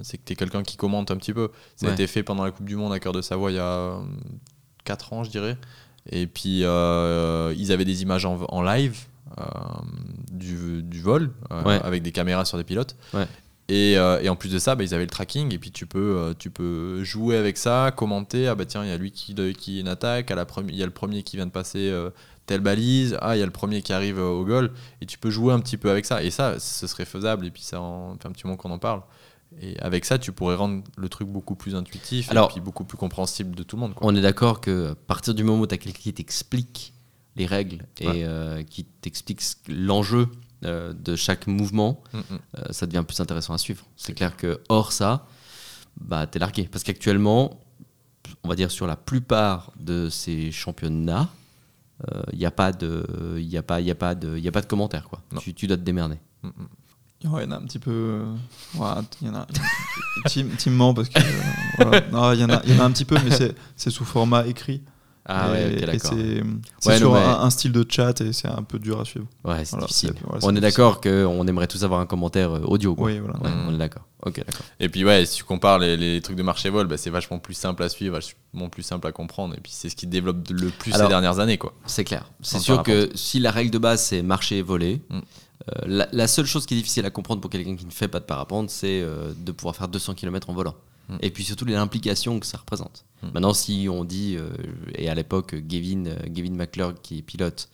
c'est 0.03 0.17
que 0.17 0.23
tu 0.25 0.33
es 0.33 0.35
quelqu'un 0.35 0.63
qui 0.63 0.75
commente 0.77 1.09
un 1.11 1.15
petit 1.17 1.33
peu. 1.33 1.51
Ça 1.77 1.87
a 1.89 1.93
été 1.93 2.05
fait 2.07 2.21
pendant 2.23 2.43
la 2.43 2.51
Coupe 2.51 2.65
du 2.65 2.75
Monde 2.75 2.91
à 2.93 2.99
Cœur 2.99 3.13
de 3.13 3.21
Savoie 3.21 3.51
il 3.51 3.55
y 3.55 3.59
a 3.59 3.97
4 4.83 5.13
ans, 5.13 5.23
je 5.23 5.29
dirais. 5.29 5.57
Et 6.11 6.27
puis, 6.27 6.63
euh, 6.63 7.53
ils 7.57 7.71
avaient 7.71 7.85
des 7.85 8.01
images 8.01 8.25
en, 8.25 8.39
en 8.49 8.61
live 8.61 8.97
euh, 9.37 9.43
du, 10.31 10.81
du 10.83 11.01
vol, 11.01 11.31
euh, 11.51 11.63
Ouais. 11.63 11.79
avec 11.83 12.01
des 12.03 12.11
caméras 12.11 12.45
sur 12.45 12.57
des 12.57 12.63
pilotes. 12.63 12.95
Ouais. 13.13 13.27
Et, 13.69 13.97
euh, 13.97 14.19
et 14.19 14.29
en 14.29 14.35
plus 14.35 14.51
de 14.51 14.57
ça, 14.57 14.75
bah, 14.75 14.83
ils 14.83 14.95
avaient 14.95 15.03
le 15.03 15.09
tracking. 15.09 15.53
Et 15.53 15.59
puis 15.59 15.71
tu 15.71 15.85
peux, 15.85 16.17
euh, 16.17 16.33
tu 16.37 16.49
peux 16.49 17.03
jouer 17.03 17.37
avec 17.37 17.55
ça, 17.57 17.93
commenter. 17.95 18.47
Ah 18.47 18.55
bah 18.55 18.65
tiens, 18.65 18.83
il 18.83 18.89
y 18.89 18.91
a 18.91 18.97
lui 18.97 19.11
qui, 19.11 19.35
qui 19.53 19.79
une 19.79 19.87
attaque. 19.87 20.31
Il 20.31 20.75
y 20.75 20.81
a 20.83 20.85
le 20.85 20.91
premier 20.91 21.23
qui 21.23 21.35
vient 21.37 21.45
de 21.45 21.51
passer 21.51 21.89
euh, 21.89 22.09
telle 22.47 22.61
balise. 22.61 23.15
Ah, 23.21 23.37
il 23.37 23.39
y 23.39 23.43
a 23.43 23.45
le 23.45 23.51
premier 23.51 23.83
qui 23.83 23.93
arrive 23.93 24.17
au 24.17 24.43
goal. 24.43 24.71
Et 25.01 25.05
tu 25.05 25.19
peux 25.19 25.29
jouer 25.29 25.53
un 25.53 25.59
petit 25.59 25.77
peu 25.77 25.91
avec 25.91 26.05
ça. 26.05 26.23
Et 26.23 26.31
ça, 26.31 26.59
ce 26.59 26.87
serait 26.87 27.05
faisable. 27.05 27.45
Et 27.45 27.51
puis 27.51 27.61
ça 27.61 27.79
en, 27.79 28.17
fait 28.17 28.27
un 28.27 28.31
petit 28.31 28.47
moment 28.47 28.57
qu'on 28.57 28.71
en 28.71 28.79
parle. 28.79 29.03
Et 29.61 29.79
avec 29.79 30.05
ça, 30.05 30.17
tu 30.17 30.31
pourrais 30.31 30.55
rendre 30.55 30.83
le 30.97 31.09
truc 31.09 31.27
beaucoup 31.27 31.55
plus 31.55 31.75
intuitif 31.75 32.29
Alors, 32.31 32.49
et 32.49 32.53
puis 32.53 32.61
beaucoup 32.61 32.83
plus 32.83 32.97
compréhensible 32.97 33.55
de 33.55 33.63
tout 33.63 33.75
le 33.75 33.81
monde. 33.81 33.93
Quoi. 33.93 34.07
On 34.07 34.15
est 34.15 34.21
d'accord 34.21 34.61
que 34.61 34.91
à 34.91 34.95
partir 34.95 35.35
du 35.35 35.43
moment 35.43 35.61
où 35.61 35.67
tu 35.67 35.75
as 35.75 35.77
quelqu'un 35.77 35.99
qui 35.99 36.13
t'explique 36.13 36.93
les 37.35 37.45
règles 37.45 37.85
et 37.99 38.07
Ouais. 38.07 38.65
qui 38.67 38.83
t'explique 38.83 39.41
l'enjeu 39.67 40.27
euh, 40.65 40.93
de 40.93 41.15
chaque 41.15 41.47
mouvement, 41.47 42.01
Mm, 42.13 42.17
mm. 42.17 42.23
euh, 42.57 42.63
ça 42.71 42.85
devient 42.85 43.03
plus 43.07 43.19
intéressant 43.19 43.53
à 43.53 43.57
suivre. 43.57 43.85
C'est 43.95 44.13
clair 44.13 44.35
que 44.37 44.61
hors 44.69 44.91
ça, 44.91 45.25
bah, 45.99 46.27
t'es 46.27 46.39
largué. 46.39 46.67
Parce 46.71 46.83
qu'actuellement, 46.83 47.59
on 48.43 48.49
va 48.49 48.55
dire 48.55 48.71
sur 48.71 48.87
la 48.87 48.95
plupart 48.95 49.71
de 49.79 50.09
ces 50.09 50.51
championnats, 50.51 51.29
il 52.31 52.39
n'y 52.39 52.45
a 52.45 52.51
pas 52.51 52.71
de, 52.71 53.05
il 53.37 53.57
a 53.57 53.61
pas, 53.63 53.81
il 53.81 53.87
y 53.87 53.91
a 53.91 53.95
pas 53.95 54.15
de, 54.15 54.37
il 54.37 54.43
y 54.43 54.47
a 54.47 54.51
pas 54.53 54.61
de 54.61 54.67
commentaires 54.67 55.09
quoi. 55.09 55.21
Tu, 55.41 55.53
tu 55.53 55.67
dois 55.67 55.75
te 55.75 55.81
démerder. 55.81 56.17
Mm. 56.43 56.49
Il 57.21 57.29
y 57.29 57.33
en 57.33 57.51
a 57.51 57.55
un 57.57 57.61
petit 57.63 57.79
peu. 57.79 57.91
euh, 57.91 58.33
ouais, 58.75 59.01
il 59.21 59.27
y 59.27 59.29
en 59.29 59.35
a. 59.35 59.47
Tim, 60.27 60.47
Tim 60.57 60.71
ment 60.71 60.93
parce 60.93 61.09
que. 61.09 61.19
euh, 61.19 61.23
voilà. 61.77 62.01
Non, 62.11 62.31
il 62.31 62.39
y, 62.39 62.43
en 62.45 62.49
a, 62.49 62.61
il 62.63 62.73
y 62.73 62.77
en 62.77 62.81
a 62.81 62.85
un 62.85 62.91
petit 62.91 63.03
peu, 63.03 63.17
mais 63.25 63.53
c'est 63.75 63.89
sous 63.89 64.05
format 64.05 64.47
écrit. 64.47 64.81
Ah 65.31 65.47
Et- 65.47 65.51
ouais, 65.51 65.65
ok, 65.75 65.81
et 65.83 65.85
d'accord. 65.85 66.11
c'est 66.81 66.89
Ouais, 66.89 66.97
sur 66.97 67.09
non, 67.09 67.15
mais- 67.19 67.23
un, 67.25 67.39
un 67.41 67.49
style 67.51 67.71
de 67.71 67.85
chat 67.87 68.19
et 68.21 68.33
c'est 68.33 68.47
un 68.47 68.63
peu 68.63 68.79
dur 68.79 68.99
à 68.99 69.05
suivre. 69.05 69.27
Ouais, 69.45 69.63
c'est 69.63 69.71
Voilà, 69.71 69.85
difficile. 69.85 70.13
voilà, 70.23 70.39
on 70.43 70.49
c'est 70.49 70.57
est 70.57 70.61
d'accord 70.61 70.99
qu'on 71.01 71.45
aimerait 71.47 71.67
tous 71.67 71.83
avoir 71.83 71.99
un 71.99 72.07
commentaire 72.07 72.51
euh, 72.51 72.61
audio. 72.61 72.95
Quoi. 72.95 73.05
Oui, 73.07 73.19
voilà. 73.19 73.35
Ouais, 73.41 73.49
Mm. 73.49 73.67
On 73.69 73.75
est 73.75 73.77
d'accord. 73.77 74.03
Ok, 74.25 74.37
d'accord. 74.39 74.65
Et 74.79 74.89
puis 74.89 75.05
ouais, 75.05 75.25
si 75.25 75.37
tu 75.37 75.43
compares 75.43 75.77
les, 75.79 75.95
les 75.97 76.19
trucs 76.21 76.35
de 76.35 76.41
marché 76.43 76.69
vol, 76.71 76.87
bah, 76.87 76.97
c'est 76.97 77.09
vachement 77.11 77.37
plus 77.39 77.53
simple 77.53 77.83
à 77.83 77.89
suivre, 77.89 78.15
vachement 78.15 78.69
plus 78.69 78.83
simple 78.83 79.05
à 79.07 79.11
comprendre. 79.11 79.53
Et 79.55 79.61
puis 79.61 79.71
c'est 79.73 79.89
ce 79.89 79.95
qui 79.95 80.07
développe 80.07 80.49
le 80.49 80.69
plus 80.69 80.93
Alors- 80.93 81.05
ces 81.07 81.09
dernières 81.09 81.39
années. 81.39 81.57
quoi. 81.59 81.73
C'est 81.85 82.03
clair. 82.03 82.25
C'est 82.41 82.59
sûr 82.59 82.81
que 82.83 83.09
si 83.13 83.39
la 83.39 83.51
règle 83.51 83.69
de 83.71 83.77
base 83.77 84.01
c'est 84.01 84.21
marcher 84.23 84.57
et 84.57 84.61
voler, 84.63 85.01
Mm. 85.09 85.17
euh, 85.17 85.21
la, 85.85 86.07
la 86.11 86.27
seule 86.27 86.45
chose 86.47 86.65
qui 86.65 86.73
est 86.73 86.77
difficile 86.77 87.05
à 87.05 87.11
comprendre 87.11 87.39
pour 87.39 87.49
quelqu'un 87.51 87.75
qui 87.75 87.85
ne 87.85 87.91
fait 87.91 88.07
pas 88.07 88.19
de 88.19 88.25
parapente, 88.25 88.69
c'est 88.71 89.01
euh, 89.01 89.31
de 89.37 89.51
pouvoir 89.51 89.75
faire 89.75 89.87
200 89.87 90.15
km 90.15 90.49
en 90.49 90.53
volant. 90.53 90.75
Mm. 91.09 91.17
Et 91.21 91.31
puis 91.31 91.43
surtout 91.43 91.65
l'implication 91.65 92.39
que 92.39 92.45
ça 92.45 92.57
représente. 92.57 93.05
Mm. 93.21 93.27
Maintenant, 93.33 93.53
si 93.53 93.87
on 93.91 94.03
dit, 94.05 94.37
euh, 94.37 94.49
et 94.95 95.09
à 95.09 95.15
l'époque, 95.15 95.55
Gavin, 95.55 96.05
euh, 96.05 96.17
Gavin 96.27 96.51
McClurg 96.51 96.95
qui 97.01 97.19
est 97.19 97.21
pilote, 97.21 97.69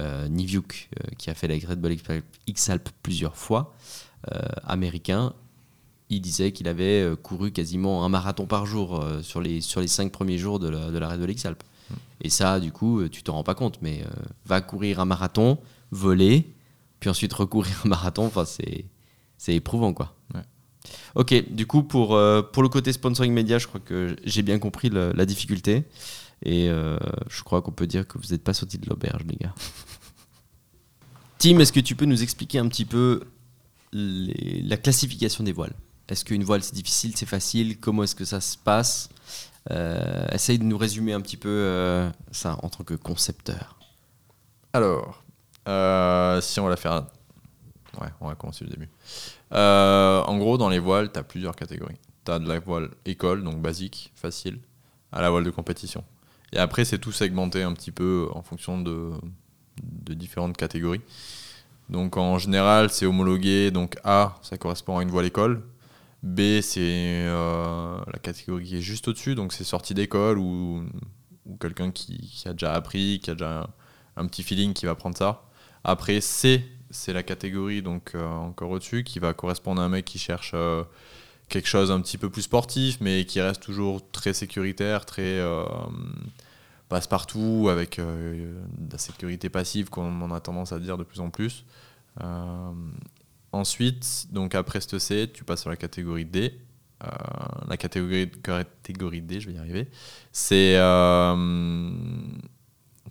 euh, 0.00 0.28
Niviuk 0.28 0.88
euh, 0.98 1.10
qui 1.18 1.30
a 1.30 1.34
fait 1.34 1.48
la 1.48 1.54
Red 1.54 1.80
Bull 1.80 1.96
X-Alp 2.46 2.88
plusieurs 3.02 3.36
fois, 3.36 3.74
américain, 4.64 5.32
il 6.08 6.20
disait 6.20 6.52
qu'il 6.52 6.68
avait 6.68 7.10
couru 7.24 7.50
quasiment 7.50 8.04
un 8.04 8.08
marathon 8.08 8.46
par 8.46 8.66
jour 8.66 9.04
sur, 9.22 9.40
les, 9.40 9.60
sur 9.60 9.80
les 9.80 9.88
cinq 9.88 10.12
premiers 10.12 10.38
jours 10.38 10.60
de 10.60 10.68
la, 10.68 10.92
de 10.92 10.98
la 10.98 11.08
Red 11.08 11.18
Bull 11.18 11.30
X-Alp. 11.30 11.60
Et 12.20 12.30
ça, 12.30 12.60
du 12.60 12.70
coup, 12.70 13.08
tu 13.08 13.24
t'en 13.24 13.32
rends 13.32 13.42
pas 13.42 13.56
compte, 13.56 13.78
mais 13.82 14.04
va 14.46 14.60
courir 14.60 15.00
un 15.00 15.06
marathon, 15.06 15.58
voler, 15.90 16.46
puis 17.00 17.10
ensuite 17.10 17.32
recourir 17.32 17.82
un 17.84 17.88
marathon, 17.88 18.26
enfin, 18.26 18.44
c'est, 18.44 18.84
c'est 19.38 19.56
éprouvant, 19.56 19.92
quoi. 19.92 20.14
Ouais. 20.34 20.42
Ok, 21.14 21.34
du 21.50 21.66
coup, 21.66 21.82
pour, 21.82 22.14
euh, 22.14 22.42
pour 22.42 22.62
le 22.62 22.68
côté 22.68 22.92
sponsoring 22.92 23.32
média, 23.32 23.58
je 23.58 23.66
crois 23.66 23.80
que 23.80 24.16
j'ai 24.24 24.42
bien 24.42 24.58
compris 24.58 24.90
la 24.90 25.26
difficulté. 25.26 25.84
Et 26.44 26.68
euh, 26.68 26.98
je 27.28 27.42
crois 27.42 27.62
qu'on 27.62 27.70
peut 27.70 27.86
dire 27.86 28.06
que 28.06 28.18
vous 28.18 28.28
n'êtes 28.32 28.42
pas 28.42 28.54
sortis 28.54 28.78
de 28.78 28.88
l'auberge, 28.88 29.22
les 29.28 29.36
gars. 29.36 29.54
Tim, 31.38 31.58
est-ce 31.60 31.72
que 31.72 31.80
tu 31.80 31.94
peux 31.94 32.04
nous 32.04 32.22
expliquer 32.22 32.58
un 32.58 32.68
petit 32.68 32.84
peu 32.84 33.22
la 33.92 34.76
classification 34.76 35.44
des 35.44 35.52
voiles? 35.52 35.74
Est-ce 36.08 36.24
qu'une 36.24 36.44
voile 36.44 36.62
c'est 36.62 36.74
difficile, 36.74 37.16
c'est 37.16 37.26
facile? 37.26 37.78
Comment 37.78 38.02
est-ce 38.02 38.14
que 38.14 38.24
ça 38.24 38.40
se 38.40 38.56
passe? 38.56 39.08
Euh, 39.70 40.26
Essaye 40.32 40.58
de 40.58 40.64
nous 40.64 40.76
résumer 40.78 41.12
un 41.12 41.20
petit 41.20 41.36
peu 41.36 42.10
ça 42.32 42.58
en 42.62 42.68
tant 42.68 42.84
que 42.84 42.94
concepteur. 42.94 43.78
Alors, 44.72 45.22
si 46.42 46.58
on 46.60 46.64
va 46.64 46.70
la 46.70 46.76
faire. 46.76 47.06
Ouais, 48.00 48.08
on 48.20 48.28
va 48.28 48.34
commencer 48.34 48.64
du 48.64 48.70
début. 48.70 48.88
Euh, 49.52 50.22
en 50.22 50.38
gros, 50.38 50.58
dans 50.58 50.68
les 50.68 50.78
voiles, 50.78 51.12
tu 51.12 51.18
as 51.18 51.22
plusieurs 51.22 51.56
catégories. 51.56 51.98
Tu 52.24 52.32
as 52.32 52.38
de 52.38 52.48
la 52.48 52.58
voile 52.58 52.90
école, 53.04 53.42
donc 53.42 53.60
basique, 53.60 54.12
facile, 54.14 54.58
à 55.12 55.20
la 55.20 55.30
voile 55.30 55.44
de 55.44 55.50
compétition. 55.50 56.04
Et 56.52 56.58
après, 56.58 56.84
c'est 56.84 56.98
tout 56.98 57.12
segmenté 57.12 57.62
un 57.62 57.72
petit 57.72 57.90
peu 57.90 58.28
en 58.32 58.42
fonction 58.42 58.80
de, 58.80 59.12
différentes 59.82 60.56
catégories. 60.56 61.00
Donc 61.88 62.16
en 62.16 62.38
général, 62.38 62.90
c'est 62.90 63.06
homologué. 63.06 63.70
Donc 63.70 63.96
A, 64.04 64.36
ça 64.42 64.56
correspond 64.58 64.98
à 64.98 65.02
une 65.02 65.10
voile 65.10 65.26
école. 65.26 65.62
B, 66.22 66.60
c'est 66.60 66.80
euh, 67.26 67.98
la 68.12 68.18
catégorie 68.18 68.64
qui 68.64 68.76
est 68.76 68.82
juste 68.82 69.08
au-dessus, 69.08 69.34
donc 69.34 69.52
c'est 69.52 69.64
sortie 69.64 69.92
d'école 69.92 70.38
ou, 70.38 70.84
quelqu'un 71.60 71.90
qui, 71.90 72.16
qui 72.18 72.48
a 72.48 72.52
déjà 72.52 72.74
appris, 72.74 73.18
qui 73.20 73.30
a 73.30 73.34
déjà 73.34 73.68
un 74.16 74.26
petit 74.26 74.44
feeling 74.44 74.72
qui 74.72 74.86
va 74.86 74.94
prendre 74.94 75.16
ça. 75.16 75.42
Après, 75.82 76.20
C, 76.20 76.64
c'est 76.92 77.12
la 77.12 77.22
catégorie 77.22 77.82
donc 77.82 78.12
euh, 78.14 78.24
encore 78.24 78.70
au-dessus 78.70 79.02
qui 79.02 79.18
va 79.18 79.32
correspondre 79.32 79.80
à 79.82 79.84
un 79.84 79.88
mec 79.88 80.04
qui 80.04 80.18
cherche 80.18 80.52
euh, 80.54 80.84
quelque 81.48 81.66
chose 81.66 81.90
un 81.90 82.00
petit 82.00 82.18
peu 82.18 82.30
plus 82.30 82.42
sportif, 82.42 82.98
mais 83.00 83.24
qui 83.24 83.40
reste 83.40 83.62
toujours 83.62 84.08
très 84.10 84.32
sécuritaire, 84.32 85.04
très 85.04 85.22
euh, 85.22 85.64
passe-partout, 86.88 87.68
avec 87.70 87.98
de 87.98 88.54
la 88.90 88.98
sécurité 88.98 89.48
passive, 89.48 89.90
comme 89.90 90.22
on 90.22 90.30
a 90.30 90.40
tendance 90.40 90.72
à 90.72 90.78
dire 90.78 90.96
de 90.96 91.04
plus 91.04 91.20
en 91.20 91.30
plus. 91.30 91.64
Ensuite, 93.52 94.28
donc 94.30 94.54
après 94.54 94.80
ce 94.80 94.98
C, 94.98 95.30
tu 95.32 95.44
passes 95.44 95.60
sur 95.60 95.70
la 95.70 95.76
catégorie 95.76 96.24
D. 96.24 96.58
La 97.68 97.76
catégorie, 97.76 98.30
catégorie 98.30 99.20
D, 99.20 99.40
je 99.40 99.48
vais 99.48 99.54
y 99.54 99.58
arriver. 99.58 99.88
C'est 100.32 100.78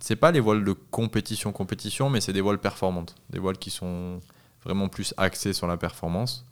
c'est 0.02 0.16
pas 0.16 0.32
les 0.32 0.40
voiles 0.40 0.64
de 0.64 0.72
compétition 0.72 1.52
compétition, 1.52 2.10
mais 2.10 2.20
c'est 2.20 2.32
des 2.32 2.40
voiles 2.40 2.58
performantes, 2.58 3.14
des 3.30 3.38
voiles 3.38 3.58
qui 3.58 3.70
sont 3.70 4.18
vraiment 4.64 4.88
plus 4.88 5.14
axées 5.16 5.52
sur 5.52 5.68
la 5.68 5.76
performance, 5.76 6.44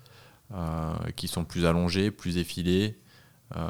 euh, 0.55 0.94
qui 1.16 1.26
sont 1.26 1.44
plus 1.44 1.66
allongées, 1.66 2.12
plus 2.12 2.38
effilées 2.38 2.96
euh, 3.57 3.68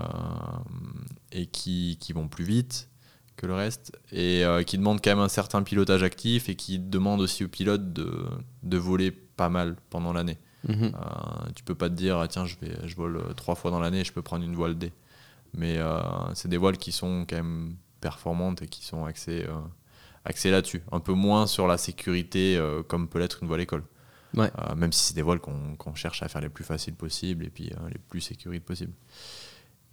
et 1.33 1.47
qui, 1.47 1.97
qui 1.99 2.13
vont 2.13 2.29
plus 2.29 2.45
vite 2.45 2.91
que 3.37 3.47
le 3.47 3.55
reste 3.55 3.99
et 4.13 4.45
euh, 4.45 4.63
qui 4.65 4.77
demandent 4.77 5.01
quand 5.03 5.13
même 5.13 5.19
un 5.19 5.31
certain 5.31 5.63
pilotage 5.63 6.03
actif 6.03 6.51
et 6.51 6.57
qui 6.57 6.79
demandent 6.79 7.23
aussi 7.23 7.45
au 7.45 7.49
pilote 7.49 7.95
de, 7.95 8.27
de 8.63 8.77
voler 8.77 9.11
pas 9.11 9.49
mal 9.49 9.77
pendant 9.89 10.13
l'année. 10.13 10.39
Euh, 10.69 10.91
tu 11.55 11.65
peux 11.65 11.75
pas 11.75 11.89
te 11.89 11.95
dire, 11.95 12.19
ah, 12.19 12.29
tiens, 12.29 12.45
je, 12.45 12.57
vais, 12.61 12.77
je 12.87 12.95
vole 12.97 13.35
trois 13.35 13.55
fois 13.55 13.71
dans 13.71 13.81
l'année, 13.81 14.05
je 14.05 14.13
peux 14.13 14.21
prendre 14.21 14.45
une 14.45 14.55
voile 14.55 14.77
D. 14.77 14.93
Mais 15.55 15.79
c'est 16.35 16.49
des 16.49 16.59
voiles 16.59 16.77
qui 16.77 16.93
sont 16.93 17.25
quand 17.29 17.37
même 17.37 17.77
performantes 18.01 18.63
et 18.63 18.67
qui 18.67 18.85
sont 18.85 19.05
axées, 19.05 19.45
euh, 19.49 19.59
axées 20.25 20.51
là-dessus. 20.51 20.83
Un 20.93 21.01
peu 21.01 21.13
moins 21.13 21.47
sur 21.47 21.67
la 21.67 21.79
sécurité 21.79 22.57
euh, 22.57 22.83
comme 22.83 23.09
peut 23.09 23.19
l'être 23.19 23.39
une 23.43 23.49
voile 23.49 23.61
école. 23.61 23.85
Ouais. 24.35 24.51
Euh, 24.59 24.75
même 24.75 24.93
si 24.93 25.05
c'est 25.05 25.15
des 25.15 25.23
voiles 25.23 25.41
qu'on 25.41 25.95
cherche 25.95 26.23
à 26.23 26.29
faire 26.29 26.41
les 26.41 26.49
plus 26.49 26.65
faciles 26.65 26.95
possibles 26.95 27.45
et 27.45 27.51
puis 27.51 27.73
les 27.89 27.99
plus 28.09 28.21
sécurites 28.21 28.65
possibles. 28.65 28.93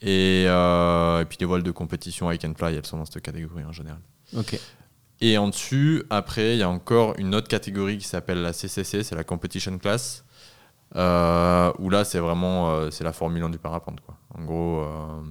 Et, 0.02 0.44
et 0.44 1.26
puis 1.28 1.38
les 1.40 1.46
voiles 1.46 1.64
de 1.64 1.72
compétition 1.72 2.32
hike 2.32 2.46
and 2.46 2.54
fly, 2.56 2.76
elles 2.76 2.86
sont 2.86 2.98
dans 2.98 3.06
cette 3.06 3.24
catégorie 3.24 3.64
en 3.64 3.72
général. 3.72 4.02
Ok. 4.36 4.60
Et 5.20 5.38
en 5.38 5.48
dessus, 5.48 6.04
après, 6.10 6.56
il 6.56 6.60
y 6.60 6.64
a 6.64 6.70
encore 6.70 7.16
une 7.18 7.34
autre 7.34 7.48
catégorie 7.48 7.98
qui 7.98 8.08
s'appelle 8.08 8.42
la 8.42 8.54
CCC, 8.54 9.04
c'est 9.04 9.16
la 9.16 9.24
Competition 9.24 9.78
Class. 9.80 10.24
Euh, 10.96 11.74
où 11.80 11.90
là, 11.90 12.06
c'est 12.06 12.20
vraiment 12.20 12.72
euh, 12.72 12.92
c'est 12.92 13.04
la 13.04 13.14
Formule 13.14 13.44
1 13.44 13.50
du 13.50 13.58
parapente. 13.58 14.00
Quoi. 14.02 14.16
En 14.34 14.44
gros, 14.44 14.82
euh, 14.82 15.22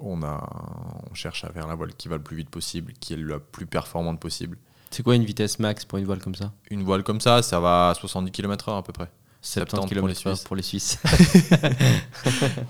on, 0.00 0.22
a, 0.22 1.02
on 1.10 1.14
cherche 1.14 1.44
à 1.44 1.50
faire 1.50 1.66
la 1.66 1.74
voile 1.74 1.94
qui 1.94 2.08
va 2.08 2.16
le 2.16 2.22
plus 2.22 2.36
vite 2.36 2.50
possible, 2.50 2.92
qui 3.00 3.14
est 3.14 3.16
la 3.16 3.38
plus 3.38 3.66
performante 3.66 4.20
possible. 4.20 4.56
C'est 4.90 5.02
quoi 5.02 5.14
une 5.14 5.24
vitesse 5.24 5.58
max 5.58 5.84
pour 5.84 5.98
une 5.98 6.06
voile 6.06 6.20
comme 6.20 6.34
ça 6.34 6.52
Une 6.70 6.82
voile 6.82 7.02
comme 7.02 7.20
ça, 7.20 7.42
ça 7.42 7.60
va 7.60 7.90
à 7.90 7.94
70 7.94 8.30
km/h 8.32 8.78
à 8.78 8.82
peu 8.82 8.92
près. 8.92 9.08
70 9.40 9.70
pour 9.70 10.08
les 10.08 10.14
km/h 10.14 10.34
Suisses. 10.34 10.44
pour 10.44 10.56
les 10.56 10.62
Suisses. 10.62 10.98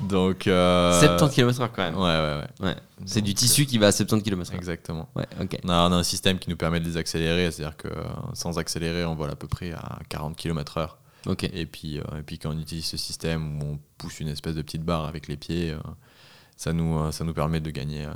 Donc, 0.08 0.46
euh, 0.46 1.00
70 1.00 1.34
km/h 1.34 1.68
quand 1.74 1.82
même. 1.82 1.96
Ouais, 1.96 2.02
ouais, 2.02 2.40
ouais. 2.60 2.68
Ouais. 2.68 2.76
C'est 3.06 3.22
du 3.22 3.34
tissu 3.34 3.64
qui 3.64 3.78
va 3.78 3.86
à 3.86 3.92
70 3.92 4.22
km/h. 4.22 4.54
Exactement. 4.54 5.08
Ouais, 5.16 5.26
ok. 5.40 5.58
On 5.64 5.68
a, 5.70 5.88
on 5.88 5.92
a 5.92 5.96
un 5.96 6.02
système 6.02 6.38
qui 6.38 6.50
nous 6.50 6.56
permet 6.56 6.80
de 6.80 6.84
les 6.84 6.96
accélérer, 6.96 7.50
c'est-à-dire 7.50 7.76
que 7.76 7.88
euh, 7.88 8.04
sans 8.34 8.58
accélérer, 8.58 9.04
on 9.04 9.14
vole 9.14 9.30
à 9.30 9.36
peu 9.36 9.48
près 9.48 9.72
à 9.72 9.98
40 10.10 10.36
km/h. 10.36 10.90
Ok. 11.26 11.44
Et 11.44 11.66
puis, 11.66 11.98
euh, 11.98 12.02
et 12.18 12.22
puis 12.22 12.38
quand 12.38 12.50
on 12.50 12.58
utilise 12.58 12.84
ce 12.84 12.96
système 12.96 13.62
où 13.62 13.64
on 13.64 13.78
pousse 13.96 14.20
une 14.20 14.28
espèce 14.28 14.54
de 14.54 14.62
petite 14.62 14.82
barre 14.82 15.06
avec 15.06 15.26
les 15.28 15.36
pieds, 15.36 15.70
euh, 15.70 15.78
ça, 16.58 16.72
nous, 16.74 16.98
euh, 16.98 17.12
ça 17.12 17.24
nous 17.24 17.32
permet 17.32 17.60
de 17.60 17.70
gagner 17.70 18.06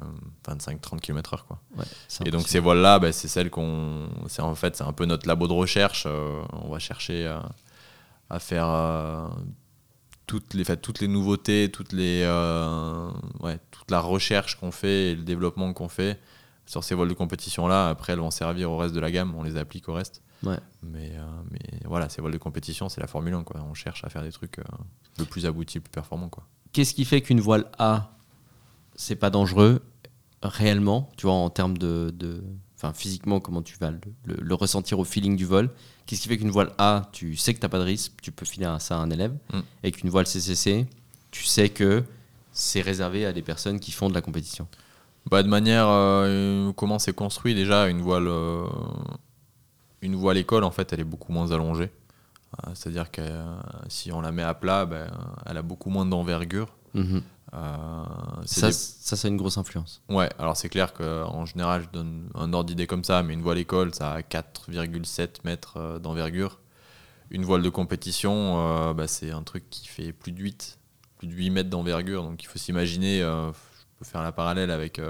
25-30 0.47 1.01
km/h. 1.01 1.45
Quoi. 1.47 1.59
Ouais, 1.78 1.84
Et 2.26 2.30
donc 2.32 2.47
ces 2.49 2.59
voiles-là, 2.59 2.99
bah, 2.99 3.12
c'est 3.12 3.28
celles 3.28 3.49
qu'on... 3.51 4.09
C'est 4.26 4.43
en 4.43 4.55
fait, 4.57 4.76
c'est 4.76 4.84
un 4.84 4.93
peu 4.93 5.07
notre 5.07 5.26
labo 5.28 5.47
de 5.49 5.53
recherche. 5.55 6.05
euh, 6.07 6.43
on 6.53 6.68
va 6.68 6.78
chercher 6.80 7.26
à, 7.28 7.49
à 8.28 8.38
faire 8.40 8.66
euh, 8.68 9.28
toutes, 10.26 10.55
les, 10.55 10.64
fait, 10.64 10.76
toutes 10.78 11.01
les 11.01 11.09
nouveautés, 11.09 11.70
toutes 11.72 11.93
les, 11.93 12.22
euh, 12.24 13.11
ouais, 13.40 13.59
toute 13.70 13.90
la 13.93 14.01
recherche 14.01 14.59
qu'on 14.59 14.72
fait 14.72 15.12
et 15.12 15.14
le 15.14 15.22
développement 15.22 15.72
qu'on 15.72 15.88
fait 15.88 16.18
sur 16.66 16.82
ces 16.84 16.95
voiles 16.97 17.09
de 17.09 17.14
compétition-là. 17.14 17.88
Après, 17.90 18.12
elles 18.12 18.18
vont 18.20 18.30
servir 18.32 18.70
au 18.72 18.76
reste 18.76 18.95
de 18.95 19.01
la 19.01 19.11
gamme, 19.12 19.34
on 19.36 19.43
les 19.45 19.57
applique 19.57 19.88
au 19.88 19.95
reste. 19.95 20.20
Ouais. 20.43 20.59
Mais, 20.82 21.12
euh, 21.14 21.24
mais 21.53 21.61
voilà, 21.84 22.09
ces 22.09 22.20
voiles 22.20 22.32
de 22.32 22.38
compétition, 22.38 22.88
c'est 22.88 23.01
la 23.01 23.07
Formule 23.07 23.34
1. 23.34 23.45
Quoi. 23.45 23.61
On 23.70 23.74
cherche 23.74 24.03
à 24.05 24.09
faire 24.09 24.22
des 24.24 24.32
trucs 24.32 24.59
euh, 24.59 24.62
le 25.18 25.24
plus 25.24 25.47
aboutis, 25.47 25.78
le 25.78 25.82
plus 25.82 25.90
performants. 25.93 26.28
Quoi. 26.28 26.45
Qu'est-ce 26.72 26.95
qui 26.95 27.05
fait 27.05 27.20
qu'une 27.20 27.40
voile 27.40 27.66
A, 27.78 28.11
c'est 28.97 29.16
pas 29.16 29.30
dangereux 29.30 29.82
réellement, 30.43 31.09
tu 31.16 31.26
vois, 31.26 31.34
en 31.36 31.51
termes 31.51 31.78
de, 31.78 32.11
de- 32.14 32.43
enfin, 32.76 32.93
physiquement, 32.93 33.38
comment 33.40 33.62
tu 33.62 33.76
vas 33.78 33.90
le, 33.93 33.99
le- 34.24 34.36
le 34.43 34.55
ressentir 34.55 34.99
au 34.99 35.05
feeling 35.05 35.36
du 35.36 35.45
vol 35.47 35.70
Qu'est-ce 36.07 36.20
qui 36.22 36.28
fait 36.28 36.36
qu'une 36.36 36.51
voile 36.51 36.72
A, 36.78 37.09
tu 37.12 37.36
sais 37.36 37.55
que 37.55 37.61
t'as 37.61 37.68
pas 37.68 37.78
de 37.78 37.84
risque, 37.84 38.12
tu 38.22 38.32
peux 38.32 38.45
filer 38.45 38.66
ça 38.80 38.97
à 38.97 38.99
un 38.99 39.11
élève, 39.11 39.32
Mm. 39.53 39.61
et 39.84 39.93
qu'une 39.93 40.11
voile 40.11 40.26
CCC, 40.26 40.86
tu 41.30 41.45
sais 41.45 41.68
que 41.68 42.03
c'est 42.53 42.80
réservé 42.80 43.24
à 43.24 43.32
des 43.32 43.43
personnes 43.43 43.78
qui 43.78 43.93
font 43.93 44.09
de 44.09 44.14
la 44.14 44.20
compétition? 44.20 44.66
Bah, 45.30 45.45
de 45.45 45.49
manière, 45.49 45.86
euh, 45.88 46.72
comment 46.72 46.99
c'est 46.99 47.12
construit 47.14 47.55
déjà, 47.55 47.86
une 47.88 48.01
voile, 48.03 48.26
euh, 48.26 48.64
une 50.01 50.16
voile 50.16 50.36
école, 50.38 50.64
en 50.64 50.70
fait, 50.72 50.93
elle 50.93 51.01
est 51.01 51.05
beaucoup 51.05 51.32
moins 51.32 51.53
allongée. 51.53 51.90
Euh, 52.66 52.70
C'est-à-dire 52.74 53.11
que 53.11 53.22
si 53.88 54.11
on 54.12 54.20
la 54.20 54.32
met 54.32 54.43
à 54.43 54.55
plat, 54.55 54.84
ben, 54.84 55.09
elle 55.47 55.57
a 55.57 55.62
beaucoup 55.62 55.90
moins 55.90 56.05
d'envergure. 56.05 56.74
Mhm. 56.95 57.22
Euh, 57.55 58.05
Ça, 58.46 58.68
des- 58.68 58.72
ça, 58.72 59.16
ça 59.16 59.28
a 59.28 59.30
une 59.30 59.36
grosse 59.36 59.59
influence. 59.59 60.03
Ouais, 60.09 60.30
alors 60.38 60.57
c'est 60.57 60.68
clair 60.70 60.94
qu'en 60.94 61.44
général, 61.44 61.82
je 61.82 61.88
donne 61.90 62.28
un 62.34 62.53
ordre 62.53 62.68
d'idée 62.68 62.86
comme 62.86 63.05
ça, 63.05 63.22
mais 63.22 63.34
une 63.34 63.42
voile 63.42 63.59
école, 63.59 63.94
ça 63.94 64.12
a 64.12 64.22
4,7 64.22 65.44
mètres 65.44 65.76
euh, 65.76 65.98
d'envergure. 65.98 66.61
Une 67.30 67.44
voile 67.44 67.62
de 67.62 67.68
compétition, 67.68 68.90
euh, 68.90 68.94
bah, 68.94 69.07
c'est 69.07 69.30
un 69.30 69.42
truc 69.42 69.68
qui 69.70 69.86
fait 69.88 70.12
plus 70.12 70.32
de 70.32 70.40
8, 70.40 70.78
plus 71.18 71.26
de 71.28 71.32
8 71.34 71.50
mètres 71.50 71.70
d'envergure. 71.70 72.22
Donc 72.22 72.42
il 72.42 72.46
faut 72.46 72.59
s'imaginer, 72.59 73.22
euh, 73.22 73.48
je 73.53 73.86
peux 73.98 74.05
faire 74.05 74.22
la 74.22 74.32
parallèle 74.32 74.70
avec, 74.70 75.00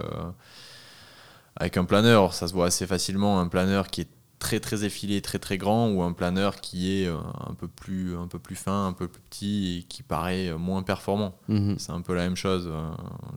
avec 1.56 1.76
un 1.76 1.84
planeur. 1.84 2.34
Ça 2.34 2.48
se 2.48 2.52
voit 2.52 2.66
assez 2.66 2.86
facilement, 2.86 3.40
un 3.40 3.48
planeur 3.48 3.88
qui 3.88 4.02
est 4.02 4.08
très 4.42 4.58
très 4.58 4.84
effilé, 4.84 5.22
très 5.22 5.38
très 5.38 5.56
grand, 5.56 5.88
ou 5.88 6.02
un 6.02 6.12
planeur 6.12 6.60
qui 6.60 6.92
est 6.92 7.06
euh, 7.06 7.16
un, 7.48 7.54
peu 7.54 7.68
plus, 7.68 8.16
un 8.16 8.26
peu 8.26 8.40
plus 8.40 8.56
fin, 8.56 8.88
un 8.88 8.92
peu 8.92 9.06
plus 9.06 9.22
petit 9.22 9.78
et 9.78 9.82
qui 9.84 10.02
paraît 10.02 10.48
euh, 10.48 10.58
moins 10.58 10.82
performant. 10.82 11.34
Mhm. 11.46 11.76
C'est 11.78 11.92
un 11.92 12.00
peu 12.00 12.12
la 12.12 12.22
même 12.22 12.34
chose 12.36 12.68
euh, 12.68 12.90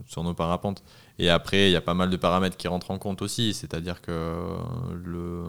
sur 0.07 0.23
nos 0.23 0.33
parapentes. 0.33 0.83
Et 1.19 1.29
après, 1.29 1.69
il 1.69 1.71
y 1.71 1.75
a 1.75 1.81
pas 1.81 1.93
mal 1.93 2.09
de 2.09 2.17
paramètres 2.17 2.57
qui 2.57 2.67
rentrent 2.67 2.89
en 2.89 2.97
compte 2.97 3.21
aussi. 3.21 3.53
C'est-à-dire 3.53 4.01
que 4.01 4.35
le, 4.93 5.43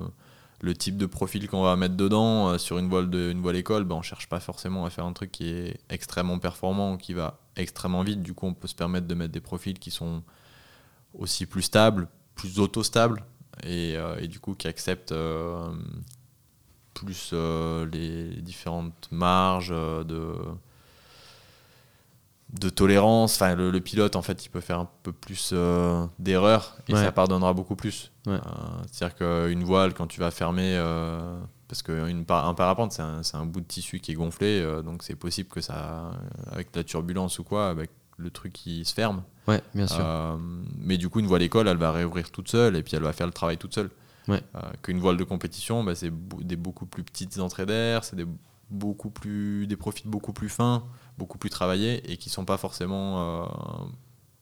le 0.60 0.74
type 0.74 0.96
de 0.96 1.06
profil 1.06 1.48
qu'on 1.48 1.62
va 1.62 1.76
mettre 1.76 1.96
dedans, 1.96 2.48
euh, 2.48 2.58
sur 2.58 2.78
une 2.78 2.88
voile, 2.88 3.10
de, 3.10 3.30
une 3.30 3.40
voile 3.40 3.56
école, 3.56 3.84
ben, 3.84 3.96
on 3.96 4.02
cherche 4.02 4.28
pas 4.28 4.40
forcément 4.40 4.84
à 4.84 4.90
faire 4.90 5.06
un 5.06 5.12
truc 5.12 5.32
qui 5.32 5.48
est 5.48 5.80
extrêmement 5.88 6.38
performant 6.38 6.94
ou 6.94 6.96
qui 6.96 7.14
va 7.14 7.40
extrêmement 7.56 8.02
vite. 8.02 8.22
Du 8.22 8.34
coup, 8.34 8.46
on 8.46 8.54
peut 8.54 8.68
se 8.68 8.74
permettre 8.74 9.06
de 9.06 9.14
mettre 9.14 9.32
des 9.32 9.40
profils 9.40 9.78
qui 9.78 9.90
sont 9.90 10.22
aussi 11.14 11.46
plus 11.46 11.62
stables, 11.62 12.08
plus 12.34 12.58
auto-stables, 12.58 13.24
et, 13.66 13.96
euh, 13.96 14.16
et 14.20 14.28
du 14.28 14.38
coup 14.40 14.54
qui 14.54 14.68
acceptent 14.68 15.12
euh, 15.12 15.70
plus 16.94 17.30
euh, 17.32 17.86
les 17.92 18.40
différentes 18.40 19.08
marges 19.10 19.68
de 19.70 20.34
de 22.52 22.68
tolérance. 22.68 23.34
Enfin, 23.34 23.54
le, 23.56 23.70
le 23.70 23.80
pilote, 23.80 24.14
en 24.16 24.22
fait, 24.22 24.44
il 24.46 24.48
peut 24.50 24.60
faire 24.60 24.78
un 24.78 24.88
peu 25.02 25.12
plus 25.12 25.50
euh, 25.52 26.06
d'erreurs 26.18 26.76
et 26.88 26.94
Ouais. 26.94 27.02
ça 27.02 27.10
pardonnera 27.12 27.52
beaucoup 27.52 27.74
plus. 27.76 28.12
Ouais. 28.26 28.34
Euh, 28.34 28.38
C'est-à-dire 28.90 29.16
qu'une 29.16 29.64
voile, 29.64 29.94
quand 29.94 30.06
tu 30.06 30.20
vas 30.20 30.30
fermer, 30.30 30.76
euh, 30.76 31.38
parce 31.68 31.82
qu'un 31.82 32.22
par, 32.22 32.46
un 32.48 32.54
parapente, 32.54 32.92
c'est 32.92 33.02
un, 33.02 33.20
un 33.34 33.46
bout 33.46 33.60
de 33.60 33.66
tissu 33.66 33.98
qui 33.98 34.12
est 34.12 34.14
gonflé, 34.14 34.64
donc 34.84 35.02
c'est 35.02 35.16
possible 35.16 35.48
que 35.48 35.60
ça, 35.60 36.12
avec 36.52 36.74
la 36.76 36.84
turbulence 36.84 37.40
ou 37.40 37.44
quoi, 37.44 37.68
avec 37.68 37.90
le 38.16 38.30
truc 38.30 38.52
qui 38.52 38.84
se 38.84 38.94
ferme. 38.94 39.22
Ouais, 39.46 39.62
bien 39.74 39.86
sûr. 39.86 40.04
Euh, 40.04 40.36
mais 40.78 40.96
du 40.96 41.08
coup, 41.08 41.20
une 41.20 41.26
voile 41.26 41.42
école, 41.42 41.68
elle 41.68 41.76
va 41.76 41.92
réouvrir 41.92 42.30
toute 42.30 42.48
seule 42.48 42.76
et 42.76 42.82
puis 42.82 42.96
elle 42.96 43.02
va 43.02 43.12
faire 43.12 43.26
le 43.26 43.32
travail 43.32 43.58
toute 43.58 43.74
seule. 43.74 43.90
Ouais. 44.28 44.42
Euh, 44.56 44.60
Qu'une 44.82 44.98
voile 44.98 45.16
de 45.16 45.24
compétition, 45.24 45.84
bah, 45.84 45.94
c'est 45.94 46.12
des 46.40 46.56
beaucoup 46.56 46.86
plus 46.86 47.04
petites 47.04 47.38
entrées 47.38 47.66
d'air, 47.66 48.02
c'est 48.02 48.16
des, 48.16 48.26
beaucoup 48.70 49.10
plus, 49.10 49.66
des 49.66 49.76
profils 49.76 50.08
beaucoup 50.10 50.32
plus 50.32 50.48
fins, 50.48 50.84
beaucoup 51.18 51.38
plus 51.38 51.50
travaillés 51.50 52.10
et 52.10 52.16
qui 52.16 52.30
sont 52.30 52.44
pas 52.44 52.56
forcément 52.56 53.44
euh, 53.44 53.46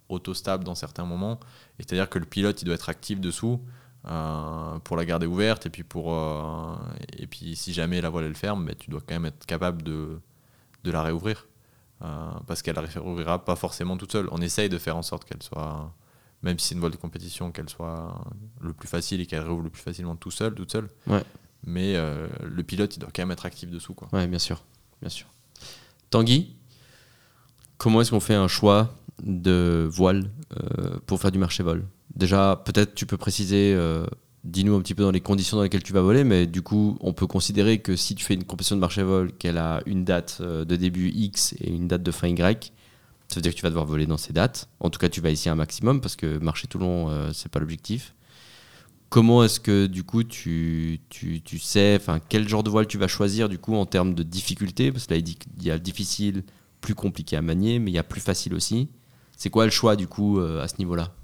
autostables 0.08 0.64
dans 0.64 0.74
certains 0.74 1.04
moments. 1.04 1.38
C'est-à-dire 1.78 2.08
que 2.08 2.18
le 2.18 2.26
pilote, 2.26 2.62
il 2.62 2.64
doit 2.64 2.74
être 2.74 2.88
actif 2.88 3.20
dessous 3.20 3.60
euh, 4.06 4.78
pour 4.80 4.96
la 4.96 5.04
garder 5.04 5.26
ouverte 5.26 5.66
et 5.66 5.70
puis, 5.70 5.82
pour, 5.82 6.14
euh, 6.14 6.76
et 7.18 7.26
puis 7.26 7.56
si 7.56 7.72
jamais 7.72 8.00
la 8.00 8.08
voile 8.08 8.24
elle 8.24 8.34
ferme, 8.34 8.64
bah, 8.66 8.74
tu 8.78 8.90
dois 8.90 9.00
quand 9.00 9.14
même 9.14 9.26
être 9.26 9.44
capable 9.46 9.82
de, 9.82 10.20
de 10.84 10.90
la 10.90 11.02
réouvrir. 11.02 11.46
Euh, 12.04 12.30
parce 12.46 12.60
qu'elle 12.60 12.76
ne 12.76 12.86
réouvrira 12.86 13.44
pas 13.44 13.56
forcément 13.56 13.96
toute 13.96 14.12
seule. 14.12 14.28
On 14.30 14.40
essaye 14.40 14.68
de 14.68 14.78
faire 14.78 14.96
en 14.96 15.02
sorte 15.02 15.24
qu'elle 15.24 15.42
soit, 15.42 15.92
même 16.42 16.58
si 16.58 16.68
c'est 16.68 16.74
une 16.74 16.80
voile 16.80 16.92
de 16.92 16.96
compétition, 16.96 17.50
qu'elle 17.50 17.68
soit 17.68 18.14
le 18.60 18.72
plus 18.74 18.88
facile 18.88 19.20
et 19.20 19.26
qu'elle 19.26 19.42
réouvre 19.42 19.62
le 19.62 19.70
plus 19.70 19.82
facilement 19.82 20.14
tout 20.14 20.30
seul, 20.30 20.54
toute 20.54 20.70
seule. 20.70 20.88
Ouais. 21.06 21.22
Mais 21.66 21.96
euh, 21.96 22.28
le 22.42 22.62
pilote, 22.62 22.94
il 22.96 23.00
doit 23.00 23.08
quand 23.14 23.22
même 23.22 23.30
être 23.30 23.46
actif 23.46 23.70
dessous. 23.70 23.94
Quoi. 23.94 24.08
Ouais, 24.12 24.26
bien 24.26 24.38
sûr, 24.38 24.62
bien 25.00 25.08
sûr. 25.08 25.26
Tanguy, 26.10 26.54
comment 27.78 28.02
est-ce 28.02 28.10
qu'on 28.10 28.20
fait 28.20 28.34
un 28.34 28.48
choix 28.48 28.94
de 29.22 29.88
voile 29.90 30.30
euh, 30.60 30.98
pour 31.06 31.20
faire 31.20 31.32
du 31.32 31.38
marché 31.38 31.62
vol 31.62 31.86
Déjà, 32.14 32.62
peut-être 32.64 32.94
tu 32.94 33.06
peux 33.06 33.16
préciser, 33.16 33.74
euh, 33.74 34.06
dis-nous 34.44 34.74
un 34.74 34.80
petit 34.80 34.94
peu 34.94 35.02
dans 35.02 35.10
les 35.10 35.20
conditions 35.20 35.56
dans 35.56 35.62
lesquelles 35.62 35.82
tu 35.82 35.92
vas 35.92 36.02
voler, 36.02 36.22
mais 36.22 36.46
du 36.46 36.62
coup, 36.62 36.98
on 37.00 37.12
peut 37.12 37.26
considérer 37.26 37.78
que 37.78 37.96
si 37.96 38.14
tu 38.14 38.24
fais 38.24 38.34
une 38.34 38.44
compétition 38.44 38.76
de 38.76 38.80
marché 38.80 39.02
vol, 39.02 39.32
qu'elle 39.32 39.58
a 39.58 39.82
une 39.86 40.04
date 40.04 40.38
euh, 40.40 40.64
de 40.64 40.76
début 40.76 41.08
X 41.08 41.54
et 41.60 41.70
une 41.70 41.88
date 41.88 42.02
de 42.02 42.10
fin 42.10 42.28
Y, 42.28 42.72
ça 43.28 43.36
veut 43.36 43.40
dire 43.40 43.52
que 43.52 43.56
tu 43.56 43.62
vas 43.62 43.70
devoir 43.70 43.86
voler 43.86 44.06
dans 44.06 44.18
ces 44.18 44.32
dates. 44.32 44.68
En 44.80 44.90
tout 44.90 44.98
cas, 44.98 45.08
tu 45.08 45.20
vas 45.20 45.30
essayer 45.30 45.50
un 45.50 45.56
maximum 45.56 46.00
parce 46.00 46.14
que 46.14 46.38
marcher 46.38 46.68
tout 46.68 46.78
long, 46.78 47.08
euh, 47.08 47.30
c'est 47.32 47.50
pas 47.50 47.58
l'objectif. 47.58 48.14
Comment 49.08 49.44
est-ce 49.44 49.60
que 49.60 49.86
du 49.86 50.02
coup 50.02 50.24
tu, 50.24 51.00
tu, 51.08 51.40
tu 51.40 51.58
sais, 51.60 51.96
enfin 52.00 52.20
quel 52.28 52.48
genre 52.48 52.64
de 52.64 52.70
voile 52.70 52.88
tu 52.88 52.98
vas 52.98 53.06
choisir 53.06 53.48
du 53.48 53.58
coup 53.58 53.76
en 53.76 53.86
termes 53.86 54.12
de 54.12 54.24
difficulté? 54.24 54.90
Parce 54.90 55.06
que 55.06 55.12
là 55.12 55.18
il 55.18 55.22
dit 55.22 55.36
qu'il 55.36 55.62
y 55.62 55.70
a 55.70 55.74
le 55.74 55.80
difficile, 55.80 56.42
plus 56.80 56.96
compliqué 56.96 57.36
à 57.36 57.42
manier, 57.42 57.78
mais 57.78 57.92
il 57.92 57.94
y 57.94 57.98
a 57.98 58.02
plus 58.02 58.20
facile 58.20 58.54
aussi. 58.54 58.88
C'est 59.36 59.50
quoi 59.50 59.66
le 59.66 59.70
choix 59.70 59.94
du 59.94 60.08
coup 60.08 60.40
euh, 60.40 60.62
à 60.62 60.68
ce 60.68 60.74
niveau-là? 60.78 61.14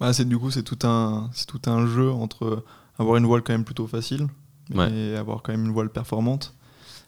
Bah, 0.00 0.12
c'est 0.12 0.26
du 0.26 0.38
coup 0.38 0.50
c'est 0.50 0.62
tout 0.62 0.78
un 0.86 1.28
c'est 1.32 1.46
tout 1.46 1.62
un 1.66 1.86
jeu 1.86 2.10
entre 2.10 2.64
avoir 2.98 3.16
une 3.16 3.26
voile 3.26 3.42
quand 3.42 3.52
même 3.52 3.64
plutôt 3.64 3.86
facile 3.86 4.28
et 4.74 5.16
avoir 5.16 5.42
quand 5.42 5.52
même 5.52 5.64
une 5.64 5.72
voile 5.72 5.90
performante 5.90 6.54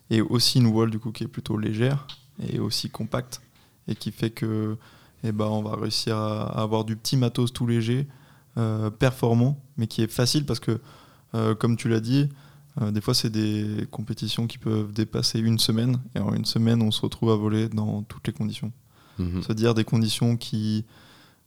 et 0.08 0.20
aussi 0.22 0.58
une 0.58 0.68
voile 0.68 0.90
du 0.90 0.98
coup 0.98 1.12
qui 1.12 1.24
est 1.24 1.28
plutôt 1.28 1.56
légère 1.56 2.06
et 2.48 2.58
aussi 2.58 2.90
compacte 2.90 3.42
et 3.86 3.94
qui 3.94 4.12
fait 4.12 4.30
que 4.30 4.76
eh 5.22 5.32
ben, 5.32 5.44
on 5.44 5.62
va 5.62 5.76
réussir 5.76 6.16
à, 6.16 6.60
avoir 6.60 6.84
du 6.84 6.96
petit 6.96 7.16
matos 7.16 7.52
tout 7.52 7.66
léger 7.66 8.08
euh, 8.56 8.90
performant 8.90 9.62
mais 9.76 9.86
qui 9.86 10.02
est 10.02 10.10
facile 10.10 10.46
parce 10.46 10.58
que 10.58 10.80
euh, 11.34 11.54
comme 11.54 11.76
tu 11.76 11.88
l'as 11.88 12.00
dit 12.00 12.28
euh, 12.80 12.90
des 12.90 13.00
fois 13.00 13.14
c'est 13.14 13.30
des 13.30 13.86
compétitions 13.90 14.46
qui 14.46 14.58
peuvent 14.58 14.92
dépasser 14.92 15.38
une 15.38 15.58
semaine 15.58 16.00
et 16.14 16.18
en 16.20 16.34
une 16.34 16.46
semaine 16.46 16.80
on 16.82 16.90
se 16.90 17.02
retrouve 17.02 17.30
à 17.30 17.36
voler 17.36 17.68
dans 17.68 18.02
toutes 18.02 18.26
les 18.26 18.32
conditions 18.32 18.72
Mhm. 19.20 19.42
c'est-à-dire 19.42 19.74
des 19.74 19.84
conditions 19.84 20.36
qui, 20.36 20.84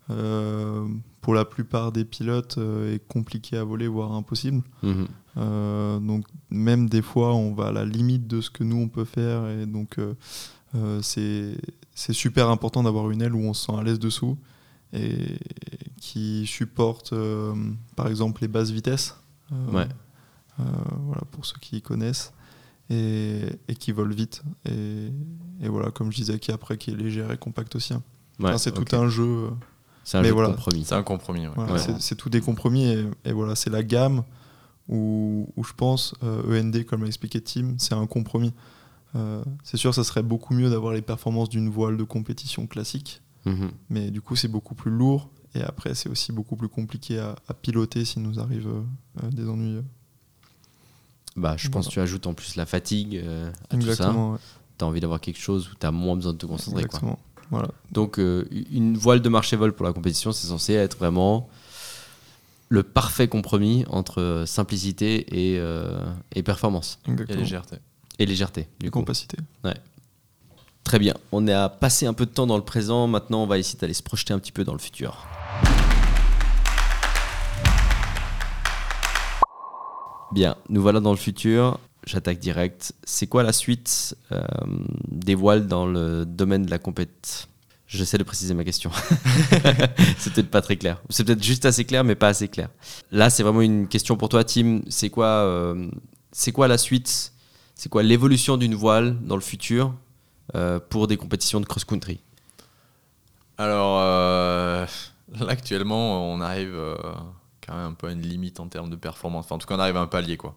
pour 0.08 1.34
la 1.34 1.46
plupart 1.46 1.92
des 1.92 2.06
pilotes, 2.06 2.58
euh, 2.58 2.94
est 2.96 3.08
compliqué 3.08 3.58
à 3.58 3.64
voler, 3.64 3.88
voire 3.88 4.12
impossible. 4.14 4.62
Mhm. 4.84 5.08
Euh, 5.38 6.00
donc 6.00 6.26
même 6.50 6.90
des 6.90 7.02
fois, 7.02 7.34
on 7.34 7.54
va 7.54 7.68
à 7.68 7.72
la 7.72 7.86
limite 7.86 8.28
de 8.28 8.42
ce 8.42 8.50
que 8.52 8.64
nous 8.64 8.78
on 8.78 8.88
peut 8.90 9.06
faire, 9.06 9.48
et 9.48 9.66
donc 9.66 9.98
euh, 9.98 10.14
euh, 10.76 11.00
c'est 11.02 11.58
super 12.14 12.50
important 12.50 12.84
d'avoir 12.84 13.10
une 13.12 13.22
aile 13.22 13.34
où 13.34 13.40
on 13.42 13.54
se 13.54 13.66
sent 13.66 13.74
à 13.78 13.84
l'aise 13.84 14.00
dessous 14.00 14.38
et 14.92 15.40
qui 16.00 16.46
supporte, 16.46 17.14
euh, 17.14 17.54
par 17.96 18.08
exemple, 18.08 18.42
les 18.42 18.48
basses 18.48 18.70
vitesses. 18.72 19.16
Euh, 19.52 19.72
Ouais. 19.72 19.88
euh, 20.60 20.64
voilà 21.06 21.22
pour 21.32 21.46
ceux 21.46 21.58
qui 21.60 21.82
connaissent 21.82 22.32
et, 22.90 23.42
et 23.68 23.76
qui 23.76 23.92
volent 23.92 24.14
vite 24.16 24.44
et, 24.66 25.10
et 25.62 25.68
voilà 25.70 25.90
comme 25.92 26.12
je 26.12 26.18
disais 26.18 26.40
qui 26.40 26.52
après 26.52 26.78
qui 26.78 26.92
est 26.92 26.96
légère 26.96 27.32
et 27.32 27.38
compacte 27.38 27.76
aussi 27.76 27.94
hein. 27.94 28.02
Ouais, 28.40 28.50
Enfin, 28.50 28.58
c'est 28.58 28.72
tout 28.72 28.96
un 28.96 29.10
jeu 29.10 29.24
euh, 29.24 29.50
C'est 30.04 30.18
un 30.18 30.22
mais 30.22 30.28
jeu 30.30 30.34
voilà. 30.34 30.50
de 30.50 30.56
compromis. 30.56 30.84
C'est 30.86 30.96
un 30.96 31.04
compromis. 31.04 31.48
ouais. 31.48 31.54
voilà, 31.56 31.74
Ouais. 31.74 31.96
c'est- 32.00 32.16
tout 32.16 32.30
des 32.30 32.42
compromis 32.42 32.86
et, 32.86 33.06
et 33.26 33.32
voilà 33.32 33.56
c'est 33.56 33.70
la 33.70 33.84
gamme 33.84 34.24
où, 34.90 35.48
où 35.56 35.64
je 35.64 35.74
pense 35.74 36.14
euh, 36.24 36.62
END 36.62 36.84
comme 36.86 37.02
l'a 37.02 37.08
expliqué 37.08 37.40
Tim 37.42 37.76
c'est 37.78 37.94
un 37.96 38.06
compromis 38.08 38.54
Euh, 39.16 39.44
c'est 39.64 39.78
sûr 39.78 39.94
ça 39.94 40.04
serait 40.04 40.24
beaucoup 40.24 40.56
mieux 40.56 40.70
d'avoir 40.72 40.92
les 40.94 41.04
performances 41.04 41.48
d'une 41.50 41.70
voile 41.70 41.98
de 41.98 42.04
compétition 42.04 42.66
classique 42.68 43.22
Mhm. 43.46 43.72
mais 43.90 44.10
du 44.12 44.22
coup 44.22 44.36
c'est 44.36 44.48
beaucoup 44.48 44.74
plus 44.74 44.90
lourd 44.92 45.30
et 45.54 45.62
après 45.62 45.94
c'est 45.96 46.10
aussi 46.10 46.32
beaucoup 46.32 46.56
plus 46.56 46.68
compliqué 46.70 47.20
à, 47.20 47.36
à 47.48 47.54
piloter 47.54 48.06
s'il 48.06 48.24
nous 48.24 48.40
arrive 48.40 48.68
euh, 48.68 48.82
euh, 49.24 49.30
des 49.30 49.48
ennuis 49.48 49.76
euh. 49.78 49.82
Bah, 51.36 51.56
je 51.58 51.68
pense 51.70 51.86
Voilà. 51.86 51.90
que 51.90 51.94
tu 51.94 52.00
ajoutes 52.00 52.28
en 52.28 52.34
plus 52.34 52.56
la 52.56 52.66
fatigue 52.66 53.18
euh, 53.18 53.50
à 53.70 53.76
tout 53.76 53.82
ça. 53.82 53.92
exactement 53.92 54.32
ouais. 54.34 54.38
Tu 54.78 54.86
as 54.86 54.88
envie 54.88 55.00
d'avoir 55.00 55.20
quelque 55.22 55.40
chose 55.40 55.70
où 55.72 55.76
tu 55.80 55.86
as 55.86 55.92
moins 55.92 56.16
besoin 56.16 56.34
de 56.34 56.38
te 56.38 56.46
concentrer. 56.46 56.86
Quoi. 56.86 57.18
Voilà 57.50 57.70
Donc, 57.92 58.20
euh, 58.20 58.48
une 58.72 58.98
voile 58.98 59.22
de 59.22 59.30
marché 59.30 59.56
vol 59.56 59.74
pour 59.74 59.86
la 59.86 59.94
compétition, 59.94 60.32
c'est 60.32 60.48
censé 60.48 60.74
être 60.74 60.98
vraiment 60.98 61.50
le 62.70 62.84
parfait 62.84 63.28
compromis 63.28 63.86
entre 63.90 64.22
euh, 64.22 64.46
simplicité 64.46 65.54
et, 65.54 65.60
euh, 65.60 66.00
et 66.34 66.42
performance 66.42 67.00
Et 67.08 67.36
légèreté. 67.36 67.78
et 68.20 68.26
légèreté. 68.26 68.68
Du 68.80 68.88
et 68.88 68.90
coup. 68.90 69.00
compacité 69.00 69.38
Très 70.84 71.00
bien. 71.00 71.14
On 71.32 71.48
a 71.48 71.70
passé 71.70 72.06
un 72.08 72.14
peu 72.14 72.26
de 72.26 72.32
temps 72.32 72.46
dans 72.46 72.58
le 72.58 72.64
présent. 72.64 73.08
Maintenant, 73.08 73.44
on 73.44 73.48
va 73.48 73.58
essayer 73.58 73.80
d'aller 73.80 73.94
se 73.94 74.04
projeter 74.04 74.34
un 74.34 74.40
petit 74.40 74.52
peu 74.52 74.66
dans 74.66 74.74
le 74.74 74.80
futur. 74.80 75.26
Bien, 80.34 80.56
nous 80.68 80.82
voilà 80.82 81.00
dans 81.00 81.12
le 81.12 81.18
futur. 81.18 81.80
J'attaque 82.06 82.40
direct. 82.40 82.94
C'est 83.04 83.28
quoi 83.28 83.44
la 83.44 83.54
suite 83.54 84.16
euh, 84.32 84.44
des 85.08 85.36
voiles 85.36 85.68
dans 85.68 85.86
le 85.86 86.26
domaine 86.26 86.66
de 86.66 86.72
la 86.72 86.78
compète? 86.78 87.48
J'essaie 87.88 88.18
de 88.18 88.24
préciser 88.24 88.54
ma 88.54 88.64
question. 88.64 88.92
c'est 90.18 90.34
peut-être 90.34 90.50
pas 90.50 90.62
très 90.62 90.76
clair. 90.76 91.02
C'est 91.10 91.24
peut-être 91.24 91.44
juste 91.44 91.66
assez 91.66 91.86
clair, 91.86 92.04
mais 92.04 92.16
pas 92.16 92.30
assez 92.30 92.48
clair. 92.48 92.70
Là, 93.12 93.30
c'est 93.30 93.44
vraiment 93.44 93.62
une 93.62 93.88
question 93.88 94.18
pour 94.18 94.30
toi, 94.30 94.44
Tim. 94.44 94.82
C'est 94.90 95.10
quoi, 95.10 95.28
euh, 95.28 95.90
c'est 96.32 96.52
quoi 96.52 96.68
la 96.68 96.78
suite? 96.78 97.32
C'est 97.76 97.90
quoi 97.90 98.04
l'évolution 98.04 98.58
d'une 98.58 98.76
voile 98.76 99.18
dans 99.22 99.36
le 99.36 99.42
futur 99.42 99.94
euh, 100.56 100.80
pour 100.80 101.08
des 101.08 101.18
compétitions 101.18 101.62
de 101.62 101.66
cross-country? 101.66 102.20
Alors, 103.58 104.00
là, 104.00 104.88
actuellement, 105.48 106.34
on 106.34 106.42
arrive 106.42 106.76
quand 107.66 107.76
même 107.76 107.92
un 107.92 107.94
peu 107.94 108.08
à 108.08 108.12
une 108.12 108.22
limite 108.24 108.60
en 108.60 108.68
termes 108.68 108.90
de 108.90 108.96
performance. 108.96 109.46
Enfin, 109.46 109.56
en 109.56 109.60
tout 109.60 109.68
cas, 109.68 109.76
on 109.76 109.80
arrive 109.80 109.98
à 109.98 110.02
un 110.02 110.08
palier, 110.08 110.36
quoi. 110.36 110.56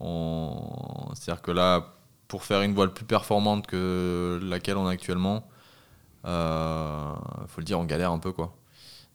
On... 0.00 1.10
C'est-à-dire 1.14 1.42
que 1.42 1.50
là, 1.50 1.94
pour 2.28 2.44
faire 2.44 2.62
une 2.62 2.74
voile 2.74 2.92
plus 2.92 3.04
performante 3.04 3.66
que 3.66 4.38
laquelle 4.42 4.76
on 4.76 4.86
a 4.86 4.90
actuellement, 4.90 5.48
il 6.24 7.48
faut 7.48 7.60
le 7.60 7.64
dire, 7.64 7.78
on 7.78 7.84
galère 7.84 8.12
un 8.12 8.18
peu, 8.18 8.32
quoi. 8.32 8.54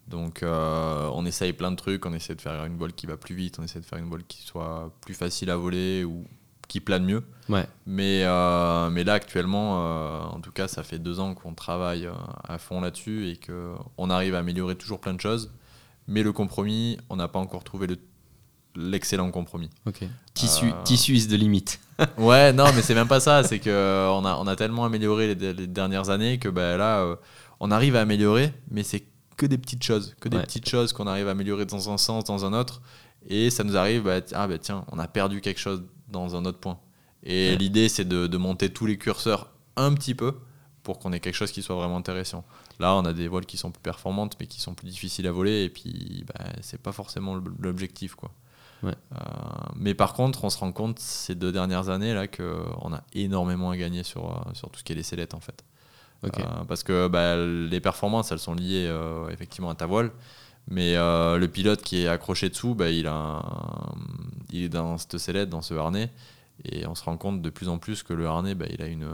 Donc, 0.08 0.42
euh, 0.42 1.08
on 1.14 1.24
essaye 1.24 1.52
plein 1.52 1.70
de 1.70 1.76
trucs. 1.76 2.04
On 2.04 2.12
essaie 2.12 2.34
de 2.34 2.40
faire 2.40 2.64
une 2.64 2.76
voile 2.76 2.92
qui 2.92 3.06
va 3.06 3.16
plus 3.16 3.34
vite. 3.34 3.58
On 3.58 3.62
essaie 3.62 3.80
de 3.80 3.84
faire 3.86 3.98
une 3.98 4.08
voile 4.08 4.24
qui 4.24 4.42
soit 4.42 4.92
plus 5.00 5.14
facile 5.14 5.50
à 5.50 5.56
voler 5.56 6.04
ou 6.04 6.24
qui 6.68 6.80
plane 6.80 7.04
mieux. 7.04 7.22
Ouais. 7.48 7.66
Mais, 7.86 8.22
euh, 8.24 8.90
mais 8.90 9.04
là, 9.04 9.14
actuellement, 9.14 9.78
euh, 9.78 10.20
en 10.24 10.40
tout 10.40 10.52
cas, 10.52 10.68
ça 10.68 10.82
fait 10.82 10.98
deux 10.98 11.20
ans 11.20 11.34
qu'on 11.34 11.54
travaille 11.54 12.06
euh, 12.06 12.12
à 12.46 12.58
fond 12.58 12.80
là-dessus 12.80 13.28
et 13.28 13.38
qu'on 13.38 14.10
arrive 14.10 14.34
à 14.34 14.38
améliorer 14.40 14.76
toujours 14.76 15.00
plein 15.00 15.14
de 15.14 15.20
choses. 15.20 15.52
Mais 16.06 16.22
le 16.22 16.32
compromis, 16.32 16.98
on 17.08 17.16
n'a 17.16 17.28
pas 17.28 17.38
encore 17.38 17.64
trouvé 17.64 17.86
le- 17.86 17.98
l'excellent 18.76 19.30
compromis. 19.30 19.70
Ok. 19.86 20.04
Tissu, 20.34 20.66
Euh, 20.66 20.82
tissu 20.84 21.14
is 21.14 21.26
de 21.28 21.36
limite. 21.36 21.80
Ouais, 22.18 22.52
non, 22.52 22.64
mais 22.74 22.82
c'est 22.82 22.94
même 22.94 23.06
pas 23.08 23.20
ça. 23.20 23.42
C'est 23.44 23.60
que 23.60 23.70
euh, 23.70 24.08
on 24.10 24.24
a, 24.24 24.34
on 24.36 24.46
a 24.46 24.56
tellement 24.56 24.84
amélioré 24.84 25.34
les, 25.34 25.52
les 25.54 25.66
dernières 25.66 26.10
années 26.10 26.38
que 26.38 26.48
bah, 26.48 26.76
là, 26.76 27.00
euh, 27.02 27.16
on 27.60 27.70
arrive 27.70 27.94
à 27.96 28.00
améliorer, 28.00 28.52
mais 28.70 28.82
c'est 28.82 29.04
que 29.36 29.46
des 29.46 29.58
petites 29.58 29.82
choses, 29.84 30.14
que 30.20 30.28
des 30.28 30.36
Ouais. 30.38 30.42
petites 30.44 30.68
choses 30.68 30.92
qu'on 30.92 31.06
arrive 31.06 31.28
à 31.28 31.32
améliorer 31.32 31.66
dans 31.66 31.90
un 31.90 31.98
sens, 31.98 32.24
dans 32.24 32.44
un 32.44 32.52
autre, 32.52 32.82
et 33.28 33.50
ça 33.50 33.62
nous 33.64 33.76
arrive, 33.76 34.02
bah, 34.02 34.20
ah 34.32 34.46
bah 34.48 34.58
tiens, 34.58 34.84
on 34.92 34.98
a 34.98 35.06
perdu 35.08 35.40
quelque 35.40 35.60
chose 35.60 35.82
dans 36.08 36.34
un 36.36 36.44
autre 36.44 36.58
point. 36.58 36.78
Et 37.22 37.50
Ouais. 37.50 37.56
l'idée, 37.56 37.88
c'est 37.88 38.04
de, 38.04 38.26
de 38.26 38.36
monter 38.36 38.70
tous 38.70 38.86
les 38.86 38.98
curseurs 38.98 39.50
un 39.76 39.92
petit 39.94 40.14
peu 40.14 40.34
pour 40.82 40.98
qu'on 40.98 41.12
ait 41.12 41.20
quelque 41.20 41.34
chose 41.36 41.50
qui 41.52 41.62
soit 41.62 41.74
vraiment 41.76 41.96
intéressant. 41.96 42.44
Là, 42.80 42.94
on 42.96 43.04
a 43.04 43.12
des 43.12 43.26
voiles 43.28 43.46
qui 43.46 43.56
sont 43.56 43.70
plus 43.70 43.80
performantes, 43.80 44.36
mais 44.40 44.46
qui 44.46 44.60
sont 44.60 44.74
plus 44.74 44.88
difficiles 44.88 45.26
à 45.28 45.32
voler, 45.32 45.62
et 45.64 45.68
puis 45.70 46.24
bah, 46.26 46.44
c'est 46.60 46.80
pas 46.80 46.92
forcément 46.92 47.36
l'objectif, 47.60 48.14
quoi. 48.16 48.30
Ouais. 48.84 48.94
Euh, 49.12 49.16
mais 49.76 49.94
par 49.94 50.12
contre, 50.12 50.44
on 50.44 50.50
se 50.50 50.58
rend 50.58 50.70
compte 50.72 50.98
ces 50.98 51.34
deux 51.34 51.50
dernières 51.52 51.88
années 51.88 52.14
là 52.14 52.26
qu'on 52.28 52.92
a 52.92 53.02
énormément 53.14 53.70
à 53.70 53.76
gagner 53.76 54.02
sur, 54.02 54.30
euh, 54.30 54.50
sur 54.54 54.70
tout 54.70 54.78
ce 54.78 54.84
qui 54.84 54.92
est 54.92 54.96
les 54.96 55.02
sellettes 55.02 55.34
en 55.34 55.40
fait. 55.40 55.64
Euh, 56.24 56.64
parce 56.68 56.82
que 56.82 57.08
bah, 57.08 57.36
les 57.36 57.80
performances, 57.80 58.32
elles 58.32 58.38
sont 58.38 58.54
liées 58.54 58.86
euh, 58.88 59.28
effectivement 59.30 59.70
à 59.70 59.74
ta 59.74 59.86
voile. 59.86 60.10
Mais 60.68 60.94
le 60.94 61.46
pilote 61.46 61.82
qui 61.82 61.98
est 62.02 62.08
accroché 62.08 62.48
dessous, 62.48 62.74
bah, 62.74 62.88
il, 62.88 63.06
a 63.06 63.12
un- 63.14 63.94
il 64.50 64.62
est 64.62 64.68
dans 64.70 64.96
cette 64.96 65.18
sellette, 65.18 65.50
dans 65.50 65.60
ce 65.60 65.74
harnais. 65.74 66.10
Et 66.64 66.86
on 66.86 66.94
se 66.94 67.02
rend 67.04 67.16
compte 67.18 67.42
de 67.42 67.50
plus 67.50 67.68
en 67.68 67.76
plus 67.78 68.02
que 68.02 68.14
le 68.14 68.26
harnais, 68.26 68.54
bah, 68.54 68.64
il 68.70 68.80
a 68.80 68.86
une, 68.86 69.06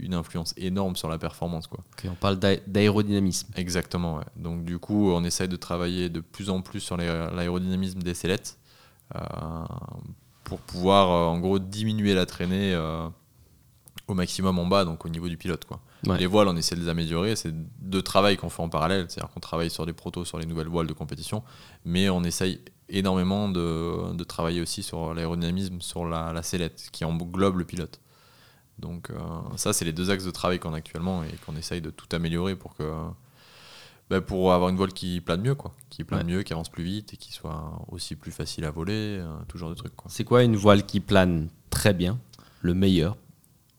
une 0.00 0.14
influence 0.14 0.54
énorme 0.56 0.96
sur 0.96 1.08
la 1.10 1.18
performance. 1.18 1.66
Quoi. 1.66 1.80
On 2.06 2.14
parle 2.14 2.38
d'aé- 2.38 2.62
d'aérodynamisme. 2.68 3.48
Exactement, 3.56 4.16
ouais. 4.16 4.24
Donc 4.36 4.64
du 4.64 4.78
coup, 4.78 5.10
on 5.12 5.24
essaye 5.24 5.48
de 5.48 5.56
travailler 5.56 6.08
de 6.08 6.20
plus 6.20 6.48
en 6.48 6.62
plus 6.62 6.80
sur 6.80 6.96
l'aérodynamisme 6.96 8.00
des 8.02 8.14
sellettes 8.14 8.56
pour 10.44 10.58
pouvoir, 10.60 11.10
euh, 11.10 11.34
en 11.34 11.38
gros, 11.38 11.58
diminuer 11.58 12.14
la 12.14 12.26
traînée 12.26 12.74
euh, 12.74 13.08
au 14.08 14.14
maximum 14.14 14.58
en 14.58 14.66
bas, 14.66 14.84
donc 14.84 15.04
au 15.04 15.08
niveau 15.08 15.28
du 15.28 15.36
pilote. 15.36 15.64
Quoi. 15.64 15.80
Ouais. 16.06 16.18
Les 16.18 16.26
voiles, 16.26 16.48
on 16.48 16.56
essaie 16.56 16.76
de 16.76 16.80
les 16.80 16.88
améliorer. 16.88 17.34
C'est 17.36 17.54
deux 17.80 18.02
travails 18.02 18.36
qu'on 18.36 18.50
fait 18.50 18.62
en 18.62 18.68
parallèle, 18.68 19.06
c'est-à-dire 19.08 19.32
qu'on 19.32 19.40
travaille 19.40 19.70
sur 19.70 19.86
les 19.86 19.94
protos, 19.94 20.24
sur 20.24 20.38
les 20.38 20.46
nouvelles 20.46 20.68
voiles 20.68 20.86
de 20.86 20.92
compétition, 20.92 21.42
mais 21.84 22.10
on 22.10 22.22
essaye 22.24 22.60
énormément 22.90 23.48
de, 23.48 24.12
de 24.12 24.24
travailler 24.24 24.60
aussi 24.60 24.82
sur 24.82 25.14
l'aérodynamisme, 25.14 25.80
sur 25.80 26.04
la, 26.04 26.32
la 26.32 26.42
sellette, 26.42 26.88
qui 26.92 27.04
englobe 27.04 27.56
le 27.56 27.64
pilote. 27.64 28.00
Donc 28.78 29.10
euh, 29.10 29.16
ça, 29.56 29.72
c'est 29.72 29.84
les 29.84 29.92
deux 29.92 30.10
axes 30.10 30.24
de 30.24 30.30
travail 30.30 30.58
qu'on 30.58 30.74
a 30.74 30.76
actuellement 30.76 31.22
et 31.24 31.32
qu'on 31.46 31.56
essaye 31.56 31.80
de 31.80 31.90
tout 31.90 32.08
améliorer 32.14 32.56
pour 32.56 32.74
que 32.74 32.92
bah, 34.10 34.20
pour 34.20 34.52
avoir 34.52 34.68
une 34.70 34.76
voile 34.76 34.92
qui 34.92 35.20
plane 35.20 35.40
mieux, 35.40 35.54
quoi, 35.54 35.74
qui 35.90 36.04
plane 36.04 36.26
Ouais. 36.26 36.32
mieux, 36.34 36.42
qui 36.42 36.52
avance 36.52 36.68
plus 36.68 36.84
vite 36.84 37.14
et 37.14 37.16
qui 37.16 37.32
soit 37.32 37.72
aussi 37.90 38.16
plus 38.16 38.32
facile 38.32 38.64
à 38.64 38.70
voler, 38.70 39.18
euh, 39.20 39.26
tout 39.48 39.58
genre 39.58 39.70
de 39.70 39.74
trucs. 39.74 39.92
C'est 40.08 40.24
quoi 40.24 40.42
une 40.42 40.56
voile 40.56 40.84
qui 40.84 41.00
plane 41.00 41.48
très 41.70 41.94
bien 41.94 42.18
Le 42.60 42.74
meilleur? 42.74 43.16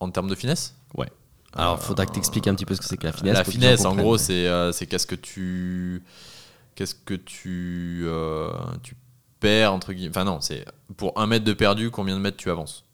En 0.00 0.10
termes 0.10 0.28
de 0.28 0.34
finesse, 0.34 0.74
Ouais. 0.96 1.10
Alors, 1.52 1.80
faudra 1.82 2.04
que 2.04 2.12
tu 2.12 2.18
expliques 2.18 2.48
un 2.48 2.54
petit 2.54 2.66
peu 2.66 2.74
ce 2.74 2.80
que 2.80 2.86
c'est 2.86 2.98
que 2.98 3.06
la 3.06 3.12
finesse. 3.12 3.34
la 3.34 3.44
finesse, 3.44 3.84
en 3.86 3.94
gros, 3.96 4.18
c'est 4.18 4.46
euh, 4.46 4.72
c'est 4.72 4.86
qu'est-ce 4.86 5.06
que 5.06 5.14
tu 5.14 6.02
qu'est-ce 6.74 6.94
que 6.94 7.14
tu 7.14 8.02
euh, 8.04 8.50
tu 8.82 8.94
perds 9.40 9.72
entre 9.72 9.94
guillemets. 9.94 10.10
Enfin 10.10 10.24
non, 10.24 10.42
c'est 10.42 10.66
pour 10.98 11.18
un 11.18 11.26
mètre 11.26 11.46
de 11.46 11.54
perdu, 11.54 11.90
combien 11.90 12.14
de 12.14 12.20
mètres 12.20 12.36
tu 12.36 12.50
avances? 12.50 12.84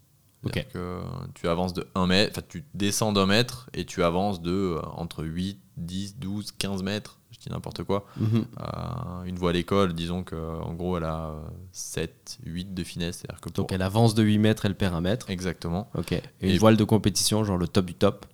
Ok. 0.44 0.52
C'est-à-dire 0.54 0.72
que 0.72 1.00
tu 1.34 1.48
avances 1.48 1.72
de 1.72 1.88
1 1.96 2.06
mètre, 2.06 2.32
enfin 2.38 2.46
tu 2.48 2.64
descends 2.74 3.12
d'un 3.12 3.26
mètre 3.26 3.68
et 3.74 3.84
tu 3.84 4.04
avances 4.04 4.40
de 4.40 4.50
euh, 4.52 4.80
entre 4.94 5.24
8, 5.24 5.58
10, 5.78 6.18
12, 6.18 6.52
15 6.52 6.82
mètres, 6.84 7.18
dis 7.42 7.50
n'importe 7.50 7.82
quoi. 7.84 8.04
Mhm. 8.18 8.44
Euh, 8.60 9.22
une 9.24 9.36
voie 9.38 9.50
à 9.50 9.52
l'école, 9.52 9.92
disons 9.94 10.22
qu'en 10.24 10.72
gros 10.74 10.96
elle 10.96 11.04
a 11.04 11.30
euh, 11.30 11.40
7, 11.72 12.38
8 12.44 12.74
de 12.74 12.84
finesse. 12.84 13.18
C'est-à-dire 13.18 13.40
que 13.40 13.48
pour- 13.50 13.64
Donc, 13.64 13.72
elle 13.72 13.82
avance 13.82 14.14
de 14.14 14.22
8 14.22 14.38
mètres, 14.38 14.64
elle 14.66 14.74
perd 14.76 14.94
un 14.94 15.00
mètre. 15.00 15.30
Exactement. 15.30 15.90
Ok. 15.94 16.12
Et 16.12 16.22
une 16.42 16.50
Et- 16.50 16.58
voile 16.58 16.76
de 16.76 16.84
compétition, 16.84 17.44
genre 17.44 17.58
le 17.58 17.68
top 17.68 17.86
du 17.86 17.94
top. 17.94 18.26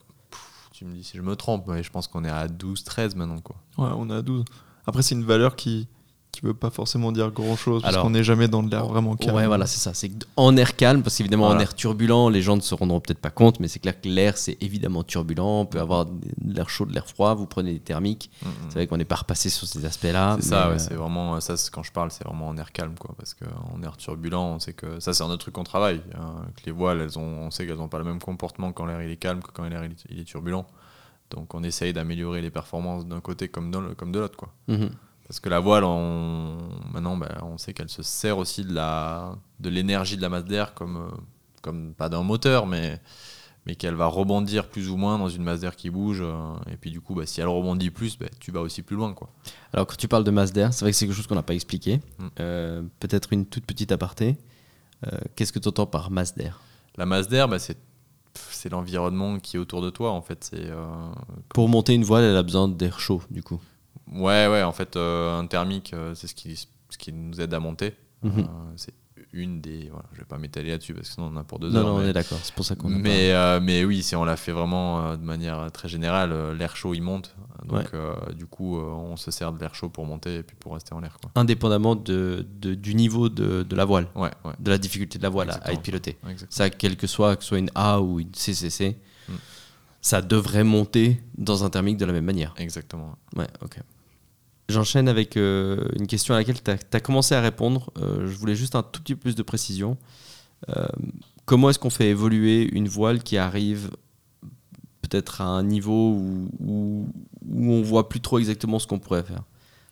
Tu 0.73 0.85
me 0.85 0.93
dis 0.95 1.03
si 1.05 1.17
je 1.17 1.23
me 1.23 1.35
trompe, 1.35 1.67
mais 1.67 1.83
je 1.83 1.91
pense 1.91 2.07
qu'on 2.07 2.25
est 2.25 2.31
à 2.31 2.47
12, 2.47 2.85
13 2.85 3.17
maintenant. 3.17 3.41
Quoi. 3.41 3.57
Ouais, 3.79 3.91
on 3.97 4.09
est 4.11 4.15
à 4.15 4.23
12. 4.23 4.45
Après, 4.87 5.03
c'est 5.03 5.15
une 5.17 5.25
valeur 5.25 5.57
qui 5.57 5.89
qui 6.41 6.47
veut 6.47 6.55
pas 6.55 6.71
forcément 6.71 7.13
dire 7.13 7.31
grand 7.31 7.57
chose 7.57 7.83
parce 7.83 7.97
qu'on 7.97 8.11
n'est 8.11 8.25
jamais 8.25 8.49
dans 8.49 8.63
de 8.63 8.71
l'air 8.71 8.87
vraiment 8.87 9.17
calme. 9.17 9.37
Ouais, 9.37 9.47
voilà, 9.47 9.67
c'est 9.67 9.79
ça. 9.81 9.95
C'est 9.95 10.11
en 10.37 10.57
air 10.57 10.77
calme, 10.77 11.03
parce 11.03 11.17
qu'évidemment, 11.17 11.49
en 11.49 11.59
air 11.59 11.75
turbulent, 11.75 12.29
les 12.31 12.43
gens 12.43 12.57
ne 12.57 12.61
se 12.61 12.75
rendront 12.75 13.01
peut-être 13.01 13.19
pas 13.21 13.31
compte, 13.31 13.61
mais 13.61 13.69
c'est 13.69 13.79
clair 13.79 14.01
que 14.01 14.09
l'air, 14.09 14.39
c'est 14.39 14.57
évidemment 14.63 15.03
turbulent. 15.03 15.61
On 15.61 15.67
peut 15.67 15.81
avoir 15.81 16.07
de 16.07 16.13
l'air 16.45 16.69
chaud, 16.71 16.85
de 16.87 16.93
l'air 16.93 17.07
froid. 17.07 17.35
Vous 17.35 17.47
prenez 17.47 17.73
des 17.73 17.81
thermiques. 17.81 18.31
Mm, 18.43 18.49
mm. 18.49 18.53
C'est 18.69 18.75
vrai 18.75 18.87
qu'on 18.87 18.97
n'est 18.97 19.05
pas 19.05 19.17
repassé 19.17 19.49
sur 19.51 19.67
ces 19.67 19.85
aspects-là. 19.85 20.37
C'est 20.41 20.49
ça, 20.49 20.69
ouais, 20.69 20.75
euh, 20.75 20.79
c'est 20.79 20.95
vraiment 20.95 21.41
ça. 21.41 21.55
Quand 21.73 21.83
je 21.83 21.93
parle, 21.93 22.11
c'est 22.11 22.25
vraiment 22.25 22.49
en 22.49 22.57
air 22.57 22.73
calme, 22.73 22.95
quoi, 22.99 23.15
parce 23.17 23.35
qu'en 23.35 23.83
air 23.83 23.97
turbulent, 23.97 24.43
on 24.55 24.59
sait 24.59 24.73
que 24.73 25.01
ça, 25.01 25.13
c'est 25.13 25.23
un 25.23 25.27
autre 25.29 25.39
truc 25.39 25.55
qu'on 25.55 25.65
travaille. 25.65 26.01
hein, 26.15 26.43
que 26.57 26.63
les 26.67 26.73
voiles, 26.73 27.01
elles 27.01 27.19
ont, 27.19 27.23
on 27.47 27.51
sait 27.51 27.67
qu'elles 27.67 27.77
n'ont 27.79 27.89
pas 27.89 27.99
le 27.99 28.05
même 28.05 28.21
comportement 28.21 28.73
quand 28.73 28.87
l'air 28.87 29.03
il 29.03 29.11
est 29.11 29.17
calme 29.17 29.41
que 29.43 29.51
quand 29.51 29.65
l'air 29.69 29.83
il, 30.11 30.21
est- 30.21 30.25
turbulent. 30.25 30.67
Donc, 31.31 31.55
on 31.55 31.63
essaye 31.63 31.93
d'améliorer 31.93 32.41
les 32.41 32.51
performances 32.51 33.07
d'un 33.07 33.21
côté 33.21 33.49
comme 33.49 33.71
de, 33.71 33.79
comme 33.95 34.13
de 34.13 34.19
l'autre, 34.19 34.37
quoi. 34.37 34.49
mhm. 34.69 34.91
Parce 35.29 35.41
que 35.41 35.49
la 35.51 35.61
voile, 35.61 35.85
on, 35.85 36.57
maintenant, 36.93 37.17
ben, 37.17 37.29
on 37.43 37.59
sait 37.59 37.75
qu'elle 37.75 37.91
se 37.91 38.03
sert 38.03 38.39
aussi 38.39 38.65
de 38.65 38.73
la, 38.73 39.37
de 39.61 39.69
l'énergie 39.69 40.17
de 40.17 40.23
la 40.23 40.31
masse 40.31 40.45
d'air 40.45 40.75
comme, 40.75 40.97
euh, 40.97 41.17
comme 41.63 41.95
pas 41.95 42.09
d'un 42.09 42.23
moteur, 42.23 42.67
mais 42.67 43.01
mais 43.67 43.75
qu'elle 43.75 43.95
va 43.95 44.07
rebondir 44.07 44.69
plus 44.69 44.89
ou 44.89 44.97
moins 44.97 45.19
dans 45.19 45.29
une 45.29 45.43
masse 45.43 45.61
d'air 45.61 45.77
qui 45.77 45.91
bouge. 45.91 46.21
euh, 46.23 46.55
et 46.73 46.77
puis 46.79 46.91
du 46.91 47.03
coup, 47.03 47.15
bah, 47.15 47.27
si 47.27 47.43
elle 47.43 47.49
rebondit 47.49 47.91
plus, 47.91 48.19
bah, 48.19 48.25
tu 48.41 48.51
vas 48.51 48.63
aussi 48.63 48.81
plus 48.81 48.97
loin, 48.97 49.13
quoi. 49.13 49.29
Alors, 49.75 49.87
quand 49.87 49.97
tu 49.97 50.09
parles 50.09 50.25
de 50.25 50.31
masse 50.31 50.55
d'air, 50.55 50.73
c'est 50.73 50.87
vrai 50.87 50.93
que 50.93 50.97
c'est 50.97 51.07
quelque 51.07 51.15
chose 51.15 51.27
qu'on 51.27 51.35
n'a 51.35 51.43
pas 51.43 51.53
expliqué. 51.55 52.01
Mm. 52.19 52.27
Euh, 52.41 52.83
Peut-être 52.99 53.31
une 53.35 53.45
toute 53.45 53.67
petite 53.67 53.93
aparté. 53.93 54.39
Euh, 55.07 55.19
Qu'est-ce 55.37 55.53
que 55.53 55.59
tu 55.59 55.69
entends 55.69 55.85
par 55.87 56.11
masse 56.11 56.35
d'air? 56.35 56.61
La 56.97 57.05
masse 57.05 57.29
d'air, 57.29 57.47
bah, 57.47 57.59
c'est 57.59 57.77
c'est 58.51 58.69
l'environnement 58.71 59.39
qui 59.39 59.57
est 59.57 59.59
autour 59.59 59.83
de 59.83 59.91
toi 59.91 60.13
en 60.13 60.23
fait 60.23 60.45
c'est 60.45 60.67
euh, 60.67 60.87
Pour 61.49 61.69
monter 61.69 61.95
une 61.95 62.05
voile, 62.05 62.23
elle 62.25 62.37
a 62.37 62.43
besoin 62.43 62.69
d'air 62.69 63.01
chaud, 63.01 63.21
du 63.31 63.43
coup. 63.43 63.61
Ouais 64.13 64.47
ouais 64.49 64.63
en 64.63 64.73
fait 64.73 64.97
euh, 64.97 65.39
un 65.39 65.47
thermique 65.47 65.93
euh, 65.95 66.15
c'est 66.15 66.27
ce 66.27 66.35
qui 66.35 66.57
ce 66.57 66.99
qui 66.99 67.13
nous 67.13 67.41
aide 67.41 67.53
à 67.55 67.61
monter 67.61 67.95
Mhm. 68.23 68.33
Euh, 68.41 68.45
c'est 68.75 68.95
une 69.33 69.61
des 69.61 69.91
voilà, 69.91 70.07
je 70.13 70.19
vais 70.19 70.25
pas 70.25 70.39
m'étaler 70.39 70.71
là-dessus 70.71 70.93
parce 70.93 71.07
que 71.09 71.15
sinon 71.15 71.29
on 71.33 71.37
en 71.37 71.41
a 71.41 71.45
pour 71.45 71.61
deux 71.61 71.71
Non, 71.71 71.77
heures 71.81 71.87
non, 71.87 71.95
on 71.97 71.99
mais, 72.01 72.09
est 72.09 72.13
d'accord. 72.13 72.39
C'est 72.43 72.53
pour 72.55 72.65
ça 72.65 72.75
qu'on 72.75 72.89
mais, 72.89 73.31
euh, 73.33 73.61
mais 73.63 73.85
oui 73.85 74.03
si 74.03 74.17
on 74.17 74.25
l'a 74.25 74.37
fait 74.37 74.51
vraiment 74.51 75.05
euh, 75.05 75.17
de 75.17 75.23
manière 75.23 75.71
très 75.71 75.89
générale 75.89 76.33
euh, 76.33 76.53
l'air 76.53 76.75
chaud 76.75 76.95
il 76.95 77.03
monte 77.03 77.37
donc 77.65 77.85
Ouais. 77.93 78.35
du 78.35 78.47
coup 78.47 78.77
on 78.77 79.17
se 79.17 79.31
sert 79.31 79.53
de 79.53 79.61
l'air 79.61 79.73
chaud 79.77 79.89
pour 79.89 80.05
monter 80.05 80.37
et 80.39 80.43
puis 80.43 80.57
pour 80.59 80.73
rester 80.75 80.95
en 80.95 81.01
l'air. 81.01 81.17
Indépendamment 81.37 81.95
de, 81.95 82.45
de- 82.61 82.75
du 82.75 82.95
niveau 82.97 83.29
de, 83.29 83.63
de 83.63 83.77
la 83.77 83.85
voile, 83.85 84.09
ouais 84.17 84.31
ouais 84.45 84.55
de 84.59 84.71
la 84.71 84.79
difficulté 84.79 85.19
de 85.19 85.23
la 85.23 85.29
voile 85.29 85.51
à- 85.51 85.73
être 85.73 85.83
pilotée. 85.83 86.17
exactement. 86.25 86.49
Ça, 86.51 86.71
quel 86.71 86.97
que 86.97 87.07
soit, 87.07 87.37
que 87.37 87.43
ce 87.45 87.51
soit 87.51 87.59
une 87.59 87.71
A 87.77 88.01
ou 88.01 88.19
une 88.19 88.35
CCC, 88.35 88.97
Mm. 89.29 89.33
ça 90.01 90.23
devrait 90.23 90.65
monter 90.65 91.23
dans 91.37 91.63
un 91.65 91.71
thermique 91.71 91.99
de 91.99 92.05
la 92.07 92.13
même 92.15 92.25
manière. 92.25 92.55
exactement 92.57 93.17
Ouais, 93.37 93.47
ok. 93.63 93.79
J'enchaîne 94.69 95.09
avec 95.09 95.39
euh, 95.39 95.89
une 95.99 96.07
question 96.07 96.35
à 96.35 96.39
laquelle 96.39 96.63
tu 96.63 96.71
as, 96.71 97.01
commencé 97.01 97.35
à 97.35 97.41
répondre. 97.41 97.91
Euh, 97.97 98.27
je 98.27 98.35
voulais 98.37 98.55
juste 98.55 98.75
un 98.75 98.83
tout 98.83 99.01
petit 99.01 99.15
peu 99.15 99.21
plus 99.23 99.35
de 99.35 99.43
précision. 99.43 99.97
Euh, 100.69 100.87
comment 101.47 101.71
est-ce 101.71 101.79
qu'on 101.79 101.89
fait 101.89 102.11
évoluer 102.11 102.69
une 102.73 102.87
voile 102.87 103.23
qui 103.23 103.39
arrive 103.39 103.91
peut-être 105.01 105.41
à 105.41 105.47
un 105.47 105.63
niveau 105.63 106.11
où, 106.13 106.51
où, 106.61 107.09
où 107.49 107.73
on 107.73 107.81
voit 107.81 108.11
plus 108.11 108.21
trop 108.21 108.39
exactement 108.39 108.79
ce 108.79 108.87
qu'on 108.87 108.99
pourrait 108.99 109.23
faire? 109.23 109.43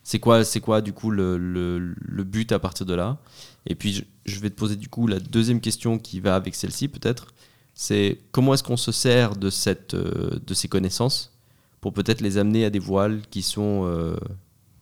C'est 0.03 0.19
quoi, 0.19 0.43
quoi 0.61 0.81
du 0.81 0.93
coup 0.93 1.09
le, 1.09 1.37
le- 1.37 2.23
but 2.23 2.51
à 2.51 2.59
partir 2.59 2.85
de 2.85 2.93
là? 2.93 3.17
Et 3.65 3.73
puis 3.73 4.05
je, 4.25 4.39
vais 4.39 4.51
te 4.51 4.55
poser 4.55 4.75
du 4.75 4.89
coup 4.89 5.07
la 5.07 5.19
deuxième 5.19 5.59
question 5.59 5.97
qui 5.97 6.19
va 6.19 6.35
avec 6.35 6.53
celle-ci 6.53 6.87
peut-être. 6.87 7.33
C'est 7.73 8.19
comment 8.31 8.53
est-ce 8.53 8.63
qu'on 8.63 8.77
se 8.77 8.91
sert 8.91 9.35
de, 9.35 9.49
cette, 9.49 9.95
de 9.95 10.53
ces 10.53 10.67
connaissances 10.67 11.33
pour 11.81 11.93
peut-être 11.93 12.21
les 12.21 12.37
amener 12.37 12.63
à 12.63 12.69
des 12.69 12.79
voiles 12.79 13.21
qui 13.31 13.41
sont 13.41 14.15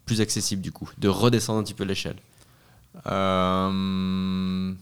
plus 0.06 0.22
accessibles 0.22 0.62
du 0.62 0.72
coup, 0.72 0.90
de 0.98 1.08
redescendre 1.08 1.60
un 1.60 1.64
petit 1.64 1.74
peu 1.74 1.84
l'échelle. 1.84 2.18
Euh, 3.08 4.74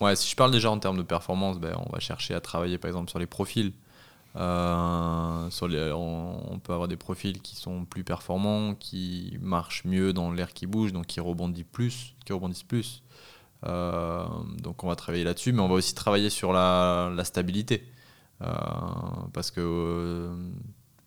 Ouais, 0.00 0.14
si 0.14 0.30
je 0.30 0.36
parle 0.36 0.52
déjà 0.52 0.70
en 0.70 0.78
termes 0.78 0.96
de 0.96 1.02
performance, 1.02 1.58
ben, 1.58 1.74
on 1.84 1.90
va 1.92 1.98
chercher 1.98 2.34
à 2.34 2.40
travailler 2.40 2.78
par 2.78 2.88
exemple 2.88 3.10
sur 3.10 3.18
les 3.18 3.26
profils. 3.26 3.72
Euh, 4.36 5.50
sur 5.50 5.66
les, 5.66 5.90
on, 5.92 6.60
peut 6.62 6.72
avoir 6.72 6.86
des 6.86 6.96
profils 6.96 7.40
qui 7.42 7.56
sont 7.56 7.84
plus 7.84 8.04
performants, 8.04 8.74
qui 8.74 9.36
marchent 9.40 9.84
mieux 9.84 10.12
dans 10.12 10.30
l'air 10.30 10.52
qui 10.52 10.66
bouge, 10.66 10.92
donc 10.92 11.06
qui 11.06 11.18
rebondissent 11.20 11.64
plus, 11.72 12.14
qui 12.24 12.32
rebondissent 12.32 12.62
plus. 12.62 13.02
Euh, 13.66 14.24
donc 14.58 14.84
on 14.84 14.88
va 14.88 14.94
travailler 14.94 15.24
là-dessus, 15.24 15.52
mais 15.52 15.62
on 15.62 15.68
va 15.68 15.74
aussi 15.74 15.94
travailler 15.94 16.30
sur 16.30 16.52
la, 16.52 17.10
la 17.14 17.24
stabilité. 17.24 17.84
Parce 19.32 19.50
que 19.50 20.30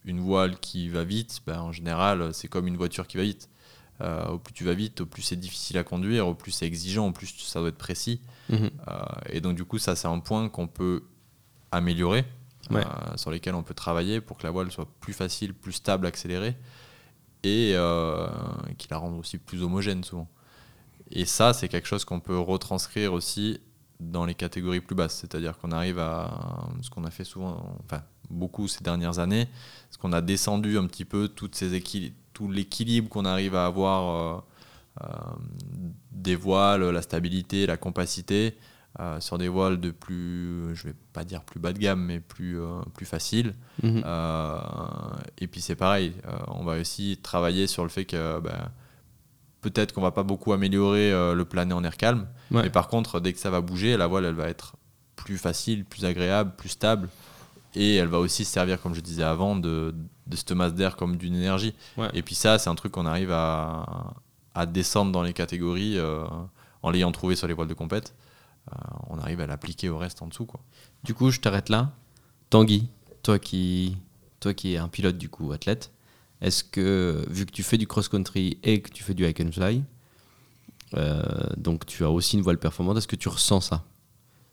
une 0.05 0.19
voile 0.19 0.59
qui 0.59 0.89
va 0.89 1.03
vite, 1.03 1.41
ben, 1.45 1.59
en 1.61 1.71
général, 1.71 2.33
c'est 2.33 2.47
comme 2.47 2.67
une 2.67 2.77
voiture 2.77 3.07
qui 3.07 3.17
va 3.17 3.23
vite. 3.23 3.49
Euh, 4.01 4.25
au 4.29 4.39
plus 4.39 4.53
tu 4.53 4.63
vas 4.63 4.73
vite, 4.73 5.01
au 5.01 5.05
plus 5.05 5.21
c'est 5.21 5.35
difficile 5.35 5.77
à 5.77 5.83
conduire, 5.83 6.27
au 6.27 6.33
plus 6.33 6.51
c'est 6.51 6.65
exigeant, 6.65 7.07
au 7.07 7.11
plus 7.11 7.27
ça 7.37 7.59
doit 7.59 7.69
être 7.69 7.77
précis. 7.77 8.19
Mhm. 8.49 8.71
Euh, 8.87 8.99
et 9.29 9.41
donc 9.41 9.55
du 9.55 9.63
coup, 9.63 9.77
ça 9.77 9.95
c'est 9.95 10.07
un 10.07 10.17
point 10.19 10.49
qu'on 10.49 10.67
peut 10.67 11.03
améliorer, 11.71 12.25
Ouais. 12.71 12.83
euh, 12.85 13.17
sur 13.17 13.29
lesquels 13.31 13.53
on 13.55 13.63
peut 13.63 13.73
travailler 13.75 14.19
pour 14.21 14.37
que 14.37 14.43
la 14.43 14.51
voile 14.51 14.71
soit 14.71 14.87
plus 15.01 15.13
facile, 15.13 15.53
plus 15.53 15.73
stable, 15.73 16.07
accélérée, 16.07 16.55
et 17.43 17.75
qui 18.77 18.87
la 18.89 18.97
rende 18.97 19.19
aussi 19.19 19.37
plus 19.37 19.61
homogène 19.61 20.03
souvent. 20.03 20.27
Et 21.11 21.25
ça, 21.25 21.53
c'est 21.53 21.67
quelque 21.67 21.87
chose 21.87 22.05
qu'on 22.05 22.19
peut 22.19 22.37
retranscrire 22.39 23.13
aussi 23.13 23.59
dans 23.99 24.25
les 24.25 24.33
catégories 24.35 24.79
plus 24.81 24.95
basses, 24.95 25.15
c'est-à-dire 25.15 25.57
qu'on 25.59 25.71
arrive 25.71 25.99
à 25.99 26.67
ce 26.81 26.89
qu'on 26.89 27.03
a 27.03 27.11
fait 27.11 27.23
souvent, 27.23 27.77
enfin 27.83 28.03
beaucoup 28.31 28.67
ces 28.67 28.83
dernières 28.83 29.19
années, 29.19 29.47
ce 29.89 29.97
qu'on 29.97 30.13
a 30.13 30.21
descendu 30.21 30.77
un 30.77 30.87
petit 30.87 31.05
peu 31.05 31.27
toutes 31.27 31.55
ces 31.55 31.81
tout 32.33 32.49
l'équilibre 32.49 33.09
qu'on 33.09 33.25
arrive 33.25 33.55
à 33.55 33.65
avoir 33.65 34.41
euh, 34.99 35.03
euh, 35.03 35.07
des 36.11 36.35
voiles, 36.35 36.89
la 36.89 37.01
stabilité, 37.01 37.65
la 37.65 37.77
compacité, 37.77 38.57
euh, 38.99 39.19
sur 39.21 39.37
des 39.37 39.47
voiles 39.47 39.79
de 39.79 39.91
plus, 39.91 40.75
je 40.75 40.83
vais 40.89 40.95
pas 41.13 41.23
dire 41.23 41.43
plus 41.43 41.59
bas 41.59 41.71
de 41.73 41.77
gamme, 41.79 42.03
mais 42.03 42.19
plus, 42.19 42.59
euh, 42.59 42.81
plus 42.93 43.05
facile. 43.05 43.53
Mhm. 43.83 44.01
Euh, 44.05 44.57
et 45.37 45.47
puis 45.47 45.61
c'est 45.61 45.75
pareil, 45.75 46.13
on 46.47 46.63
va 46.63 46.73
aussi 46.79 47.17
travailler 47.21 47.67
sur 47.67 47.83
le 47.83 47.89
fait 47.89 48.05
que 48.05 48.39
ben, 48.39 48.69
peut-être 49.61 49.93
qu'on 49.93 50.01
va 50.01 50.11
pas 50.11 50.23
beaucoup 50.23 50.53
améliorer 50.53 51.11
le 51.11 51.43
plané 51.45 51.73
en 51.73 51.83
air 51.83 51.95
calme, 51.97 52.27
Ouais. 52.49 52.63
mais 52.63 52.69
par 52.69 52.87
contre, 52.89 53.19
dès 53.19 53.31
que 53.33 53.39
ça 53.39 53.49
va 53.49 53.61
bouger, 53.61 53.95
la 53.95 54.07
voile 54.07 54.25
elle 54.25 54.35
va 54.35 54.47
être 54.49 54.75
plus 55.15 55.37
facile, 55.37 55.85
plus 55.85 56.03
agréable, 56.05 56.53
plus 56.57 56.69
stable. 56.69 57.07
Et 57.75 57.95
elle 57.95 58.07
va 58.07 58.19
aussi 58.19 58.43
servir, 58.43 58.81
comme 58.81 58.93
je 58.93 59.01
disais 59.01 59.23
avant, 59.23 59.55
de, 59.55 59.95
de 60.27 60.35
cette 60.35 60.51
masse 60.51 60.73
d'air 60.73 60.97
comme 60.97 61.15
d'une 61.17 61.35
énergie. 61.35 61.73
Ouais. 61.97 62.09
Et 62.13 62.21
puis 62.21 62.35
ça, 62.35 62.59
c'est 62.59 62.69
un 62.69 62.75
truc 62.75 62.91
qu'on 62.91 63.05
arrive 63.05 63.31
à, 63.31 64.13
à 64.53 64.65
descendre 64.65 65.11
dans 65.11 65.23
les 65.23 65.33
catégories 65.33 65.97
euh, 65.97 66.25
en 66.83 66.89
l'ayant 66.89 67.11
trouvé 67.11 67.35
sur 67.35 67.47
les 67.47 67.53
voiles 67.53 67.69
de 67.69 67.73
compète. 67.73 68.13
Euh, 68.71 68.75
on 69.09 69.17
arrive 69.19 69.39
à 69.39 69.47
l'appliquer 69.47 69.89
au 69.89 69.97
reste 69.97 70.21
en 70.21 70.27
dessous. 70.27 70.45
Quoi. 70.45 70.59
Du 71.03 71.13
coup, 71.13 71.31
je 71.31 71.39
t'arrête 71.39 71.69
là. 71.69 71.91
Tanguy, 72.49 72.89
toi 73.23 73.39
qui, 73.39 73.97
toi 74.41 74.53
qui 74.53 74.73
es 74.73 74.77
un 74.77 74.89
pilote 74.89 75.17
du 75.17 75.29
coup, 75.29 75.53
athlète, 75.53 75.91
est-ce 76.41 76.63
que, 76.63 77.25
vu 77.29 77.45
que 77.45 77.51
tu 77.51 77.63
fais 77.63 77.77
du 77.77 77.87
cross-country 77.87 78.57
et 78.63 78.81
que 78.81 78.91
tu 78.91 79.03
fais 79.03 79.13
du 79.13 79.25
hike 79.25 79.39
and 79.39 79.51
fly, 79.53 79.83
euh, 80.95 81.23
donc 81.55 81.85
tu 81.85 82.03
as 82.03 82.09
aussi 82.09 82.35
une 82.35 82.41
voile 82.41 82.57
performante, 82.57 82.97
est-ce 82.97 83.07
que 83.07 83.15
tu 83.15 83.29
ressens 83.29 83.61
ça? 83.61 83.85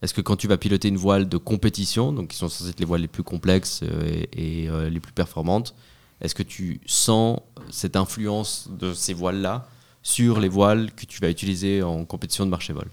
Est-ce 0.03 0.14
que 0.14 0.20
quand 0.20 0.36
tu 0.36 0.46
vas 0.46 0.57
piloter 0.57 0.88
une 0.88 0.96
voile 0.96 1.28
de 1.28 1.36
compétition, 1.36 2.12
donc 2.12 2.28
qui 2.28 2.36
sont 2.36 2.49
censées 2.49 2.70
être 2.70 2.78
les 2.80 2.86
voiles 2.86 3.01
les 3.01 3.09
plus 3.09 3.24
complexes 3.24 3.80
euh, 3.82 4.03
et, 4.32 4.62
et, 4.64 4.68
euh, 4.68 4.88
les 4.88 5.01
plus 5.01 5.12
performantes, 5.12 5.74
est-ce 6.20 6.34
que 6.34 6.42
tu 6.44 6.80
sens 6.86 7.40
cette 7.70 7.96
influence 7.96 8.68
de 8.78 8.92
ces 8.92 9.12
voiles-là 9.14 9.68
sur 10.03 10.38
les 10.40 10.49
voiles 10.49 10.92
que 10.92 11.05
tu 11.05 11.20
vas 11.20 11.28
utiliser 11.30 11.82
en 11.82 12.05
compétition 12.05 12.44
de 12.46 12.51
marché 12.51 12.72
vol 12.72 12.86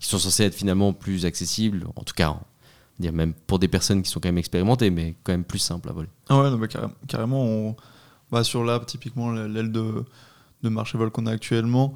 Qui 0.00 0.08
sont 0.08 0.18
censées 0.18 0.44
être 0.44 0.54
finalement 0.54 0.92
plus 0.92 1.24
accessibles, 1.26 1.86
en 1.96 2.02
tout 2.04 2.14
cas, 2.14 2.36
dire 3.00 3.12
même 3.12 3.32
pour 3.46 3.58
des 3.58 3.68
personnes 3.68 4.02
qui 4.02 4.10
sont 4.10 4.20
quand 4.20 4.28
même 4.28 4.38
expérimentées, 4.38 4.90
mais 4.90 5.14
quand 5.24 5.32
même 5.32 5.44
plus 5.44 5.58
simples 5.58 5.88
à 5.88 5.92
voler? 5.92 6.08
Ah 6.28 6.40
ouais, 6.40 6.50
non, 6.50 6.56
bah, 6.58 6.68
carré- 6.68 6.92
carrément, 7.08 7.42
on, 7.44 7.76
bah, 8.30 8.44
sur 8.44 8.62
là, 8.64 8.80
typiquement, 8.86 9.32
l'aile 9.32 9.72
de, 9.72 10.04
de 10.62 10.68
marché 10.68 10.98
vol 10.98 11.10
qu'on 11.10 11.26
a 11.26 11.32
actuellement, 11.32 11.94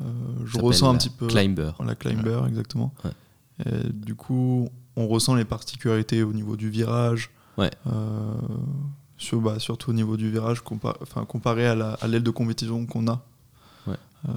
euh, 0.00 0.04
je 0.46 0.58
ressens 0.58 0.90
un 0.90 0.96
petit 0.96 1.10
peu. 1.10 1.26
Climber. 1.28 1.72
La 1.84 1.94
climber, 1.94 2.40
exactement. 2.48 2.92
Ouais. 3.04 3.10
Et 3.64 3.92
du 3.92 4.14
coup, 4.14 4.68
on 4.96 5.06
ressent 5.06 5.34
les 5.34 5.44
particularités 5.44 6.22
au 6.22 6.32
niveau 6.32 6.56
du 6.56 6.70
virage. 6.70 7.30
Ouais. 7.56 7.70
Euh, 7.86 8.34
sur, 9.16 9.40
bah, 9.40 9.58
surtout 9.60 9.90
au 9.90 9.94
niveau 9.94 10.16
du 10.16 10.30
virage, 10.30 10.60
compa- 10.62 10.96
comparé 11.26 11.66
à 11.66 11.74
la- 11.74 11.92
à 11.94 12.08
l'aile 12.08 12.22
de 12.24 12.30
compétition 12.30 12.84
qu'on 12.86 13.06
a. 13.06 13.24
Ouais. 13.86 13.96
Euh, 14.28 14.32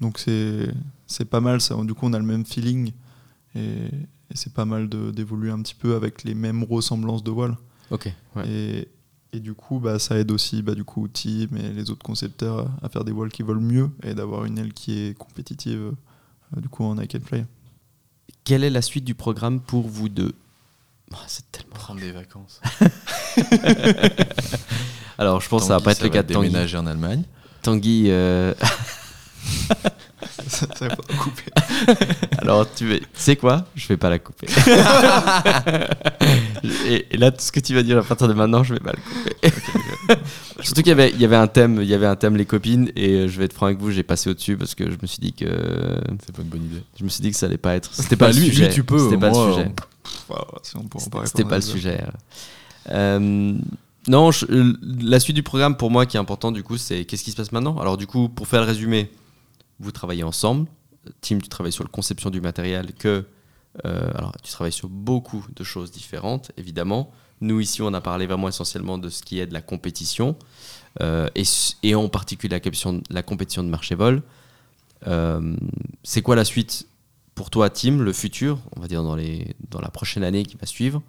donc 0.00 0.18
c'est 0.18 1.24
pas 1.26 1.40
mal, 1.40 1.60
ça. 1.60 1.76
Du 1.84 1.94
coup, 1.94 2.06
on 2.06 2.12
a 2.12 2.18
le 2.18 2.24
même 2.24 2.44
feeling. 2.44 2.92
Et, 3.54 3.60
et 3.60 4.34
c'est 4.34 4.52
pas 4.52 4.64
mal 4.64 4.88
d'évoluer 4.88 5.50
un 5.52 5.62
petit 5.62 5.76
peu 5.76 5.94
avec 5.94 6.24
les 6.24 6.34
mêmes 6.34 6.64
ressemblances 6.64 7.22
de. 7.22 7.30
Ok. 7.30 8.12
ouais. 8.36 8.48
Et, 8.48 8.88
et 9.32 9.40
du 9.40 9.54
coup, 9.54 9.78
bah, 9.78 9.98
ça 10.00 10.18
aide 10.18 10.30
aussi 10.32 10.62
bah, 10.62 10.74
du 10.74 10.82
coup, 10.84 11.06
Tim 11.08 11.48
et 11.56 11.72
les 11.72 11.90
autres 11.90 12.02
concepteurs 12.04 12.68
à 12.82 12.88
faire 12.88 13.04
des 13.04 13.12
voiles 13.12 13.30
qui 13.30 13.42
volent 13.42 13.60
mieux 13.60 13.90
et 14.02 14.14
d'avoir 14.14 14.44
une 14.44 14.58
aile 14.58 14.72
qui 14.72 14.98
est 14.98 15.16
compétitive 15.18 15.92
euh, 16.56 16.60
du 16.60 16.68
coup 16.68 16.82
en 16.84 16.98
and 16.98 17.20
fly. 17.24 17.44
Quelle 18.44 18.62
est 18.64 18.70
la 18.70 18.82
suite 18.82 19.04
du 19.04 19.14
programme 19.14 19.60
pour 19.60 19.88
vous 19.88 20.08
deux 20.08 20.34
Ah, 21.12 21.16
C'est 21.26 21.50
tellement. 21.50 21.74
Prendre 21.74 22.00
des 22.00 22.12
vacances. 22.12 22.60
Alors, 25.18 25.40
je 25.40 25.48
pense 25.48 25.62
que 25.62 25.68
ça 25.68 25.78
va 25.78 25.80
pas 25.84 25.92
être 25.92 26.02
le 26.02 26.08
cas 26.08 26.22
de 26.22 26.32
Tanguy. 26.32 26.48
déménager 26.48 26.76
en 26.76 26.86
Allemagne. 26.86 27.22
Tanguy, 27.62 28.06
euh, 28.08 28.52
ça 30.48 30.66
ça 30.74 30.88
va 30.88 30.96
pas 30.96 31.14
couper. 31.16 31.50
alors 32.38 32.66
tu 32.74 32.86
veux- 32.86 33.00
tu 33.00 33.06
sais 33.14 33.36
quoi? 33.36 33.66
Je 33.74 33.86
vais 33.88 33.96
pas 33.96 34.10
la 34.10 34.18
couper. 34.18 34.46
et, 36.88 37.06
et 37.10 37.16
là, 37.16 37.30
tout 37.30 37.40
ce 37.42 37.52
que 37.52 37.60
tu 37.60 37.74
vas 37.74 37.82
dire 37.82 37.98
à 37.98 38.02
partir 38.02 38.28
de 38.28 38.32
maintenant, 38.34 38.62
je 38.62 38.74
vais 38.74 38.80
pas 38.80 38.92
le 38.92 38.98
couper. 39.02 39.52
Surtout 40.60 40.82
qu'il 40.82 40.88
y 40.88 40.92
avait, 40.92 41.10
il 41.10 41.20
y 41.20 41.24
avait 41.24 41.36
un 41.36 41.46
thème, 41.46 41.80
il 41.82 41.88
y 41.88 41.94
avait 41.94 42.06
un 42.06 42.16
thème 42.16 42.36
les 42.36 42.46
copines, 42.46 42.90
et 42.96 43.10
euh, 43.10 43.28
je 43.28 43.38
vais 43.38 43.44
être 43.46 43.52
franc 43.52 43.66
avec 43.66 43.78
vous, 43.78 43.90
j'ai 43.90 44.02
passé 44.02 44.30
au 44.30 44.34
dessus 44.34 44.56
parce 44.56 44.74
que 44.74 44.84
je 44.90 44.96
me 45.00 45.06
suis 45.06 45.18
dit 45.20 45.32
que 45.32 45.46
C'est 46.24 46.34
pas 46.34 46.42
une 46.42 46.48
bonne 46.48 46.64
idée. 46.64 46.82
je 46.98 47.04
me 47.04 47.08
suis 47.08 47.22
dit 47.22 47.30
que 47.30 47.36
ça 47.36 47.46
allait 47.46 47.58
pas 47.58 47.74
être. 47.74 47.90
C'était 47.92 48.16
pas 48.16 48.26
Bah, 48.26 48.32
le 48.32 48.38
lui- 48.38 48.46
lui, 48.48 48.54
sujet. 48.56 48.70
tu 48.70 48.84
peux, 48.84 48.98
C'était 48.98 49.18
pas 49.18 49.30
moi, 49.30 49.46
le 49.46 49.52
sujet. 49.52 49.72
En 50.30 51.26
C'était 51.26 51.44
pas 51.44 51.56
le 51.56 51.62
sujet. 51.62 52.00
Euh, 52.90 53.54
non, 54.08 54.30
je- 54.30 54.46
euh, 54.50 54.74
la 55.00 55.18
suite 55.20 55.36
du 55.36 55.42
programme 55.42 55.76
pour 55.76 55.90
moi 55.90 56.04
qui 56.06 56.16
est 56.16 56.20
important 56.20 56.52
du 56.52 56.62
coup, 56.62 56.76
c'est 56.76 57.04
qu'est-ce 57.04 57.24
qui 57.24 57.30
se 57.30 57.36
passe 57.36 57.52
maintenant? 57.52 57.78
Alors 57.78 57.96
du 57.96 58.06
coup, 58.06 58.28
pour 58.28 58.46
faire 58.46 58.60
le 58.60 58.66
résumé, 58.66 59.10
vous 59.84 59.92
travaillez 59.92 60.24
ensemble. 60.24 60.66
Tim, 61.20 61.38
tu 61.38 61.48
travailles 61.48 61.72
sur 61.72 61.84
la 61.84 61.90
conception 61.90 62.30
du 62.30 62.40
matériel. 62.40 62.92
Que 62.94 63.26
euh, 63.84 64.10
alors 64.14 64.32
tu 64.42 64.52
travailles 64.52 64.72
sur 64.72 64.88
beaucoup 64.88 65.44
de 65.54 65.64
choses 65.64 65.90
différentes, 65.90 66.52
évidemment. 66.56 67.10
Nous 67.40 67.60
ici, 67.60 67.82
on 67.82 67.92
a 67.92 68.00
parlé 68.00 68.26
vraiment 68.26 68.48
essentiellement 68.48 68.98
de 68.98 69.08
ce 69.08 69.22
qui 69.22 69.40
est 69.40 69.46
de 69.46 69.52
la 69.52 69.62
compétition 69.62 70.36
euh, 71.02 71.28
et, 71.82 71.94
en 71.94 72.08
particulier 72.08 72.52
la 72.52 72.60
compétition, 72.60 73.02
la 73.10 73.22
compétition 73.22 73.64
de 73.64 73.68
marché 73.68 73.94
vol. 73.94 74.22
Euh, 75.06 75.56
c'est 76.02 76.22
quoi 76.22 76.36
la 76.36 76.44
suite 76.44 76.86
pour 77.34 77.50
toi, 77.50 77.68
Tim, 77.68 77.98
le 77.98 78.12
futur, 78.12 78.58
on 78.76 78.80
va 78.80 78.86
dire 78.86 79.02
dans, 79.02 79.16
les, 79.16 79.56
dans 79.70 79.80
la 79.80 79.90
prochaine 79.90 80.22
année 80.22 80.44
qui 80.44 80.56
va 80.56 80.66
suivre? 80.66 81.02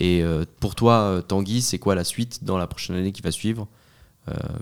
Et 0.00 0.22
pour 0.60 0.74
toi, 0.74 1.22
Tanguy, 1.26 1.62
c'est 1.62 1.78
quoi 1.78 1.94
la 1.94 2.04
suite 2.04 2.44
dans 2.44 2.58
la 2.58 2.66
prochaine 2.66 2.96
année 2.96 3.10
qui 3.10 3.22
va 3.22 3.30
suivre? 3.30 3.66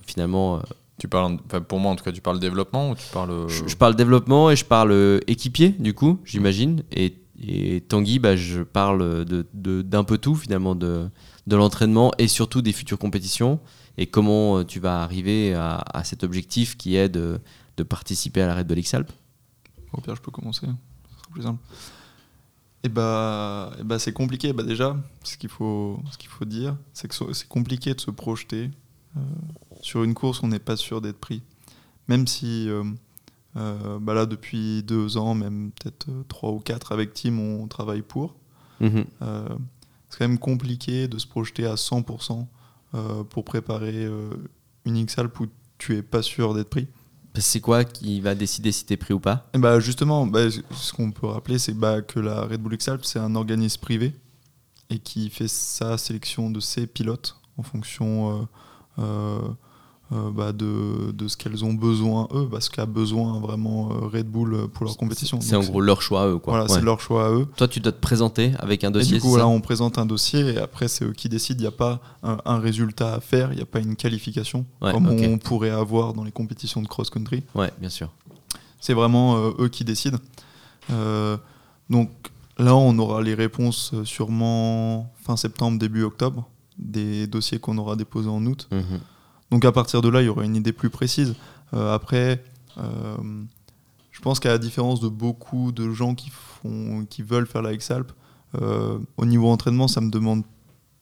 Finalement, 0.06 0.62
Tu 0.98 1.08
parles, 1.08 1.38
enfin, 1.46 1.60
pour 1.60 1.78
moi 1.78 1.92
en 1.92 1.96
tout 1.96 2.04
cas, 2.04 2.12
tu 2.12 2.20
parles 2.22 2.40
développement 2.40 2.90
ou 2.90 2.94
tu 2.94 3.04
parles. 3.12 3.48
je, 3.48 3.66
je 3.68 3.76
parle 3.76 3.96
développement 3.96 4.50
et 4.50 4.56
je 4.56 4.64
parle 4.64 4.92
euh, 4.92 5.20
équipier, 5.26 5.70
du 5.70 5.92
coup, 5.92 6.20
j'imagine. 6.24 6.82
Et, 6.90 7.18
et 7.38 7.82
Tanguy, 7.82 8.18
bah, 8.18 8.34
je 8.36 8.62
parle 8.62 9.24
de- 9.26 9.46
de- 9.52 9.82
d'un 9.82 10.04
peu 10.04 10.16
tout, 10.16 10.34
finalement, 10.34 10.74
de, 10.74 11.08
de 11.46 11.56
l'entraînement 11.56 12.12
et 12.18 12.28
surtout 12.28 12.62
des 12.62 12.72
futures 12.72 12.98
compétitions. 12.98 13.60
Et 13.98 14.06
comment 14.06 14.58
euh, 14.58 14.64
tu 14.64 14.80
vas 14.80 15.02
arriver 15.02 15.52
à, 15.54 15.82
à 15.92 16.02
cet 16.04 16.24
objectif 16.24 16.76
qui 16.78 16.96
est 16.96 17.10
de, 17.10 17.40
de 17.76 17.82
participer 17.82 18.40
à 18.40 18.46
la 18.46 18.54
Red 18.56 18.66
Bull 18.66 18.78
X-Alpes 18.78 19.12
Au 19.92 20.00
pire, 20.00 20.16
je 20.16 20.22
peux 20.22 20.30
commencer. 20.30 20.60
Ce 20.66 21.18
sera 21.18 21.30
plus 21.32 21.42
simple. 21.42 21.60
Et 22.82 22.88
bah, 22.88 23.72
et 23.80 23.82
bah 23.84 23.98
c'est 23.98 24.12
compliqué. 24.12 24.52
Bah 24.52 24.62
déjà, 24.62 24.96
ce 25.24 25.36
qu'il 25.36 25.48
faut, 25.48 25.98
ce 26.12 26.16
qu'il 26.18 26.28
faut 26.30 26.44
dire, 26.44 26.76
c'est 26.92 27.08
que 27.08 27.14
c'est 27.32 27.48
compliqué 27.48 27.92
de 27.94 28.00
se 28.00 28.10
projeter 28.10 28.70
euh, 29.16 29.20
sur 29.80 30.02
une 30.02 30.14
course. 30.14 30.42
On 30.42 30.48
n'est 30.48 30.58
pas 30.58 30.76
sûr 30.76 31.00
d'être 31.00 31.18
pris, 31.18 31.42
même 32.08 32.26
si 32.26 32.68
euh, 32.68 32.84
euh, 33.56 33.98
bah 34.00 34.14
là 34.14 34.26
depuis 34.26 34.82
deux 34.82 35.16
ans, 35.16 35.34
même 35.34 35.70
peut-être 35.72 36.08
euh, 36.08 36.22
trois 36.28 36.50
ou 36.50 36.60
quatre 36.60 36.92
avec 36.92 37.14
Tim, 37.14 37.38
on 37.38 37.66
travaille 37.66 38.02
pour. 38.02 38.34
Mhm. 38.80 39.04
C'est 40.08 40.18
quand 40.18 40.28
même 40.28 40.38
compliqué 40.38 41.08
de 41.08 41.18
se 41.18 41.26
projeter 41.26 41.66
à 41.66 41.74
100% 41.74 42.46
euh, 42.94 43.24
pour 43.24 43.44
préparer 43.44 44.08
une 44.84 44.96
X-Alp 44.96 45.40
où 45.40 45.46
tu 45.78 45.96
es 45.96 46.02
pas 46.02 46.22
sûr 46.22 46.54
d'être 46.54 46.70
pris. 46.70 46.86
C'est 47.38 47.60
quoi 47.60 47.84
qui 47.84 48.20
va 48.20 48.34
décider 48.34 48.72
si 48.72 48.86
t'es 48.86 48.96
pris 48.96 49.12
ou 49.12 49.20
pas? 49.20 49.48
Et 49.52 49.58
bah 49.58 49.78
justement, 49.80 50.26
bah, 50.26 50.48
ce 50.50 50.92
qu'on 50.92 51.10
peut 51.10 51.26
rappeler, 51.26 51.58
c'est 51.58 51.74
bah, 51.74 52.00
que 52.00 52.18
la 52.18 52.42
Red 52.42 52.62
Bull 52.62 52.74
X-Alp, 52.74 53.04
c'est 53.04 53.18
un 53.18 53.34
organisme 53.34 53.80
privé 53.80 54.14
et 54.90 54.98
qui 54.98 55.30
fait 55.30 55.48
sa 55.48 55.98
sélection 55.98 56.50
de 56.50 56.60
ses 56.60 56.86
pilotes 56.86 57.36
en 57.56 57.62
fonction 57.62 58.40
euh, 58.40 58.44
euh, 58.98 59.48
euh, 60.12 60.30
bah, 60.30 60.52
de, 60.52 61.10
de, 61.12 61.28
ce 61.28 61.36
qu'elles 61.36 61.64
ont 61.64 61.74
besoin 61.74 62.28
eux, 62.32 62.48
parce 62.50 62.68
qu'a 62.68 62.86
besoin 62.86 63.40
vraiment 63.40 63.88
Red 63.88 64.28
Bull 64.28 64.68
pour 64.68 64.86
leur 64.86 64.96
compétition. 64.96 65.40
C'est 65.40 65.56
en 65.56 65.62
gros 65.62 65.80
leur 65.80 66.00
choix 66.00 66.22
à 66.22 66.28
eux. 66.28 66.38
Quoi. 66.38 66.52
Voilà, 66.54 66.68
c'est 66.68 66.82
leur 66.82 67.00
choix 67.00 67.26
à 67.26 67.30
eux. 67.30 67.46
Toi, 67.56 67.66
tu 67.66 67.80
dois 67.80 67.92
te 67.92 68.00
présenter 68.00 68.52
avec 68.58 68.84
un 68.84 68.90
dossier. 68.90 69.14
Et 69.14 69.16
du 69.16 69.22
coup, 69.22 69.30
voilà, 69.30 69.48
on 69.48 69.60
présente 69.60 69.98
un 69.98 70.06
dossier 70.06 70.54
et 70.54 70.58
après, 70.58 70.88
c'est 70.88 71.04
eux 71.04 71.12
qui 71.12 71.28
décident. 71.28 71.58
Il 71.58 71.62
n'y 71.62 71.66
a 71.66 71.72
pas 71.72 72.00
un, 72.22 72.38
un, 72.44 72.58
résultat 72.58 73.14
à 73.14 73.20
faire, 73.20 73.52
il 73.52 73.56
n'y 73.56 73.62
a 73.62 73.66
pas 73.66 73.80
une 73.80 73.96
qualification 73.96 74.64
ouais, 74.80 74.92
comme 74.92 75.08
okay. 75.08 75.26
on 75.26 75.38
pourrait 75.38 75.70
avoir 75.70 76.14
dans 76.14 76.24
les 76.24 76.32
compétitions 76.32 76.82
de 76.82 76.88
cross-country. 76.88 77.42
Ouais, 77.54 77.72
bien 77.80 77.90
sûr. 77.90 78.10
C'est 78.80 78.94
vraiment 78.94 79.36
euh, 79.36 79.50
eux 79.58 79.68
qui 79.68 79.84
décident. 79.84 80.18
Euh, 80.90 81.36
donc 81.90 82.10
là, 82.58 82.76
on 82.76 82.96
aura 82.98 83.22
les 83.22 83.34
réponses 83.34 83.92
euh, 83.94 84.04
sûrement 84.04 85.12
fin 85.24 85.36
septembre, 85.36 85.78
début 85.78 86.02
octobre, 86.02 86.48
des 86.78 87.26
dossiers 87.26 87.58
qu'on 87.58 87.78
aura 87.78 87.96
déposés 87.96 88.28
en 88.28 88.44
août. 88.46 88.68
-hmm. 88.70 89.00
Donc 89.50 89.64
à 89.64 89.72
partir 89.72 90.02
de 90.02 90.08
là, 90.08 90.22
il 90.22 90.26
y 90.26 90.28
aura 90.28 90.44
une 90.44 90.56
idée 90.56 90.72
plus 90.72 90.90
précise. 90.90 91.34
Euh, 91.74 91.94
après, 91.94 92.42
euh, 92.78 93.16
je 94.10 94.20
pense 94.20 94.40
qu'à 94.40 94.48
la 94.50 94.58
différence 94.58 95.00
de 95.00 95.08
beaucoup 95.08 95.72
de 95.72 95.90
gens 95.92 96.14
qui, 96.14 96.30
font, 96.30 97.06
qui 97.08 97.22
veulent 97.22 97.46
faire 97.46 97.62
la 97.62 97.72
X-Alp, 97.72 98.12
euh, 98.60 98.98
au 99.16 99.26
niveau 99.26 99.48
entraînement, 99.48 99.88
ça 99.88 100.00
me 100.00 100.10
demande 100.10 100.42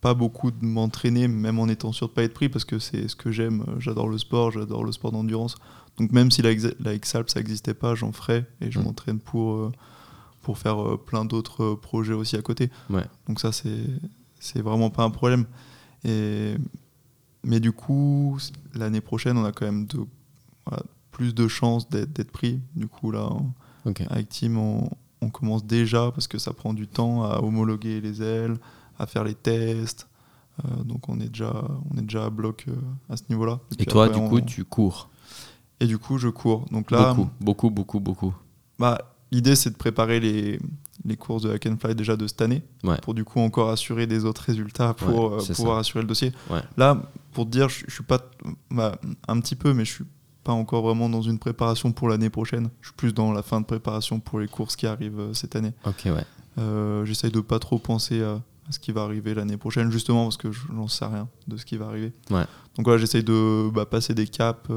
pas 0.01 0.15
beaucoup 0.15 0.51
de 0.51 0.65
m'entraîner, 0.65 1.29
même 1.29 1.59
en 1.59 1.69
étant 1.69 1.93
sûr 1.93 2.09
de 2.09 2.13
pas 2.13 2.23
être 2.25 2.35
pris, 2.35 2.49
parce 2.51 2.65
que 2.65 2.79
c'est 2.79 3.09
ce 3.09 3.17
que 3.17 3.31
j'aime. 3.31 3.65
J'adore 3.79 4.09
le 4.09 4.19
sport, 4.19 4.51
j'adore 4.51 4.85
le 4.85 4.93
sport 4.93 5.13
d'endurance. 5.13 5.57
Donc 5.97 6.13
même 6.13 6.31
si 6.31 6.43
la, 6.43 6.51
la 6.81 6.95
X-Alp, 6.95 7.31
ça 7.31 7.41
n'existait 7.41 7.73
pas, 7.75 7.95
j'en 7.95 8.13
ferais 8.13 8.47
et 8.61 8.71
je 8.71 8.79
Mm. 8.79 8.83
m'entraîne 8.83 9.19
pour, 9.21 9.71
pour 10.43 10.59
faire 10.59 10.99
plein 11.07 11.25
d'autres 11.25 11.75
projets 11.75 12.13
aussi 12.13 12.37
à 12.37 12.43
côté. 12.43 12.71
Ouais. 12.91 13.05
Donc 13.29 13.41
ça, 13.41 13.51
c'est 13.53 14.61
vraiment 14.61 14.91
pas 14.91 15.05
un 15.05 15.11
problème. 15.11 15.47
Et, 16.05 16.57
mais 17.45 17.61
du 17.61 17.73
coup, 17.73 18.39
l'année 18.75 19.01
prochaine, 19.01 19.37
on 19.37 19.45
a 19.45 19.53
quand 19.53 19.67
même 19.67 19.87
de, 19.87 20.01
voilà, 20.67 20.83
plus 21.11 21.35
de 21.35 21.49
chances 21.49 21.89
d'être 21.89 22.31
pris. 22.31 22.61
Du 22.75 22.89
coup, 22.89 23.11
là, 23.11 23.29
on, 23.31 23.91
okay. 23.91 24.07
avec 24.11 24.29
Team, 24.29 24.59
on, 24.59 24.89
on, 25.21 25.31
commence 25.31 25.65
déjà 25.65 26.11
parce 26.11 26.27
que 26.27 26.39
ça 26.39 26.53
prend 26.53 26.75
du 26.75 26.87
temps 26.87 27.25
à 27.25 27.41
homologuer 27.41 28.01
les 28.01 28.23
ailes, 28.23 28.57
à 28.99 29.07
faire 29.07 29.25
les 29.25 29.35
tests. 29.35 30.09
Euh, 30.65 30.85
donc 30.85 31.09
on 31.09 31.19
est 31.21 31.29
déjà, 31.29 31.65
on 31.91 31.99
est 31.99 32.03
déjà 32.03 32.27
à 32.27 32.31
bloc 32.31 32.67
euh, 32.69 32.75
à 33.09 33.17
ce 33.17 33.25
niveau-là. 33.29 33.61
Et, 33.79 33.83
Et 33.83 33.87
toi, 33.87 34.09
du 34.09 34.21
coup, 34.21 34.41
tu 34.41 34.65
cours? 34.65 35.11
Et 35.81 35.87
du 35.87 35.99
coup, 35.99 36.19
je 36.19 36.29
cours. 36.29 36.67
Donc 36.71 36.91
là, 36.91 37.15
beaucoup, 37.15 37.31
beaucoup, 37.41 37.71
beaucoup, 37.71 38.01
beaucoup. 38.01 38.35
Bah, 38.79 38.99
L'idée, 39.35 39.57
c'est 39.57 39.71
de 39.71 39.77
préparer 39.77 40.21
les, 40.21 40.61
les 41.05 41.17
courses 41.17 41.43
de 41.43 41.51
Hack 41.53 41.67
and 41.67 41.77
Fly 41.79 41.95
déjà 41.95 42.17
de 42.17 42.27
cette 42.27 42.41
année, 42.41 42.63
ouais. 42.83 42.97
pour 43.03 43.15
du 43.15 43.25
coup 43.25 43.41
encore 43.41 43.71
assurer 43.71 44.07
des 44.07 44.25
autres 44.25 44.43
résultats 44.43 44.95
pour 44.95 45.33
ouais, 45.33 45.43
euh, 45.43 45.55
pouvoir 45.55 45.77
ça. 45.77 45.81
assurer 45.81 46.03
le 46.03 46.09
dossier. 46.09 46.33
Ouais. 46.51 46.61
Là, 46.77 47.03
pour 47.33 47.45
te 47.45 47.51
dire, 47.51 47.69
je, 47.69 47.85
je 47.87 47.93
suis 47.93 48.05
pas, 48.05 48.21
bah, 48.71 48.99
un 49.29 49.41
petit 49.41 49.55
peu, 49.57 49.75
mais 49.75 49.85
je 49.85 49.93
suis 49.93 50.05
pas 50.45 50.53
encore 50.53 50.83
vraiment 50.83 51.09
dans 51.09 51.23
une 51.23 51.39
préparation 51.39 51.93
pour 51.93 52.09
l'année 52.09 52.31
prochaine. 52.31 52.71
Je 52.81 52.89
suis 52.89 52.97
plus 52.97 53.13
dans 53.15 53.33
la 53.33 53.43
fin 53.43 53.61
de 53.61 53.67
préparation 53.67 54.21
pour 54.21 54.41
les 54.41 54.49
courses 54.49 54.77
qui 54.77 54.87
arrivent 54.87 55.21
euh, 55.21 55.35
cette 55.35 55.57
année. 55.57 55.73
Ok, 55.85 56.03
ouais. 56.07 56.25
Euh, 56.59 57.05
J'essaye 57.05 57.31
de 57.31 57.41
pas 57.41 57.59
trop 57.59 57.79
penser 57.79 58.23
à, 58.23 58.33
à 58.69 58.73
ce 58.73 58.79
qui 58.79 58.93
va 58.93 59.03
arriver 59.03 59.35
l'année 59.35 59.57
prochaine, 59.57 59.91
justement 59.91 60.25
parce 60.25 60.37
que 60.37 60.53
je 60.53 60.73
n'en 60.73 60.89
sais 60.89 61.05
rien 61.05 61.29
de 61.49 61.57
ce 61.57 61.65
qui 61.67 61.77
va 61.77 61.87
arriver. 61.87 62.13
Ouais. 62.31 62.45
Donc 62.77 62.87
voilà, 62.87 62.99
j'essaye 62.99 63.25
de 63.25 63.69
bah, 63.75 63.85
passer 63.87 64.15
des 64.15 64.27
caps. 64.27 64.71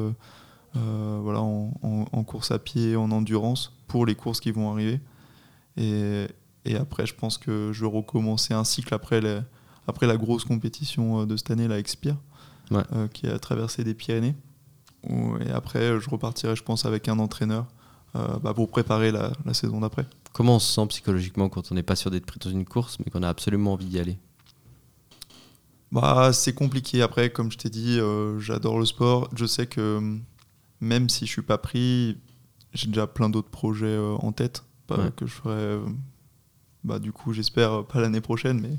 Voilà, 0.73 1.41
en, 1.41 1.73
en, 1.81 2.05
en, 2.11 2.23
course 2.23 2.51
à 2.51 2.59
pied, 2.59 2.95
en 2.95 3.09
endurance, 3.09 3.73
pour 3.87 4.05
les 4.05 4.13
courses 4.13 4.39
qui 4.39 4.51
vont 4.51 4.71
arriver. 4.71 4.99
Et, 5.77 6.27
et 6.65 6.75
après, 6.75 7.05
je 7.05 7.15
pense 7.15 7.37
que 7.37 7.71
je 7.71 7.81
vais 7.81 7.91
recommencer 7.91 8.53
un 8.53 8.63
cycle 8.63 8.93
après, 8.93 9.21
les, 9.21 9.39
après 9.87 10.07
la 10.07 10.17
grosse 10.17 10.43
compétition 10.43 11.25
de 11.25 11.37
cette 11.37 11.51
année, 11.51 11.67
la 11.67 11.79
Expire, 11.79 12.17
ouais. 12.71 12.83
euh, 12.93 13.07
qui 13.07 13.27
a 13.27 13.37
traversé 13.39 13.83
des 13.83 13.93
Pyrénées. 13.93 14.35
Et 15.45 15.51
après, 15.51 15.99
je 15.99 16.09
repartirai, 16.09 16.55
je 16.55 16.63
pense, 16.63 16.85
avec 16.85 17.07
un 17.07 17.19
entraîneur 17.19 17.67
euh, 18.15 18.39
bah, 18.39 18.53
pour 18.53 18.69
préparer 18.69 19.11
la, 19.11 19.31
la 19.45 19.53
saison 19.53 19.79
d'après. 19.79 20.05
Comment 20.33 20.55
on 20.55 20.59
se 20.59 20.73
sent 20.73 20.85
psychologiquement 20.87 21.49
quand 21.49 21.71
on 21.71 21.75
n'est 21.75 21.83
pas 21.83 21.95
sûr 21.95 22.11
d'être 22.11 22.25
pris 22.25 22.39
dans 22.39 22.49
une 22.49 22.65
course, 22.65 22.97
mais 22.99 23.11
qu'on 23.11 23.23
a 23.23 23.29
absolument 23.29 23.73
envie 23.73 23.85
d'y 23.85 23.99
aller? 23.99 24.17
Bah, 25.91 26.33
C'est 26.33 26.53
compliqué. 26.53 27.01
Après, 27.01 27.29
comme 27.29 27.51
je 27.51 27.57
t'ai 27.57 27.69
dit, 27.69 27.99
euh, 27.99 28.39
j'adore 28.39 28.79
le 28.79 28.85
sport. 28.85 29.29
Je 29.35 29.45
sais 29.45 29.67
que 29.67 30.17
même 30.81 31.09
si 31.09 31.25
je 31.25 31.31
suis 31.31 31.41
pas 31.41 31.57
pris, 31.57 32.17
j'ai 32.73 32.87
déjà 32.87 33.07
plein 33.07 33.29
d'autres 33.29 33.49
projets 33.49 33.85
euh, 33.85 34.15
en 34.15 34.31
tête 34.31 34.63
ouais. 34.89 35.11
que 35.15 35.25
je 35.25 35.33
ferai. 35.33 35.53
Euh, 35.53 35.85
bah, 36.83 36.99
du 36.99 37.11
coup, 37.11 37.33
j'espère 37.33 37.85
pas 37.85 37.99
l'année 37.99 38.21
prochaine, 38.21 38.61
mais 38.61 38.77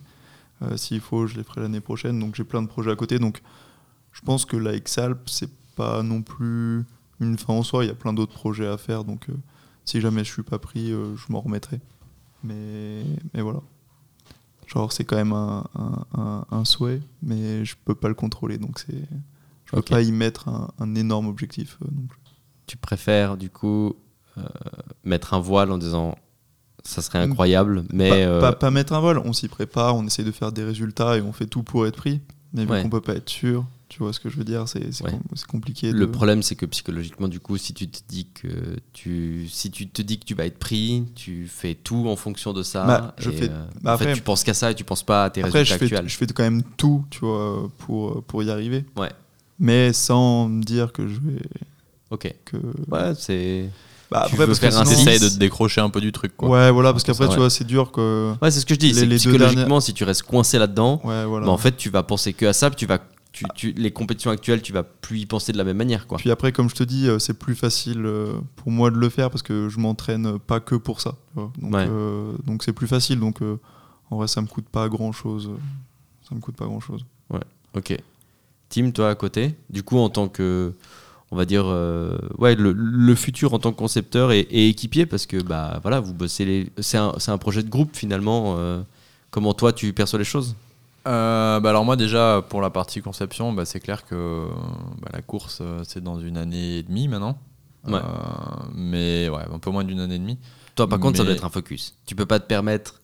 euh, 0.63 0.77
s'il 0.77 1.01
faut, 1.01 1.27
je 1.27 1.37
les 1.37 1.45
ferai 1.45 1.61
l'année 1.61 1.81
prochaine. 1.81 2.19
Donc 2.19 2.35
j'ai 2.35 2.45
plein 2.45 2.63
de 2.63 2.69
projets 2.69 2.91
à 2.91 2.97
côté. 2.97 3.19
Donc 3.19 3.43
je 4.13 4.21
pense 4.23 4.45
que 4.45 4.57
la 4.57 4.75
Exalp, 4.75 5.29
c'est 5.29 5.51
pas 5.77 6.03
non 6.03 6.23
plus 6.23 6.85
une 7.21 7.39
fin 7.39 7.55
en 7.55 7.63
soi. 7.63 7.85
Il 7.85 7.89
y 7.89 7.91
a 7.91 7.95
plein 7.95 8.13
d'autres 8.13 8.33
projets 8.33 8.67
à 8.67 8.77
faire. 8.77 9.05
Donc 9.05 9.29
euh, 9.29 9.35
si 9.85 10.01
jamais 10.01 10.25
je 10.25 10.33
suis 10.33 10.43
pas 10.43 10.59
pris, 10.59 10.93
euh, 10.93 11.17
je 11.17 11.33
m'en 11.33 11.41
remettrai. 11.41 11.81
Mais, 12.43 13.05
mais 13.35 13.43
voilà. 13.43 13.61
Genre, 14.67 14.93
c'est 14.93 15.05
quand 15.05 15.17
même 15.17 15.33
un, 15.33 15.65
un, 15.75 16.05
un, 16.15 16.47
un, 16.51 16.65
souhait, 16.65 17.01
mais 17.23 17.65
je 17.65 17.75
peux 17.85 17.95
pas 17.95 18.09
le 18.09 18.15
contrôler. 18.15 18.59
Donc 18.59 18.79
c'est. 18.81 19.05
Je 19.65 19.73
peux 19.73 19.79
okay. 19.79 19.95
pas 19.95 20.03
y 20.03 20.13
mettre 20.13 20.49
un, 20.49 20.95
énorme 20.95 21.27
objectif 21.27 21.77
non 21.81 22.07
plus. 22.07 22.21
Tu 22.67 22.79
préfères 22.79 23.37
du 23.37 23.51
coup 23.51 23.97
mettre 25.05 25.35
un 25.35 25.40
voile 25.40 25.70
en 25.70 25.78
disant 25.78 26.16
ça 26.85 27.02
serait 27.02 27.19
incroyable, 27.19 27.85
mais 27.93 28.09
pas, 28.09 28.16
euh... 28.16 28.40
pas, 28.40 28.52
pas, 28.52 28.70
mettre 28.70 28.93
un 28.94 29.01
voile. 29.01 29.19
On 29.19 29.32
s'y 29.32 29.48
prépare, 29.48 29.97
on 29.97 30.06
essaie 30.06 30.24
de 30.24 30.32
faire 30.32 30.52
des 30.52 30.65
résultats 30.65 31.19
et 31.19 31.20
on 31.20 31.32
fait 31.32 31.47
tout 31.47 31.62
pour 31.62 31.86
être 31.86 31.97
pris. 31.97 32.20
Mais 32.55 32.65
vu 32.65 32.70
ouais. 32.70 32.82
qu'on 32.82 32.89
peut 32.89 33.02
pas 33.02 33.15
être 33.15 33.28
sûr, 33.28 33.66
tu 33.90 33.98
vois 33.98 34.15
ce 34.15 34.20
que 34.20 34.31
je 34.31 34.39
veux 34.39 34.44
dire, 34.44 34.66
c'est 34.69 34.85
ouais. 35.02 35.10
com 35.10 35.20
compliqué. 35.48 35.93
Le 35.93 36.10
problème, 36.10 36.43
c'est 36.43 36.56
que 36.56 36.65
psychologiquement, 36.65 37.28
du 37.28 37.40
coup, 37.40 37.59
si 37.59 37.74
tu 37.74 37.90
te 37.90 37.98
dis 38.09 38.27
que 38.32 38.48
tu, 38.94 39.47
si 39.51 39.70
tu 39.70 39.86
te 39.89 40.01
dis 40.01 40.19
que 40.19 40.24
tu 40.24 40.35
vas 40.35 40.47
être 40.47 40.59
pris, 40.59 41.05
tu 41.15 41.47
fais 41.47 41.74
tout 41.74 42.09
en 42.09 42.16
fonction 42.16 42.55
de 42.55 42.62
ça. 42.62 42.86
Bah, 42.86 43.15
je 43.19 43.31
et, 43.31 43.32
fais, 43.35 43.51
euh, 43.51 43.65
bah 43.82 43.90
en 43.90 43.94
après, 43.94 44.06
fait, 44.06 44.15
tu 44.15 44.23
penses 44.23 44.44
qu'à 44.44 44.55
ça 44.55 44.70
et 44.70 44.74
tu 44.74 44.85
penses 44.85 45.02
pas 45.02 45.24
à 45.24 45.31
tes 45.31 45.43
après, 45.43 45.59
résultats 45.59 45.74
je 45.74 45.78
fais, 45.78 45.94
actuels. 45.97 46.09
Je 46.09 46.16
fais 46.16 46.27
quand 46.27 46.43
même 46.43 46.62
tout, 46.78 47.05
tu 47.10 47.20
vois, 47.20 47.69
pour 47.78 48.24
pour 48.24 48.43
y 48.43 48.51
arriver. 48.51 48.86
Ouais. 48.97 49.10
Mais 49.59 49.93
sans 49.93 50.48
me 50.48 50.62
dire 50.62 50.93
que 50.93 51.06
je 51.06 51.20
vais. 51.20 51.43
Ok. 52.10 52.35
Que... 52.47 52.56
Ouais, 52.90 53.15
c'est. 53.15 53.69
Bah, 54.11 54.25
tu 54.29 54.35
après, 54.35 54.47
parce 54.47 54.59
faire 54.59 54.71
que 54.71 54.77
un 54.77 54.85
sinon... 54.85 55.05
T'essayes 55.05 55.21
de 55.21 55.29
te 55.35 55.39
décrocher 55.39 55.81
un 55.83 55.91
peu 55.91 56.01
du 56.01 56.13
truc. 56.13 56.37
Quoi. 56.37 56.49
Ouais, 56.49 56.71
voilà, 56.71 56.93
parce 56.93 57.05
qu'après, 57.05 57.27
tu 57.27 57.33
ouais. 57.33 57.37
vois, 57.37 57.51
c'est 57.51 57.65
dur 57.67 57.93
que. 57.93 58.33
Ouais, 58.41 58.51
c'est 58.51 58.61
ce 58.61 58.67
que 58.67 58.75
je 58.75 58.79
dis. 58.79 58.93
Les- 58.93 59.05
les 59.07 59.17
psychologiquement, 59.17 59.65
dernières- 59.65 59.83
si 59.83 59.93
tu 59.95 60.05
restes 60.05 60.23
coincé 60.23 60.59
là-dedans, 60.59 61.01
Ouais, 61.05 61.25
voilà. 61.27 61.47
bah, 61.47 61.53
en 61.53 61.59
fait, 61.59 61.77
tu 61.77 61.91
vas 61.91 62.03
penser 62.03 62.33
que 62.33 62.47
à 62.47 62.53
ça, 62.55 62.71
puis 62.71 62.77
tu 62.77 62.87
vas, 62.87 62.99
tu, 63.33 63.45
tu- 63.55 63.73
les 63.73 63.91
compétitions 63.91 64.31
actuelles, 64.31 64.63
tu 64.63 64.73
vas 64.73 64.83
plus 64.83 65.19
y 65.21 65.27
penser 65.27 65.53
de 65.53 65.59
la 65.59 65.65
même 65.65 65.77
manière, 65.77 66.07
quoi. 66.07 66.17
Puis 66.17 66.31
après, 66.31 66.53
comme 66.53 66.71
je 66.71 66.75
te 66.75 66.83
dis, 66.85 67.07
euh, 67.07 67.19
c'est 67.19 67.35
plus 67.39 67.55
facile 67.55 68.07
euh, 68.07 68.33
pour 68.57 68.71
moi 68.73 68.91
de 68.91 68.97
le 68.97 69.09
faire 69.11 69.31
parce 69.31 69.43
que 69.43 69.69
je 69.69 69.79
m'entraîne 69.79 70.39
pas 70.39 70.61
que 70.61 70.75
pour 70.75 71.01
ça. 71.03 71.15
Donc, 71.37 71.53
Ouais. 71.61 71.87
euh, 71.89 72.33
donc 72.47 72.63
c'est 72.65 72.73
plus 72.73 72.87
facile. 72.87 73.21
Donc 73.21 73.43
euh, 73.43 73.59
en 74.11 74.17
vrai, 74.17 74.27
ça 74.27 74.41
me 74.41 74.47
coûte 74.47 74.69
pas 74.73 74.89
grand 74.89 75.13
chose. 75.13 75.51
Ça 76.27 76.35
me 76.35 76.41
coûte 76.41 76.57
pas 76.57 76.65
grand 76.65 76.81
chose. 76.81 77.05
Ok. 77.75 77.95
Tim, 78.71 78.91
toi 78.91 79.11
à 79.11 79.15
côté, 79.15 79.55
du 79.71 79.83
coup, 79.83 79.99
en 79.99 80.09
tant 80.09 80.29
que, 80.29 80.73
on 81.31 81.37
va 81.37 81.45
dire, 81.45 81.65
euh, 81.67 82.17
ouais, 82.39 82.55
le, 82.55 82.73
le 82.73 83.15
futur 83.15 83.53
en 83.53 83.59
tant 83.59 83.73
que 83.73 83.79
concepteur 83.79 84.33
et, 84.33 84.41
et 84.41 84.69
équipier, 84.69 85.05
parce 85.07 85.27
que 85.27 85.37
bah 85.43 85.79
voilà, 85.83 86.01
vous 86.01 86.15
bossez 86.15 86.71
c'est 86.79 86.97
un, 86.99 87.39
projet 87.39 87.63
de 87.63 87.69
groupe 87.69 87.95
finalement. 87.95 88.57
euh, 88.59 88.81
comment 89.31 89.53
toi 89.53 89.73
tu 89.73 89.93
perçois 89.93 90.19
les 90.19 90.25
choses? 90.25 90.57
Euh, 91.07 91.61
bah 91.61 91.71
alors 91.71 91.85
moi 91.85 91.97
déjà 91.97 92.45
pour 92.49 92.61
la 92.61 92.71
partie 92.71 93.01
conception, 93.03 93.53
bah 93.53 93.65
c'est 93.65 93.81
clair 93.81 94.05
que 94.07 94.47
bah, 95.01 95.11
la 95.13 95.23
course 95.23 95.63
c'est 95.85 96.03
dans 96.03 96.19
une 96.21 96.37
année 96.37 96.79
et 96.79 96.83
demie 96.83 97.09
maintenant. 97.09 97.39
Ouais. 97.87 98.01
Mais 98.75 99.29
ouais, 99.29 99.43
un 99.53 99.59
peu 99.59 99.71
moins 99.71 99.85
d'une 99.85 100.01
année 100.01 100.17
et 100.17 100.19
demie. 100.19 100.39
Toi, 100.75 100.89
par 100.89 101.01
contre, 101.01 101.19
ça 101.19 101.25
doit 101.25 101.33
être 101.33 101.45
un 101.45 101.51
focus. 101.51 101.95
Tu 102.07 102.15
peux 102.15 102.27
pas 102.27 102.39
te 102.39 102.47
permettre, 102.47 103.01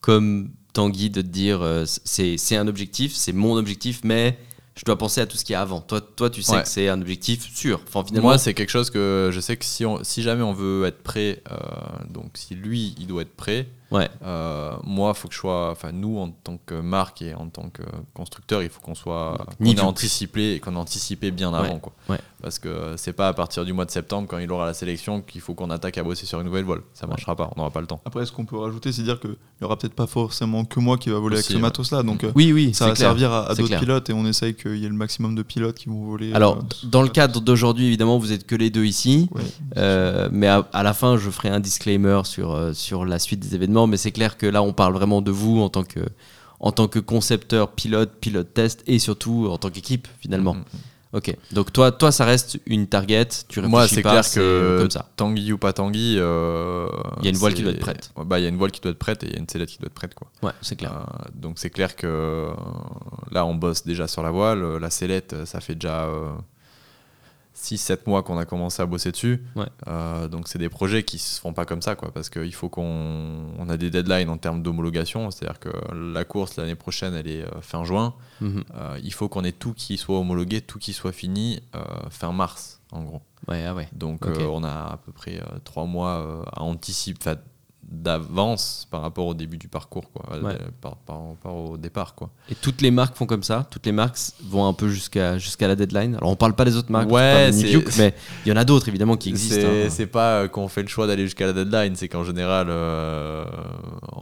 comme 0.00 0.50
Tanguy, 0.72 1.10
de 1.10 1.22
te 1.22 1.26
dire, 1.26 1.60
c'est 1.86 2.56
un 2.56 2.66
objectif, 2.66 3.14
c'est 3.14 3.32
mon 3.32 3.56
objectif, 3.56 4.00
mais 4.04 4.38
je 4.76 4.84
dois 4.84 4.98
penser 4.98 5.20
à 5.20 5.26
tout 5.26 5.36
ce 5.36 5.44
qu'il 5.44 5.52
y 5.52 5.56
a 5.56 5.60
avant. 5.60 5.80
Toi, 5.80 6.00
toi 6.00 6.30
tu 6.30 6.42
sais 6.42 6.56
Ouais. 6.56 6.62
que 6.62 6.68
c'est 6.68 6.88
un 6.88 7.00
objectif 7.00 7.48
sûr. 7.54 7.80
Enfin, 7.86 8.04
finalement, 8.04 8.28
Moi 8.30 8.38
c'est 8.38 8.54
quelque 8.54 8.70
chose 8.70 8.90
que 8.90 9.30
je 9.32 9.40
sais 9.40 9.56
que 9.56 9.64
si, 9.64 9.84
on- 9.86 10.02
si 10.02 10.22
jamais 10.22 10.42
on 10.42 10.52
veut 10.52 10.84
être 10.86 11.02
prêt, 11.02 11.42
euh, 11.50 11.56
donc 12.10 12.30
si 12.34 12.54
lui 12.54 12.94
il 12.98 13.06
doit 13.06 13.22
être 13.22 13.36
prêt, 13.36 13.68
Ouais. 13.90 14.08
Euh, 14.24 14.72
moi, 14.82 15.14
faut 15.14 15.28
que 15.28 15.34
je 15.34 15.38
sois, 15.38 15.70
enfin 15.70 15.92
nous 15.92 16.18
en 16.18 16.30
tant 16.30 16.58
que 16.66 16.74
marque 16.80 17.22
et 17.22 17.34
en 17.34 17.48
tant 17.48 17.68
que 17.70 17.82
constructeur, 18.14 18.62
il 18.62 18.68
faut 18.68 18.80
qu'on 18.80 18.94
soit, 18.94 19.38
Ni 19.60 19.78
anticipé 19.80 20.54
et 20.54 20.60
qu'on 20.60 20.72
ait 20.74 20.78
anticipé 20.78 21.30
bien 21.30 21.52
avant, 21.54 21.78
quoi. 21.78 21.92
ouais. 22.08 22.18
Parce 22.42 22.58
que 22.58 22.94
c'est 22.96 23.12
pas 23.14 23.28
à 23.28 23.32
partir 23.32 23.64
du 23.64 23.72
mois 23.72 23.86
de 23.86 23.90
septembre 23.90 24.26
quand 24.28 24.36
il 24.38 24.50
aura 24.52 24.66
la 24.66 24.74
sélection 24.74 25.22
qu'il 25.22 25.40
faut 25.40 25.54
qu'on 25.54 25.70
attaque 25.70 25.96
à 25.96 26.02
bosser 26.02 26.26
sur 26.26 26.40
une 26.40 26.46
nouvelle 26.46 26.64
voile. 26.64 26.80
Ça 26.92 27.06
marchera 27.06 27.34
pas, 27.36 27.50
on 27.54 27.58
n'aura 27.58 27.70
pas 27.70 27.80
le 27.80 27.86
temps. 27.86 28.00
Après, 28.04 28.26
ce 28.26 28.32
qu'on 28.32 28.44
peut 28.44 28.58
rajouter, 28.58 28.92
c'est 28.92 29.02
dire 29.02 29.18
qu'il 29.20 29.30
n'y 29.30 29.64
aura 29.64 29.78
peut-être 29.78 29.94
pas 29.94 30.06
forcément 30.06 30.64
que 30.66 30.78
moi 30.80 30.98
qui 30.98 31.08
va 31.08 31.18
voler 31.18 31.36
Aussi, 31.36 31.44
avec 31.46 31.50
ce 31.52 31.54
ouais. 31.56 31.60
matos-là. 31.62 32.02
Donc, 32.02 32.24
euh, 32.24 32.32
Oui, 32.34 32.52
oui, 32.52 32.74
ça 32.74 32.86
va 32.86 32.92
clair. 32.94 33.08
servir 33.08 33.32
à, 33.32 33.54
d'autres 33.54 33.78
pilotes 33.78 34.10
et 34.10 34.12
on 34.12 34.26
essaye 34.26 34.54
qu'il 34.54 34.76
y 34.76 34.84
ait 34.84 34.88
le 34.90 34.94
maximum 34.94 35.34
de 35.34 35.42
pilotes 35.42 35.76
qui 35.78 35.88
vont 35.88 36.04
voler. 36.04 36.34
Alors, 36.34 36.58
euh, 36.58 36.86
dans 36.86 37.00
le 37.02 37.08
cadre 37.08 37.40
d'aujourd'hui, 37.40 37.86
évidemment, 37.86 38.18
vous 38.18 38.32
êtes 38.32 38.46
que 38.46 38.56
les 38.56 38.68
deux 38.70 38.84
ici. 38.84 39.28
ouais. 39.32 39.42
Euh, 39.78 40.28
mais 40.30 40.48
à, 40.48 40.66
à 40.72 40.82
la 40.82 40.92
fin, 40.92 41.16
je 41.16 41.30
ferai 41.30 41.48
un 41.48 41.60
disclaimer 41.60 42.20
sur, 42.24 42.52
euh, 42.52 42.72
sur 42.74 43.04
la 43.06 43.18
suite 43.18 43.40
des 43.40 43.54
événements. 43.54 43.73
Mais 43.86 43.96
c'est 43.96 44.12
clair 44.12 44.36
que 44.36 44.46
là, 44.46 44.62
on 44.62 44.72
parle 44.72 44.94
vraiment 44.94 45.22
de 45.22 45.30
vous 45.30 45.60
en 45.60 45.68
tant 45.68 45.84
que, 45.84 46.00
en 46.60 46.72
tant 46.72 46.88
que 46.88 46.98
concepteur, 46.98 47.72
pilote, 47.72 48.12
pilote 48.20 48.54
test 48.54 48.82
et 48.86 48.98
surtout 48.98 49.48
en 49.50 49.58
tant 49.58 49.70
qu'équipe 49.70 50.08
finalement. 50.20 50.54
Mhm. 50.54 50.64
Ok. 51.14 51.36
Donc 51.52 51.72
toi, 51.72 51.92
toi, 51.92 52.10
ça 52.10 52.24
reste 52.24 52.58
une 52.66 52.88
target. 52.88 53.28
Tu 53.48 53.60
réfléchis 53.60 53.70
Moi, 53.70 53.86
c'est 53.86 54.02
clair 54.02 54.28
que 54.28 54.78
comme 54.80 54.90
ça. 54.90 55.08
Tanguy 55.14 55.52
ou 55.52 55.58
pas 55.58 55.72
Tanguy, 55.72 56.16
euh, 56.18 56.88
Il 57.20 57.24
y 57.24 57.28
a 57.28 57.30
une 57.30 57.36
voile 57.36 57.54
qui 57.54 57.62
doit 57.62 57.70
être 57.70 57.78
prête. 57.78 58.10
Bah, 58.16 58.40
il 58.40 58.42
y 58.42 58.46
a 58.46 58.48
une 58.48 58.56
voile 58.56 58.72
qui 58.72 58.80
doit 58.80 58.90
être 58.90 58.98
prête 58.98 59.22
et 59.22 59.28
il 59.28 59.32
y 59.32 59.36
a 59.36 59.38
une 59.38 59.48
sellette 59.48 59.68
qui 59.68 59.78
doit 59.78 59.86
être 59.86 59.94
prête, 59.94 60.14
quoi. 60.14 60.26
Ouais, 60.42 60.50
c'est 60.60 60.74
clair. 60.74 60.92
Euh, 60.92 61.28
donc 61.32 61.60
c'est 61.60 61.70
clair 61.70 61.94
que 61.94 62.08
euh, 62.08 62.52
là, 63.30 63.46
on 63.46 63.54
bosse 63.54 63.84
déjà 63.84 64.08
sur 64.08 64.24
la 64.24 64.32
voile. 64.32 64.78
La 64.78 64.90
sellette, 64.90 65.36
ça 65.44 65.60
fait 65.60 65.76
déjà 65.76 66.08
6-7 67.64 68.00
mois 68.06 68.22
qu'on 68.22 68.36
a 68.36 68.44
commencé 68.44 68.82
à 68.82 68.86
bosser 68.86 69.10
dessus. 69.10 69.42
Ouais. 69.56 69.66
Euh, 69.88 70.28
donc 70.28 70.48
c'est 70.48 70.58
des 70.58 70.68
projets 70.68 71.02
qui 71.02 71.18
se 71.18 71.40
font 71.40 71.52
pas 71.52 71.64
comme 71.64 71.82
ça, 71.82 71.94
quoi, 71.94 72.12
parce 72.12 72.28
qu'il 72.28 72.54
faut 72.54 72.68
qu'on 72.68 73.54
on 73.58 73.68
a 73.68 73.76
des 73.76 73.90
deadlines 73.90 74.28
en 74.28 74.36
termes 74.36 74.62
d'homologation. 74.62 75.30
C'est-à-dire 75.30 75.58
que 75.58 75.70
la 75.94 76.24
course 76.24 76.56
l'année 76.56 76.74
prochaine, 76.74 77.14
elle 77.14 77.28
est 77.28 77.42
euh, 77.42 77.60
fin 77.60 77.84
juin. 77.84 78.14
Mhm. 78.40 78.64
Euh, 78.74 78.98
il 79.02 79.12
faut 79.12 79.28
qu'on 79.28 79.44
ait 79.44 79.52
tout 79.52 79.72
qui 79.72 79.96
soit 79.96 80.18
homologué, 80.18 80.60
tout 80.60 80.78
qui 80.78 80.92
soit 80.92 81.12
fini 81.12 81.60
euh, 81.74 81.80
fin 82.10 82.32
mars, 82.32 82.80
en 82.92 83.02
gros. 83.02 83.22
Ouais, 83.48 83.64
ah 83.64 83.74
ouais. 83.74 83.88
Donc 83.92 84.26
on 84.26 84.64
a 84.64 84.92
à 84.92 84.98
peu 85.04 85.12
près 85.12 85.38
euh, 85.38 85.58
trois 85.64 85.84
mois 85.84 86.44
à 86.52 86.62
anticiper 86.62 87.34
d'avance 88.02 88.86
par 88.90 89.00
rapport 89.02 89.26
au 89.26 89.34
début 89.34 89.56
du 89.58 89.68
parcours, 89.68 90.10
quoi, 90.12 90.24
euh, 90.34 90.42
Ouais. 90.42 90.58
par, 90.80 90.96
par 90.96 91.28
rapport 91.28 91.54
au 91.70 91.76
départ. 91.76 92.14
Quoi. 92.14 92.30
Et 92.50 92.54
toutes 92.54 92.80
les 92.82 92.90
marques 92.90 93.16
font 93.16 93.26
comme 93.26 93.42
ça. 93.42 93.66
Toutes 93.70 93.86
les 93.86 93.92
marques 93.92 94.18
vont 94.44 94.66
un 94.66 94.72
peu 94.72 94.88
jusqu'à 94.88 95.38
jusqu'à 95.38 95.68
la 95.68 95.76
deadline. 95.76 96.16
Alors 96.16 96.30
on 96.30 96.36
parle 96.36 96.54
pas 96.54 96.64
des 96.64 96.76
autres 96.76 96.90
marques, 96.92 97.10
Ouais, 97.10 97.50
mais 97.98 98.14
il 98.44 98.48
y 98.48 98.52
en 98.52 98.56
a 98.56 98.64
d'autres 98.64 98.88
évidemment 98.88 99.16
qui 99.16 99.28
existent. 99.30 99.66
C'est 99.88 100.02
hein. 100.04 100.06
pas 100.12 100.42
euh, 100.42 100.48
qu'on 100.48 100.68
fait 100.68 100.82
le 100.82 100.88
choix 100.88 101.06
d'aller 101.06 101.24
jusqu'à 101.24 101.46
la 101.46 101.52
deadline, 101.52 101.96
c'est 101.96 102.08
qu'en 102.08 102.24
général 102.24 102.66
euh, 102.70 103.44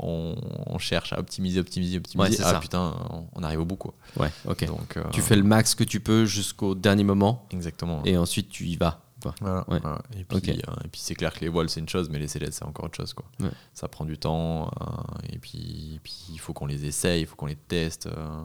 on, 0.00 0.34
on 0.66 0.78
cherche 0.78 1.12
à 1.12 1.18
optimiser, 1.18 1.60
optimiser, 1.60 1.98
optimiser. 1.98 2.30
Ouais, 2.30 2.36
ah 2.44 2.50
ça. 2.52 2.60
putain, 2.60 2.94
on, 3.10 3.24
on 3.34 3.42
arrive 3.42 3.60
au 3.60 3.64
bout 3.64 3.76
quoi. 3.76 3.94
Ouais, 4.16 4.30
ok. 4.46 4.66
Donc, 4.66 4.96
euh, 4.96 5.02
Tu 5.12 5.20
fais 5.20 5.36
le 5.36 5.42
max 5.42 5.74
que 5.74 5.84
tu 5.84 6.00
peux 6.00 6.24
jusqu'au 6.24 6.74
dernier 6.74 7.04
moment 7.04 7.46
Exactement. 7.52 8.02
et 8.04 8.16
ensuite 8.16 8.48
tu 8.48 8.64
y 8.66 8.76
vas. 8.76 9.00
Quoi. 9.22 9.34
Voilà, 9.40 9.64
Ouais. 9.68 9.78
voilà. 9.80 10.02
Et 10.18 10.24
puis, 10.24 10.36
Ok. 10.38 10.48
euh, 10.48 10.74
et 10.84 10.88
puis 10.88 11.00
c'est 11.00 11.14
clair 11.14 11.32
que 11.32 11.40
les 11.40 11.48
voiles 11.48 11.68
c'est 11.70 11.80
une 11.80 11.88
chose, 11.88 12.08
mais 12.10 12.18
les 12.18 12.28
sellettes 12.28 12.52
c'est 12.54 12.64
encore 12.64 12.84
autre 12.86 12.96
chose. 12.96 13.12
Quoi. 13.14 13.24
Ouais. 13.40 13.50
Ça 13.74 13.88
prend 13.88 14.04
du 14.04 14.18
temps, 14.18 14.66
euh, 14.80 15.28
et, 15.32 15.38
puis, 15.38 16.00
il 16.30 16.38
faut 16.38 16.52
qu'on 16.52 16.66
les 16.66 16.84
essaye, 16.84 17.22
il 17.22 17.26
faut 17.26 17.36
qu'on 17.36 17.46
les 17.46 17.56
teste, 17.56 18.06
euh, 18.06 18.44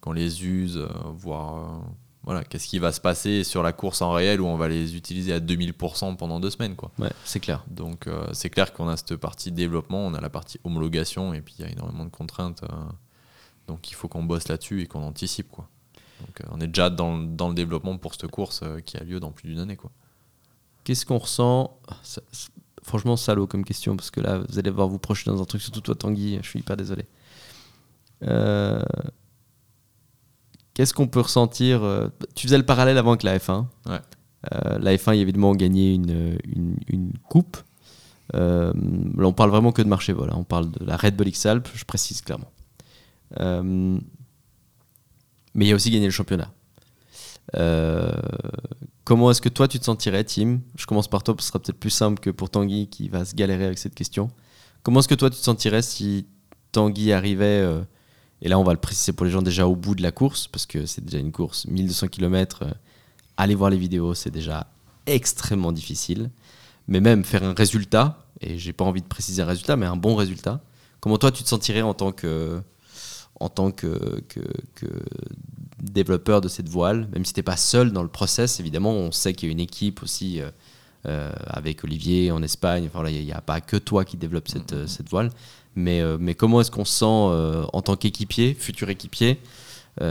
qu'on 0.00 0.12
les 0.12 0.44
use, 0.44 0.78
voir 1.14 1.82
voilà, 2.22 2.44
qu'est-ce 2.44 2.66
qui 2.68 2.78
va 2.78 2.92
se 2.92 3.00
passer 3.00 3.44
sur 3.44 3.62
la 3.62 3.72
course 3.72 4.02
en 4.02 4.12
réel 4.12 4.42
où 4.42 4.46
on 4.46 4.56
va 4.56 4.68
les 4.68 4.94
utiliser 4.94 5.32
à 5.32 5.40
2000% 5.40 6.16
pendant 6.16 6.38
deux 6.38 6.50
semaines. 6.50 6.76
Quoi. 6.76 6.90
Ouais, 6.98 7.10
c'est 7.24 7.40
clair. 7.40 7.64
Donc 7.70 8.06
c'est 8.32 8.50
clair 8.50 8.72
qu'on 8.74 8.88
a 8.88 8.96
cette 8.98 9.16
partie 9.16 9.50
développement, 9.52 10.06
on 10.06 10.12
a 10.14 10.20
la 10.20 10.28
partie 10.28 10.60
homologation, 10.64 11.32
et 11.32 11.40
puis 11.40 11.54
il 11.58 11.64
y 11.64 11.68
a 11.68 11.70
énormément 11.72 12.04
de 12.04 12.10
contraintes. 12.10 12.62
donc 13.68 13.90
il 13.90 13.94
faut 13.94 14.08
qu'on 14.08 14.22
bosse 14.24 14.48
là-dessus 14.48 14.82
et 14.82 14.86
qu'on 14.86 15.02
anticipe. 15.02 15.48
Quoi. 15.50 15.68
Donc 16.20 16.40
euh, 16.42 16.44
on 16.50 16.60
est 16.60 16.66
déjà 16.66 16.90
dans, 16.90 17.16
le- 17.16 17.26
dans 17.26 17.48
le 17.48 17.54
développement 17.54 17.96
pour 17.96 18.12
cette 18.14 18.26
course 18.30 18.60
euh, 18.62 18.80
qui 18.80 18.96
a 18.98 19.04
lieu 19.04 19.20
dans 19.20 19.30
plus 19.32 19.48
d'une 19.48 19.58
année. 19.60 19.76
Quoi. 19.76 19.90
Qu'est-ce 20.84 21.04
qu'on 21.06 21.18
ressent? 21.18 21.78
Ça- 22.02 22.22
Franchement, 22.82 23.16
salaud 23.16 23.46
comme 23.46 23.64
question, 23.64 23.94
parce 23.94 24.10
que 24.10 24.20
là, 24.20 24.38
vous 24.48 24.58
allez 24.58 24.70
voir 24.70 24.88
vous 24.88 24.98
projeter 24.98 25.30
dans 25.30 25.40
un 25.40 25.44
truc, 25.44 25.60
surtout 25.60 25.80
toi, 25.82 25.94
Tanguy, 25.94 26.38
je 26.42 26.48
suis 26.48 26.58
hyper 26.60 26.76
désolé. 26.76 27.04
Euh, 28.22 28.82
Qu'est-ce 30.74 30.94
qu'on 30.94 31.06
peut 31.08 31.20
ressentir 31.20 31.82
euh, 31.84 32.08
Tu 32.34 32.46
faisais 32.46 32.56
le 32.58 32.64
parallèle 32.64 32.96
avant 32.96 33.10
avec 33.10 33.22
la 33.22 33.38
F1. 33.38 33.66
Ouais. 33.86 34.00
Euh, 34.54 34.78
la 34.78 34.96
F1 34.96 35.10
a 35.10 35.14
évidemment 35.14 35.54
gagné 35.54 35.94
une, 35.94 36.38
une, 36.44 36.76
une 36.88 37.12
coupe. 37.28 37.58
Euh, 38.34 38.72
là, 39.16 39.26
on 39.26 39.32
parle 39.32 39.50
vraiment 39.50 39.72
que 39.72 39.82
de 39.82 39.88
marché 39.88 40.12
vol. 40.14 40.30
hein. 40.30 40.36
On 40.38 40.44
parle 40.44 40.70
de 40.70 40.84
la 40.84 40.96
Red 40.96 41.16
Bull 41.16 41.28
X-Alpes, 41.28 41.68
je 41.74 41.84
précise 41.84 42.22
clairement. 42.22 42.50
Mais 45.54 45.64
il 45.66 45.68
y 45.68 45.72
a 45.72 45.74
aussi 45.74 45.90
gagné 45.90 46.06
le 46.06 46.12
championnat. 46.12 46.50
Euh, 47.56 48.12
comment 49.04 49.30
est-ce 49.30 49.40
que 49.40 49.48
toi 49.48 49.68
tu 49.68 49.78
te 49.78 49.84
sentirais, 49.84 50.24
Tim 50.24 50.60
Je 50.76 50.86
commence 50.86 51.08
par 51.08 51.22
toi, 51.22 51.34
parce 51.34 51.46
que 51.46 51.46
ce 51.46 51.52
sera 51.52 51.58
peut-être 51.62 51.80
plus 51.80 51.90
simple 51.90 52.20
que 52.20 52.30
pour 52.30 52.50
Tanguy 52.50 52.88
qui 52.88 53.08
va 53.08 53.24
se 53.24 53.34
galérer 53.34 53.64
avec 53.64 53.78
cette 53.78 53.94
question. 53.94 54.30
Comment 54.82 55.00
est-ce 55.00 55.08
que 55.08 55.14
toi 55.14 55.30
tu 55.30 55.36
te 55.38 55.42
sentirais 55.42 55.82
si 55.82 56.26
Tanguy 56.72 57.12
arrivait, 57.12 57.60
euh, 57.60 57.82
et 58.42 58.48
là 58.48 58.58
on 58.58 58.64
va 58.64 58.72
le 58.72 58.78
préciser 58.78 59.12
pour 59.12 59.26
les 59.26 59.32
gens 59.32 59.42
déjà 59.42 59.66
au 59.66 59.76
bout 59.76 59.94
de 59.94 60.02
la 60.02 60.12
course, 60.12 60.46
parce 60.46 60.66
que 60.66 60.86
c'est 60.86 61.04
déjà 61.04 61.18
une 61.18 61.32
course 61.32 61.66
1200 61.66 62.08
km, 62.08 62.62
euh, 62.62 62.70
allez 63.36 63.54
voir 63.54 63.70
les 63.70 63.78
vidéos, 63.78 64.14
c'est 64.14 64.30
déjà 64.30 64.66
extrêmement 65.06 65.72
difficile. 65.72 66.30
Mais 66.88 67.00
même 67.00 67.24
faire 67.24 67.44
un 67.44 67.54
résultat, 67.54 68.26
et 68.40 68.58
j'ai 68.58 68.72
pas 68.72 68.84
envie 68.84 69.02
de 69.02 69.06
préciser 69.06 69.42
un 69.42 69.46
résultat, 69.46 69.76
mais 69.76 69.86
un 69.86 69.96
bon 69.96 70.16
résultat, 70.16 70.60
comment 71.00 71.18
toi 71.18 71.30
tu 71.30 71.42
te 71.42 71.48
sentirais 71.48 71.82
en 71.82 71.94
tant 71.94 72.10
que, 72.10 72.60
en 73.40 73.48
tant 73.48 73.70
que, 73.70 74.20
que, 74.28 74.40
que 74.74 74.86
développeur 75.82 76.40
de 76.40 76.48
cette 76.48 76.68
voile, 76.68 77.08
même 77.12 77.24
si 77.24 77.32
tu 77.32 77.40
n'es 77.40 77.44
pas 77.44 77.56
seul 77.56 77.92
dans 77.92 78.02
le 78.02 78.08
process, 78.08 78.60
évidemment, 78.60 78.92
on 78.92 79.12
sait 79.12 79.32
qu'il 79.32 79.48
y 79.48 79.50
a 79.50 79.52
une 79.52 79.60
équipe 79.60 80.02
aussi 80.02 80.40
euh, 80.40 80.50
euh, 81.06 81.32
avec 81.46 81.82
Olivier 81.82 82.30
en 82.30 82.42
Espagne. 82.42 82.88
Enfin, 82.92 83.08
il 83.08 83.24
n'y 83.24 83.32
a, 83.32 83.40
pas 83.40 83.60
que 83.60 83.76
toi 83.76 84.04
qui 84.04 84.16
développe 84.16 84.48
cette, 84.48 84.74
euh, 84.74 84.86
cette 84.86 85.08
voile. 85.08 85.30
Mais, 85.74 86.00
euh, 86.00 86.18
mais 86.20 86.34
comment 86.34 86.60
est-ce 86.60 86.70
qu'on 86.70 86.84
se 86.84 86.98
sent 86.98 87.04
euh, 87.06 87.64
en 87.72 87.80
tant 87.80 87.96
qu'équipier, 87.96 88.54
futur 88.54 88.90
équipier, 88.90 89.40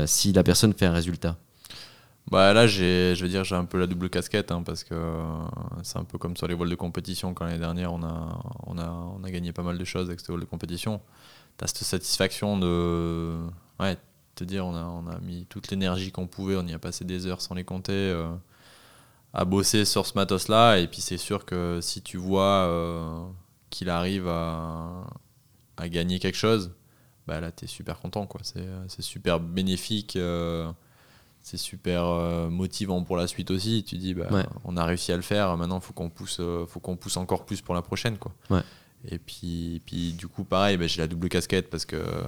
si 0.05 0.33
la 0.33 0.43
personne 0.43 0.73
fait 0.73 0.85
un 0.85 0.93
résultat? 0.93 1.35
Bah 2.29 2.53
là, 2.53 2.67
j'ai, 2.67 3.15
je 3.15 3.23
veux 3.23 3.29
dire, 3.29 3.43
j'ai 3.43 3.55
un 3.55 3.65
peu 3.65 3.79
la 3.79 3.87
double 3.87 4.07
casquette 4.07 4.51
hein, 4.51 4.61
parce 4.63 4.83
que 4.83 4.95
c'est 5.81 5.97
un 5.97 6.03
peu 6.03 6.19
comme 6.19 6.37
sur 6.37 6.47
les 6.47 6.53
voiles 6.53 6.69
de 6.69 6.75
compétition. 6.75 7.33
Quand 7.33 7.45
l'année 7.45 7.57
dernière, 7.57 7.91
on 7.91 8.03
a, 8.03 8.39
on, 8.67 8.77
a, 8.77 8.87
on 8.87 9.23
a 9.23 9.31
gagné 9.31 9.51
pas 9.51 9.63
mal 9.63 9.79
de 9.79 9.83
choses 9.83 10.07
avec 10.07 10.19
ces 10.19 10.27
voiles 10.27 10.41
de 10.41 10.45
compétition. 10.45 11.01
As 11.61 11.67
cette 11.67 11.83
satisfaction 11.83 12.57
de 12.57 13.37
ouais, 13.79 13.97
te 14.35 14.43
dire 14.43 14.65
on 14.65 14.75
a, 14.75 14.83
on 14.83 15.07
a 15.07 15.19
mis 15.19 15.45
toute 15.47 15.69
l'énergie 15.71 16.11
qu'on 16.11 16.27
pouvait, 16.27 16.55
on 16.55 16.65
y 16.65 16.73
a 16.73 16.79
passé 16.79 17.03
des 17.05 17.27
heures 17.27 17.41
sans 17.41 17.55
les 17.55 17.63
compter 17.65 17.91
euh, 17.93 18.29
à 19.33 19.45
bosser 19.45 19.85
sur 19.85 20.05
ce 20.05 20.13
matos-là. 20.15 20.77
Et 20.79 20.87
puis 20.87 21.01
c'est 21.01 21.17
sûr 21.17 21.45
que 21.45 21.79
si 21.81 22.01
tu 22.01 22.17
vois 22.17 22.43
euh, 22.67 23.25
qu'il 23.69 23.89
arrive 23.89 24.27
à, 24.27 25.05
à 25.77 25.89
gagner 25.89 26.19
quelque 26.19 26.37
chose, 26.37 26.71
bah 27.27 27.39
là, 27.41 27.51
tu 27.51 27.65
es 27.65 27.67
super 27.67 27.99
content. 27.99 28.25
Quoi. 28.25 28.41
C'est, 28.43 28.65
c'est 28.87 29.01
super 29.03 29.39
bénéfique. 29.39 30.15
euh, 30.15 30.71
c'est 31.41 31.57
super 31.57 32.03
motivant 32.49 33.03
pour 33.03 33.15
la 33.17 33.25
suite 33.27 33.49
aussi. 33.51 33.83
Tu 33.87 33.97
dis, 33.97 34.13
bah, 34.13 34.27
Ouais. 34.31 34.45
on 34.65 34.75
a 34.77 34.83
réussi 34.83 35.11
à 35.13 35.15
le 35.15 35.21
faire. 35.21 35.55
Maintenant, 35.57 35.79
faut 35.79 35.93
qu'on 35.93 36.09
pousse, 36.09 36.41
faut 36.67 36.79
qu'on 36.81 36.97
pousse 36.97 37.15
encore 37.17 37.45
plus 37.45 37.61
pour 37.61 37.73
la 37.75 37.81
prochaine, 37.81 38.17
quoi. 38.17 38.33
Ouais. 38.49 38.61
Et 39.05 39.17
puis, 39.17 39.81
puis, 39.85 40.13
du 40.13 40.27
coup, 40.27 40.43
pareil, 40.43 40.77
bah, 40.77 40.87
j'ai 40.87 41.01
la 41.01 41.07
double 41.07 41.29
casquette 41.29 41.69
parce 41.69 41.85
que 41.85 41.95
euh, 41.95 42.21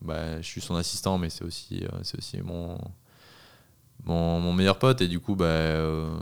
bah, 0.00 0.40
je 0.40 0.46
suis 0.46 0.60
son 0.60 0.74
assistant, 0.74 1.18
mais 1.18 1.30
c'est 1.30 1.44
aussi, 1.44 1.84
euh, 1.84 1.98
c'est 2.02 2.18
aussi 2.18 2.40
mon, 2.40 2.78
mon, 4.04 4.40
mon 4.40 4.52
meilleur 4.52 4.78
pote. 4.78 5.00
Et 5.00 5.08
du 5.08 5.20
coup, 5.20 5.36
bah, 5.36 5.44
euh, 5.44 6.18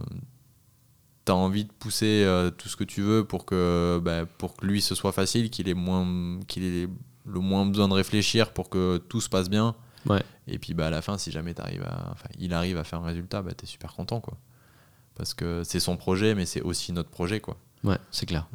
t'as 1.25 1.33
envie 1.33 1.65
de 1.65 1.73
pousser 1.73 2.25
euh, 2.25 2.51
tout 2.51 2.69
ce 2.69 2.77
que 2.77 2.85
tu 2.85 3.01
veux 3.01 3.25
pour 3.25 3.47
que, 3.47 4.01
bah, 4.03 4.27
pour 4.27 4.57
que 4.57 4.67
lui 4.67 4.83
ce 4.83 4.95
soit 4.95 5.13
facile, 5.13 5.49
qu'il 5.51 5.69
ait 5.69 5.75
moins, 5.75 6.41
qu'il 6.47 6.65
ait 6.65 6.89
le 7.27 7.41
moins 7.41 7.65
besoin 7.65 7.89
de 7.89 7.95
réfléchir 7.95 8.53
pour 8.53 8.69
que 8.69 8.99
tout 8.99 9.21
se 9.21 9.29
passe 9.29 9.49
bien. 9.49 9.75
Ouais. 10.07 10.23
Et 10.47 10.59
puis 10.59 10.75
bah, 10.75 10.89
à 10.89 10.91
la 10.91 11.03
fin, 11.03 11.17
si 11.19 11.31
jamais 11.31 11.55
t'arrives 11.55 11.85
à, 11.85 12.11
enfin, 12.13 12.29
il 12.39 12.53
arrive 12.53 12.77
à 12.77 12.85
faire 12.85 13.01
un 13.01 13.07
résultat, 13.07 13.43
bah, 13.43 13.53
tu 13.57 13.65
es 13.65 13.67
super 13.67 13.95
content. 13.95 14.21
Quoi. 14.21 14.37
Parce 15.15 15.33
que 15.33 15.63
c'est 15.65 15.81
son 15.81 15.97
projet, 15.97 16.35
mais 16.35 16.47
c'est 16.47 16.63
aussi 16.63 16.93
notre 16.93 17.11
projet. 17.11 17.41
Quoi. 17.41 17.57
Ouais, 17.85 17.99
c'est 18.11 18.27
clair. 18.27 18.47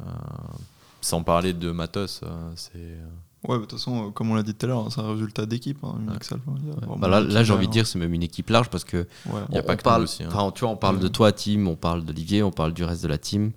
Sans 1.06 1.22
parler 1.22 1.52
de 1.52 1.70
matos, 1.70 2.20
euh, 2.24 2.50
c'est. 2.56 2.72
euh, 2.76 3.06
Ouais, 3.46 3.56
de 3.56 3.60
toute 3.60 3.72
façon, 3.78 4.08
euh, 4.08 4.10
comme 4.10 4.30
on 4.30 4.34
l'a 4.34 4.42
dit 4.42 4.54
tout 4.54 4.66
à 4.66 4.68
l'heure, 4.68 4.90
c'est 4.90 5.00
un 5.00 5.12
résultat 5.12 5.46
d'équipe. 5.46 5.78
hein, 5.84 5.98
Ouais. 6.08 6.96
Bah 6.98 7.06
là, 7.06 7.44
j'ai 7.44 7.52
envie 7.52 7.68
de 7.68 7.72
dire, 7.72 7.86
c'est 7.86 7.98
même 7.98 8.12
une 8.12 8.24
équipe 8.24 8.50
large 8.50 8.68
parce 8.70 8.82
que. 8.82 8.96
Ouais. 8.96 9.40
Y 9.52 9.58
a 9.58 9.60
on, 9.60 9.62
pas 9.62 9.74
on 9.74 9.76
que 9.76 9.82
parle, 9.82 10.02
aussi, 10.02 10.24
hein. 10.24 10.28
enfin, 10.32 10.50
tu 10.52 10.62
vois, 10.62 10.70
on 10.70 10.76
parle 10.76 10.98
de 10.98 11.06
toi, 11.06 11.30
Tim, 11.30 11.66
on 11.66 11.76
parle 11.76 12.04
d'Olivier, 12.04 12.42
on 12.42 12.50
parle 12.50 12.72
du 12.72 12.82
reste 12.82 13.04
de 13.04 13.08
la 13.08 13.18
team. 13.18 13.52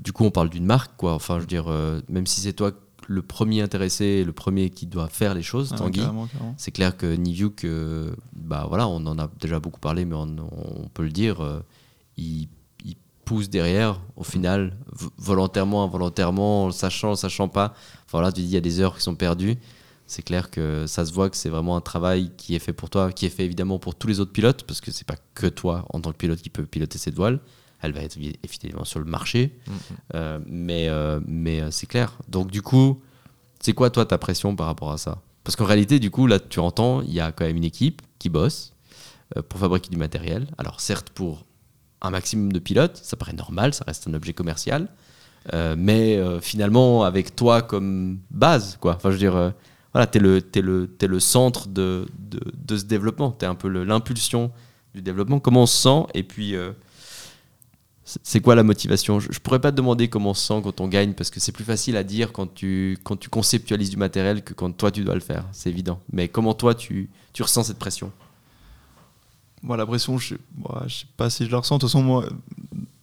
Du 0.00 0.12
coup, 0.12 0.24
on 0.24 0.32
parle 0.32 0.48
d'une 0.50 0.64
marque, 0.64 0.96
quoi. 0.96 1.14
Enfin, 1.14 1.36
je 1.36 1.40
veux 1.42 1.46
dire, 1.46 1.66
euh, 1.68 2.00
même 2.08 2.26
si 2.26 2.40
c'est 2.40 2.52
toi 2.52 2.72
le 3.06 3.22
premier 3.22 3.60
intéressé, 3.62 4.24
le 4.24 4.32
premier 4.32 4.70
qui 4.70 4.86
doit 4.86 5.08
faire 5.08 5.34
les 5.34 5.42
choses, 5.42 5.68
Tanguy, 5.76 6.00
c'est 6.56 6.70
clair 6.72 6.96
que 6.96 7.06
Niviuk, 7.14 7.64
euh, 7.64 8.12
bah 8.34 8.64
voilà, 8.68 8.88
on 8.88 9.04
en 9.06 9.18
a 9.20 9.28
déjà 9.40 9.60
beaucoup 9.60 9.80
parlé, 9.80 10.04
mais 10.04 10.14
on, 10.16 10.36
on 10.84 10.88
peut 10.88 11.02
le 11.04 11.10
dire, 11.10 11.42
euh, 11.44 11.60
il 12.16 12.48
pousse 13.24 13.48
derrière, 13.48 14.00
au 14.16 14.24
final, 14.24 14.76
volontairement, 15.18 15.84
involontairement, 15.84 16.64
en 16.64 16.66
le 16.66 16.72
sachant, 16.72 17.08
en 17.08 17.10
le 17.12 17.16
sachant 17.16 17.48
pas. 17.48 17.74
Enfin 18.06 18.20
là, 18.20 18.32
tu 18.32 18.40
dis 18.40 18.46
il 18.48 18.52
y 18.52 18.56
a 18.56 18.60
des 18.60 18.80
heures 18.80 18.96
qui 18.96 19.02
sont 19.02 19.14
perdues. 19.14 19.56
C'est 20.06 20.22
clair 20.22 20.50
que 20.50 20.84
ça 20.86 21.06
se 21.06 21.12
voit 21.12 21.30
que 21.30 21.36
c'est 21.36 21.48
vraiment 21.48 21.76
un 21.76 21.80
travail 21.80 22.32
qui 22.36 22.54
est 22.54 22.58
fait 22.58 22.72
pour 22.72 22.90
toi, 22.90 23.12
qui 23.12 23.24
est 23.26 23.30
fait 23.30 23.44
évidemment 23.44 23.78
pour 23.78 23.94
tous 23.94 24.08
les 24.08 24.20
autres 24.20 24.32
pilotes, 24.32 24.64
parce 24.64 24.80
que 24.80 24.90
c'est 24.90 25.06
pas 25.06 25.16
que 25.34 25.46
toi 25.46 25.86
en 25.92 26.00
tant 26.00 26.12
que 26.12 26.16
pilote 26.18 26.40
qui 26.42 26.50
peut 26.50 26.66
piloter 26.66 26.98
cette 26.98 27.14
voile. 27.14 27.40
Elle 27.80 27.92
va 27.92 28.00
être 28.02 28.16
évi- 28.18 28.36
évidemment 28.44 28.84
sur 28.84 28.98
le 28.98 29.06
marché, 29.06 29.58
Mhm. 29.66 29.74
Euh, 30.14 30.38
mais, 30.46 30.88
euh, 30.88 31.20
mais 31.26 31.60
euh, 31.62 31.70
c'est 31.70 31.86
clair. 31.86 32.18
Donc 32.28 32.50
du 32.50 32.60
coup, 32.62 33.00
c'est 33.60 33.72
quoi 33.72 33.90
toi 33.90 34.04
ta 34.04 34.18
pression 34.18 34.54
par 34.54 34.66
rapport 34.66 34.90
à 34.92 34.98
ça? 34.98 35.22
Parce 35.44 35.56
qu'en 35.56 35.64
réalité, 35.64 35.98
du 35.98 36.10
coup, 36.10 36.26
là, 36.26 36.38
tu 36.38 36.60
entends, 36.60 37.00
il 37.02 37.12
y 37.12 37.20
a 37.20 37.32
quand 37.32 37.44
même 37.44 37.56
une 37.56 37.64
équipe 37.64 38.02
qui 38.18 38.28
bosse 38.28 38.74
pour 39.48 39.58
fabriquer 39.60 39.88
du 39.88 39.96
matériel. 39.96 40.46
Alors 40.58 40.80
certes, 40.80 41.08
pour 41.10 41.44
un 42.02 42.10
maximum 42.10 42.52
de 42.52 42.58
pilotes, 42.58 43.00
ça 43.02 43.16
paraît 43.16 43.32
normal, 43.32 43.72
ça 43.72 43.84
reste 43.86 44.06
un 44.08 44.14
objet 44.14 44.34
commercial, 44.34 44.88
Euh, 45.52 45.74
mais 45.76 46.18
euh, 46.18 46.40
finalement, 46.40 47.02
avec 47.02 47.34
toi 47.34 47.62
comme 47.62 48.20
base, 48.30 48.76
quoi. 48.80 48.94
Enfin, 48.94 49.10
je 49.10 49.14
veux 49.14 49.18
dire, 49.18 49.34
euh, 49.34 49.50
voilà, 49.92 50.06
t'es 50.06 50.20
le, 50.20 50.40
t'es 50.40 50.62
le, 50.62 50.88
le 51.00 51.20
centre 51.20 51.66
de, 51.66 52.06
de, 52.16 52.76
ce 52.76 52.84
développement, 52.84 53.32
t'es 53.32 53.46
un 53.46 53.56
peu 53.56 53.68
l'impulsion 53.68 54.52
du 54.94 55.02
développement. 55.02 55.40
Comment 55.40 55.62
on 55.62 55.66
se 55.66 55.82
sent? 55.82 56.06
Et 56.14 56.22
puis, 56.22 56.54
c'est 58.04 58.20
c'est 58.22 58.40
quoi 58.40 58.54
la 58.54 58.62
motivation? 58.62 59.18
Je, 59.18 59.32
je 59.32 59.40
pourrais 59.40 59.60
pas 59.60 59.72
te 59.72 59.76
demander 59.76 60.06
comment 60.08 60.30
on 60.30 60.34
se 60.34 60.46
sent 60.46 60.60
quand 60.62 60.80
on 60.80 60.86
gagne, 60.88 61.12
parce 61.14 61.30
que 61.30 61.40
c'est 61.40 61.52
plus 61.52 61.64
facile 61.64 61.96
à 61.96 62.04
dire 62.04 62.30
quand 62.32 62.54
tu, 62.54 62.96
quand 63.02 63.18
tu 63.18 63.28
conceptualises 63.28 63.90
du 63.90 63.96
matériel 63.96 64.42
que 64.44 64.54
quand 64.54 64.70
toi 64.76 64.92
tu 64.92 65.02
dois 65.02 65.14
le 65.14 65.20
faire, 65.20 65.44
c'est 65.50 65.70
évident. 65.70 65.98
Mais 66.12 66.28
comment 66.28 66.54
toi 66.54 66.74
tu, 66.74 67.10
tu 67.32 67.42
ressens 67.42 67.64
cette 67.64 67.78
pression? 67.78 68.12
Moi, 69.62 69.76
la 69.76 69.86
pression, 69.86 70.18
je 70.18 70.28
sais, 70.34 70.38
moi, 70.56 70.84
je 70.88 70.94
sais 71.00 71.06
pas 71.16 71.30
si 71.30 71.46
je 71.46 71.50
la 71.50 71.58
ressens. 71.58 71.76
De 71.76 71.80
toute 71.82 71.88
façon, 71.90 72.02
moi, 72.02 72.24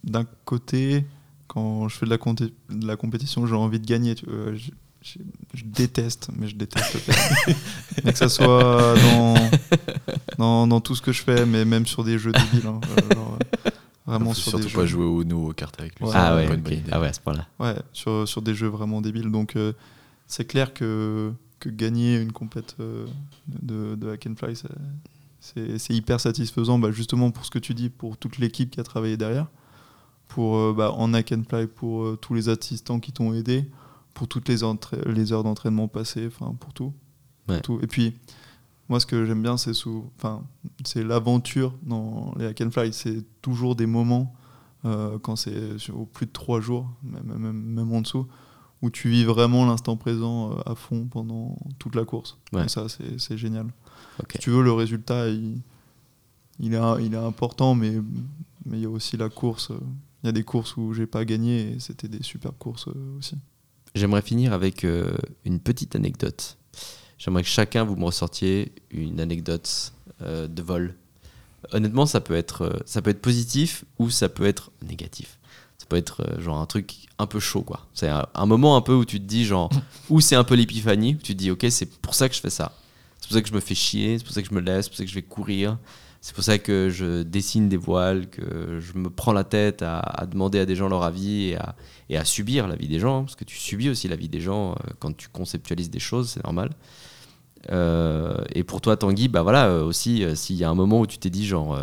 d'un 0.03 0.25
côté, 0.45 1.05
quand 1.47 1.87
je 1.87 1.95
fais 1.97 2.05
de 2.05 2.09
la, 2.11 2.17
compé- 2.17 2.51
de 2.69 2.85
la 2.87 2.95
compétition, 2.97 3.47
j'ai 3.47 3.55
envie 3.55 3.79
de 3.79 3.85
gagner. 3.85 4.15
tu 4.15 4.25
vois. 4.25 4.53
Je, 4.55 4.71
je- 5.01 5.19
je 5.53 5.63
déteste, 5.63 6.29
mais 6.35 6.47
je 6.47 6.55
déteste 6.57 6.99
perdre. 7.05 7.59
mais 8.03 8.11
que 8.11 8.17
ça 8.17 8.27
soit 8.29 8.95
dans, 9.01 9.35
dans, 10.37 10.67
dans 10.67 10.81
tout 10.81 10.95
ce 10.95 11.01
que 11.01 11.11
je 11.13 11.21
fais, 11.23 11.45
mais 11.45 11.63
même 11.63 11.85
sur 11.85 12.03
des 12.03 12.19
jeux 12.19 12.33
débiles. 12.33 12.67
hein. 12.67 12.81
Euh, 12.89 13.15
genre, 13.15 13.37
euh, 13.65 13.69
vraiment 14.05 14.33
sur 14.33 14.49
surtout 14.51 14.65
des 14.67 14.73
pas 14.73 14.81
jeux. 14.81 14.87
jouer 14.87 15.05
au 15.05 15.21
Uno 15.21 15.49
aux 15.49 15.53
cartes 15.53 15.79
avec 15.79 15.97
lui. 15.99 16.05
Ouais. 16.05 16.11
c'est 16.11 16.17
Ah 16.17 16.35
ouais, 16.35 16.47
bonne 16.47 16.59
idée. 16.59 16.83
ah 16.91 16.99
ouais, 16.99 17.07
à 17.07 17.13
ce 17.13 17.21
point-là. 17.21 17.47
Ouais, 17.59 17.75
sur, 17.93 18.27
sur 18.27 18.41
des 18.41 18.53
jeux 18.53 18.67
vraiment 18.67 18.99
débiles. 19.01 19.31
Donc, 19.31 19.55
euh, 19.55 19.71
c'est 20.27 20.45
clair 20.45 20.73
que, 20.73 21.31
que 21.61 21.69
gagner 21.69 22.17
une 22.19 22.33
compète 22.33 22.75
euh, 22.81 23.05
de, 23.47 23.95
de 23.95 24.11
hack 24.11 24.27
and 24.27 24.35
fly, 24.37 24.55
c'est- 24.55 24.67
c'est 25.39 25.93
hyper 25.93 26.19
satisfaisant, 26.19 26.79
bah, 26.79 26.91
justement 26.91 27.31
pour 27.31 27.45
ce 27.45 27.51
que 27.51 27.59
tu 27.59 27.73
dis, 27.73 27.89
pour 27.89 28.17
toute 28.17 28.37
l'équipe 28.37 28.69
qui 28.71 28.79
a 28.79 28.83
travaillé 28.83 29.17
derrière, 29.17 29.47
pour 30.27 30.57
euh, 30.57 30.73
bah, 30.75 30.91
en 30.91 31.13
hack 31.13 31.31
and 31.31 31.43
fly, 31.49 31.67
pour 31.67 32.03
euh, 32.03 32.17
tous 32.21 32.33
les 32.33 32.49
assistants 32.49 32.99
qui 32.99 33.11
t'ont 33.11 33.33
aidé, 33.33 33.69
pour 34.13 34.27
toutes 34.27 34.49
les, 34.49 34.63
heures 34.63 35.43
d'entraînement 35.43 35.87
passées, 35.87 36.27
enfin 36.27 36.53
pour 36.59 36.73
tout. 36.73 36.93
Pour 37.45 37.55
Ouais. 37.55 37.61
tout. 37.61 37.79
Et 37.81 37.87
puis, 37.87 38.15
moi, 38.89 38.99
ce 38.99 39.05
que 39.05 39.25
j'aime 39.25 39.41
bien, 39.41 39.57
c'est 39.57 39.73
sous, 39.73 40.09
enfin, 40.17 40.43
c'est 40.83 41.03
l'aventure 41.03 41.73
dans 41.83 42.33
les 42.37 42.45
hack 42.45 42.61
and 42.61 42.71
fly. 42.71 42.93
C'est 42.93 43.23
toujours 43.41 43.75
des 43.75 43.85
moments 43.85 44.35
euh, 44.85 45.17
quand 45.19 45.35
c'est 45.35 45.89
au 45.91 46.05
plus 46.05 46.25
de 46.25 46.31
trois 46.31 46.59
jours, 46.59 46.87
même, 47.03 47.37
même, 47.37 47.51
même 47.53 47.91
en 47.93 48.01
dessous, 48.01 48.27
où 48.81 48.89
tu 48.89 49.09
vis 49.09 49.23
vraiment 49.23 49.65
l'instant 49.65 49.95
présent 49.97 50.51
à 50.65 50.75
fond 50.75 51.07
pendant 51.09 51.57
toute 51.79 51.95
la 51.95 52.05
course. 52.05 52.37
Ouais. 52.53 52.65
Et 52.65 52.69
ça, 52.69 52.85
c'est 52.89 53.37
génial. 53.37 53.67
Si 54.31 54.39
tu 54.39 54.49
veux, 54.49 54.63
le 54.63 54.73
résultat, 54.73 55.27
il, 55.29 55.61
il, 56.59 56.73
est, 56.73 56.79
il 57.01 57.13
est 57.13 57.17
important, 57.17 57.75
mais 57.75 57.93
mais 58.65 58.77
il 58.77 58.83
y 58.83 58.85
a 58.85 58.89
aussi 58.89 59.17
la 59.17 59.29
course. 59.29 59.71
Il 60.23 60.27
y 60.27 60.29
a 60.29 60.31
des 60.31 60.43
courses 60.43 60.75
où 60.77 60.93
j'ai 60.93 61.07
pas 61.07 61.25
gagné 61.25 61.73
et 61.73 61.79
c'était 61.79 62.07
des 62.07 62.23
super 62.23 62.51
courses 62.57 62.87
euh, 62.87 63.17
aussi. 63.17 63.35
J'aimerais 63.95 64.21
finir 64.21 64.53
avec 64.53 64.83
euh, 64.83 65.15
une 65.45 65.59
petite 65.59 65.95
anecdote. 65.95 66.57
J'aimerais 67.17 67.43
que 67.43 67.49
chacun 67.49 67.83
vous 67.83 67.95
me 67.95 68.05
ressortiez 68.05 68.71
une 68.91 69.19
anecdote 69.19 69.93
euh, 70.21 70.47
de 70.47 70.61
vol. 70.61 70.95
Honnêtement, 71.71 72.05
ça 72.05 72.21
peut 72.21 72.35
être 72.35 72.81
ça 72.85 73.01
peut 73.01 73.09
être 73.09 73.21
positif 73.21 73.83
ou 73.97 74.09
ça 74.09 74.29
peut 74.29 74.45
être 74.45 74.71
négatif. 74.85 75.39
Ça 75.77 75.85
peut 75.87 75.97
être 75.97 76.21
euh, 76.21 76.41
genre 76.41 76.59
un 76.59 76.65
truc 76.65 77.07
un 77.17 77.25
peu 77.25 77.39
chaud 77.39 77.61
quoi. 77.63 77.87
C'est 77.93 78.09
un, 78.09 78.27
un 78.33 78.45
moment 78.45 78.75
un 78.75 78.81
peu 78.81 78.93
où 78.93 79.05
tu 79.05 79.19
te 79.19 79.25
dis 79.25 79.45
genre 79.45 79.69
où 80.09 80.21
c'est 80.21 80.35
un 80.35 80.43
peu 80.43 80.55
l'épiphanie, 80.55 81.15
où 81.15 81.17
tu 81.17 81.33
te 81.33 81.37
dis 81.39 81.51
OK, 81.51 81.65
c'est 81.69 81.89
pour 81.99 82.15
ça 82.15 82.29
que 82.29 82.35
je 82.35 82.41
fais 82.41 82.49
ça. 82.49 82.73
C'est 83.29 83.33
pour 83.33 83.37
ça 83.37 83.41
que 83.43 83.49
je 83.49 83.53
me 83.53 83.59
fais 83.59 83.75
chier, 83.75 84.17
c'est 84.17 84.23
pour 84.23 84.33
ça 84.33 84.41
que 84.41 84.47
je 84.49 84.55
me 84.55 84.59
laisse, 84.59 84.85
c'est 84.85 84.89
pour 84.89 84.97
ça 84.97 85.03
que 85.03 85.09
je 85.09 85.13
vais 85.13 85.21
courir. 85.21 85.77
C'est 86.19 86.33
pour 86.33 86.43
ça 86.43 86.57
que 86.57 86.89
je 86.89 87.21
dessine 87.21 87.69
des 87.69 87.77
voiles, 87.77 88.27
que 88.27 88.79
je 88.79 88.97
me 88.97 89.11
prends 89.11 89.33
la 89.33 89.43
tête 89.43 89.83
à, 89.83 90.25
demander 90.25 90.57
à 90.57 90.65
des 90.65 90.75
gens 90.75 90.89
leur 90.89 91.03
avis 91.03 91.55
et 92.09 92.17
à, 92.17 92.25
subir 92.25 92.67
la 92.67 92.75
vie 92.75 92.87
des 92.87 92.99
gens, 92.99 93.23
parce 93.23 93.35
que 93.35 93.43
tu 93.43 93.55
subis 93.55 93.87
aussi 93.87 94.07
la 94.07 94.15
vie 94.15 94.29
des 94.29 94.41
gens 94.41 94.71
euh, 94.71 94.75
quand 94.97 95.15
tu 95.15 95.29
conceptualises 95.29 95.91
des 95.91 95.99
choses, 95.99 96.31
c'est 96.31 96.43
normal. 96.43 96.71
Euh, 97.71 98.43
et 98.55 98.63
pour 98.63 98.81
toi, 98.81 98.97
Tanguy, 98.97 99.27
bah 99.27 99.43
voilà, 99.43 99.67
euh, 99.67 99.83
aussi, 99.83 100.25
s'il 100.35 100.55
y 100.55 100.63
a 100.63 100.69
un 100.71 100.75
moment 100.75 101.01
où 101.01 101.05
tu 101.05 101.19
t'es 101.19 101.29
dit, 101.29 101.45
genre, 101.45 101.79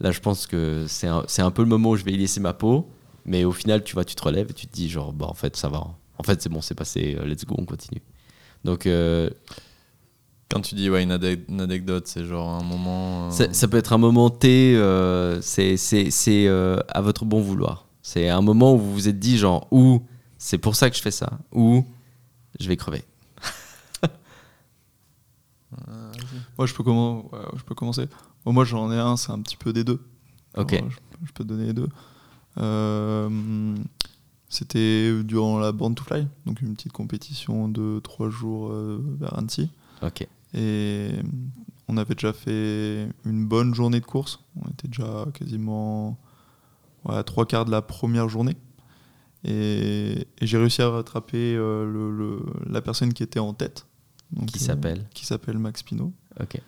là, 0.00 0.10
je 0.10 0.18
pense 0.18 0.48
que 0.48 0.86
c'est 0.88 1.06
un, 1.06 1.24
un 1.38 1.50
peu 1.52 1.62
le 1.62 1.68
moment 1.68 1.90
où 1.90 1.96
je 1.96 2.04
vais 2.04 2.12
y 2.12 2.16
laisser 2.18 2.40
ma 2.40 2.54
peau, 2.54 2.90
mais 3.24 3.44
au 3.44 3.52
final, 3.52 3.84
tu 3.84 3.94
vois, 3.94 4.04
tu 4.04 4.16
te 4.16 4.22
relèves 4.24 4.50
et 4.50 4.54
tu 4.54 4.66
te 4.66 4.72
dis, 4.72 4.88
genre, 4.90 5.12
bah 5.12 5.26
en 5.28 5.34
fait, 5.34 5.54
ça 5.54 5.68
va. 5.68 5.86
En 6.18 6.24
fait, 6.24 6.42
c'est 6.42 6.48
bon, 6.48 6.60
c'est 6.60 6.74
passé, 6.74 7.16
let's 7.24 7.44
go, 7.44 7.54
on 7.56 7.64
continue. 7.64 8.02
Donc, 8.64 8.88
Quand 10.50 10.60
tu 10.62 10.74
dis 10.74 10.88
ouais, 10.88 11.02
une, 11.02 11.12
anecdote, 11.60 12.06
c'est 12.06 12.24
genre 12.24 12.48
un 12.48 12.62
moment. 12.62 13.28
euh, 13.28 13.52
ça, 13.52 13.68
peut 13.68 13.76
être 13.76 13.92
un 13.92 13.98
moment 13.98 14.30
T, 14.30 14.74
euh, 14.76 15.40
c'est 15.42 15.76
c'est- 15.76 16.10
c'est, 16.10 16.46
euh, 16.48 16.78
à 16.88 17.02
votre 17.02 17.24
bon 17.26 17.40
vouloir. 17.42 17.86
C'est 18.02 18.28
un 18.30 18.40
moment 18.40 18.74
où 18.74 18.78
vous 18.78 18.92
vous 18.94 19.08
êtes 19.08 19.18
dit, 19.18 19.36
genre, 19.36 19.68
ou 19.70 20.02
c'est 20.38 20.56
pour 20.58 20.74
ça 20.74 20.88
que 20.88 20.96
je 20.96 21.02
fais 21.02 21.10
ça, 21.10 21.38
ou 21.52 21.84
je 22.58 22.66
vais 22.68 22.76
crever. 22.78 23.04
Moi, 26.56 26.66
je 26.66 26.74
peux, 26.74 26.82
comment, 26.82 27.26
ouais, 27.32 27.38
je 27.56 27.62
peux 27.62 27.74
commencer. 27.74 28.08
Bon, 28.44 28.52
moi, 28.52 28.64
j'en 28.64 28.90
ai 28.90 28.96
un, 28.98 29.16
c'est 29.16 29.30
un 29.32 29.40
petit 29.40 29.56
peu 29.56 29.72
des 29.72 29.84
deux. 29.84 30.00
Ok. 30.56 30.72
Alors, 30.72 30.90
je, 30.90 30.96
je 31.26 31.32
peux 31.32 31.44
te 31.44 31.48
donner 31.48 31.66
les 31.66 31.72
deux. 31.74 31.88
Euh, 32.58 33.76
C'était 34.48 35.22
durant 35.22 35.58
la 35.58 35.72
Born 35.72 35.94
to 35.94 36.02
Fly, 36.04 36.26
donc 36.46 36.62
une 36.62 36.74
petite 36.74 36.92
compétition 36.92 37.68
de 37.68 38.00
trois 38.02 38.30
jours 38.30 38.70
euh, 38.70 39.04
vers 39.20 39.36
Annecy. 39.38 39.68
Ok. 40.02 40.26
Et 40.54 41.10
on 41.88 41.96
avait 41.96 42.14
déjà 42.14 42.32
fait 42.32 43.08
une 43.24 43.46
bonne 43.46 43.74
journée 43.74 44.00
de 44.00 44.04
course. 44.06 44.40
On 44.56 44.68
était 44.70 44.88
déjà 44.88 45.26
quasiment 45.34 46.18
à 47.08 47.22
trois 47.22 47.46
quarts 47.46 47.64
de 47.64 47.70
la 47.70 47.82
première 47.82 48.28
journée. 48.28 48.56
Et, 49.44 50.26
et 50.40 50.46
j'ai 50.46 50.58
réussi 50.58 50.82
à 50.82 50.88
rattraper 50.90 51.54
euh, 51.54 51.84
le- 51.84 52.10
le- 52.10 52.42
la 52.66 52.80
personne 52.82 53.12
qui 53.12 53.22
était 53.22 53.38
en 53.38 53.54
tête. 53.54 53.86
Donc, 54.32 54.46
Qui 54.46 54.58
euh, 54.58 54.66
s'appelle 54.66 55.06
Qui 55.14 55.24
s'appelle 55.24 55.58
Max 55.58 55.82
Pinot. 55.82 56.12
Ok. 56.40 56.60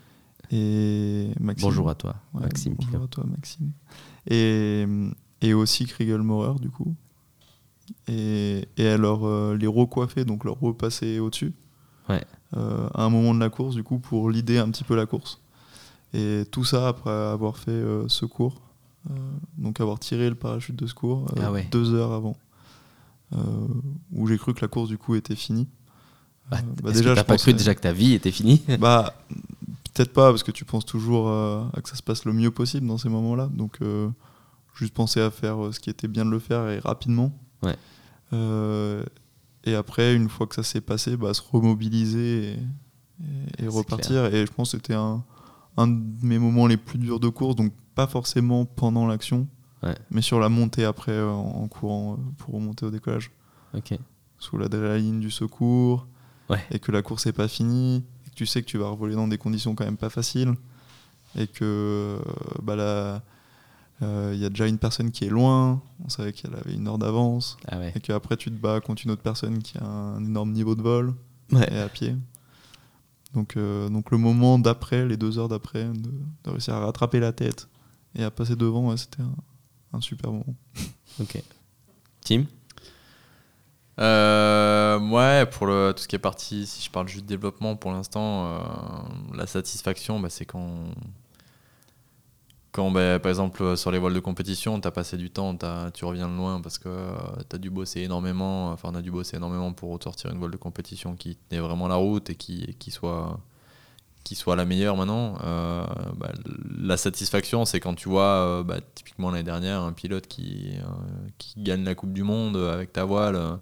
Et 0.52 1.30
Maxime. 1.40 1.68
Bonjour 1.68 1.90
à 1.90 1.94
toi, 1.94 2.16
Ouais, 2.34 2.42
Maxime 2.42 2.74
bonjour 2.78 3.02
à 3.04 3.06
toi, 3.08 3.24
Maxime. 3.24 3.70
Et, 4.28 4.84
et 5.42 5.54
aussi 5.54 5.86
Kriegel 5.86 6.22
Maurer, 6.22 6.58
du 6.60 6.70
coup. 6.70 6.94
Et, 8.08 8.66
et 8.76 8.88
alors, 8.88 9.26
euh, 9.26 9.56
les 9.56 9.66
recoiffer, 9.66 10.24
donc 10.24 10.44
leur 10.44 10.58
repasser 10.58 11.18
au-dessus. 11.18 11.52
Ouais. 12.08 12.24
Euh, 12.56 12.88
à 12.94 13.04
un 13.04 13.10
moment 13.10 13.34
de 13.34 13.40
la 13.40 13.48
course, 13.50 13.74
du 13.74 13.82
coup, 13.82 13.98
pour 13.98 14.30
l'idée 14.30 14.58
un 14.58 14.70
petit 14.70 14.84
peu 14.84 14.96
la 14.96 15.06
course. 15.06 15.40
Et 16.12 16.44
tout 16.50 16.64
ça 16.64 16.88
après 16.88 17.10
avoir 17.10 17.56
fait 17.56 17.70
euh, 17.70 18.08
secours. 18.08 18.60
euh, 19.10 19.14
donc, 19.58 19.80
avoir 19.80 19.98
tiré 19.98 20.28
le 20.28 20.34
parachute 20.34 20.76
de 20.76 20.86
secours 20.86 21.26
euh, 21.36 21.42
Ah 21.44 21.52
ouais. 21.52 21.68
deux 21.70 21.94
heures 21.94 22.12
avant. 22.12 22.36
où 24.12 24.26
j'ai 24.26 24.38
cru 24.38 24.54
que 24.54 24.60
la 24.60 24.68
course, 24.68 24.88
du 24.88 24.98
coup, 24.98 25.14
était 25.14 25.36
finie. 25.36 25.68
Bah, 26.50 26.58
bah, 26.82 26.90
déjà, 26.90 27.14
t'as 27.14 27.22
pas 27.24 27.36
cru 27.36 27.52
déjà 27.54 27.74
que 27.74 27.80
ta 27.80 27.92
vie 27.92 28.14
était 28.14 28.32
finie? 28.32 28.60
Bah, 28.80 29.14
peut-être 29.94 30.12
pas, 30.12 30.30
parce 30.30 30.42
que 30.42 30.50
tu 30.50 30.64
penses 30.64 30.84
toujours 30.84 31.28
à 31.28 31.80
que 31.82 31.88
ça 31.88 31.94
se 31.94 32.02
passe 32.02 32.24
le 32.24 32.32
mieux 32.32 32.50
possible 32.50 32.86
dans 32.88 32.98
ces 32.98 33.08
moments-là. 33.08 33.48
Donc, 33.54 33.78
juste 34.74 34.94
penser 34.94 35.20
à 35.20 35.30
faire 35.30 35.72
ce 35.72 35.78
qui 35.78 35.90
était 35.90 36.08
bien 36.08 36.24
de 36.24 36.30
le 36.30 36.40
faire 36.40 36.68
et 36.68 36.80
rapidement. 36.80 37.32
Ouais. 37.62 37.76
Euh, 38.32 39.04
et 39.64 39.74
après, 39.74 40.14
une 40.14 40.28
fois 40.28 40.46
que 40.46 40.54
ça 40.54 40.62
s'est 40.62 40.80
passé, 40.80 41.16
bah, 41.16 41.34
se 41.34 41.42
remobiliser 41.42 42.44
et, 42.44 42.52
et- 42.52 42.56
et 43.58 43.62
C'est 43.62 43.66
repartir. 43.68 44.24
Et 44.34 44.46
je 44.46 44.52
pense 44.52 44.72
que 44.72 44.78
c'était 44.78 44.94
un, 44.94 45.22
un 45.76 45.86
de 45.88 46.02
mes 46.26 46.38
moments 46.38 46.66
les 46.66 46.76
plus 46.76 46.98
durs 46.98 47.20
de 47.20 47.28
course, 47.28 47.56
donc 47.56 47.72
pas 47.94 48.06
forcément 48.06 48.64
pendant 48.64 49.06
l'action, 49.06 49.46
Ouais. 49.82 49.96
mais 50.10 50.20
sur 50.22 50.40
la 50.40 50.48
montée 50.50 50.84
après 50.84 51.12
euh, 51.12 51.30
en, 51.30 51.66
courant 51.68 52.14
euh, 52.14 52.16
pour 52.38 52.54
remonter 52.54 52.84
au 52.84 52.90
décollage 52.90 53.30
Ok. 53.74 53.98
sous 54.38 54.58
l'adrénaline 54.58 55.20
du 55.20 55.30
secours 55.30 56.06
Ouais. 56.50 56.62
et 56.70 56.78
que 56.80 56.92
la 56.92 57.00
course 57.02 57.24
n'est 57.26 57.32
pas 57.32 57.48
finie 57.48 58.04
et 58.26 58.30
que 58.30 58.34
tu 58.34 58.44
sais 58.44 58.60
que 58.60 58.66
tu 58.66 58.76
vas 58.76 58.88
revoler 58.88 59.14
dans 59.14 59.26
des 59.28 59.38
conditions 59.38 59.74
quand 59.74 59.84
même 59.86 59.96
pas 59.96 60.10
faciles 60.10 60.52
et 61.38 61.46
que 61.46 61.64
euh, 61.64 62.18
bah 62.62 62.76
là 62.76 63.22
il 64.02 64.38
y 64.38 64.44
a 64.44 64.48
déjà 64.48 64.66
une 64.66 64.78
personne 64.78 65.10
qui 65.10 65.24
est 65.26 65.28
loin 65.30 65.82
on 66.04 66.08
savait 66.08 66.32
qu'elle 66.32 66.54
avait 66.54 66.72
une 66.74 66.88
heure 66.88 66.98
d'avance 66.98 67.56
Ah 67.68 67.78
ouais. 67.78 67.92
et 67.94 68.00
qu'après 68.00 68.36
tu 68.36 68.50
te 68.50 68.56
bats 68.56 68.80
contre 68.80 69.02
une 69.04 69.10
autre 69.10 69.22
personne 69.22 69.62
qui 69.62 69.76
a 69.78 69.84
un 69.84 70.24
énorme 70.24 70.52
niveau 70.52 70.74
de 70.74 70.82
vol 70.82 71.14
Ouais. 71.52 71.68
et 71.72 71.78
à 71.78 71.88
pied 71.88 72.16
donc, 73.34 73.56
euh, 73.56 73.88
donc 73.88 74.10
le 74.10 74.18
moment 74.18 74.58
d'après 74.58 75.06
les 75.06 75.16
deux 75.16 75.38
heures 75.38 75.48
d'après 75.48 75.84
de, 75.84 76.10
de 76.44 76.50
réussir 76.50 76.74
à 76.74 76.80
rattraper 76.80 77.20
la 77.20 77.32
tête 77.32 77.68
et 78.16 78.24
à 78.24 78.30
passer 78.30 78.56
devant 78.56 78.88
ouais, 78.88 78.96
c'était 78.96 79.22
un, 79.22 79.34
un 79.92 80.00
super 80.00 80.32
moment. 80.32 80.54
Ok. 81.20 81.42
Tim? 82.22 82.44
Euh, 83.98 84.98
ouais, 85.10 85.46
pour 85.46 85.66
le, 85.66 85.92
tout 85.94 86.02
ce 86.02 86.08
qui 86.08 86.16
est 86.16 86.20
parti, 86.20 86.66
si 86.66 86.82
je 86.84 86.90
parle 86.90 87.06
juste 87.08 87.24
de 87.24 87.28
développement 87.28 87.76
pour 87.76 87.92
l'instant, 87.92 88.46
euh, 88.46 88.58
la 89.34 89.46
satisfaction, 89.46 90.18
bah, 90.20 90.30
c'est 90.30 90.46
quand, 90.46 90.70
quand 92.72 92.90
bah, 92.90 93.18
par 93.18 93.30
exemple, 93.30 93.76
sur 93.76 93.90
les 93.90 93.98
voiles 93.98 94.14
de 94.14 94.20
compétition, 94.20 94.80
tu 94.80 94.86
as 94.86 94.90
passé 94.90 95.16
du 95.16 95.30
temps, 95.30 95.56
tu 95.92 96.04
reviens 96.04 96.28
de 96.28 96.36
loin 96.36 96.60
parce 96.60 96.78
que 96.78 96.88
tu 97.48 97.56
as 97.56 97.58
dû 97.58 97.70
bosser 97.70 98.00
énormément, 98.02 98.70
enfin, 98.70 98.90
on 98.92 98.94
a 98.94 99.02
dû 99.02 99.10
bosser 99.10 99.36
énormément 99.36 99.72
pour 99.72 100.00
sortir 100.02 100.30
une 100.30 100.38
voile 100.38 100.52
de 100.52 100.56
compétition 100.56 101.16
qui 101.16 101.36
tenait 101.48 101.60
vraiment 101.60 101.88
la 101.88 101.96
route 101.96 102.30
et 102.30 102.34
qui, 102.36 102.76
qui, 102.78 102.90
soit, 102.90 103.40
qui 104.24 104.34
soit 104.36 104.56
la 104.56 104.64
meilleure 104.64 104.96
maintenant. 104.96 105.36
Euh, 105.42 105.84
bah, 106.16 106.30
la 106.78 106.96
satisfaction, 106.96 107.64
c'est 107.64 107.80
quand 107.80 107.94
tu 107.94 108.08
vois, 108.08 108.22
euh, 108.60 108.62
bah, 108.62 108.78
typiquement 108.94 109.30
l'année 109.30 109.42
dernière, 109.44 109.82
un 109.82 109.92
pilote 109.92 110.26
qui, 110.28 110.74
euh, 110.78 110.84
qui 111.38 111.62
gagne 111.62 111.84
la 111.84 111.94
Coupe 111.94 112.12
du 112.12 112.22
Monde 112.22 112.56
avec 112.56 112.92
ta 112.92 113.04
voile. 113.04 113.36
euh, 113.36 113.56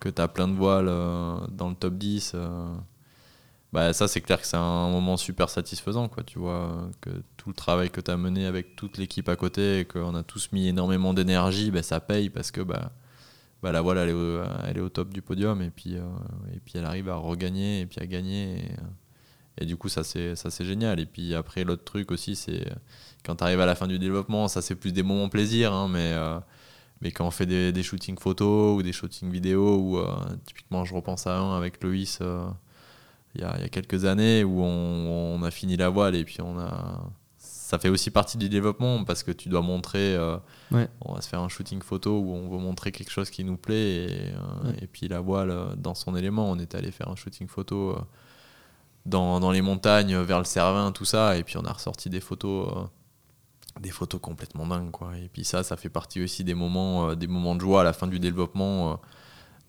que 0.00 0.08
tu 0.08 0.20
as 0.22 0.28
plein 0.28 0.48
de 0.48 0.54
voiles 0.54 0.88
euh, 0.88 1.36
dans 1.50 1.68
le 1.68 1.74
top 1.74 1.94
10, 1.94 2.32
euh, 2.34 2.66
bah, 3.72 3.92
ça 3.92 4.08
c'est 4.08 4.20
clair 4.20 4.40
que 4.40 4.46
c'est 4.46 4.56
un 4.56 4.90
moment 4.90 5.16
super 5.16 5.50
satisfaisant. 5.50 6.08
Quoi, 6.08 6.22
tu 6.22 6.38
vois, 6.38 6.88
que 7.00 7.10
tout 7.36 7.48
le 7.50 7.54
travail 7.54 7.90
que 7.90 8.00
tu 8.00 8.10
as 8.10 8.16
mené 8.16 8.46
avec 8.46 8.76
toute 8.76 8.98
l'équipe 8.98 9.28
à 9.28 9.36
côté 9.36 9.80
et 9.80 9.84
qu'on 9.84 10.14
a 10.14 10.22
tous 10.22 10.50
mis 10.52 10.68
énormément 10.68 11.14
d'énergie, 11.14 11.70
bah, 11.70 11.82
ça 11.82 12.00
paye 12.00 12.30
parce 12.30 12.50
que 12.50 12.60
bah, 12.60 12.92
bah, 13.62 13.72
la 13.72 13.80
voile 13.80 13.98
elle 13.98 14.10
est, 14.10 14.12
au, 14.12 14.42
elle 14.66 14.76
est 14.78 14.80
au 14.80 14.88
top 14.88 15.12
du 15.12 15.22
podium 15.22 15.62
et 15.62 15.70
puis, 15.70 15.96
euh, 15.96 16.02
et 16.54 16.60
puis 16.60 16.74
elle 16.76 16.84
arrive 16.84 17.08
à 17.08 17.16
regagner 17.16 17.80
et 17.80 17.86
puis 17.86 18.00
à 18.00 18.06
gagner. 18.06 18.64
Et, 19.58 19.66
du 19.66 19.76
coup, 19.76 19.88
ça 19.88 20.04
c'est 20.04 20.36
ça, 20.36 20.50
c'est 20.50 20.64
génial. 20.64 21.00
Et 21.00 21.06
puis 21.06 21.34
après, 21.34 21.64
l'autre 21.64 21.84
truc 21.84 22.10
aussi, 22.10 22.36
c'est 22.36 22.64
quand 23.24 23.36
tu 23.36 23.44
arrives 23.44 23.60
à 23.60 23.66
la 23.66 23.74
fin 23.74 23.86
du 23.88 23.98
développement, 23.98 24.48
ça 24.48 24.62
c'est 24.62 24.76
plus 24.76 24.92
des 24.92 25.02
moments 25.02 25.28
plaisir, 25.28 25.72
hein, 25.72 25.88
mais. 25.88 26.12
euh, 26.14 26.38
mais 27.02 27.12
quand 27.12 27.26
on 27.26 27.30
fait 27.30 27.46
des, 27.46 27.82
shootings 27.82 28.18
photos 28.18 28.78
ou 28.78 28.82
des 28.82 28.92
shootings 28.92 29.30
vidéo, 29.30 29.76
ou 29.76 29.98
euh, 29.98 30.16
typiquement 30.46 30.84
je 30.86 30.94
repense 30.94 31.26
à 31.26 31.36
un 31.38 31.56
avec 31.56 31.82
Loïs 31.82 32.20
il 33.36 33.42
y, 33.42 33.44
a, 33.44 33.54
il 33.56 33.62
y 33.62 33.64
a 33.64 33.68
quelques 33.68 34.04
années 34.04 34.42
où 34.44 34.62
on, 34.62 35.36
on 35.38 35.42
a 35.42 35.50
fini 35.50 35.76
la 35.76 35.88
voile 35.88 36.14
et 36.16 36.24
puis 36.24 36.38
on 36.42 36.58
a. 36.58 37.00
Ça 37.38 37.78
fait 37.78 37.88
aussi 37.88 38.10
partie 38.10 38.38
du 38.38 38.48
développement 38.48 39.02
parce 39.04 39.22
que 39.24 39.32
tu 39.32 39.48
dois 39.48 39.60
montrer. 39.62 40.14
euh, 40.16 40.36
Ouais. 40.70 40.88
On 41.00 41.14
va 41.14 41.20
se 41.20 41.28
faire 41.28 41.40
un 41.40 41.48
shooting 41.48 41.82
photo 41.82 42.18
où 42.20 42.32
on 42.32 42.48
veut 42.48 42.58
montrer 42.58 42.92
quelque 42.92 43.10
chose 43.10 43.28
qui 43.30 43.42
nous 43.44 43.56
plaît 43.56 44.04
et, 44.04 44.08
euh, 44.32 44.68
Ouais. 44.70 44.76
et 44.82 44.86
puis 44.86 45.08
la 45.08 45.20
voile 45.20 45.50
euh, 45.50 45.74
dans 45.76 45.94
son 45.94 46.14
élément. 46.16 46.48
On 46.50 46.58
est 46.58 46.74
allé 46.74 46.90
faire 46.92 47.08
un 47.08 47.16
shooting 47.16 47.48
photo 47.48 47.96
dans, 49.04 49.40
dans 49.40 49.50
les 49.50 49.62
montagnes 49.62 50.16
vers 50.18 50.38
le 50.38 50.44
Cervin, 50.44 50.92
tout 50.92 51.04
ça, 51.04 51.36
et 51.36 51.42
puis 51.44 51.56
on 51.56 51.64
a 51.64 51.72
ressorti 51.72 52.08
des 52.10 52.20
photos. 52.20 52.88
des 53.80 53.90
photos 53.90 54.20
complètement 54.20 54.66
dingues 54.66 54.90
quoi 54.90 55.16
et 55.18 55.28
puis 55.28 55.44
ça 55.44 55.62
ça 55.62 55.76
fait 55.76 55.90
partie 55.90 56.22
aussi 56.24 56.44
des 56.44 56.54
moments 56.54 57.10
euh, 57.10 57.14
des 57.14 57.26
moments 57.26 57.54
de 57.54 57.60
joie 57.60 57.82
à 57.82 57.84
la 57.84 57.92
fin 57.92 58.06
du 58.06 58.18
développement 58.18 58.92
euh, 58.92 58.96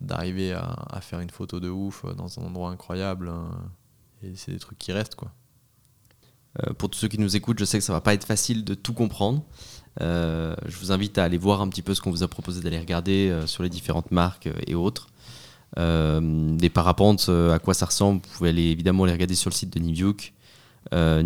d'arriver 0.02 0.54
à, 0.54 1.00
faire 1.02 1.20
une 1.20 1.30
photo 1.30 1.60
de 1.60 1.70
ouf 1.70 2.06
euh, 2.06 2.14
dans 2.14 2.40
un 2.40 2.44
endroit 2.44 2.70
incroyable 2.70 3.30
euh, 3.30 4.28
et 4.28 4.36
c'est 4.36 4.52
des 4.52 4.60
trucs 4.60 4.78
qui 4.78 4.92
restent 4.92 5.16
quoi 5.16 5.32
Euh, 6.66 6.74
pour 6.74 6.90
tous 6.90 6.98
ceux 6.98 7.08
qui 7.08 7.20
nous 7.20 7.36
écoutent, 7.36 7.60
je 7.60 7.66
sais 7.66 7.78
que 7.78 7.84
ça 7.84 7.94
va 7.94 8.02
pas 8.02 8.16
être 8.16 8.26
facile 8.26 8.64
de 8.64 8.74
tout 8.74 8.94
comprendre. 8.94 9.44
Euh, 10.02 10.56
je 10.66 10.78
vous 10.78 10.92
invite 10.92 11.18
à 11.20 11.24
aller 11.24 11.38
voir 11.38 11.62
un 11.62 11.70
petit 11.70 11.84
peu 11.84 11.94
ce 11.94 12.02
qu'on 12.02 12.10
vous 12.10 12.24
a 12.24 12.28
proposé 12.28 12.62
d'aller 12.62 12.80
regarder 12.80 13.44
sur 13.46 13.62
les 13.62 13.70
différentes 13.70 14.10
marques 14.12 14.50
et 14.66 14.74
autres. 14.74 15.08
Des 15.76 16.70
parapentes, 16.70 17.30
à 17.30 17.60
quoi 17.60 17.76
ça 17.76 17.86
ressemble, 17.86 18.22
vous 18.24 18.38
pouvez 18.38 18.50
aller 18.50 18.72
évidemment 18.72 19.06
les 19.06 19.12
regarder 19.12 19.36
sur 19.36 19.52
le 19.52 19.56
site 19.56 19.72
de 19.72 19.80
Niviuk, 19.80 20.34
euh, 20.94 21.22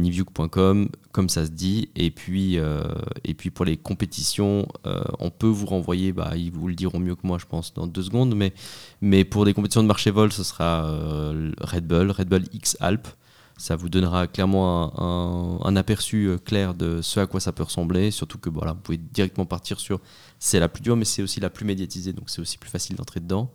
comme 1.12 1.30
ça 1.30 1.46
se 1.46 1.52
dit. 1.52 1.90
Et 1.96 2.12
puis, 2.12 2.58
euh, 2.58 2.84
et 3.24 3.34
puis 3.34 3.50
pour 3.52 3.66
les 3.66 3.78
compétitions, 3.78 4.68
euh, 4.86 5.04
on 5.20 5.30
peut 5.30 5.48
vous 5.48 5.66
renvoyer, 5.66 6.12
bah, 6.12 6.32
ils 6.36 6.52
vous 6.52 6.68
le 6.68 6.76
diront 6.76 7.00
mieux 7.00 7.16
que 7.16 7.26
moi, 7.26 7.38
je 7.38 7.46
pense, 7.46 7.74
dans 7.74 7.88
deux 7.88 8.04
secondes. 8.04 8.36
Mais, 9.02 9.24
pour 9.26 9.46
des 9.46 9.54
compétitions 9.54 9.84
de 9.84 9.88
marché 9.88 10.12
vol, 10.12 10.32
ce 10.32 10.44
sera 10.44 10.86
euh, 10.86 11.52
Red 11.60 11.86
Bull, 11.86 12.12
Red 12.12 12.28
Bull 12.30 12.44
X 12.54 12.78
Alp. 12.80 13.08
Ça 13.58 13.76
vous 13.76 13.90
donnera 13.90 14.26
clairement 14.26 15.62
un, 15.64 15.76
aperçu 15.76 16.32
clair 16.46 16.74
de 16.74 17.02
ce 17.04 17.20
à 17.20 17.28
quoi 17.28 17.40
ça 17.40 17.52
peut 17.52 17.62
ressembler. 17.62 18.10
Surtout 18.10 18.40
que 18.40 18.50
voilà, 18.50 18.74
vous 18.74 18.80
pouvez 18.80 18.98
directement 18.98 19.46
partir 19.46 19.80
sur. 19.80 20.00
C'est 20.40 20.60
la 20.60 20.68
plus 20.68 20.82
dure, 20.82 20.96
mais 20.96 21.06
c'est 21.06 21.22
aussi 21.22 21.40
la 21.40 21.52
plus 21.52 21.64
médiatisée, 21.64 22.12
donc 22.12 22.32
c'est 22.32 22.42
aussi 22.42 22.58
plus 22.58 22.72
facile 22.72 22.96
d'entrer 22.96 23.20
dedans. 23.20 23.52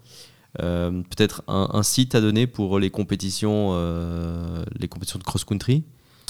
Peut-être 0.59 1.43
un, 1.49 1.83
site 1.83 2.15
à 2.15 2.21
donner 2.21 2.47
pour 2.47 2.79
les 2.79 2.89
compétitions, 2.89 3.75
les 4.79 4.87
compétitions 4.87 5.19
de 5.19 5.25
cross-country. 5.25 5.83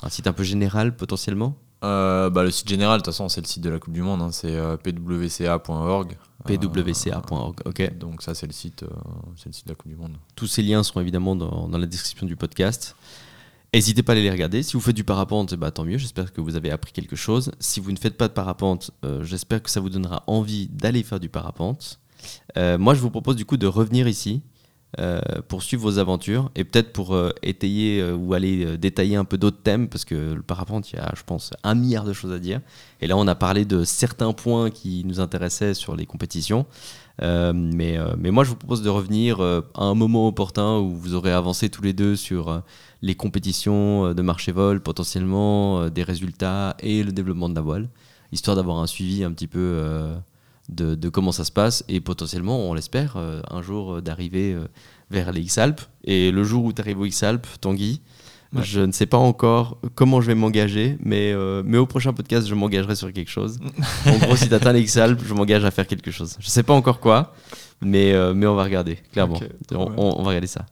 Un 0.02 0.08
site 0.08 0.26
un 0.26 0.32
peu 0.32 0.42
général 0.42 0.96
potentiellement. 0.96 1.56
Euh, 1.84 2.30
bah, 2.30 2.42
le 2.42 2.50
site 2.50 2.68
général 2.68 3.00
de 3.00 3.04
toute 3.04 3.12
façon 3.12 3.28
c'est 3.28 3.42
le 3.42 3.46
site 3.46 3.62
de 3.62 3.68
la 3.68 3.78
Coupe 3.78 3.92
du 3.92 4.00
Monde 4.00 4.22
hein, 4.22 4.32
c'est 4.32 4.54
euh, 4.54 4.78
pwca.org 4.78 6.16
pwca.org. 6.44 7.60
Ok. 7.66 7.80
Euh, 7.80 7.90
donc 7.90 8.22
ça 8.22 8.34
c'est 8.34 8.46
le 8.46 8.52
site 8.54 8.82
euh, 8.82 8.88
c'est 9.36 9.46
le 9.46 9.52
site 9.52 9.66
de 9.66 9.72
la 9.72 9.74
Coupe 9.74 9.90
du 9.90 9.96
Monde 9.96 10.16
Tous 10.36 10.46
ces 10.46 10.62
liens 10.62 10.82
sont 10.82 11.00
évidemment 11.00 11.36
dans, 11.36 11.68
dans 11.68 11.78
la 11.78 11.86
description 11.86 12.26
du 12.26 12.34
podcast. 12.34 12.96
N'hésitez 13.74 14.02
pas 14.02 14.12
à 14.12 14.14
aller 14.14 14.22
les 14.22 14.30
regarder. 14.30 14.62
Si 14.62 14.72
vous 14.72 14.80
faites 14.80 14.96
du 14.96 15.04
parapente, 15.04 15.54
ben, 15.54 15.70
tant 15.70 15.84
mieux. 15.84 15.98
J'espère 15.98 16.32
que 16.32 16.40
vous 16.40 16.56
avez 16.56 16.70
appris 16.70 16.92
quelque 16.92 17.16
chose. 17.16 17.52
Si 17.60 17.78
vous 17.78 17.92
ne 17.92 17.98
faites 17.98 18.16
pas 18.16 18.28
de 18.28 18.32
parapente, 18.32 18.90
j'espère 19.20 19.62
que 19.62 19.68
ça 19.68 19.80
vous 19.80 19.90
donnera 19.90 20.22
envie 20.28 20.68
d'aller 20.68 21.02
faire 21.02 21.20
du 21.20 21.28
parapente. 21.28 22.00
Moi, 22.56 22.94
je 22.94 23.00
vous 23.00 23.10
propose 23.10 23.36
du 23.36 23.44
coup 23.44 23.58
de 23.58 23.66
revenir 23.66 24.08
ici 24.08 24.40
pour 25.48 25.62
suivre 25.62 25.82
vos 25.82 25.98
aventures 25.98 26.50
et 26.54 26.64
peut-être 26.64 26.92
pour 26.92 27.14
euh, 27.14 27.30
étayer 27.42 28.00
euh, 28.00 28.14
ou 28.14 28.32
aller 28.32 28.64
euh, 28.64 28.78
détailler 28.78 29.16
un 29.16 29.24
peu 29.26 29.36
d'autres 29.36 29.60
thèmes 29.62 29.88
parce 29.88 30.06
que 30.06 30.32
le 30.34 30.42
parapente, 30.42 30.90
il 30.90 30.96
y 30.96 30.98
a, 30.98 31.12
je 31.14 31.22
pense, 31.22 31.52
un 31.64 31.74
milliard 31.74 32.04
de 32.04 32.14
choses 32.14 32.32
à 32.32 32.38
dire. 32.38 32.60
Et 33.00 33.06
là, 33.06 33.16
on 33.16 33.26
a 33.26 33.34
parlé 33.34 33.64
de 33.64 33.84
certains 33.84 34.32
points 34.32 34.70
qui 34.70 35.04
nous 35.04 35.20
intéressaient 35.20 35.74
sur 35.74 35.96
les 35.96 36.06
compétitions. 36.06 36.66
Euh, 37.22 37.52
mais, 37.54 37.96
euh, 37.98 38.14
mais 38.18 38.30
moi, 38.30 38.44
je 38.44 38.50
vous 38.50 38.56
propose 38.56 38.82
de 38.82 38.88
revenir 38.88 39.40
euh, 39.40 39.60
à 39.74 39.84
un 39.84 39.94
moment 39.94 40.28
opportun 40.28 40.78
où 40.78 40.96
vous 40.96 41.14
aurez 41.14 41.32
avancé 41.32 41.68
tous 41.68 41.82
les 41.82 41.92
deux 41.92 42.16
sur 42.16 42.48
euh, 42.48 42.60
les 43.02 43.14
compétitions 43.14 44.06
euh, 44.06 44.14
de 44.14 44.22
marché 44.22 44.52
vol, 44.52 44.80
potentiellement 44.82 45.80
euh, 45.80 45.90
des 45.90 46.02
résultats 46.02 46.76
et 46.80 47.02
le 47.02 47.12
développement 47.12 47.48
de 47.48 47.54
la 47.54 47.62
voile, 47.62 47.88
histoire 48.32 48.56
d'avoir 48.56 48.78
un 48.78 48.86
suivi 48.86 49.24
un 49.24 49.32
petit 49.32 49.46
peu 49.46 49.58
euh, 49.60 50.16
de, 50.68 50.94
de 50.94 51.08
comment 51.08 51.32
ça 51.32 51.44
se 51.44 51.52
passe 51.52 51.84
et 51.88 52.00
potentiellement, 52.00 52.58
on 52.68 52.74
l'espère, 52.74 53.16
euh, 53.16 53.40
un 53.50 53.62
jour 53.62 53.94
euh, 53.96 54.00
d'arriver 54.02 54.52
euh, 54.54 54.66
vers 55.10 55.32
les 55.32 55.40
X-Alpes. 55.42 55.80
Et 56.04 56.30
le 56.30 56.44
jour 56.44 56.64
où 56.64 56.72
tu 56.72 56.80
arrives 56.80 56.98
aux 57.00 57.04
X-Alpes, 57.06 57.46
Tanguy, 57.60 58.00
Ouais. 58.54 58.62
je 58.62 58.80
ne 58.80 58.92
sais 58.92 59.06
pas 59.06 59.18
encore 59.18 59.80
comment 59.96 60.20
je 60.20 60.28
vais 60.28 60.36
m'engager, 60.36 60.96
mais, 61.02 61.32
euh, 61.32 61.64
mais 61.66 61.78
au 61.78 61.84
prochain 61.86 62.12
podcast, 62.12 62.46
je 62.46 62.54
m'engagerai 62.54 62.94
sur 62.94 63.12
quelque 63.12 63.28
chose. 63.30 63.58
en 64.06 64.16
gros, 64.18 64.36
si 64.36 64.46
tu 64.48 64.54
atteins 64.54 64.72
les 64.72 64.82
X-Alpes, 64.82 65.20
je 65.26 65.34
m'engage 65.34 65.64
à 65.64 65.72
faire 65.72 65.86
quelque 65.86 66.12
chose. 66.12 66.36
Je 66.38 66.48
sais 66.48 66.62
pas 66.62 66.72
encore 66.72 67.00
quoi, 67.00 67.34
mais, 67.80 68.12
euh, 68.12 68.32
mais 68.34 68.46
on 68.46 68.54
va 68.54 68.64
regarder, 68.64 68.96
clairement. 69.12 69.38
On, 69.72 69.76
ouais. 69.86 69.92
on- 69.96 70.20
on 70.20 70.22
va 70.22 70.28
regarder 70.28 70.46
ça. 70.46 70.66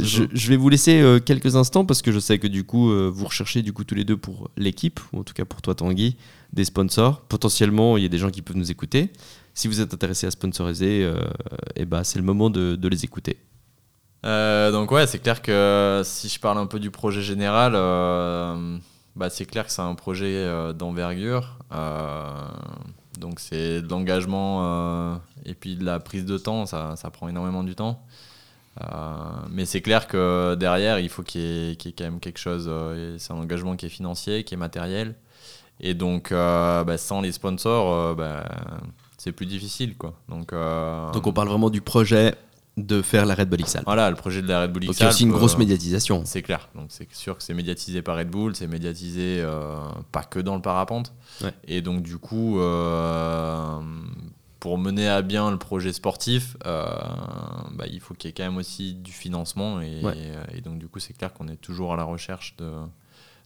Je, 0.00 0.48
vais 0.48 0.56
vous 0.56 0.68
laisser 0.68 1.00
euh, 1.00 1.20
quelques 1.20 1.56
instants 1.56 1.84
parce 1.84 2.02
que 2.02 2.10
je 2.12 2.18
sais 2.18 2.38
que 2.38 2.46
du 2.48 2.64
coup, 2.64 2.90
euh, 2.90 3.10
vous 3.12 3.26
recherchez 3.26 3.62
du 3.62 3.72
coup 3.72 3.84
tous 3.84 3.94
les 3.94 4.04
deux 4.04 4.16
pour 4.16 4.50
l'équipe, 4.56 5.00
ou 5.12 5.20
en 5.20 5.22
tout 5.24 5.34
cas 5.34 5.44
pour 5.44 5.62
toi 5.62 5.74
Tanguy, 5.74 6.16
des 6.52 6.64
sponsors. 6.64 7.20
Potentiellement, 7.22 7.96
il 7.96 8.02
y 8.02 8.06
a 8.06 8.08
des 8.08 8.18
gens 8.18 8.30
qui 8.30 8.42
peuvent 8.42 8.56
nous 8.56 8.70
écouter. 8.70 9.10
Si 9.54 9.66
vous 9.68 9.80
êtes 9.80 9.92
intéressé 9.94 10.26
à 10.26 10.30
sponsoriser, 10.30 11.02
euh, 11.04 11.20
eh 11.76 11.84
ben, 11.84 12.04
c'est 12.04 12.18
le 12.18 12.24
moment 12.24 12.48
de, 12.50 12.76
de 12.76 12.88
les 12.88 13.04
écouter. 13.04 13.38
Euh, 14.26 14.72
donc 14.72 14.90
ouais, 14.90 15.06
c'est 15.06 15.20
clair 15.20 15.42
que 15.42 16.02
si 16.04 16.28
je 16.28 16.40
parle 16.40 16.58
un 16.58 16.66
peu 16.66 16.80
du 16.80 16.90
projet 16.90 17.22
général, 17.22 17.72
euh, 17.76 18.76
bah, 19.14 19.30
c'est 19.30 19.44
clair 19.44 19.64
que 19.66 19.72
c'est 19.72 19.82
un 19.82 19.94
projet 19.94 20.26
euh, 20.34 20.72
d'envergure. 20.72 21.58
Donc 23.18 23.40
c'est 23.40 23.82
de 23.82 23.88
l'engagement 23.88 24.60
euh, 24.62 25.16
et 25.44 25.54
puis 25.54 25.76
de 25.76 25.84
la 25.84 26.00
prise 26.00 26.24
de 26.24 26.38
temps, 26.38 26.66
ça, 26.66 26.96
ça 26.96 27.10
prend 27.10 27.28
énormément 27.28 27.64
du 27.64 27.74
temps. 27.74 28.02
Euh, 28.80 28.84
mais 29.50 29.66
c'est 29.66 29.80
clair 29.80 30.06
que 30.06 30.54
derrière, 30.54 31.00
il 31.00 31.08
faut 31.08 31.22
qu'il 31.22 31.40
y, 31.40 31.70
y 31.70 31.70
ait 31.70 31.92
quand 31.92 32.04
même 32.04 32.20
quelque 32.20 32.38
chose. 32.38 32.66
euh, 32.68 33.16
c'est 33.18 33.32
un 33.32 33.36
engagement 33.36 33.76
qui 33.76 33.86
est 33.86 33.90
financier, 33.90 34.44
qui 34.44 34.54
est 34.54 34.58
matériel. 34.58 35.14
Et 35.80 35.94
donc, 35.94 36.32
bah, 36.32 36.98
sans 36.98 37.20
les 37.20 37.30
sponsors, 37.30 38.16
bah, 38.16 38.44
c'est 39.16 39.30
plus 39.30 39.46
difficile. 39.46 39.96
Quoi. 39.96 40.14
Donc, 40.28 40.52
Donc 41.12 41.26
on 41.26 41.32
parle 41.32 41.48
vraiment 41.48 41.70
du 41.70 41.80
projet 41.80 42.34
de 42.86 43.02
faire 43.02 43.26
la 43.26 43.34
Red 43.34 43.48
Bull 43.48 43.62
XL. 43.62 43.82
voilà, 43.84 44.10
le 44.10 44.16
projet 44.16 44.42
de 44.42 44.48
la 44.48 44.62
Red 44.62 44.72
Bull 44.72 44.86
Donc 44.86 44.96
il 44.96 45.02
y 45.02 45.06
a 45.06 45.08
aussi 45.08 45.24
une 45.24 45.32
grosse 45.32 45.54
euh, 45.54 45.58
médiatisation. 45.58 46.22
c'est 46.24 46.42
clair. 46.42 46.68
Donc 46.74 46.86
c'est 46.88 47.12
sûr 47.14 47.36
que 47.36 47.42
c'est 47.42 47.54
médiatisé 47.54 48.02
par 48.02 48.16
Red 48.16 48.28
Bull, 48.30 48.54
c'est 48.56 48.66
médiatisé 48.66 49.40
euh, 49.40 49.76
pas 50.12 50.22
que 50.24 50.38
dans 50.38 50.54
le 50.56 50.62
parapente. 50.62 51.12
Ouais. 51.42 51.52
Et 51.66 51.82
donc 51.82 52.02
du 52.02 52.18
coup, 52.18 52.60
euh, 52.60 53.80
pour 54.60 54.78
mener 54.78 55.08
à 55.08 55.22
bien 55.22 55.50
le 55.50 55.58
projet 55.58 55.92
sportif, 55.92 56.56
euh, 56.66 56.84
bah, 57.72 57.84
il 57.90 58.00
faut 58.00 58.14
qu'il 58.14 58.28
y 58.28 58.30
ait 58.30 58.34
quand 58.34 58.44
même 58.44 58.56
aussi 58.56 58.94
du 58.94 59.12
financement. 59.12 59.80
Et, 59.80 60.00
Ouais. 60.02 60.16
et 60.54 60.60
donc 60.60 60.78
du 60.78 60.88
coup, 60.88 60.98
c'est 60.98 61.12
clair 61.16 61.32
qu'on 61.32 61.48
est 61.48 61.56
toujours 61.60 61.92
à 61.92 61.96
la 61.96 62.04
recherche 62.04 62.56
de, 62.58 62.70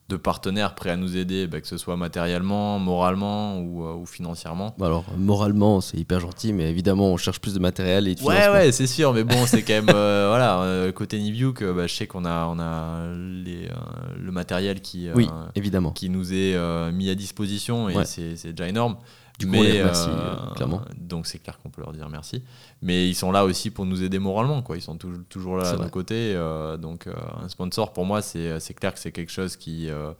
de 0.08 0.16
partenaires 0.16 0.74
prêts 0.74 0.90
à 0.90 0.96
nous 0.96 1.16
aider, 1.16 1.46
bah, 1.46 1.60
que 1.60 1.66
ce 1.66 1.78
soit 1.78 1.96
matériellement, 1.96 2.78
moralement 2.78 3.58
ou, 3.60 3.84
euh, 3.86 3.94
ou 3.94 4.04
financièrement. 4.04 4.74
Alors 4.80 5.04
moralement, 5.16 5.80
c'est 5.80 5.96
hyper 5.96 6.20
gentil, 6.20 6.52
mais 6.52 6.68
évidemment, 6.70 7.06
on 7.06 7.16
cherche 7.16 7.40
plus 7.40 7.54
de 7.54 7.58
matériel 7.60 8.06
et 8.08 8.14
de 8.14 8.22
Ouais, 8.22 8.48
ouais, 8.50 8.72
c'est 8.72 8.86
sûr, 8.86 9.14
mais 9.14 9.24
bon, 9.24 9.46
c'est 9.46 9.62
quand 9.62 9.72
même. 9.72 9.88
euh, 9.88 10.26
voilà, 10.28 10.60
euh, 10.62 10.92
côté 10.92 11.18
Nivuk, 11.18 11.62
euh, 11.62 11.72
bah, 11.72 11.86
je 11.86 11.94
sais 11.94 12.06
qu'on 12.06 12.24
a, 12.26 12.46
on 12.46 12.58
a 12.58 13.06
les, 13.16 13.68
euh, 13.68 13.74
le 14.20 14.32
matériel 14.32 14.80
qui, 14.82 15.08
Oui, 15.14 15.28
évidemment. 15.54 15.92
qui 15.92 16.10
nous 16.10 16.34
est 16.34 16.56
mis 16.92 17.08
à 17.08 17.14
disposition 17.14 17.88
et 17.88 17.96
Ouais. 17.96 18.04
c'est 18.04 18.50
déjà 18.52 18.68
énorme. 18.68 18.96
Du 19.46 19.50
coup, 19.50 19.56
on 19.58 19.62
les 19.62 19.80
remercie, 19.82 20.08
clairement. 20.56 20.82
Donc 20.96 21.26
c'est 21.26 21.38
clair 21.38 21.58
qu'on 21.60 21.70
peut 21.70 21.82
leur 21.82 21.92
dire 21.92 22.08
merci. 22.08 22.42
Mais 22.80 23.08
ils 23.08 23.14
sont 23.14 23.32
là 23.32 23.44
aussi 23.44 23.70
pour 23.70 23.84
nous 23.86 24.02
aider 24.02 24.18
moralement, 24.18 24.62
quoi. 24.62 24.76
Ils 24.76 24.82
sont 24.82 24.96
toujours, 24.96 25.24
toujours 25.28 25.56
là 25.56 25.70
à 25.70 25.76
nos 25.76 25.88
côtés. 25.88 26.34
euh, 26.34 26.76
donc 26.76 27.06
euh, 27.06 27.12
un 27.42 27.48
sponsor, 27.48 27.92
pour 27.92 28.04
moi, 28.04 28.22
c'est 28.22 28.74
clair 28.74 28.92
que 28.94 28.98
c'est 28.98 29.12
quelque 29.12 29.32
chose 29.32 29.56
qui... 29.56 29.88
euh, 29.90 30.12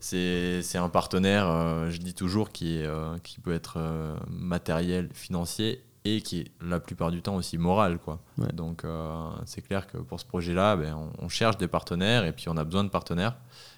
c'est 0.00 0.78
un 0.78 0.88
partenaire, 0.88 1.48
euh, 1.48 1.90
je 1.90 1.98
dis 1.98 2.14
toujours, 2.14 2.50
qui, 2.50 2.78
est, 2.78 2.86
euh, 2.86 3.16
qui 3.22 3.38
peut 3.40 3.52
être 3.54 3.74
euh, 3.76 4.16
matériel, 4.30 5.10
financier 5.12 5.84
et 6.04 6.22
qui 6.22 6.40
est 6.40 6.46
la 6.60 6.80
plupart 6.80 7.12
du 7.12 7.22
temps 7.22 7.36
aussi 7.36 7.58
moral. 7.58 7.98
Quoi. 7.98 8.18
Ouais. 8.38 8.50
Donc 8.52 8.84
euh, 8.84 9.28
c'est 9.46 9.60
clair 9.60 9.86
que 9.86 9.98
pour 9.98 10.18
ce 10.18 10.24
projet-là, 10.24 10.74
ben, 10.76 10.96
on, 10.96 11.26
on 11.26 11.28
cherche 11.28 11.58
des 11.58 11.68
partenaires 11.68 12.24
et 12.24 12.32
puis 12.32 12.48
on 12.48 12.56
a 12.56 12.64
besoin 12.64 12.82
de 12.82 12.88
partenaires 12.88 13.36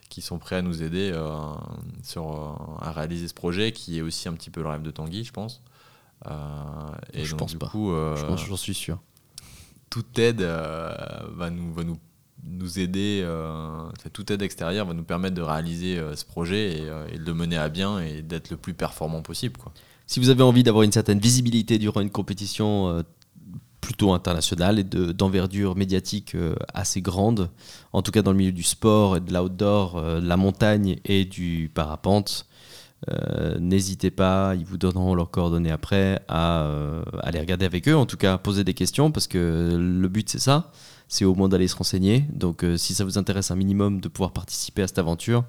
qui 0.08 0.20
sont 0.22 0.38
prêts 0.38 0.56
à 0.56 0.62
nous 0.62 0.82
aider 0.82 1.10
euh, 1.12 1.28
sur, 2.02 2.30
euh, 2.32 2.84
à 2.84 2.92
réaliser 2.92 3.28
ce 3.28 3.34
projet 3.34 3.72
qui 3.72 3.98
est 3.98 4.02
aussi 4.02 4.28
un 4.28 4.32
petit 4.34 4.50
peu 4.50 4.62
le 4.62 4.68
rêve 4.68 4.82
de 4.82 4.90
Tanguy, 4.90 5.24
je 5.24 5.32
pense. 5.32 5.62
Euh, 6.26 6.30
et 7.12 7.24
Je 7.24 7.30
donc, 7.30 7.40
pense 7.40 7.50
du 7.52 7.58
pas. 7.58 7.68
coup, 7.68 7.92
J'en 8.46 8.56
suis 8.56 8.74
sûr. 8.74 8.98
toute 9.90 10.18
aide 10.18 10.42
va 10.42 11.50
nous, 11.50 11.72
va 11.72 11.84
nous, 11.84 11.98
nous 12.46 12.78
aider, 12.78 13.20
euh, 13.24 13.88
toute 14.12 14.30
aide 14.30 14.42
extérieure 14.42 14.86
va 14.86 14.94
nous 14.94 15.04
permettre 15.04 15.34
de 15.34 15.42
réaliser 15.42 15.98
euh, 15.98 16.14
ce 16.14 16.24
projet 16.24 16.78
et, 16.78 16.82
euh, 16.82 17.06
et 17.10 17.18
de 17.18 17.24
le 17.24 17.34
mener 17.34 17.56
à 17.56 17.68
bien 17.68 18.00
et 18.00 18.20
d'être 18.22 18.50
le 18.50 18.56
plus 18.56 18.74
performant 18.74 19.22
possible. 19.22 19.56
Quoi. 19.58 19.72
Si 20.06 20.20
vous 20.20 20.28
avez 20.28 20.42
envie 20.42 20.62
d'avoir 20.62 20.82
une 20.82 20.92
certaine 20.92 21.18
visibilité 21.18 21.78
durant 21.78 22.00
une 22.02 22.10
compétition 22.10 23.02
plutôt 23.84 24.12
internationale 24.14 24.78
et 24.78 24.84
de- 24.84 25.12
d'envergure 25.12 25.76
médiatique 25.76 26.34
euh, 26.34 26.54
assez 26.72 27.02
grande, 27.02 27.50
en 27.92 28.00
tout 28.00 28.10
cas 28.12 28.22
dans 28.22 28.32
le 28.32 28.38
milieu 28.38 28.52
du 28.52 28.62
sport 28.62 29.18
et 29.18 29.20
de 29.20 29.32
l'outdoor, 29.32 29.98
euh, 29.98 30.20
de 30.20 30.26
la 30.26 30.38
montagne 30.38 30.96
et 31.04 31.26
du 31.26 31.70
parapente, 31.74 32.46
euh, 33.10 33.58
n'hésitez 33.60 34.10
pas, 34.10 34.54
ils 34.54 34.64
vous 34.64 34.78
donneront 34.78 35.14
leurs 35.14 35.30
coordonnées 35.30 35.70
après, 35.70 36.22
à 36.28 36.66
aller 37.22 37.38
regarder 37.38 37.66
avec 37.66 37.86
eux, 37.86 37.94
en 37.94 38.06
tout 38.06 38.16
cas 38.16 38.38
poser 38.38 38.64
des 38.64 38.72
questions, 38.72 39.12
parce 39.12 39.26
que 39.26 39.76
le 39.78 40.08
but 40.08 40.30
c'est 40.30 40.38
ça, 40.38 40.72
c'est 41.06 41.26
au 41.26 41.34
moins 41.34 41.50
d'aller 41.50 41.68
se 41.68 41.76
renseigner. 41.76 42.24
Donc 42.32 42.64
si 42.78 42.94
ça 42.94 43.04
vous 43.04 43.18
intéresse 43.18 43.50
un 43.50 43.56
minimum 43.56 44.00
de 44.00 44.08
pouvoir 44.08 44.32
participer 44.32 44.82
à 44.82 44.88
cette 44.88 44.98
aventure, 44.98 45.44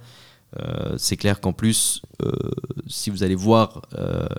c'est 0.98 1.18
clair 1.18 1.40
qu'en 1.40 1.54
plus, 1.54 2.02
si 2.88 3.10
vous 3.10 3.24
allez 3.24 3.36
voir 3.36 3.84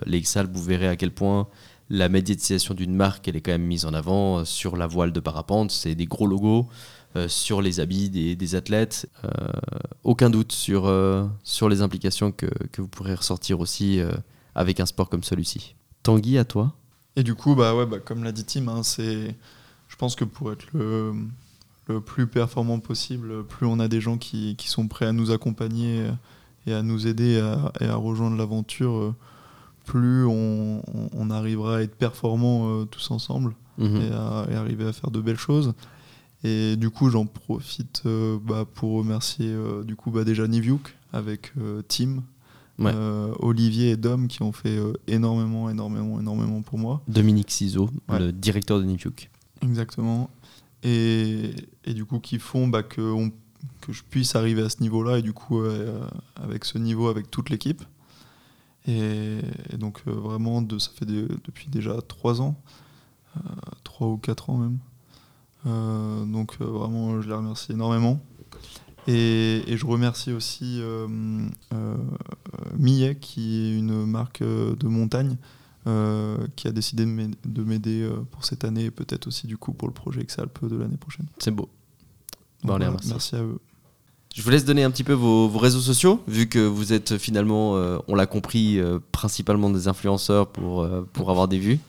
les 0.05 0.21
XAL, 0.21 0.47
vous 0.51 0.63
verrez 0.63 0.87
à 0.87 0.95
quel 0.95 1.11
point 1.11 1.47
la 1.89 2.09
médiatisation 2.09 2.73
d'une 2.73 2.95
marque, 2.95 3.27
elle 3.27 3.35
est 3.35 3.41
quand 3.41 3.51
même 3.51 3.65
mise 3.65 3.85
en 3.85 3.93
avant 3.93 4.39
euh, 4.39 4.45
sur 4.45 4.75
la 4.75 4.87
voile 4.87 5.11
de 5.11 5.19
parapente. 5.19 5.71
C'est 5.71 5.95
des 5.95 6.05
gros 6.05 6.27
logos 6.27 6.67
euh, 7.15 7.27
sur 7.27 7.61
les 7.61 7.79
habits 7.79 8.09
des, 8.09 8.55
athlètes. 8.55 9.09
Euh, 9.23 9.29
aucun 10.03 10.29
doute 10.29 10.51
sur, 10.51 10.93
sur 11.43 11.69
les 11.69 11.81
implications 11.81 12.31
que, 12.31 12.47
que 12.71 12.81
vous 12.81 12.87
pourrez 12.87 13.15
ressortir 13.15 13.59
aussi 13.59 14.01
avec 14.55 14.79
un 14.79 14.85
sport 14.85 15.09
comme 15.09 15.23
celui-ci. 15.23 15.75
Tanguy, 16.03 16.37
à 16.37 16.45
toi 16.45 16.73
Et 17.15 17.23
du 17.23 17.35
coup, 17.35 17.55
bah 17.55 17.75
ouais, 17.75 17.85
bah, 17.85 17.99
comme 17.99 18.23
l'a 18.23 18.31
dit 18.31 18.45
Tim, 18.45 18.67
hein, 18.67 18.83
c'est, 18.83 19.35
je 19.87 19.95
pense 19.95 20.15
que 20.15 20.25
pour 20.25 20.51
être 20.51 20.67
le, 20.73 21.13
le 21.87 22.01
plus 22.01 22.27
performant 22.27 22.79
possible, 22.79 23.45
plus 23.45 23.65
on 23.65 23.79
a 23.79 23.87
des 23.87 24.01
gens 24.01 24.17
qui, 24.17 24.55
qui 24.55 24.69
sont 24.69 24.87
prêts 24.87 25.05
à 25.05 25.13
nous 25.13 25.31
accompagner 25.31 26.05
et 26.65 26.73
à 26.73 26.83
nous 26.83 27.07
aider 27.07 27.41
et 27.79 27.85
à 27.85 27.95
rejoindre 27.95 28.37
l'aventure, 28.37 29.13
plus 29.87 30.25
on, 30.25 30.81
arrivera 31.31 31.77
à 31.77 31.81
être 31.81 31.95
performants 31.95 32.69
euh, 32.81 32.85
tous 32.85 33.09
ensemble 33.11 33.55
Mhm. 33.79 33.95
et, 34.01 34.11
à, 34.11 34.47
et 34.51 34.55
arriver 34.55 34.85
à 34.87 34.93
faire 34.93 35.11
de 35.11 35.21
belles 35.21 35.37
choses. 35.39 35.73
Et 36.43 36.75
du 36.77 36.89
coup, 36.91 37.09
j'en 37.09 37.25
profite 37.25 38.03
euh, 38.05 38.37
bah, 38.43 38.65
pour 38.71 38.91
remercier 38.97 39.47
euh, 39.49 39.83
du 39.83 39.95
coup 39.95 40.11
bah, 40.11 40.23
déjà 40.23 40.47
Niviuk 40.47 40.95
avec 41.13 41.53
Tim, 41.87 42.21
Ouais. 42.79 42.93
Olivier 43.39 43.89
et 43.91 43.97
Dom 43.97 44.27
qui 44.27 44.43
ont 44.43 44.51
fait 44.51 44.77
énormément, 45.07 45.67
énormément, 45.67 46.19
énormément 46.19 46.61
pour 46.61 46.77
moi. 46.77 47.01
Dominique 47.07 47.49
Ciseaux, 47.49 47.89
Ouais. 48.07 48.19
le 48.19 48.31
directeur 48.31 48.77
de 48.79 48.83
Nipuk. 48.85 49.31
Exactement. 49.63 50.29
Et, 50.83 51.55
et 51.85 51.93
du 51.95 52.05
coup, 52.05 52.19
qui 52.19 52.37
font 52.37 52.67
bah, 52.67 52.83
que, 52.83 53.01
on- 53.01 53.31
que 53.81 53.91
je 53.93 54.03
puisse 54.07 54.35
arriver 54.35 54.61
à 54.61 54.69
ce 54.69 54.81
niveau-là, 54.81 55.17
et 55.17 55.21
du 55.23 55.33
coup, 55.33 55.59
avec 56.35 56.65
ce 56.65 56.77
niveau, 56.77 57.07
avec 57.07 57.31
toute 57.31 57.49
l'équipe. 57.49 57.83
Et, 58.87 59.39
et 59.71 59.77
donc, 59.77 60.01
euh, 60.07 60.11
vraiment, 60.11 60.61
de, 60.61 60.79
ça 60.79 60.91
fait 60.95 61.05
de- 61.05 61.27
depuis 61.43 61.67
déjà 61.69 62.01
trois 62.01 62.41
ans, 62.41 62.55
euh, 63.35 63.39
trois 63.83 64.07
ou 64.07 64.17
quatre 64.17 64.49
ans 64.49 64.57
même. 64.57 64.77
Euh, 65.65 66.25
donc, 66.25 66.55
euh, 66.61 66.65
vraiment, 66.65 67.21
je 67.21 67.27
les 67.27 67.33
remercie 67.35 67.73
énormément. 67.73 68.19
Et, 69.07 69.63
et 69.67 69.77
je 69.77 69.85
remercie 69.85 70.31
aussi 70.33 70.79
euh, 70.81 71.07
euh, 71.73 71.95
Millet, 72.77 73.15
qui 73.17 73.57
est 73.67 73.77
une 73.77 74.05
marque 74.05 74.41
euh, 74.41 74.75
de 74.75 74.87
montagne, 74.87 75.37
euh, 75.87 76.45
qui 76.57 76.67
a 76.67 76.71
décidé 76.73 77.05
de 77.05 77.09
m'aider- 77.11 77.37
de 77.45 77.63
m'aider 77.63 78.01
euh, 78.01 78.21
pour 78.31 78.43
cette 78.45 78.65
année 78.65 78.85
et 78.85 78.91
peut-être 78.91 79.27
aussi 79.27 79.47
du 79.47 79.57
coup 79.57 79.71
pour 79.71 79.87
le 79.87 79.93
projet 79.93 80.19
Exalp 80.21 80.65
de 80.65 80.75
l'année 80.75 80.97
prochaine. 80.97 81.25
C'est 81.39 81.51
beau. 81.51 81.63
Donc 81.63 81.69
Bon, 82.63 82.67
voilà, 82.77 82.91
merci. 82.91 83.09
merci 83.09 83.35
à 83.37 83.43
eux. 83.43 83.59
Je 84.37 84.43
vous 84.43 84.51
laisse 84.51 84.65
donner 84.65 84.83
un 84.83 84.91
petit 84.91 85.03
peu 85.03 85.13
vos, 85.13 85.47
réseaux 85.57 85.79
sociaux, 85.79 86.21
vu 86.27 86.47
que 86.47 86.59
vous 86.59 86.93
êtes 86.93 87.17
finalement, 87.17 87.75
euh, 87.75 87.97
on 88.07 88.13
l'a 88.13 88.27
compris, 88.27 88.77
euh, 88.77 88.99
principalement 89.11 89.71
des 89.71 89.87
influenceurs 89.87 90.45
pour, 90.45 90.83
euh, 90.83 91.09
pour 91.11 91.31
avoir 91.31 91.47
des 91.47 91.57
vues. 91.57 91.79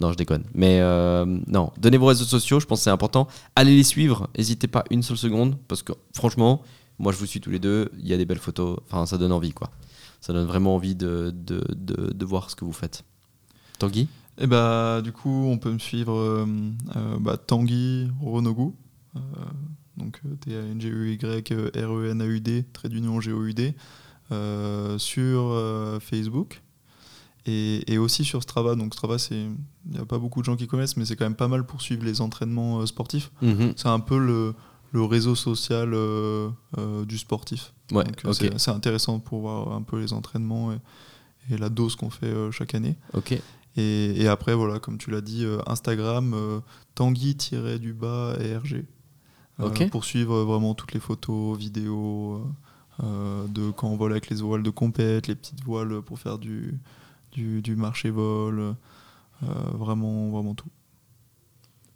Non, 0.00 0.12
je 0.12 0.16
déconne. 0.16 0.44
Mais 0.54 0.78
euh, 0.80 1.24
non, 1.48 1.72
donnez 1.78 1.96
vos 1.96 2.06
réseaux 2.06 2.24
sociaux, 2.24 2.60
je 2.60 2.66
pense 2.66 2.78
que 2.78 2.84
c'est 2.84 2.90
important. 2.90 3.26
Allez 3.56 3.74
les 3.74 3.82
suivre, 3.82 4.28
n'hésitez 4.38 4.68
pas 4.68 4.84
une 4.90 5.02
seule 5.02 5.16
seconde, 5.16 5.56
parce 5.66 5.82
que 5.82 5.94
franchement, 6.14 6.62
moi 7.00 7.10
je 7.10 7.18
vous 7.18 7.26
suis 7.26 7.40
tous 7.40 7.50
les 7.50 7.58
deux, 7.58 7.90
il 7.98 8.06
y 8.06 8.14
a 8.14 8.16
des 8.16 8.24
belles 8.24 8.38
photos, 8.38 8.78
enfin 8.88 9.04
ça 9.04 9.18
donne 9.18 9.32
envie 9.32 9.52
quoi. 9.52 9.70
Ça 10.20 10.32
donne 10.32 10.46
vraiment 10.46 10.76
envie 10.76 10.94
de, 10.94 11.34
de, 11.34 11.60
de, 11.74 12.24
voir 12.24 12.50
ce 12.50 12.54
que 12.54 12.64
vous 12.64 12.72
faites. 12.72 13.02
Tanguy? 13.80 14.06
Et 14.38 14.46
bah 14.46 15.00
du 15.02 15.10
coup 15.10 15.48
on 15.48 15.58
peut 15.58 15.72
me 15.72 15.80
suivre 15.80 16.14
euh, 16.14 16.46
euh, 16.94 17.16
bah, 17.18 17.36
Tanguy 17.36 18.08
Ronogu, 18.20 18.74
euh, 19.16 19.20
donc 19.96 20.20
euh, 20.26 20.34
T-A-N-G-E-Y-R-E-N-A-U-D, 21.54 22.64
trait 22.72 22.88
d'union 22.88 23.20
G-O-U-D, 23.20 23.74
euh, 24.32 24.98
sur 24.98 25.40
euh, 25.52 26.00
Facebook. 26.00 26.62
Et, 27.48 27.92
et 27.92 27.98
aussi 27.98 28.24
sur 28.24 28.42
Strava. 28.42 28.74
Donc 28.74 28.92
Strava, 28.94 29.16
il 29.30 29.54
n'y 29.88 29.98
a 29.98 30.04
pas 30.04 30.18
beaucoup 30.18 30.40
de 30.40 30.44
gens 30.46 30.56
qui 30.56 30.66
connaissent, 30.66 30.96
mais 30.96 31.04
c'est 31.04 31.14
quand 31.14 31.24
même 31.26 31.36
pas 31.36 31.46
mal 31.48 31.64
pour 31.64 31.80
suivre 31.80 32.04
les 32.04 32.20
entraînements 32.20 32.80
euh, 32.80 32.86
sportifs. 32.86 33.30
Mhm. 33.40 33.74
C'est 33.76 33.86
un 33.88 34.00
peu 34.00 34.18
le, 34.18 34.54
le 34.90 35.04
réseau 35.04 35.34
social 35.36 35.90
du 37.06 37.18
sportif. 37.18 37.72
Ouais, 37.92 38.02
c'est- 38.58 38.70
intéressant 38.72 39.20
pour 39.20 39.42
voir 39.42 39.72
un 39.72 39.82
peu 39.82 40.00
les 40.00 40.12
entraînements 40.12 40.72
et, 40.72 40.78
et 41.54 41.56
la 41.56 41.68
dose 41.68 41.94
qu'on 41.94 42.10
fait 42.10 42.34
chaque 42.50 42.74
année. 42.74 42.96
Ok. 43.14 43.38
Et, 43.76 44.22
et 44.22 44.26
après, 44.26 44.54
voilà, 44.54 44.80
comme 44.80 44.98
tu 44.98 45.10
l'as 45.12 45.20
dit, 45.20 45.46
Instagram, 45.66 46.32
euh, 46.34 46.60
Euh, 49.60 49.68
Ok. 49.68 49.88
Pour 49.90 50.04
suivre 50.04 50.42
vraiment 50.44 50.74
toutes 50.74 50.92
les 50.92 51.00
photos, 51.00 51.56
vidéos 51.58 52.44
euh, 53.00 53.04
euh, 53.04 53.46
de 53.48 53.70
quand 53.70 53.88
on 53.88 53.96
vole 53.96 54.12
avec 54.12 54.28
les 54.28 54.36
voiles 54.36 54.62
de 54.62 54.70
compète, 54.70 55.26
les 55.28 55.34
petites 55.34 55.62
voiles 55.64 56.02
pour 56.02 56.18
faire 56.18 56.38
du, 56.38 56.78
du, 57.32 57.62
du 57.62 57.74
marché 57.76 58.10
vol. 58.10 58.58
euh, 58.60 58.74
vraiment, 59.74 60.30
vraiment 60.30 60.54
tout. 60.54 60.68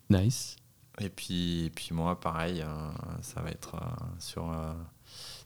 Nice. 0.08 0.56
Et 1.00 1.08
puis, 1.08 1.64
et 1.66 1.70
puis 1.70 1.90
moi, 1.92 2.18
pareil, 2.20 2.60
euh, 2.62 2.90
ça 3.22 3.40
va 3.42 3.50
être 3.50 3.74
euh, 3.76 3.78
sur, 4.18 4.50
euh, 4.52 4.72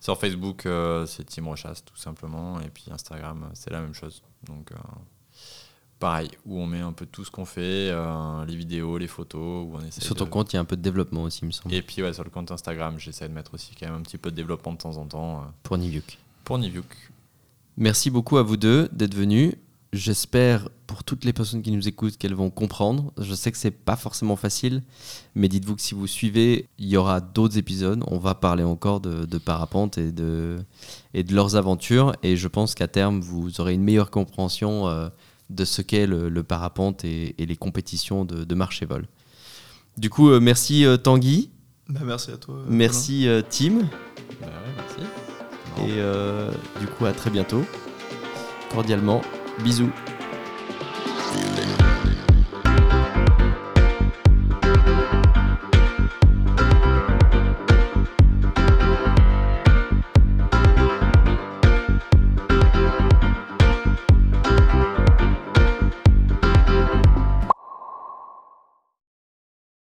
sur 0.01 0.19
Facebook, 0.19 0.67
euh, 0.67 1.07
c'est 1.07 1.25
Tim 1.25 1.45
Rochas 1.45 1.83
tout 1.85 1.97
simplement. 1.97 2.61
Et 2.61 2.71
puis 2.71 2.87
Instagram, 2.91 3.51
c'est 3.55 3.71
la 3.71 3.81
même 3.81 3.95
chose. 3.95 4.23
Donc, 4.45 4.73
euh, 4.73 4.77
pareil, 6.05 6.29
où 6.45 6.59
on 6.61 6.67
met 6.67 6.81
un 6.81 6.93
peu 6.93 7.07
tout 7.07 7.25
ce 7.25 7.31
qu'on 7.31 7.47
fait, 7.47 7.89
euh, 7.91 8.45
les 8.45 8.57
vidéos, 8.57 8.99
les 8.99 9.07
photos, 9.07 9.67
où 9.67 9.73
on 9.77 9.81
essaie 9.87 10.03
Sur 10.03 10.15
ton 10.15 10.27
de- 10.27 10.31
compte, 10.31 10.53
il 10.53 10.57
y 10.57 10.59
a 10.59 10.61
un 10.61 10.67
peu 10.67 10.77
de 10.77 10.83
développement 10.83 11.23
aussi, 11.23 11.41
il 11.43 11.47
me 11.47 11.51
semble, 11.53 11.75
Et 11.75 11.81
puis, 11.81 12.03
ouais, 12.03 12.13
sur 12.13 12.25
le 12.25 12.29
compte 12.31 12.51
Instagram, 12.53 12.97
j'essaie 12.99 13.27
de 13.27 13.33
mettre 13.33 13.55
aussi 13.55 13.73
quand 13.75 13.87
même 13.87 13.97
un 13.97 14.03
petit 14.03 14.19
peu 14.19 14.31
de 14.31 14.37
développement 14.37 14.73
de 14.75 14.79
temps 14.79 14.99
en 14.99 15.07
temps 15.07 15.37
euh, 15.39 15.45
pour 15.63 15.79
Niviuk. 15.79 16.19
pour 16.45 16.59
Niviuk. 16.59 16.85
Merci 17.79 18.11
beaucoup 18.11 18.37
à 18.37 18.43
vous 18.43 18.59
deux 18.59 18.89
d'être 18.93 19.15
venus. 19.15 19.55
J'espère 19.95 20.69
pour 20.89 21.05
toutes 21.05 21.25
les 21.25 21.33
personnes 21.33 21.63
qui 21.63 21.71
nous 21.71 21.87
écoutent 21.89 22.17
qu'elles 22.19 22.35
vont 22.35 22.51
comprendre. 22.51 23.13
Je 23.17 23.33
sais 23.33 23.51
que 23.53 23.57
c'est 23.57 23.71
pas 23.71 23.97
forcément 23.97 24.37
facile, 24.37 24.83
mais 25.35 25.49
dites-vous 25.49 25.77
que 25.77 25.81
si 25.83 25.95
vous 25.95 26.07
suivez, 26.09 26.69
il 26.79 26.89
y 26.89 26.97
aura 26.97 27.21
d'autres 27.21 27.57
épisodes. 27.59 28.03
On 28.09 28.19
va 28.19 28.35
parler 28.35 28.65
encore 28.65 29.01
de, 29.01 29.25
de 29.25 29.39
parapente 29.39 29.97
et 29.97 30.11
de, 30.13 30.59
et 31.15 31.23
de 31.23 31.33
leurs 31.35 31.55
aventures. 31.57 32.13
Et 32.25 32.37
je 32.37 32.49
pense 32.49 32.75
qu'à 32.75 32.89
terme, 32.89 33.21
vous 33.21 33.61
aurez 33.61 33.73
une 33.75 33.83
meilleure 33.85 34.11
compréhension 34.11 34.89
euh, 34.89 35.09
de 35.51 35.65
ce 35.65 35.83
qu'est 35.83 36.07
le, 36.07 36.29
le 36.29 36.43
parapente 36.43 37.05
et, 37.05 37.35
et 37.39 37.47
les 37.47 37.57
compétitions 37.57 38.25
de, 38.25 38.45
de 38.45 38.55
marche 38.55 38.83
et 38.83 38.87
vol. 38.87 39.07
Du 39.97 40.11
coup, 40.11 40.29
euh, 40.31 40.41
merci 40.41 40.85
euh, 40.85 40.97
Tanguy, 40.97 41.51
Bah, 41.89 42.01
merci 42.05 42.31
à 42.31 42.37
toi. 42.37 42.57
merci 42.69 43.29
euh, 43.29 43.43
Tim, 43.49 43.81
Bah 44.41 44.47
ouais, 44.47 44.51
merci. 44.77 45.91
et 45.91 45.99
euh, 45.99 46.51
du 46.81 46.87
coup 46.87 47.05
à 47.07 47.13
très 47.13 47.31
bientôt. 47.31 47.63
Cordialement, 48.73 49.23
bisous. 49.63 49.91